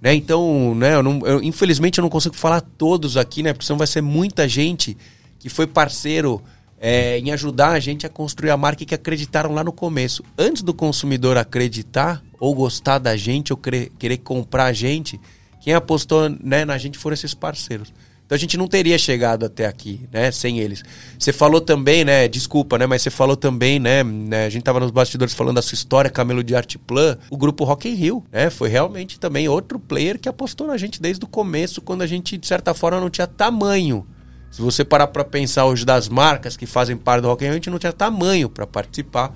Né? 0.00 0.14
Então, 0.14 0.74
né, 0.76 0.94
eu 0.94 1.02
não- 1.02 1.20
eu- 1.26 1.42
infelizmente 1.42 1.98
eu 1.98 2.02
não 2.02 2.08
consigo 2.08 2.34
falar 2.36 2.60
todos 2.60 3.16
aqui, 3.16 3.42
né? 3.42 3.52
Porque 3.52 3.66
senão 3.66 3.78
vai 3.78 3.86
ser 3.86 4.00
muita 4.00 4.48
gente 4.48 4.96
que 5.38 5.48
foi 5.48 5.66
parceiro 5.66 6.42
é, 6.80 7.18
em 7.18 7.32
ajudar 7.32 7.70
a 7.72 7.80
gente 7.80 8.06
a 8.06 8.08
construir 8.08 8.50
a 8.50 8.56
marca 8.56 8.84
que 8.84 8.94
acreditaram 8.94 9.52
lá 9.52 9.64
no 9.64 9.72
começo. 9.72 10.22
Antes 10.38 10.62
do 10.62 10.72
consumidor 10.72 11.36
acreditar, 11.36 12.22
ou 12.38 12.54
gostar 12.54 12.98
da 12.98 13.16
gente, 13.16 13.52
ou 13.52 13.56
querer 13.98 14.18
comprar 14.18 14.66
a 14.66 14.72
gente, 14.72 15.20
quem 15.60 15.74
apostou 15.74 16.28
né, 16.42 16.64
na 16.64 16.78
gente 16.78 16.98
foram 16.98 17.14
esses 17.14 17.34
parceiros. 17.34 17.92
Então 18.28 18.36
a 18.36 18.38
gente 18.38 18.58
não 18.58 18.68
teria 18.68 18.98
chegado 18.98 19.46
até 19.46 19.64
aqui, 19.64 20.06
né, 20.12 20.30
sem 20.30 20.58
eles. 20.60 20.82
Você 21.18 21.32
falou 21.32 21.62
também, 21.62 22.04
né, 22.04 22.28
desculpa, 22.28 22.76
né, 22.76 22.86
mas 22.86 23.00
você 23.00 23.08
falou 23.08 23.34
também, 23.34 23.78
né, 23.78 24.04
né, 24.04 24.44
a 24.44 24.50
gente 24.50 24.62
tava 24.62 24.78
nos 24.78 24.90
bastidores 24.90 25.32
falando 25.32 25.54
da 25.54 25.62
sua 25.62 25.74
história, 25.74 26.10
Camelo 26.10 26.44
de 26.44 26.54
Arte 26.54 26.76
Plan, 26.76 27.16
o 27.30 27.38
grupo 27.38 27.64
Rock 27.64 27.88
in 27.88 27.94
Rio, 27.94 28.22
né, 28.30 28.50
foi 28.50 28.68
realmente 28.68 29.18
também 29.18 29.48
outro 29.48 29.78
player 29.78 30.18
que 30.18 30.28
apostou 30.28 30.66
na 30.66 30.76
gente 30.76 31.00
desde 31.00 31.24
o 31.24 31.26
começo, 31.26 31.80
quando 31.80 32.02
a 32.02 32.06
gente, 32.06 32.36
de 32.36 32.46
certa 32.46 32.74
forma, 32.74 33.00
não 33.00 33.08
tinha 33.08 33.26
tamanho. 33.26 34.06
Se 34.50 34.60
você 34.60 34.84
parar 34.84 35.06
para 35.06 35.24
pensar 35.24 35.64
hoje 35.64 35.86
das 35.86 36.06
marcas 36.06 36.54
que 36.54 36.66
fazem 36.66 36.98
parte 36.98 37.22
do 37.22 37.28
Rock 37.28 37.44
in 37.44 37.46
Rio, 37.46 37.52
a 37.52 37.56
gente 37.56 37.70
não 37.70 37.78
tinha 37.78 37.94
tamanho 37.94 38.50
para 38.50 38.66
participar, 38.66 39.34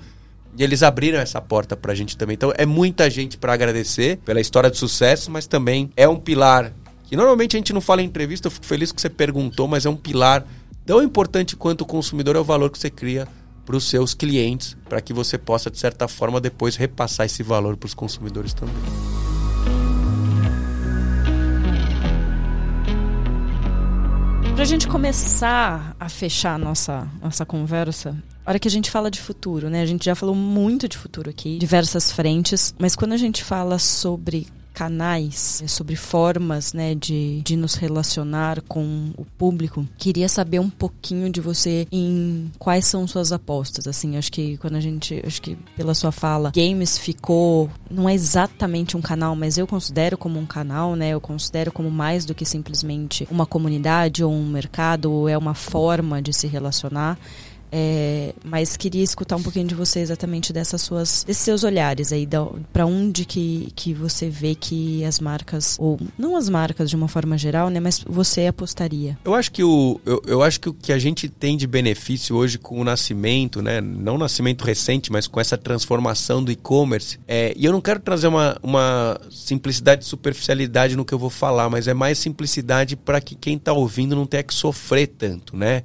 E 0.57 0.63
eles 0.63 0.83
abriram 0.83 1.19
essa 1.19 1.41
porta 1.41 1.75
pra 1.75 1.95
gente 1.95 2.15
também. 2.15 2.35
Então 2.35 2.53
é 2.55 2.65
muita 2.65 3.09
gente 3.09 3.37
para 3.37 3.53
agradecer 3.53 4.17
pela 4.17 4.39
história 4.39 4.69
de 4.69 4.77
sucesso, 4.77 5.31
mas 5.31 5.47
também 5.47 5.89
é 5.95 6.07
um 6.07 6.15
pilar 6.15 6.71
que 7.03 7.15
normalmente 7.15 7.55
a 7.55 7.59
gente 7.59 7.73
não 7.73 7.81
fala 7.81 8.01
em 8.01 8.05
entrevista, 8.05 8.47
eu 8.47 8.51
fico 8.51 8.65
feliz 8.65 8.91
que 8.91 9.01
você 9.01 9.09
perguntou, 9.09 9.67
mas 9.67 9.85
é 9.85 9.89
um 9.89 9.95
pilar 9.95 10.45
tão 10.85 11.01
importante 11.01 11.55
quanto 11.55 11.81
o 11.81 11.85
consumidor 11.85 12.35
é 12.35 12.39
o 12.39 12.43
valor 12.43 12.69
que 12.69 12.79
você 12.79 12.89
cria 12.89 13.27
para 13.65 13.75
os 13.75 13.89
seus 13.89 14.13
clientes, 14.13 14.75
para 14.89 15.01
que 15.01 15.13
você 15.13 15.37
possa, 15.37 15.71
de 15.71 15.79
certa 15.79 16.07
forma, 16.07 16.41
depois 16.41 16.75
repassar 16.75 17.25
esse 17.25 17.43
valor 17.43 17.77
para 17.77 17.87
os 17.87 17.93
consumidores 17.93 18.53
também. 18.53 18.75
Para 24.53 24.61
a 24.61 24.65
gente 24.65 24.87
começar 24.87 25.95
a 25.99 26.09
fechar 26.09 26.55
a 26.55 26.57
nossa, 26.57 27.07
nossa 27.21 27.45
conversa, 27.45 28.15
a 28.45 28.51
hora 28.51 28.59
que 28.59 28.67
a 28.67 28.71
gente 28.71 28.91
fala 28.91 29.09
de 29.09 29.21
futuro, 29.21 29.69
né? 29.69 29.81
A 29.81 29.85
gente 29.85 30.05
já 30.05 30.15
falou 30.15 30.35
muito 30.35 30.87
de 30.87 30.97
futuro 30.97 31.29
aqui, 31.29 31.57
diversas 31.57 32.11
frentes, 32.11 32.73
mas 32.77 32.95
quando 32.95 33.13
a 33.13 33.17
gente 33.17 33.43
fala 33.43 33.79
sobre 33.79 34.47
canais, 34.73 35.61
é, 35.63 35.67
sobre 35.67 35.95
formas 35.95 36.73
né, 36.73 36.95
de, 36.95 37.41
de 37.41 37.55
nos 37.55 37.75
relacionar 37.75 38.61
com 38.61 39.11
o 39.15 39.23
público. 39.23 39.87
Queria 39.97 40.27
saber 40.27 40.59
um 40.59 40.69
pouquinho 40.69 41.29
de 41.29 41.39
você 41.39 41.87
em 41.91 42.51
quais 42.57 42.85
são 42.85 43.07
suas 43.07 43.31
apostas. 43.31 43.87
Assim, 43.87 44.17
acho 44.17 44.31
que 44.31 44.57
quando 44.57 44.75
a 44.75 44.79
gente, 44.79 45.21
acho 45.25 45.41
que 45.41 45.55
pela 45.77 45.93
sua 45.93 46.11
fala, 46.11 46.51
games 46.55 46.97
ficou 46.97 47.69
não 47.89 48.09
é 48.09 48.13
exatamente 48.13 48.97
um 48.97 49.01
canal, 49.01 49.35
mas 49.35 49.57
eu 49.57 49.67
considero 49.67 50.17
como 50.17 50.39
um 50.39 50.45
canal, 50.45 50.95
né? 50.95 51.09
Eu 51.09 51.21
considero 51.21 51.71
como 51.71 51.91
mais 51.91 52.25
do 52.25 52.33
que 52.33 52.45
simplesmente 52.45 53.27
uma 53.29 53.45
comunidade 53.45 54.23
ou 54.23 54.33
um 54.33 54.47
mercado, 54.47 55.11
ou 55.11 55.29
é 55.29 55.37
uma 55.37 55.53
forma 55.53 56.21
de 56.21 56.33
se 56.33 56.47
relacionar. 56.47 57.17
É, 57.75 58.35
mas 58.45 58.77
queria 58.77 59.03
escutar 59.03 59.35
um 59.35 59.41
pouquinho 59.41 59.65
de 59.65 59.73
você 59.73 59.99
exatamente 59.99 60.53
dessas 60.53 60.79
suas, 60.79 61.23
desses 61.23 61.41
seus 61.41 61.63
olhares 61.63 62.13
aí, 62.13 62.29
para 62.71 62.85
onde 62.85 63.25
que, 63.25 63.73
que 63.75 63.95
você 63.95 64.29
vê 64.29 64.53
que 64.53 65.03
as 65.03 65.19
marcas, 65.19 65.75
ou 65.79 65.99
não 66.15 66.35
as 66.35 66.47
marcas 66.47 66.87
de 66.87 66.95
uma 66.95 67.07
forma 67.07 67.35
geral, 67.35 67.71
né, 67.71 67.79
mas 67.79 68.05
você 68.07 68.45
apostaria. 68.45 69.17
Eu 69.25 69.33
acho 69.33 69.51
que 69.51 69.63
o, 69.63 69.99
eu, 70.05 70.21
eu 70.27 70.43
acho 70.43 70.59
que 70.59 70.69
o 70.69 70.73
que 70.73 70.93
a 70.93 70.99
gente 70.99 71.27
tem 71.27 71.57
de 71.57 71.65
benefício 71.65 72.35
hoje 72.35 72.59
com 72.59 72.79
o 72.79 72.83
nascimento, 72.83 73.59
né, 73.59 73.81
não 73.81 74.15
o 74.15 74.19
nascimento 74.19 74.63
recente, 74.63 75.11
mas 75.11 75.25
com 75.25 75.39
essa 75.39 75.57
transformação 75.57 76.43
do 76.43 76.51
e-commerce, 76.51 77.19
é, 77.27 77.55
e 77.57 77.65
eu 77.65 77.71
não 77.71 77.81
quero 77.81 77.99
trazer 78.01 78.27
uma, 78.27 78.55
uma 78.61 79.19
simplicidade, 79.31 80.05
superficialidade 80.05 80.95
no 80.95 81.03
que 81.03 81.13
eu 81.13 81.19
vou 81.19 81.31
falar, 81.31 81.71
mas 81.71 81.87
é 81.87 81.93
mais 81.95 82.19
simplicidade 82.19 82.95
para 82.95 83.19
que 83.19 83.33
quem 83.33 83.57
está 83.57 83.73
ouvindo 83.73 84.15
não 84.15 84.27
tenha 84.27 84.43
que 84.43 84.53
sofrer 84.53 85.07
tanto, 85.07 85.57
né? 85.57 85.81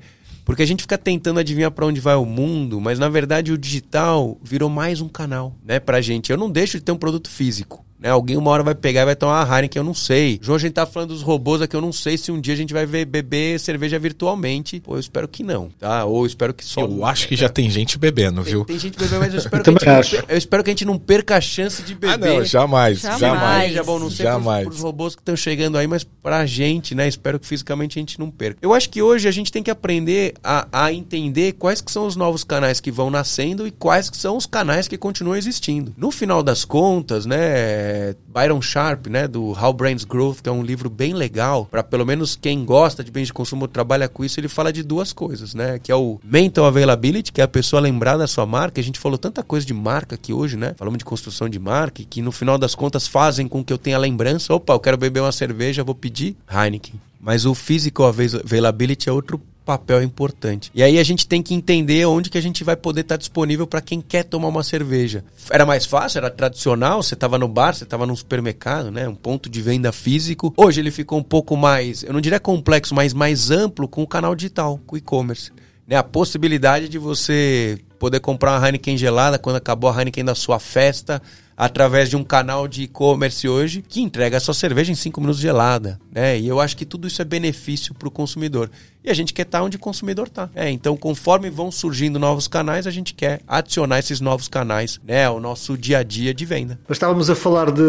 Porque 0.48 0.62
a 0.62 0.66
gente 0.66 0.80
fica 0.80 0.96
tentando 0.96 1.38
adivinhar 1.38 1.70
para 1.70 1.84
onde 1.84 2.00
vai 2.00 2.14
o 2.14 2.24
mundo, 2.24 2.80
mas 2.80 2.98
na 2.98 3.06
verdade 3.06 3.52
o 3.52 3.58
digital 3.58 4.38
virou 4.42 4.70
mais 4.70 5.02
um 5.02 5.06
canal, 5.06 5.54
né, 5.62 5.78
pra 5.78 6.00
gente. 6.00 6.32
Eu 6.32 6.38
não 6.38 6.50
deixo 6.50 6.78
de 6.78 6.84
ter 6.84 6.90
um 6.90 6.96
produto 6.96 7.28
físico. 7.28 7.84
Né? 7.98 8.10
Alguém 8.10 8.36
uma 8.36 8.50
hora 8.50 8.62
vai 8.62 8.74
pegar 8.74 9.02
e 9.02 9.04
vai 9.06 9.16
tomar 9.16 9.44
uma 9.44 9.56
Heineken, 9.56 9.80
eu 9.80 9.84
não 9.84 9.94
sei. 9.94 10.38
João, 10.40 10.56
a 10.56 10.58
gente 10.58 10.72
tá 10.72 10.86
falando 10.86 11.10
dos 11.10 11.22
robôs 11.22 11.60
aqui, 11.60 11.74
eu 11.74 11.80
não 11.80 11.92
sei 11.92 12.16
se 12.16 12.30
um 12.30 12.40
dia 12.40 12.54
a 12.54 12.56
gente 12.56 12.72
vai 12.72 12.86
ver, 12.86 13.04
beber 13.04 13.58
cerveja 13.58 13.98
virtualmente. 13.98 14.80
Pô, 14.80 14.94
eu 14.94 15.00
espero 15.00 15.26
que 15.26 15.42
não, 15.42 15.68
tá? 15.78 16.04
Ou 16.04 16.22
eu 16.22 16.26
espero 16.26 16.54
que 16.54 16.64
só. 16.64 16.82
Eu 16.82 17.04
acho 17.04 17.26
que 17.26 17.36
já 17.36 17.48
tem 17.48 17.68
gente 17.68 17.98
bebendo, 17.98 18.42
viu? 18.42 18.64
Tem, 18.64 18.76
tem 18.76 18.78
gente 18.78 18.98
bebendo, 18.98 19.20
mas 19.20 19.32
eu 19.34 19.40
espero, 19.40 19.64
que 19.64 19.88
a 19.88 20.02
gente, 20.02 20.24
eu 20.28 20.38
espero 20.38 20.64
que 20.64 20.70
a 20.70 20.72
gente 20.72 20.84
não 20.84 20.98
perca 20.98 21.36
a 21.36 21.40
chance 21.40 21.82
de 21.82 21.94
beber. 21.94 22.14
Ah, 22.14 22.16
não, 22.16 22.44
jamais, 22.44 23.00
jamais. 23.00 23.20
jamais. 23.20 23.72
Já 23.72 23.82
bom, 23.82 23.98
não 23.98 24.10
sei 24.10 24.24
jamais. 24.24 24.62
Pros, 24.62 24.76
pros 24.76 24.84
robôs 24.84 25.14
que 25.14 25.22
estão 25.22 25.36
chegando 25.36 25.76
aí, 25.76 25.86
mas 25.86 26.04
pra 26.04 26.46
gente, 26.46 26.94
né? 26.94 27.08
Espero 27.08 27.40
que 27.40 27.46
fisicamente 27.46 27.98
a 27.98 28.00
gente 28.00 28.18
não 28.18 28.30
perca. 28.30 28.58
Eu 28.62 28.72
acho 28.72 28.88
que 28.90 29.02
hoje 29.02 29.26
a 29.26 29.32
gente 29.32 29.50
tem 29.50 29.62
que 29.62 29.70
aprender 29.70 30.34
a, 30.42 30.68
a 30.72 30.92
entender 30.92 31.52
quais 31.52 31.80
que 31.80 31.90
são 31.90 32.06
os 32.06 32.14
novos 32.14 32.44
canais 32.44 32.80
que 32.80 32.90
vão 32.90 33.10
nascendo 33.10 33.66
e 33.66 33.70
quais 33.70 34.08
que 34.08 34.16
são 34.16 34.36
os 34.36 34.46
canais 34.46 34.86
que 34.86 34.96
continuam 34.96 35.36
existindo. 35.36 35.92
No 35.96 36.10
final 36.10 36.42
das 36.42 36.64
contas, 36.64 37.26
né? 37.26 37.87
Byron 38.26 38.60
Sharp, 38.60 39.06
né, 39.06 39.26
do 39.26 39.50
How 39.52 39.72
Brands 39.72 40.04
Growth, 40.04 40.40
que 40.42 40.48
é 40.48 40.52
um 40.52 40.62
livro 40.62 40.88
bem 40.90 41.14
legal, 41.14 41.66
para 41.66 41.82
pelo 41.82 42.04
menos 42.04 42.36
quem 42.36 42.64
gosta 42.64 43.02
de 43.02 43.10
bens 43.10 43.26
de 43.26 43.32
consumo 43.32 43.66
trabalha 43.68 44.08
com 44.08 44.24
isso, 44.24 44.38
ele 44.40 44.48
fala 44.48 44.72
de 44.72 44.82
duas 44.82 45.12
coisas, 45.12 45.54
né, 45.54 45.78
que 45.78 45.90
é 45.90 45.96
o 45.96 46.20
mental 46.22 46.66
availability, 46.66 47.32
que 47.32 47.40
é 47.40 47.44
a 47.44 47.48
pessoa 47.48 47.80
lembrar 47.80 48.16
da 48.16 48.26
sua 48.26 48.46
marca. 48.46 48.80
A 48.80 48.84
gente 48.84 48.98
falou 48.98 49.18
tanta 49.18 49.42
coisa 49.42 49.66
de 49.66 49.74
marca 49.74 50.14
aqui 50.14 50.32
hoje, 50.32 50.56
né? 50.56 50.74
Falamos 50.76 50.98
de 50.98 51.04
construção 51.04 51.48
de 51.48 51.58
marca, 51.58 52.02
que 52.08 52.22
no 52.22 52.32
final 52.32 52.58
das 52.58 52.74
contas 52.74 53.06
fazem 53.06 53.48
com 53.48 53.64
que 53.64 53.72
eu 53.72 53.78
tenha 53.78 53.98
lembrança. 53.98 54.52
Opa, 54.54 54.72
eu 54.72 54.80
quero 54.80 54.96
beber 54.96 55.20
uma 55.20 55.32
cerveja, 55.32 55.84
vou 55.84 55.94
pedir 55.94 56.36
Heineken. 56.50 57.00
Mas 57.20 57.44
o 57.44 57.54
physical 57.54 58.06
availability 58.06 59.08
é 59.08 59.12
outro 59.12 59.40
papel 59.68 60.02
importante. 60.02 60.70
E 60.74 60.82
aí 60.82 60.98
a 60.98 61.02
gente 61.02 61.28
tem 61.28 61.42
que 61.42 61.52
entender 61.52 62.06
onde 62.06 62.30
que 62.30 62.38
a 62.38 62.40
gente 62.40 62.64
vai 62.64 62.74
poder 62.74 63.02
estar 63.02 63.16
tá 63.16 63.18
disponível 63.18 63.66
para 63.66 63.82
quem 63.82 64.00
quer 64.00 64.22
tomar 64.22 64.48
uma 64.48 64.62
cerveja. 64.62 65.22
Era 65.50 65.66
mais 65.66 65.84
fácil, 65.84 66.16
era 66.16 66.30
tradicional, 66.30 67.02
você 67.02 67.12
estava 67.12 67.36
no 67.36 67.46
bar, 67.46 67.74
você 67.74 67.84
estava 67.84 68.06
num 68.06 68.16
supermercado, 68.16 68.90
né? 68.90 69.06
Um 69.06 69.14
ponto 69.14 69.50
de 69.50 69.60
venda 69.60 69.92
físico. 69.92 70.54
Hoje 70.56 70.80
ele 70.80 70.90
ficou 70.90 71.18
um 71.18 71.22
pouco 71.22 71.54
mais, 71.54 72.02
eu 72.02 72.14
não 72.14 72.20
diria 72.20 72.40
complexo, 72.40 72.94
mas 72.94 73.12
mais 73.12 73.50
amplo 73.50 73.86
com 73.86 74.02
o 74.02 74.06
canal 74.06 74.34
digital, 74.34 74.80
com 74.86 74.94
o 74.94 74.98
e-commerce. 74.98 75.52
Né? 75.86 75.96
A 75.96 76.02
possibilidade 76.02 76.88
de 76.88 76.96
você 76.96 77.78
poder 77.98 78.20
comprar 78.20 78.58
uma 78.58 78.66
Heineken 78.66 78.96
gelada 78.96 79.38
quando 79.38 79.56
acabou 79.56 79.90
a 79.90 79.98
Heineken 79.98 80.24
da 80.24 80.34
sua 80.34 80.58
festa, 80.58 81.20
através 81.58 82.08
de 82.08 82.16
um 82.16 82.22
canal 82.22 82.68
de 82.68 82.84
e-commerce 82.84 83.48
hoje 83.48 83.82
que 83.86 84.00
entrega 84.00 84.36
a 84.36 84.40
sua 84.40 84.54
cerveja 84.54 84.92
em 84.92 84.94
5 84.94 85.20
minutos 85.20 85.40
gelada, 85.40 85.98
né? 86.12 86.38
E 86.38 86.46
eu 86.46 86.60
acho 86.60 86.76
que 86.76 86.86
tudo 86.86 87.08
isso 87.08 87.20
é 87.20 87.24
benefício 87.24 87.92
para 87.92 88.06
o 88.06 88.12
consumidor. 88.12 88.70
E 89.02 89.10
a 89.10 89.14
gente 89.14 89.34
quer 89.34 89.42
estar 89.42 89.58
tá 89.58 89.64
onde 89.64 89.76
o 89.76 89.80
consumidor 89.80 90.28
está. 90.28 90.48
É, 90.54 90.70
então, 90.70 90.96
conforme 90.96 91.50
vão 91.50 91.72
surgindo 91.72 92.16
novos 92.16 92.46
canais, 92.46 92.86
a 92.86 92.90
gente 92.92 93.12
quer 93.12 93.40
adicionar 93.48 93.98
esses 93.98 94.20
novos 94.20 94.46
canais 94.46 95.00
né, 95.04 95.24
ao 95.24 95.40
nosso 95.40 95.76
dia 95.76 95.98
a 95.98 96.02
dia 96.04 96.32
de 96.32 96.44
venda. 96.44 96.78
Nós 96.88 96.96
estávamos 96.96 97.28
a 97.28 97.34
falar 97.34 97.72
de, 97.72 97.82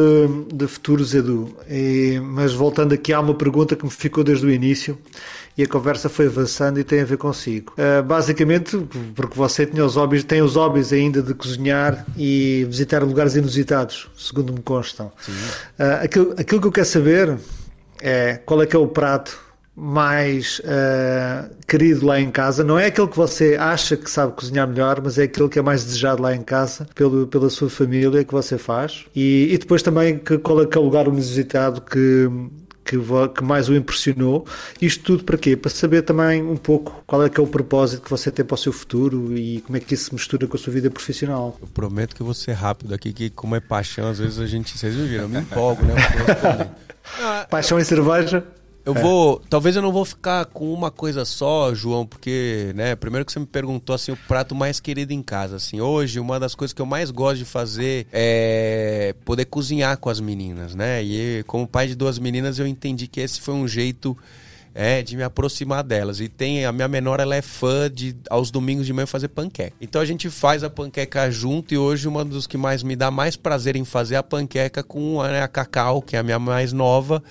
de 0.52 0.66
futuros, 0.66 1.14
Edu, 1.14 1.56
e, 1.70 2.20
mas 2.24 2.54
voltando 2.54 2.94
aqui, 2.94 3.14
há 3.14 3.20
uma 3.20 3.36
pergunta 3.36 3.76
que 3.76 3.86
me 3.86 3.92
ficou 3.92 4.24
desde 4.24 4.48
o 4.48 4.52
início 4.52 4.98
e 5.60 5.64
a 5.64 5.68
conversa 5.68 6.08
foi 6.08 6.28
avançando 6.28 6.80
e 6.80 6.86
tem 6.86 7.02
a 7.02 7.04
ver 7.04 7.18
consigo. 7.18 7.74
Uh, 7.74 8.02
basicamente, 8.02 8.78
porque 9.14 9.38
você 9.38 9.66
tinha 9.66 9.84
os 9.84 9.98
hobbies, 9.98 10.24
tem 10.24 10.42
os 10.42 10.56
hobbies 10.56 10.94
ainda 10.94 11.22
de 11.22 11.34
cozinhar 11.34 12.06
e 12.16 12.66
visitar 12.70 13.04
lugares 13.04 13.36
inusitados, 13.36 14.10
segundo 14.18 14.54
me 14.54 14.62
constam. 14.62 15.08
Uh, 15.78 16.02
aquilo, 16.02 16.34
aquilo 16.38 16.62
que 16.62 16.68
eu 16.68 16.72
quero 16.72 16.86
saber 16.86 17.38
é 18.02 18.36
qual 18.46 18.62
é 18.62 18.66
que 18.66 18.74
é 18.74 18.80
o 18.80 18.88
prato 18.88 19.38
mais 19.76 20.60
uh, 20.60 21.54
querido 21.68 22.06
lá 22.06 22.22
em 22.22 22.32
casa. 22.32 22.64
Não 22.64 22.80
é 22.80 22.86
aquele 22.86 23.10
que 23.10 23.18
você 23.18 23.58
acha 23.60 23.98
que 23.98 24.10
sabe 24.10 24.32
cozinhar 24.32 24.66
melhor, 24.66 25.02
mas 25.04 25.18
é 25.18 25.24
aquele 25.24 25.50
que 25.50 25.60
é 25.60 25.62
mais 25.62 25.84
desejado 25.84 26.22
lá 26.22 26.34
em 26.34 26.42
casa 26.42 26.88
pelo, 26.96 27.28
pela 27.28 27.50
sua 27.50 27.70
família 27.70 28.24
que 28.24 28.32
você 28.32 28.58
faz. 28.58 29.08
E, 29.14 29.50
e 29.52 29.58
depois 29.58 29.84
também 29.84 30.20
que, 30.20 30.38
qual 30.38 30.62
é 30.62 30.66
que 30.66 30.78
é 30.78 30.80
o 30.80 30.86
lugar 30.86 31.06
inusitado 31.08 31.82
que 31.82 32.30
que, 32.90 32.98
que 33.36 33.44
mais 33.44 33.70
o 33.70 33.76
impressionou. 33.76 34.46
Isto 34.82 35.04
tudo 35.04 35.24
para 35.24 35.38
quê? 35.38 35.56
Para 35.56 35.70
saber 35.70 36.02
também 36.02 36.42
um 36.42 36.58
pouco 36.58 37.04
qual 37.06 37.24
é 37.24 37.30
que 37.30 37.40
é 37.40 37.44
o 37.44 37.48
propósito 37.48 38.02
que 38.02 38.10
você 38.10 38.32
tem 38.32 38.44
para 38.44 38.56
o 38.56 38.58
seu 38.58 38.74
futuro 38.74 39.38
e 39.38 39.62
como 39.62 39.78
é 39.78 39.80
que 39.80 39.94
isso 39.94 40.06
se 40.06 40.14
mistura 40.14 40.48
com 40.48 40.58
a 40.58 40.60
sua 40.60 40.74
vida 40.74 40.90
profissional. 40.90 41.58
Eu 41.62 41.68
prometo 41.68 42.16
que 42.16 42.22
eu 42.22 42.26
vou 42.26 42.34
ser 42.34 42.54
rápido 42.54 42.94
aqui, 42.94 43.14
que 43.14 43.30
como 43.30 43.56
é 43.56 43.60
paixão, 43.60 44.10
às 44.10 44.20
vezes 44.20 44.40
a 44.40 44.48
gente, 44.48 44.78
vocês 44.78 44.96
viram, 44.96 45.24
eu 45.24 45.30
me 45.30 45.40
empolgo, 45.40 45.84
né? 45.84 45.96
paixão 47.50 47.80
em 47.80 47.84
cerveja? 47.84 48.44
Eu 48.90 48.96
é. 48.96 49.02
vou. 49.02 49.40
Talvez 49.48 49.76
eu 49.76 49.84
não 49.84 49.92
vou 49.92 50.04
ficar 50.04 50.46
com 50.46 50.74
uma 50.74 50.90
coisa 50.90 51.24
só, 51.24 51.74
João, 51.76 52.08
porque, 52.08 52.72
né, 52.76 52.96
primeiro 52.96 53.24
que 53.24 53.32
você 53.32 53.40
me 53.40 53.46
perguntou 53.46 53.94
assim, 53.94 54.12
o 54.12 54.18
prato 54.18 54.56
mais 54.56 54.80
querido 54.80 55.14
em 55.14 55.22
casa. 55.22 55.58
Assim, 55.58 55.80
hoje, 55.80 56.20
uma 56.20 56.40
das 56.40 56.56
coisas 56.56 56.74
que 56.74 56.82
eu 56.82 56.88
mais 56.88 57.12
gosto 57.12 57.38
de 57.38 57.46
fazer 57.46 58.08
é 58.12 59.14
poder 59.24 59.46
cozinhar 59.46 59.96
com 59.98 60.10
as 60.10 60.20
meninas, 60.20 60.74
né? 60.74 61.04
E 61.04 61.44
como 61.46 61.68
pai 61.68 61.88
de 61.88 61.96
duas 61.96 62.18
meninas, 62.18 62.58
eu 62.58 62.66
entendi 62.66 63.08
que 63.08 63.20
esse 63.20 63.40
foi 63.40 63.54
um 63.54 63.68
jeito 63.68 64.18
é, 64.74 65.02
de 65.02 65.16
me 65.16 65.24
aproximar 65.24 65.84
delas. 65.84 66.20
E 66.20 66.28
tem 66.28 66.66
a 66.66 66.72
minha 66.72 66.88
menor, 66.88 67.20
ela 67.20 67.36
é 67.36 67.42
fã 67.42 67.92
de 67.92 68.16
aos 68.30 68.50
domingos 68.50 68.86
de 68.86 68.94
manhã 68.94 69.06
fazer 69.06 69.28
panqueca. 69.28 69.74
Então 69.80 70.02
a 70.02 70.06
gente 70.06 70.30
faz 70.30 70.64
a 70.64 70.70
panqueca 70.70 71.30
junto 71.30 71.74
e 71.74 71.78
hoje 71.78 72.08
uma 72.08 72.24
dos 72.26 72.48
que 72.48 72.58
mais 72.58 72.82
me 72.82 72.96
dá 72.96 73.12
mais 73.12 73.36
prazer 73.36 73.76
em 73.76 73.86
fazer 73.86 74.16
é 74.16 74.18
a 74.18 74.24
panqueca 74.24 74.82
com 74.82 75.22
né, 75.24 75.42
a 75.42 75.48
Cacau, 75.48 76.02
que 76.02 76.16
é 76.16 76.20
a 76.20 76.24
minha 76.24 76.40
mais 76.40 76.74
nova. 76.74 77.22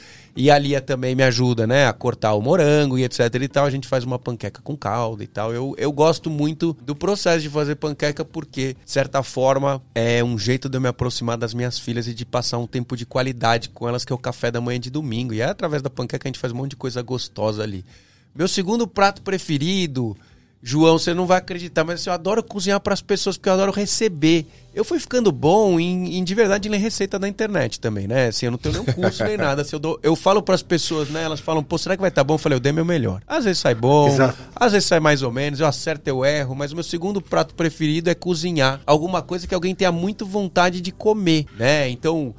E 0.41 0.53
a 0.53 0.57
Lia 0.57 0.81
também 0.81 1.17
me 1.17 1.25
ajuda, 1.25 1.67
né, 1.67 1.89
a 1.89 1.93
cortar 1.93 2.33
o 2.35 2.41
morango 2.41 2.97
e 2.97 3.03
etc 3.03 3.23
e 3.43 3.49
tal. 3.49 3.65
A 3.65 3.71
gente 3.71 3.89
faz 3.89 4.05
uma 4.05 4.21
panqueca 4.21 4.63
com 4.63 4.77
calda 4.77 5.25
e 5.25 5.27
tal. 5.27 5.53
Eu, 5.53 5.75
eu 5.77 5.91
gosto 5.91 6.31
muito 6.31 6.77
do 6.81 6.95
processo 6.95 7.41
de 7.41 7.51
fazer 7.51 7.75
panqueca 7.75 8.25
porque, 8.25 8.77
de 8.85 8.91
certa 8.91 9.21
forma, 9.25 9.83
é 9.93 10.23
um 10.23 10.39
jeito 10.39 10.69
de 10.69 10.77
eu 10.77 10.81
me 10.81 10.87
aproximar 10.87 11.37
das 11.37 11.53
minhas 11.53 11.77
filhas 11.77 12.07
e 12.07 12.15
de 12.15 12.25
passar 12.25 12.59
um 12.59 12.69
tempo 12.69 12.97
de 12.97 13.05
qualidade 13.05 13.69
com 13.71 13.89
elas, 13.89 14.05
que 14.05 14.13
é 14.13 14.15
o 14.15 14.19
café 14.19 14.49
da 14.49 14.61
manhã 14.61 14.79
de 14.79 14.91
domingo. 14.91 15.35
E 15.35 15.41
é 15.41 15.47
através 15.47 15.83
da 15.83 15.91
panqueca 15.91 16.21
que 16.21 16.29
a 16.29 16.31
gente 16.31 16.39
faz 16.39 16.53
um 16.53 16.57
monte 16.57 16.71
de 16.71 16.77
coisa 16.77 17.03
gostosa 17.03 17.65
ali. 17.65 17.85
Meu 18.33 18.47
segundo 18.47 18.87
prato 18.87 19.23
preferido, 19.23 20.17
João, 20.61 20.99
você 20.99 21.15
não 21.15 21.25
vai 21.25 21.39
acreditar, 21.39 21.85
mas 21.85 22.01
assim, 22.01 22.11
eu 22.11 22.15
adoro 22.15 22.43
cozinhar 22.43 22.81
para 22.81 22.93
as 22.93 23.01
pessoas 23.01 23.37
porque 23.37 23.49
eu 23.49 23.53
adoro 23.53 23.71
receber. 23.71 24.45
Eu 24.75 24.85
fui 24.85 24.99
ficando 24.99 25.31
bom 25.31 25.79
em, 25.79 26.19
em, 26.19 26.25
de 26.25 26.35
verdade 26.35 26.69
ler 26.69 26.79
receita 26.79 27.19
da 27.19 27.29
internet 27.29 27.79
também, 27.79 28.09
né? 28.09 28.27
Assim, 28.27 28.47
eu 28.47 28.51
não 28.51 28.59
tenho 28.59 28.73
nenhum 28.73 28.85
curso 28.93 29.23
nem 29.25 29.37
nada. 29.39 29.63
Assim, 29.63 29.77
eu, 29.77 29.81
dou, 29.81 30.01
eu 30.03 30.17
falo 30.17 30.43
para 30.43 30.57
as 30.57 30.63
pessoas, 30.63 31.09
né? 31.11 31.23
Elas 31.23 31.39
falam, 31.39 31.63
pô, 31.63 31.79
será 31.79 31.97
que 31.97 32.01
vai 32.01 32.09
estar 32.09 32.23
tá 32.23 32.25
bom? 32.25 32.35
Eu 32.35 32.39
falei, 32.39 32.57
eu 32.57 32.61
dei 32.61 32.73
meu 32.73 32.85
melhor. 32.85 33.23
Às 33.27 33.45
vezes 33.45 33.61
sai 33.61 33.75
bom, 33.75 34.09
Exato. 34.09 34.37
às 34.55 34.73
vezes 34.73 34.89
sai 34.89 34.99
mais 34.99 35.23
ou 35.23 35.31
menos, 35.31 35.61
eu 35.61 35.67
acerto, 35.67 36.09
eu 36.11 36.25
erro, 36.25 36.57
mas 36.57 36.73
o 36.73 36.75
meu 36.75 36.85
segundo 36.85 37.21
prato 37.21 37.55
preferido 37.55 38.11
é 38.11 38.15
cozinhar 38.15 38.81
alguma 38.85 39.23
coisa 39.23 39.47
que 39.47 39.55
alguém 39.55 39.75
tenha 39.75 39.93
muito 39.93 40.27
vontade 40.27 40.81
de 40.81 40.91
comer, 40.91 41.47
né? 41.57 41.89
Então, 41.89 42.35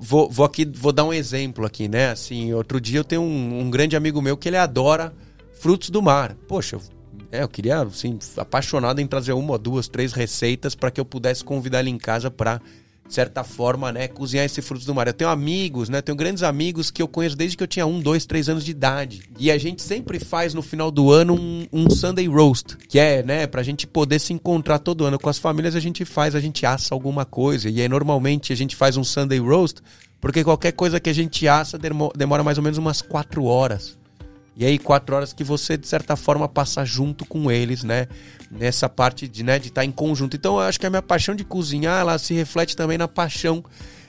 vou, 0.00 0.30
vou 0.30 0.44
aqui, 0.44 0.64
vou 0.66 0.92
dar 0.92 1.04
um 1.04 1.12
exemplo 1.12 1.64
aqui, 1.64 1.88
né? 1.88 2.10
Assim, 2.10 2.52
outro 2.52 2.80
dia 2.80 3.00
eu 3.00 3.04
tenho 3.04 3.22
um, 3.22 3.60
um 3.60 3.70
grande 3.70 3.96
amigo 3.96 4.20
meu 4.20 4.36
que 4.36 4.48
ele 4.48 4.56
adora 4.56 5.12
frutos 5.60 5.90
do 5.90 6.02
mar. 6.02 6.36
Poxa, 6.46 6.78
é, 7.30 7.42
eu 7.42 7.48
queria, 7.48 7.82
assim, 7.82 8.18
apaixonado 8.36 9.00
em 9.00 9.06
trazer 9.06 9.32
uma, 9.32 9.58
duas, 9.58 9.88
três 9.88 10.12
receitas 10.12 10.74
para 10.74 10.90
que 10.90 11.00
eu 11.00 11.04
pudesse 11.04 11.42
convidar 11.42 11.80
ele 11.80 11.90
em 11.90 11.98
casa 11.98 12.30
para 12.30 12.60
de 13.06 13.12
certa 13.12 13.44
forma, 13.44 13.92
né, 13.92 14.08
cozinhar 14.08 14.46
esse 14.46 14.62
frutos 14.62 14.86
do 14.86 14.94
mar. 14.94 15.06
Eu 15.06 15.12
tenho 15.12 15.30
amigos, 15.30 15.88
né, 15.88 16.00
tenho 16.00 16.16
grandes 16.16 16.42
amigos 16.42 16.90
que 16.90 17.02
eu 17.02 17.08
conheço 17.08 17.36
desde 17.36 17.56
que 17.56 17.62
eu 17.62 17.66
tinha 17.66 17.86
um, 17.86 18.00
dois, 18.00 18.24
três 18.24 18.48
anos 18.48 18.64
de 18.64 18.70
idade. 18.70 19.24
E 19.38 19.50
a 19.50 19.58
gente 19.58 19.82
sempre 19.82 20.18
faz 20.18 20.54
no 20.54 20.62
final 20.62 20.90
do 20.90 21.12
ano 21.12 21.34
um, 21.34 21.66
um 21.72 21.90
Sunday 21.90 22.26
Roast, 22.26 22.76
que 22.88 22.98
é, 22.98 23.22
né, 23.22 23.46
pra 23.46 23.62
gente 23.62 23.86
poder 23.86 24.18
se 24.18 24.32
encontrar 24.32 24.78
todo 24.78 25.04
ano. 25.04 25.18
Com 25.18 25.28
as 25.28 25.38
famílias 25.38 25.76
a 25.76 25.80
gente 25.80 26.04
faz, 26.04 26.34
a 26.34 26.40
gente 26.40 26.64
assa 26.64 26.94
alguma 26.94 27.26
coisa. 27.26 27.68
E 27.68 27.80
aí 27.80 27.88
normalmente 27.88 28.52
a 28.52 28.56
gente 28.56 28.74
faz 28.74 28.96
um 28.96 29.04
Sunday 29.04 29.38
Roast, 29.38 29.82
porque 30.20 30.42
qualquer 30.42 30.72
coisa 30.72 30.98
que 30.98 31.10
a 31.10 31.14
gente 31.14 31.46
assa 31.46 31.78
demora 32.16 32.42
mais 32.42 32.56
ou 32.56 32.64
menos 32.64 32.78
umas 32.78 33.02
quatro 33.02 33.44
horas. 33.44 33.98
E 34.56 34.64
aí, 34.64 34.78
quatro 34.78 35.16
horas 35.16 35.32
que 35.32 35.42
você, 35.42 35.76
de 35.76 35.86
certa 35.86 36.14
forma, 36.14 36.48
passa 36.48 36.84
junto 36.84 37.24
com 37.24 37.50
eles, 37.50 37.82
né? 37.82 38.06
Nessa 38.50 38.88
parte 38.88 39.26
de 39.26 39.42
né, 39.42 39.58
de 39.58 39.68
estar 39.68 39.80
tá 39.80 39.84
em 39.84 39.90
conjunto. 39.90 40.36
Então, 40.36 40.54
eu 40.54 40.60
acho 40.60 40.78
que 40.78 40.86
a 40.86 40.90
minha 40.90 41.02
paixão 41.02 41.34
de 41.34 41.44
cozinhar, 41.44 42.00
ela 42.00 42.16
se 42.18 42.34
reflete 42.34 42.76
também 42.76 42.96
na 42.96 43.08
paixão 43.08 43.64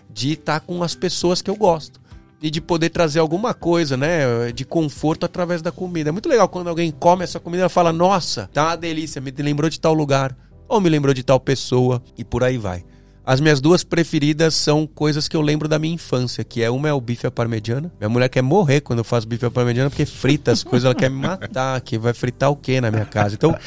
de 0.09 0.33
estar 0.33 0.59
tá 0.59 0.65
com 0.65 0.83
as 0.83 0.93
pessoas 0.93 1.41
que 1.41 1.49
eu 1.49 1.55
gosto. 1.55 1.99
E 2.41 2.51
de 2.51 2.61
poder 2.61 2.89
trazer 2.89 3.19
alguma 3.19 3.55
coisa, 3.55 3.97
né? 3.97 4.51
De 4.51 4.63
conforto 4.63 5.25
através 5.25 5.63
da 5.63 5.71
comida. 5.71 6.09
É 6.09 6.11
muito 6.11 6.29
legal 6.29 6.47
quando 6.47 6.67
alguém 6.67 6.91
come 6.91 7.23
essa 7.23 7.39
comida 7.39 7.65
e 7.65 7.69
fala: 7.69 7.91
Nossa, 7.91 8.47
tá 8.53 8.65
uma 8.65 8.77
delícia, 8.77 9.19
me 9.19 9.31
lembrou 9.31 9.69
de 9.69 9.79
tal 9.79 9.93
lugar. 9.93 10.37
Ou 10.67 10.79
me 10.79 10.89
lembrou 10.89 11.13
de 11.13 11.23
tal 11.23 11.39
pessoa. 11.39 12.03
E 12.17 12.23
por 12.23 12.43
aí 12.43 12.57
vai. 12.57 12.83
As 13.26 13.41
minhas 13.41 13.59
duas 13.59 13.84
preferidas 13.84 14.53
são 14.53 14.86
coisas 14.86 15.28
que 15.28 15.36
eu 15.36 15.41
lembro 15.41 15.67
da 15.67 15.80
minha 15.80 15.95
infância, 15.95 16.43
que 16.43 16.61
é 16.61 16.69
uma 16.69 16.88
é 16.88 16.93
o 16.93 17.01
bife 17.01 17.26
à 17.26 17.32
parmegiana. 17.32 17.91
Minha 17.99 18.09
mulher 18.09 18.30
quer 18.30 18.43
morrer 18.43 18.82
quando 18.82 18.99
eu 18.99 19.03
faço 19.03 19.28
bife 19.28 19.43
à 19.43 19.49
parmegiana 19.49 19.89
porque 19.89 20.05
frita 20.05 20.51
as 20.51 20.63
coisas, 20.63 20.86
ela 20.86 20.93
quer 20.93 21.09
me 21.09 21.19
matar, 21.19 21.82
que 21.82 21.97
vai 21.97 22.13
fritar 22.13 22.51
o 22.51 22.55
quê 22.55 22.80
na 22.80 22.91
minha 22.91 23.05
casa? 23.05 23.34
Então, 23.34 23.57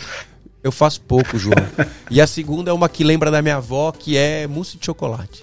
eu 0.62 0.70
faço 0.70 1.00
pouco, 1.00 1.36
João. 1.36 1.56
E 2.08 2.20
a 2.20 2.26
segunda 2.26 2.70
é 2.70 2.72
uma 2.72 2.88
que 2.88 3.02
lembra 3.02 3.32
da 3.32 3.42
minha 3.42 3.56
avó, 3.56 3.90
que 3.90 4.16
é 4.16 4.46
mousse 4.46 4.78
de 4.78 4.86
chocolate. 4.86 5.42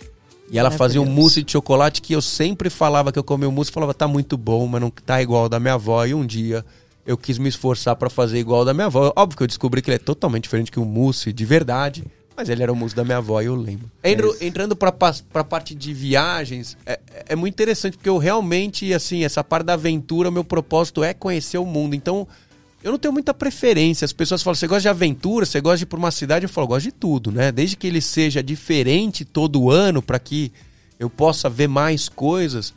E 0.50 0.58
ela 0.58 0.72
fazia 0.72 1.02
um 1.02 1.06
mousse 1.06 1.44
de 1.44 1.52
chocolate 1.52 2.02
que 2.02 2.14
eu 2.14 2.22
sempre 2.22 2.70
falava 2.70 3.12
que 3.12 3.20
eu 3.20 3.24
comia 3.24 3.50
o 3.50 3.52
mousse, 3.52 3.72
falava 3.72 3.94
tá 3.94 4.08
muito 4.08 4.38
bom, 4.38 4.66
mas 4.66 4.80
não 4.80 4.90
tá 4.90 5.22
igual 5.22 5.50
da 5.50 5.60
minha 5.60 5.74
avó. 5.74 6.06
E 6.06 6.14
um 6.14 6.26
dia 6.26 6.64
eu 7.06 7.18
quis 7.18 7.38
me 7.38 7.50
esforçar 7.50 7.98
para 7.98 8.10
fazer 8.10 8.40
igual 8.40 8.64
da 8.64 8.74
minha 8.74 8.86
avó. 8.86 9.12
Óbvio 9.16 9.38
que 9.38 9.44
eu 9.44 9.48
descobri 9.48 9.82
que 9.82 9.90
ele 9.90 9.96
é 9.96 10.00
totalmente 10.00 10.44
diferente 10.44 10.72
que 10.72 10.80
o 10.80 10.86
mousse 10.86 11.34
de 11.34 11.44
verdade. 11.44 12.06
Mas 12.36 12.50
ele 12.50 12.62
era 12.62 12.72
o 12.72 12.76
músico 12.76 12.98
da 12.98 13.06
minha 13.06 13.18
avó 13.18 13.42
e 13.42 13.46
eu 13.46 13.56
lembro. 13.56 13.90
É 14.04 14.12
Entro, 14.12 14.36
entrando 14.42 14.76
pra, 14.76 14.92
pra 14.92 15.44
parte 15.44 15.74
de 15.74 15.94
viagens, 15.94 16.78
é, 16.86 17.00
é 17.30 17.36
muito 17.36 17.54
interessante, 17.54 17.96
porque 17.96 18.10
eu 18.10 18.18
realmente, 18.18 18.94
assim, 18.94 19.24
essa 19.24 19.44
parte 19.44 19.66
da 19.66 19.74
aventura, 19.74 20.30
meu 20.30 20.44
propósito 20.44 21.04
é 21.04 21.14
conhecer 21.14 21.58
o 21.58 21.66
mundo. 21.66 21.96
Então, 21.96 22.28
eu 22.84 22.92
não 22.92 23.00
tenho 23.00 23.14
muita 23.14 23.34
preferência. 23.34 24.04
As 24.04 24.12
pessoas 24.12 24.44
falam, 24.44 24.56
você 24.56 24.68
gosta 24.68 24.82
de 24.82 24.90
aventura, 24.90 25.46
você 25.46 25.62
gosta 25.62 25.78
de 25.78 25.84
ir 25.84 25.88
por 25.88 25.98
uma 25.98 26.12
cidade? 26.12 26.44
Eu 26.44 26.50
falo, 26.50 26.68
gosto 26.68 26.86
de 26.86 26.92
tudo, 26.92 27.32
né? 27.32 27.52
Desde 27.54 27.78
que 27.78 27.88
ele 27.88 28.02
seja 28.02 28.44
diferente 28.44 29.24
todo 29.24 29.72
ano, 29.72 30.02
para 30.02 30.20
que 30.20 30.52
eu 31.00 31.10
possa 31.10 31.50
ver 31.50 31.70
mais 31.70 32.10
coisas. 32.10 32.74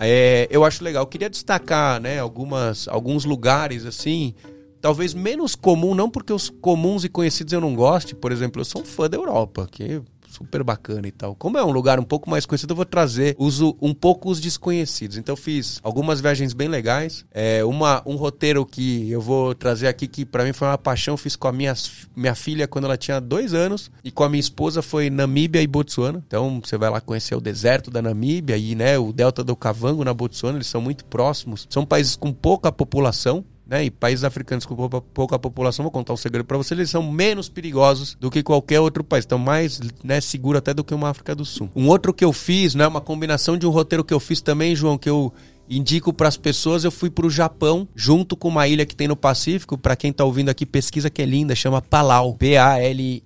É, 0.00 0.48
eu 0.50 0.64
acho 0.64 0.82
legal. 0.82 1.04
Eu 1.04 1.06
queria 1.06 1.30
destacar, 1.30 2.00
né, 2.00 2.18
algumas, 2.18 2.88
alguns 2.88 3.24
lugares, 3.24 3.86
assim 3.86 4.34
talvez 4.80 5.14
menos 5.14 5.54
comum, 5.54 5.94
não 5.94 6.10
porque 6.10 6.32
os 6.32 6.48
comuns 6.48 7.04
e 7.04 7.08
conhecidos 7.08 7.52
eu 7.52 7.60
não 7.60 7.74
goste, 7.74 8.14
por 8.14 8.32
exemplo, 8.32 8.60
eu 8.60 8.64
sou 8.64 8.82
um 8.82 8.84
fã 8.84 9.08
da 9.08 9.16
Europa, 9.16 9.68
que 9.70 9.82
é 9.82 10.02
super 10.28 10.62
bacana 10.62 11.08
e 11.08 11.10
tal. 11.10 11.34
Como 11.34 11.58
é 11.58 11.64
um 11.64 11.70
lugar 11.70 11.98
um 11.98 12.04
pouco 12.04 12.30
mais 12.30 12.46
conhecido, 12.46 12.72
eu 12.72 12.76
vou 12.76 12.84
trazer 12.84 13.34
uso 13.38 13.76
um 13.80 13.92
pouco 13.94 14.30
os 14.30 14.40
desconhecidos. 14.40 15.16
Então 15.16 15.34
fiz 15.34 15.80
algumas 15.82 16.20
viagens 16.20 16.52
bem 16.52 16.68
legais. 16.68 17.24
É 17.32 17.64
uma, 17.64 18.02
um 18.06 18.14
roteiro 18.14 18.64
que 18.64 19.10
eu 19.10 19.20
vou 19.20 19.54
trazer 19.54 19.88
aqui 19.88 20.06
que 20.06 20.24
para 20.24 20.44
mim 20.44 20.52
foi 20.52 20.68
uma 20.68 20.78
paixão. 20.78 21.16
fiz 21.16 21.34
com 21.34 21.48
a 21.48 21.52
minha, 21.52 21.74
minha 22.14 22.34
filha 22.34 22.68
quando 22.68 22.84
ela 22.84 22.96
tinha 22.96 23.20
dois 23.20 23.54
anos 23.54 23.90
e 24.04 24.10
com 24.10 24.22
a 24.22 24.28
minha 24.28 24.40
esposa 24.40 24.82
foi 24.82 25.10
Namíbia 25.10 25.62
e 25.62 25.66
Botsuana. 25.66 26.22
Então 26.26 26.60
você 26.64 26.76
vai 26.76 26.90
lá 26.90 27.00
conhecer 27.00 27.34
o 27.34 27.40
deserto 27.40 27.90
da 27.90 28.02
Namíbia 28.02 28.56
e 28.56 28.74
né, 28.74 28.98
o 28.98 29.12
delta 29.12 29.42
do 29.42 29.56
Kavango 29.56 30.04
na 30.04 30.14
Botsuana. 30.14 30.58
Eles 30.58 30.68
são 30.68 30.80
muito 30.80 31.04
próximos. 31.04 31.66
São 31.70 31.84
países 31.84 32.16
com 32.16 32.32
pouca 32.32 32.70
população 32.70 33.44
né, 33.68 33.84
e 33.84 33.90
países 33.90 34.24
africanos 34.24 34.64
com 34.64 34.88
pouca 35.12 35.38
população, 35.38 35.82
vou 35.82 35.92
contar 35.92 36.14
um 36.14 36.16
segredo 36.16 36.44
para 36.44 36.56
vocês, 36.56 36.78
eles 36.78 36.90
são 36.90 37.02
menos 37.02 37.48
perigosos 37.48 38.16
do 38.18 38.30
que 38.30 38.42
qualquer 38.42 38.80
outro 38.80 39.04
país, 39.04 39.24
estão 39.24 39.38
mais 39.38 39.78
né, 40.02 40.18
até 40.56 40.72
do 40.72 40.82
que 40.82 40.94
uma 40.94 41.10
África 41.10 41.34
do 41.34 41.44
Sul. 41.44 41.70
Um 41.76 41.88
outro 41.88 42.14
que 42.14 42.24
eu 42.24 42.32
fiz, 42.32 42.74
né, 42.74 42.86
uma 42.86 43.00
combinação 43.00 43.58
de 43.58 43.66
um 43.66 43.70
roteiro 43.70 44.02
que 44.02 44.14
eu 44.14 44.20
fiz 44.20 44.40
também, 44.40 44.74
João, 44.74 44.96
que 44.96 45.10
eu 45.10 45.32
indico 45.68 46.12
para 46.12 46.28
as 46.28 46.36
pessoas. 46.36 46.84
Eu 46.84 46.90
fui 46.90 47.10
para 47.10 47.26
o 47.26 47.30
Japão, 47.30 47.86
junto 47.94 48.36
com 48.36 48.48
uma 48.48 48.66
ilha 48.66 48.86
que 48.86 48.96
tem 48.96 49.06
no 49.06 49.16
Pacífico. 49.16 49.76
Para 49.76 49.96
quem 49.96 50.10
está 50.10 50.24
ouvindo 50.24 50.48
aqui, 50.48 50.64
pesquisa 50.64 51.10
que 51.10 51.20
é 51.20 51.26
linda, 51.26 51.54
chama 51.54 51.82
Palau. 51.82 52.34
P-A-L-A-U, 52.34 53.22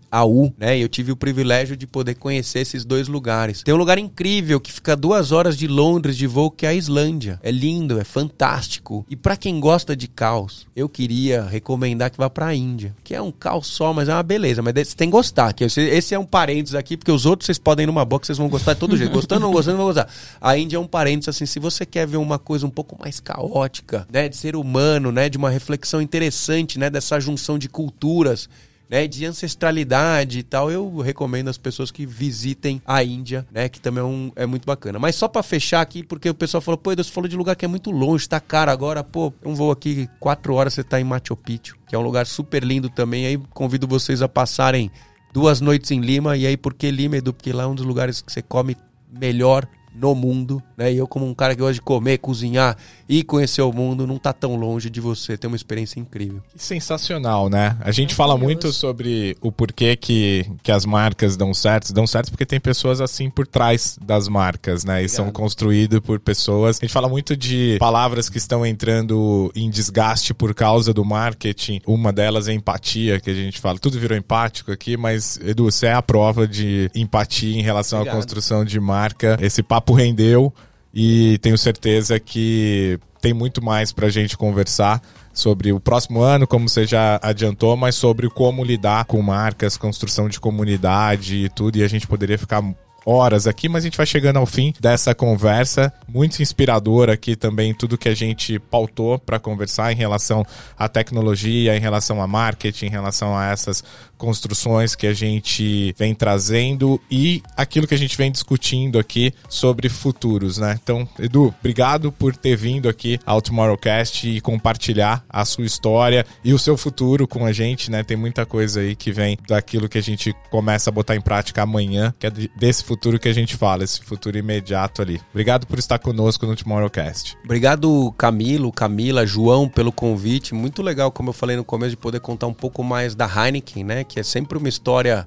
né? 0.59 0.77
E 0.79 0.83
eu 0.83 0.89
tive 0.89 1.11
o 1.11 1.17
privilégio 1.17 1.77
de 1.77 1.87
poder 1.87 2.17
conhecer 2.17 2.59
esses 2.59 2.85
dois 2.85 3.09
lugares. 3.09 3.63
Tem 3.63 3.73
um 3.73 3.79
lugar 3.79 3.99
incrível 3.99 4.61
que 4.61 4.71
fica 4.71 4.95
duas 4.95 5.33
horas 5.33 5.57
de 5.57 5.67
Londres 5.67 6.17
de 6.17 6.27
voo, 6.27 6.51
que 6.51 6.67
é 6.67 6.69
a 6.69 6.75
Islândia. 6.75 7.41
É 7.43 7.51
lindo, 7.51 7.99
é 7.99 8.05
fantástico. 8.05 9.07
E 9.09 9.17
para 9.17 9.37
quem 9.37 9.59
gosta 9.59 9.97
de 9.97 10.07
caos, 10.07 10.67
eu 10.77 10.89
queria 10.89 11.45
recomendar 11.45 12.11
que 12.11 12.19
vá 12.19 12.29
para 12.29 12.47
a 12.47 12.55
Índia, 12.55 12.95
que 13.03 13.15
é 13.15 13.23
um 13.23 13.33
caos 13.33 13.67
só, 13.67 13.93
mas 13.93 14.09
é 14.09 14.13
uma 14.13 14.23
beleza. 14.23 14.61
Mas 14.61 14.75
você 14.75 14.95
tem 14.95 15.09
que 15.09 15.13
gostar. 15.13 15.53
Que 15.55 15.65
esse 15.65 16.15
é 16.15 16.19
um 16.19 16.27
parênteses 16.27 16.75
aqui, 16.75 16.97
porque 16.97 17.11
os 17.11 17.25
outros 17.25 17.47
vocês 17.47 17.59
podem 17.59 17.85
ir 17.85 17.87
numa 17.87 18.05
boa 18.05 18.21
que 18.21 18.27
vocês 18.27 18.39
vão 18.39 18.49
gostar 18.49 18.75
de 18.75 18.81
todo 18.81 18.97
jeito. 18.97 19.13
Gostando 19.13 19.47
ou 19.47 19.51
não 19.51 19.57
gostando, 19.57 19.79
vão 19.79 19.87
gostar. 19.87 20.09
A 20.41 20.59
Índia 20.59 20.77
é 20.77 20.81
um 20.81 20.87
parênteses 20.87 21.29
assim, 21.37 21.47
se 21.47 21.59
você 21.59 21.87
quer 21.87 22.07
ver 22.07 22.19
uma 22.19 22.39
coisa 22.39 22.67
um 22.67 22.71
pouco 22.71 22.97
mais 23.01 23.19
caótica, 23.19 24.07
né, 24.13 24.29
de 24.29 24.37
ser 24.37 24.57
humano, 24.57 25.11
né, 25.11 25.29
de 25.29 25.39
uma 25.39 25.49
reflexão 25.49 26.03
interessante, 26.03 26.79
né, 26.79 26.91
dessa 26.91 27.19
junção 27.19 27.59
de 27.59 27.69
culturas, 27.69 28.49
né, 28.89 29.07
de 29.07 29.25
ancestralidade 29.25 30.41
e 30.41 30.43
tal, 30.43 30.71
eu 30.71 30.99
recomendo 30.99 31.49
às 31.49 31.57
pessoas 31.57 31.91
que 31.91 32.05
visitem 32.05 32.81
a 32.87 33.03
Índia, 33.03 33.47
né, 33.51 33.69
que 33.69 33.81
também 33.81 34.03
é, 34.03 34.07
um, 34.07 34.33
é 34.37 34.47
muito 34.47 34.67
bacana. 34.67 34.99
Mas 34.99 35.17
só 35.17 35.29
para 35.29 35.43
fechar 35.43 35.81
aqui, 35.81 36.03
porque 36.03 36.29
o 36.29 36.35
pessoal 36.35 36.61
falou, 36.61 36.79
pô, 36.79 36.95
Deus 36.95 37.09
falou 37.09 37.29
de 37.29 37.37
lugar 37.37 37.57
que 37.57 37.65
é 37.65 37.69
muito 37.69 37.91
longe, 37.91 38.29
tá 38.29 38.41
caro 38.41 38.71
agora, 38.71 39.03
pô, 39.03 39.33
um 39.45 39.55
voo 39.55 39.71
aqui, 39.71 40.09
quatro 40.21 40.55
horas 40.55 40.75
você 40.75 40.85
tá 40.85 41.01
em 41.01 41.05
Machu 41.05 41.37
Picchu, 41.37 41.77
que 41.89 41.95
é 41.95 41.99
um 41.99 42.03
lugar 42.03 42.27
super 42.27 42.63
lindo 42.63 42.89
também, 42.91 43.27
aí 43.27 43.39
convido 43.51 43.87
vocês 43.87 44.23
a 44.23 44.29
passarem 44.29 44.91
duas 45.33 45.61
noites 45.61 45.91
em 45.91 46.01
Lima, 46.01 46.37
e 46.37 46.47
aí 46.47 46.57
por 46.57 46.75
que 46.75 46.91
Lima, 46.91 47.17
Edu? 47.17 47.33
Porque 47.33 47.53
lá 47.53 47.65
é 47.65 47.67
um 47.67 47.75
dos 47.75 47.87
lugares 47.87 48.21
que 48.21 48.31
você 48.31 48.43
come 48.43 48.77
melhor 49.11 49.67
no 49.95 50.15
mundo, 50.15 50.63
né? 50.77 50.93
E 50.93 50.97
eu, 50.97 51.07
como 51.07 51.27
um 51.27 51.35
cara 51.35 51.55
que 51.55 51.61
gosta 51.61 51.75
de 51.75 51.83
comer, 51.83 52.19
cozinhar 52.19 52.77
e 53.09 53.23
conhecer 53.23 53.63
o 53.63 53.73
mundo, 53.73 54.07
não 54.07 54.19
tá 54.19 54.33
tão 54.33 54.57
longe 54.57 54.89
de 54.89 55.01
você 55.01 55.37
ter 55.37 55.47
uma 55.47 55.57
experiência 55.57 56.01
incrível. 56.01 56.43
Que 56.57 56.63
sensacional, 56.63 57.49
né? 57.49 57.77
A 57.81 57.91
gente 57.91 58.15
fala 58.15 58.37
muito 58.39 58.73
sobre 58.73 59.37
o 59.41 59.53
porquê 59.53 59.97
que, 59.97 60.47
que 60.63 60.73
as 60.73 60.87
marcas 60.87 61.37
dão 61.37 61.53
certo. 61.53 61.93
Dão 61.93 62.07
certo 62.07 62.31
porque 62.31 62.47
tem 62.47 62.59
pessoas 62.59 63.01
assim 63.01 63.29
por 63.29 63.47
trás 63.47 63.99
das 64.03 64.29
marcas, 64.29 64.85
né? 64.85 64.95
E 64.95 65.05
Obrigado. 65.05 65.17
são 65.17 65.31
construídos 65.31 66.01
por 66.01 66.19
pessoas. 66.21 66.79
A 66.81 66.85
gente 66.85 66.93
fala 66.93 67.09
muito 67.09 67.37
de 67.37 67.77
palavras 67.79 68.29
que 68.29 68.39
estão 68.39 68.65
entrando 68.65 69.53
em 69.55 69.69
desgaste 69.69 70.33
por 70.33 70.55
causa 70.55 70.95
do 70.95 71.05
marketing. 71.05 71.81
Uma 71.87 72.13
delas 72.13 72.49
é 72.49 72.53
empatia, 72.53 73.21
que 73.21 73.31
a 73.31 73.35
gente 73.35 73.61
fala. 73.61 73.79
Tudo 73.79 73.99
virou 73.99 74.17
empático 74.17 74.73
aqui, 74.73 74.97
mas, 74.97 75.39
Edu, 75.43 75.65
você 75.65 75.87
é 75.87 75.93
a 75.93 76.03
prova 76.03 76.47
de 76.47 76.91
empatia 76.95 77.59
em 77.59 77.63
relação 77.63 77.99
Obrigado. 77.99 78.15
à 78.15 78.17
construção 78.17 78.65
de 78.65 78.81
marca. 78.81 79.37
Esse 79.41 79.63
papo 79.63 79.82
papo 79.83 79.93
rendeu 79.95 80.53
e 80.95 81.39
tenho 81.39 81.59
certeza 81.59 82.19
que 82.21 82.99
tem 83.21 83.35
muito 83.35 83.63
mais 83.63 83.93
para 83.93 84.07
a 84.07 84.11
gente 84.11 84.37
conversar 84.37 85.03
sobre 85.33 85.73
o 85.73 85.81
próximo 85.81 86.21
ano, 86.21 86.47
como 86.47 86.69
você 86.69 86.87
já 86.87 87.19
adiantou, 87.23 87.77
mas 87.77 87.95
sobre 87.95 88.29
como 88.29 88.65
lidar 88.65 89.05
com 89.07 89.21
marcas, 89.23 89.77
construção 89.77 90.29
de 90.29 90.39
comunidade 90.39 91.37
e 91.37 91.49
tudo. 91.49 91.79
E 91.79 91.83
a 91.83 91.89
gente 91.89 92.07
poderia 92.07 92.39
ficar 92.39 92.63
horas 93.05 93.47
aqui, 93.47 93.69
mas 93.69 93.83
a 93.83 93.87
gente 93.87 93.97
vai 93.97 94.07
chegando 94.07 94.39
ao 94.39 94.47
fim 94.47 94.73
dessa 94.81 95.15
conversa, 95.15 95.93
muito 96.09 96.41
inspiradora 96.43 97.13
aqui 97.15 97.37
também, 97.37 97.75
tudo 97.75 97.99
que 97.99 98.09
a 98.09 98.15
gente 98.15 98.59
pautou 98.59 99.19
para 99.19 99.39
conversar 99.39 99.93
em 99.93 99.97
relação 99.97 100.45
à 100.79 100.89
tecnologia, 100.89 101.77
em 101.77 101.81
relação 101.81 102.23
a 102.23 102.27
marketing, 102.27 102.87
em 102.87 102.91
relação 102.91 103.37
a 103.37 103.47
essas 103.47 103.83
construções 104.17 104.95
que 104.95 105.07
a 105.09 105.13
gente 105.13 105.93
vem 105.99 106.15
trazendo 106.15 107.01
e 107.11 107.43
aquilo 107.57 107.89
que 107.89 107.95
a 107.95 107.99
gente 107.99 108.17
vem 108.17 108.31
discutindo 108.31 108.99
aqui 108.99 109.35
sobre 109.49 109.89
futuros, 109.89 110.59
né? 110.59 110.79
Então, 110.81 111.09
Edu, 111.19 111.53
obrigado 111.59 112.13
por 112.13 112.37
ter 112.37 112.57
vindo 112.57 112.89
aqui 112.89 113.19
ao 113.27 113.43
Tomorrowcast 113.43 114.29
e 114.29 114.41
compartilhar 114.41 115.25
a 115.29 115.45
sua 115.45 115.65
história 115.65 116.25
e 116.45 116.55
o 116.55 116.59
seu 116.59 116.77
futuro 116.77 117.27
com 117.27 117.45
a 117.45 117.53
gente, 117.53 117.91
né? 117.91 118.05
Tem 118.05 118.17
muita 118.17 118.47
coisa 118.47 118.81
aí 118.81 118.95
que 118.95 119.11
vem 119.11 119.37
daquilo 119.49 119.89
que 119.89 119.99
a 119.99 120.03
gente 120.03 120.33
começa 120.51 120.89
a 120.89 120.93
botar 120.93 121.17
em 121.17 121.21
prática 121.21 121.63
amanhã, 121.63 122.15
que 122.17 122.27
é 122.29 122.31
desse 122.31 122.85
futuro 122.85 122.92
que 122.97 123.29
a 123.29 123.33
gente 123.33 123.57
fala, 123.57 123.85
esse 123.85 124.01
futuro 124.03 124.37
imediato 124.37 125.03
ali. 125.03 125.21
Obrigado 125.31 125.67
por 125.67 125.79
estar 125.79 125.99
conosco 125.99 126.47
no 126.47 126.57
Tomorrowcast. 126.57 127.37
Obrigado, 127.45 128.13
Camilo, 128.17 128.73
Camila, 128.73 129.27
João, 129.27 129.69
pelo 129.69 129.93
convite. 129.93 130.55
Muito 130.55 130.83
legal, 130.83 131.11
como 131.11 131.31
eu 131.31 131.33
falei 131.33 131.57
no 131.57 131.65
começo, 131.65 131.91
de 131.91 131.97
poder 131.97 132.21
contar 132.21 132.47
um 132.47 132.55
pouco 132.55 132.83
mais 132.83 133.15
da 133.15 133.27
Heineken, 133.27 133.85
né? 133.85 134.05
que 134.05 134.21
é 134.21 134.23
sempre 134.23 134.59
uma 134.59 134.69
história 134.69 135.27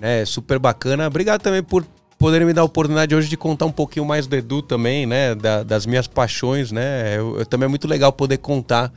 né, 0.00 0.24
super 0.24 0.58
bacana. 0.58 1.06
Obrigado 1.06 1.42
também 1.42 1.62
por 1.62 1.86
poderem 2.18 2.46
me 2.46 2.52
dar 2.52 2.62
a 2.62 2.64
oportunidade 2.64 3.14
hoje 3.14 3.28
de 3.28 3.36
contar 3.36 3.66
um 3.66 3.72
pouquinho 3.72 4.04
mais 4.04 4.26
do 4.26 4.34
Edu 4.36 4.62
também, 4.62 5.06
né? 5.06 5.34
Da, 5.34 5.62
das 5.62 5.86
minhas 5.86 6.06
paixões, 6.06 6.72
né? 6.72 7.16
Eu, 7.16 7.38
eu, 7.38 7.46
também 7.46 7.66
é 7.66 7.68
muito 7.68 7.86
legal 7.86 8.12
poder 8.12 8.38
contar 8.38 8.92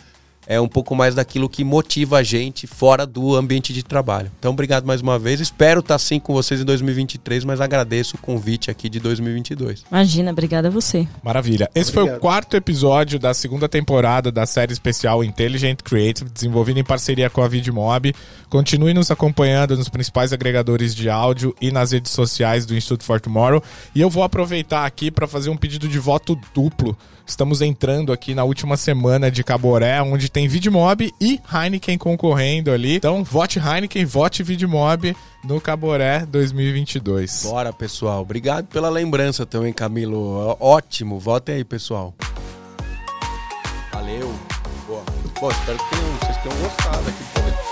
é 0.47 0.59
um 0.59 0.67
pouco 0.67 0.95
mais 0.95 1.15
daquilo 1.15 1.47
que 1.47 1.63
motiva 1.63 2.17
a 2.17 2.23
gente 2.23 2.65
fora 2.65 3.05
do 3.05 3.35
ambiente 3.35 3.73
de 3.73 3.83
trabalho. 3.83 4.31
Então, 4.39 4.51
obrigado 4.51 4.85
mais 4.85 5.01
uma 5.01 5.19
vez. 5.19 5.39
Espero 5.39 5.79
estar 5.81 5.95
assim 5.95 6.19
com 6.19 6.33
vocês 6.33 6.59
em 6.59 6.65
2023, 6.65 7.45
mas 7.45 7.61
agradeço 7.61 8.15
o 8.15 8.19
convite 8.19 8.71
aqui 8.71 8.89
de 8.89 8.99
2022. 8.99 9.83
Imagina, 9.91 10.31
obrigada 10.31 10.67
a 10.67 10.71
você. 10.71 11.07
Maravilha. 11.23 11.69
Esse 11.75 11.91
obrigado. 11.91 12.07
foi 12.07 12.17
o 12.17 12.19
quarto 12.19 12.57
episódio 12.57 13.19
da 13.19 13.33
segunda 13.33 13.69
temporada 13.69 14.31
da 14.31 14.45
série 14.45 14.73
especial 14.73 15.23
Intelligent 15.23 15.81
Creative, 15.83 16.29
desenvolvida 16.29 16.79
em 16.79 16.83
parceria 16.83 17.29
com 17.29 17.43
a 17.43 17.47
Vidmob. 17.47 18.13
Continue 18.49 18.93
nos 18.93 19.11
acompanhando 19.11 19.77
nos 19.77 19.89
principais 19.89 20.33
agregadores 20.33 20.95
de 20.95 21.09
áudio 21.09 21.55
e 21.61 21.71
nas 21.71 21.91
redes 21.91 22.11
sociais 22.11 22.65
do 22.65 22.75
Instituto 22.75 23.03
for 23.03 23.21
Tomorrow. 23.21 23.61
E 23.93 24.01
eu 24.01 24.09
vou 24.09 24.23
aproveitar 24.23 24.85
aqui 24.85 25.11
para 25.11 25.27
fazer 25.27 25.49
um 25.49 25.57
pedido 25.57 25.87
de 25.87 25.99
voto 25.99 26.39
duplo 26.53 26.97
Estamos 27.29 27.61
entrando 27.61 28.11
aqui 28.11 28.33
na 28.33 28.43
última 28.43 28.75
semana 28.75 29.29
de 29.29 29.43
Caboré, 29.43 30.01
onde 30.01 30.29
tem 30.29 30.47
Vidmob 30.47 31.13
e 31.21 31.39
Heineken 31.53 31.95
concorrendo 31.95 32.71
ali. 32.71 32.95
Então, 32.95 33.23
vote 33.23 33.59
Heineken, 33.59 34.03
vote 34.03 34.41
Vidmob 34.41 35.15
no 35.43 35.61
Caboré 35.61 36.25
2022. 36.25 37.43
Bora, 37.43 37.71
pessoal. 37.71 38.23
Obrigado 38.23 38.65
pela 38.65 38.89
lembrança 38.89 39.45
também, 39.45 39.71
Camilo. 39.71 40.57
Ótimo. 40.59 41.19
Votem 41.19 41.55
aí, 41.55 41.63
pessoal. 41.63 42.15
Valeu. 43.93 44.33
Boa. 44.87 45.03
Pô, 45.39 45.51
espero 45.51 45.77
que 45.77 45.95
vocês 46.25 46.37
tenham 46.37 46.57
gostado 46.57 47.09
aqui. 47.09 47.68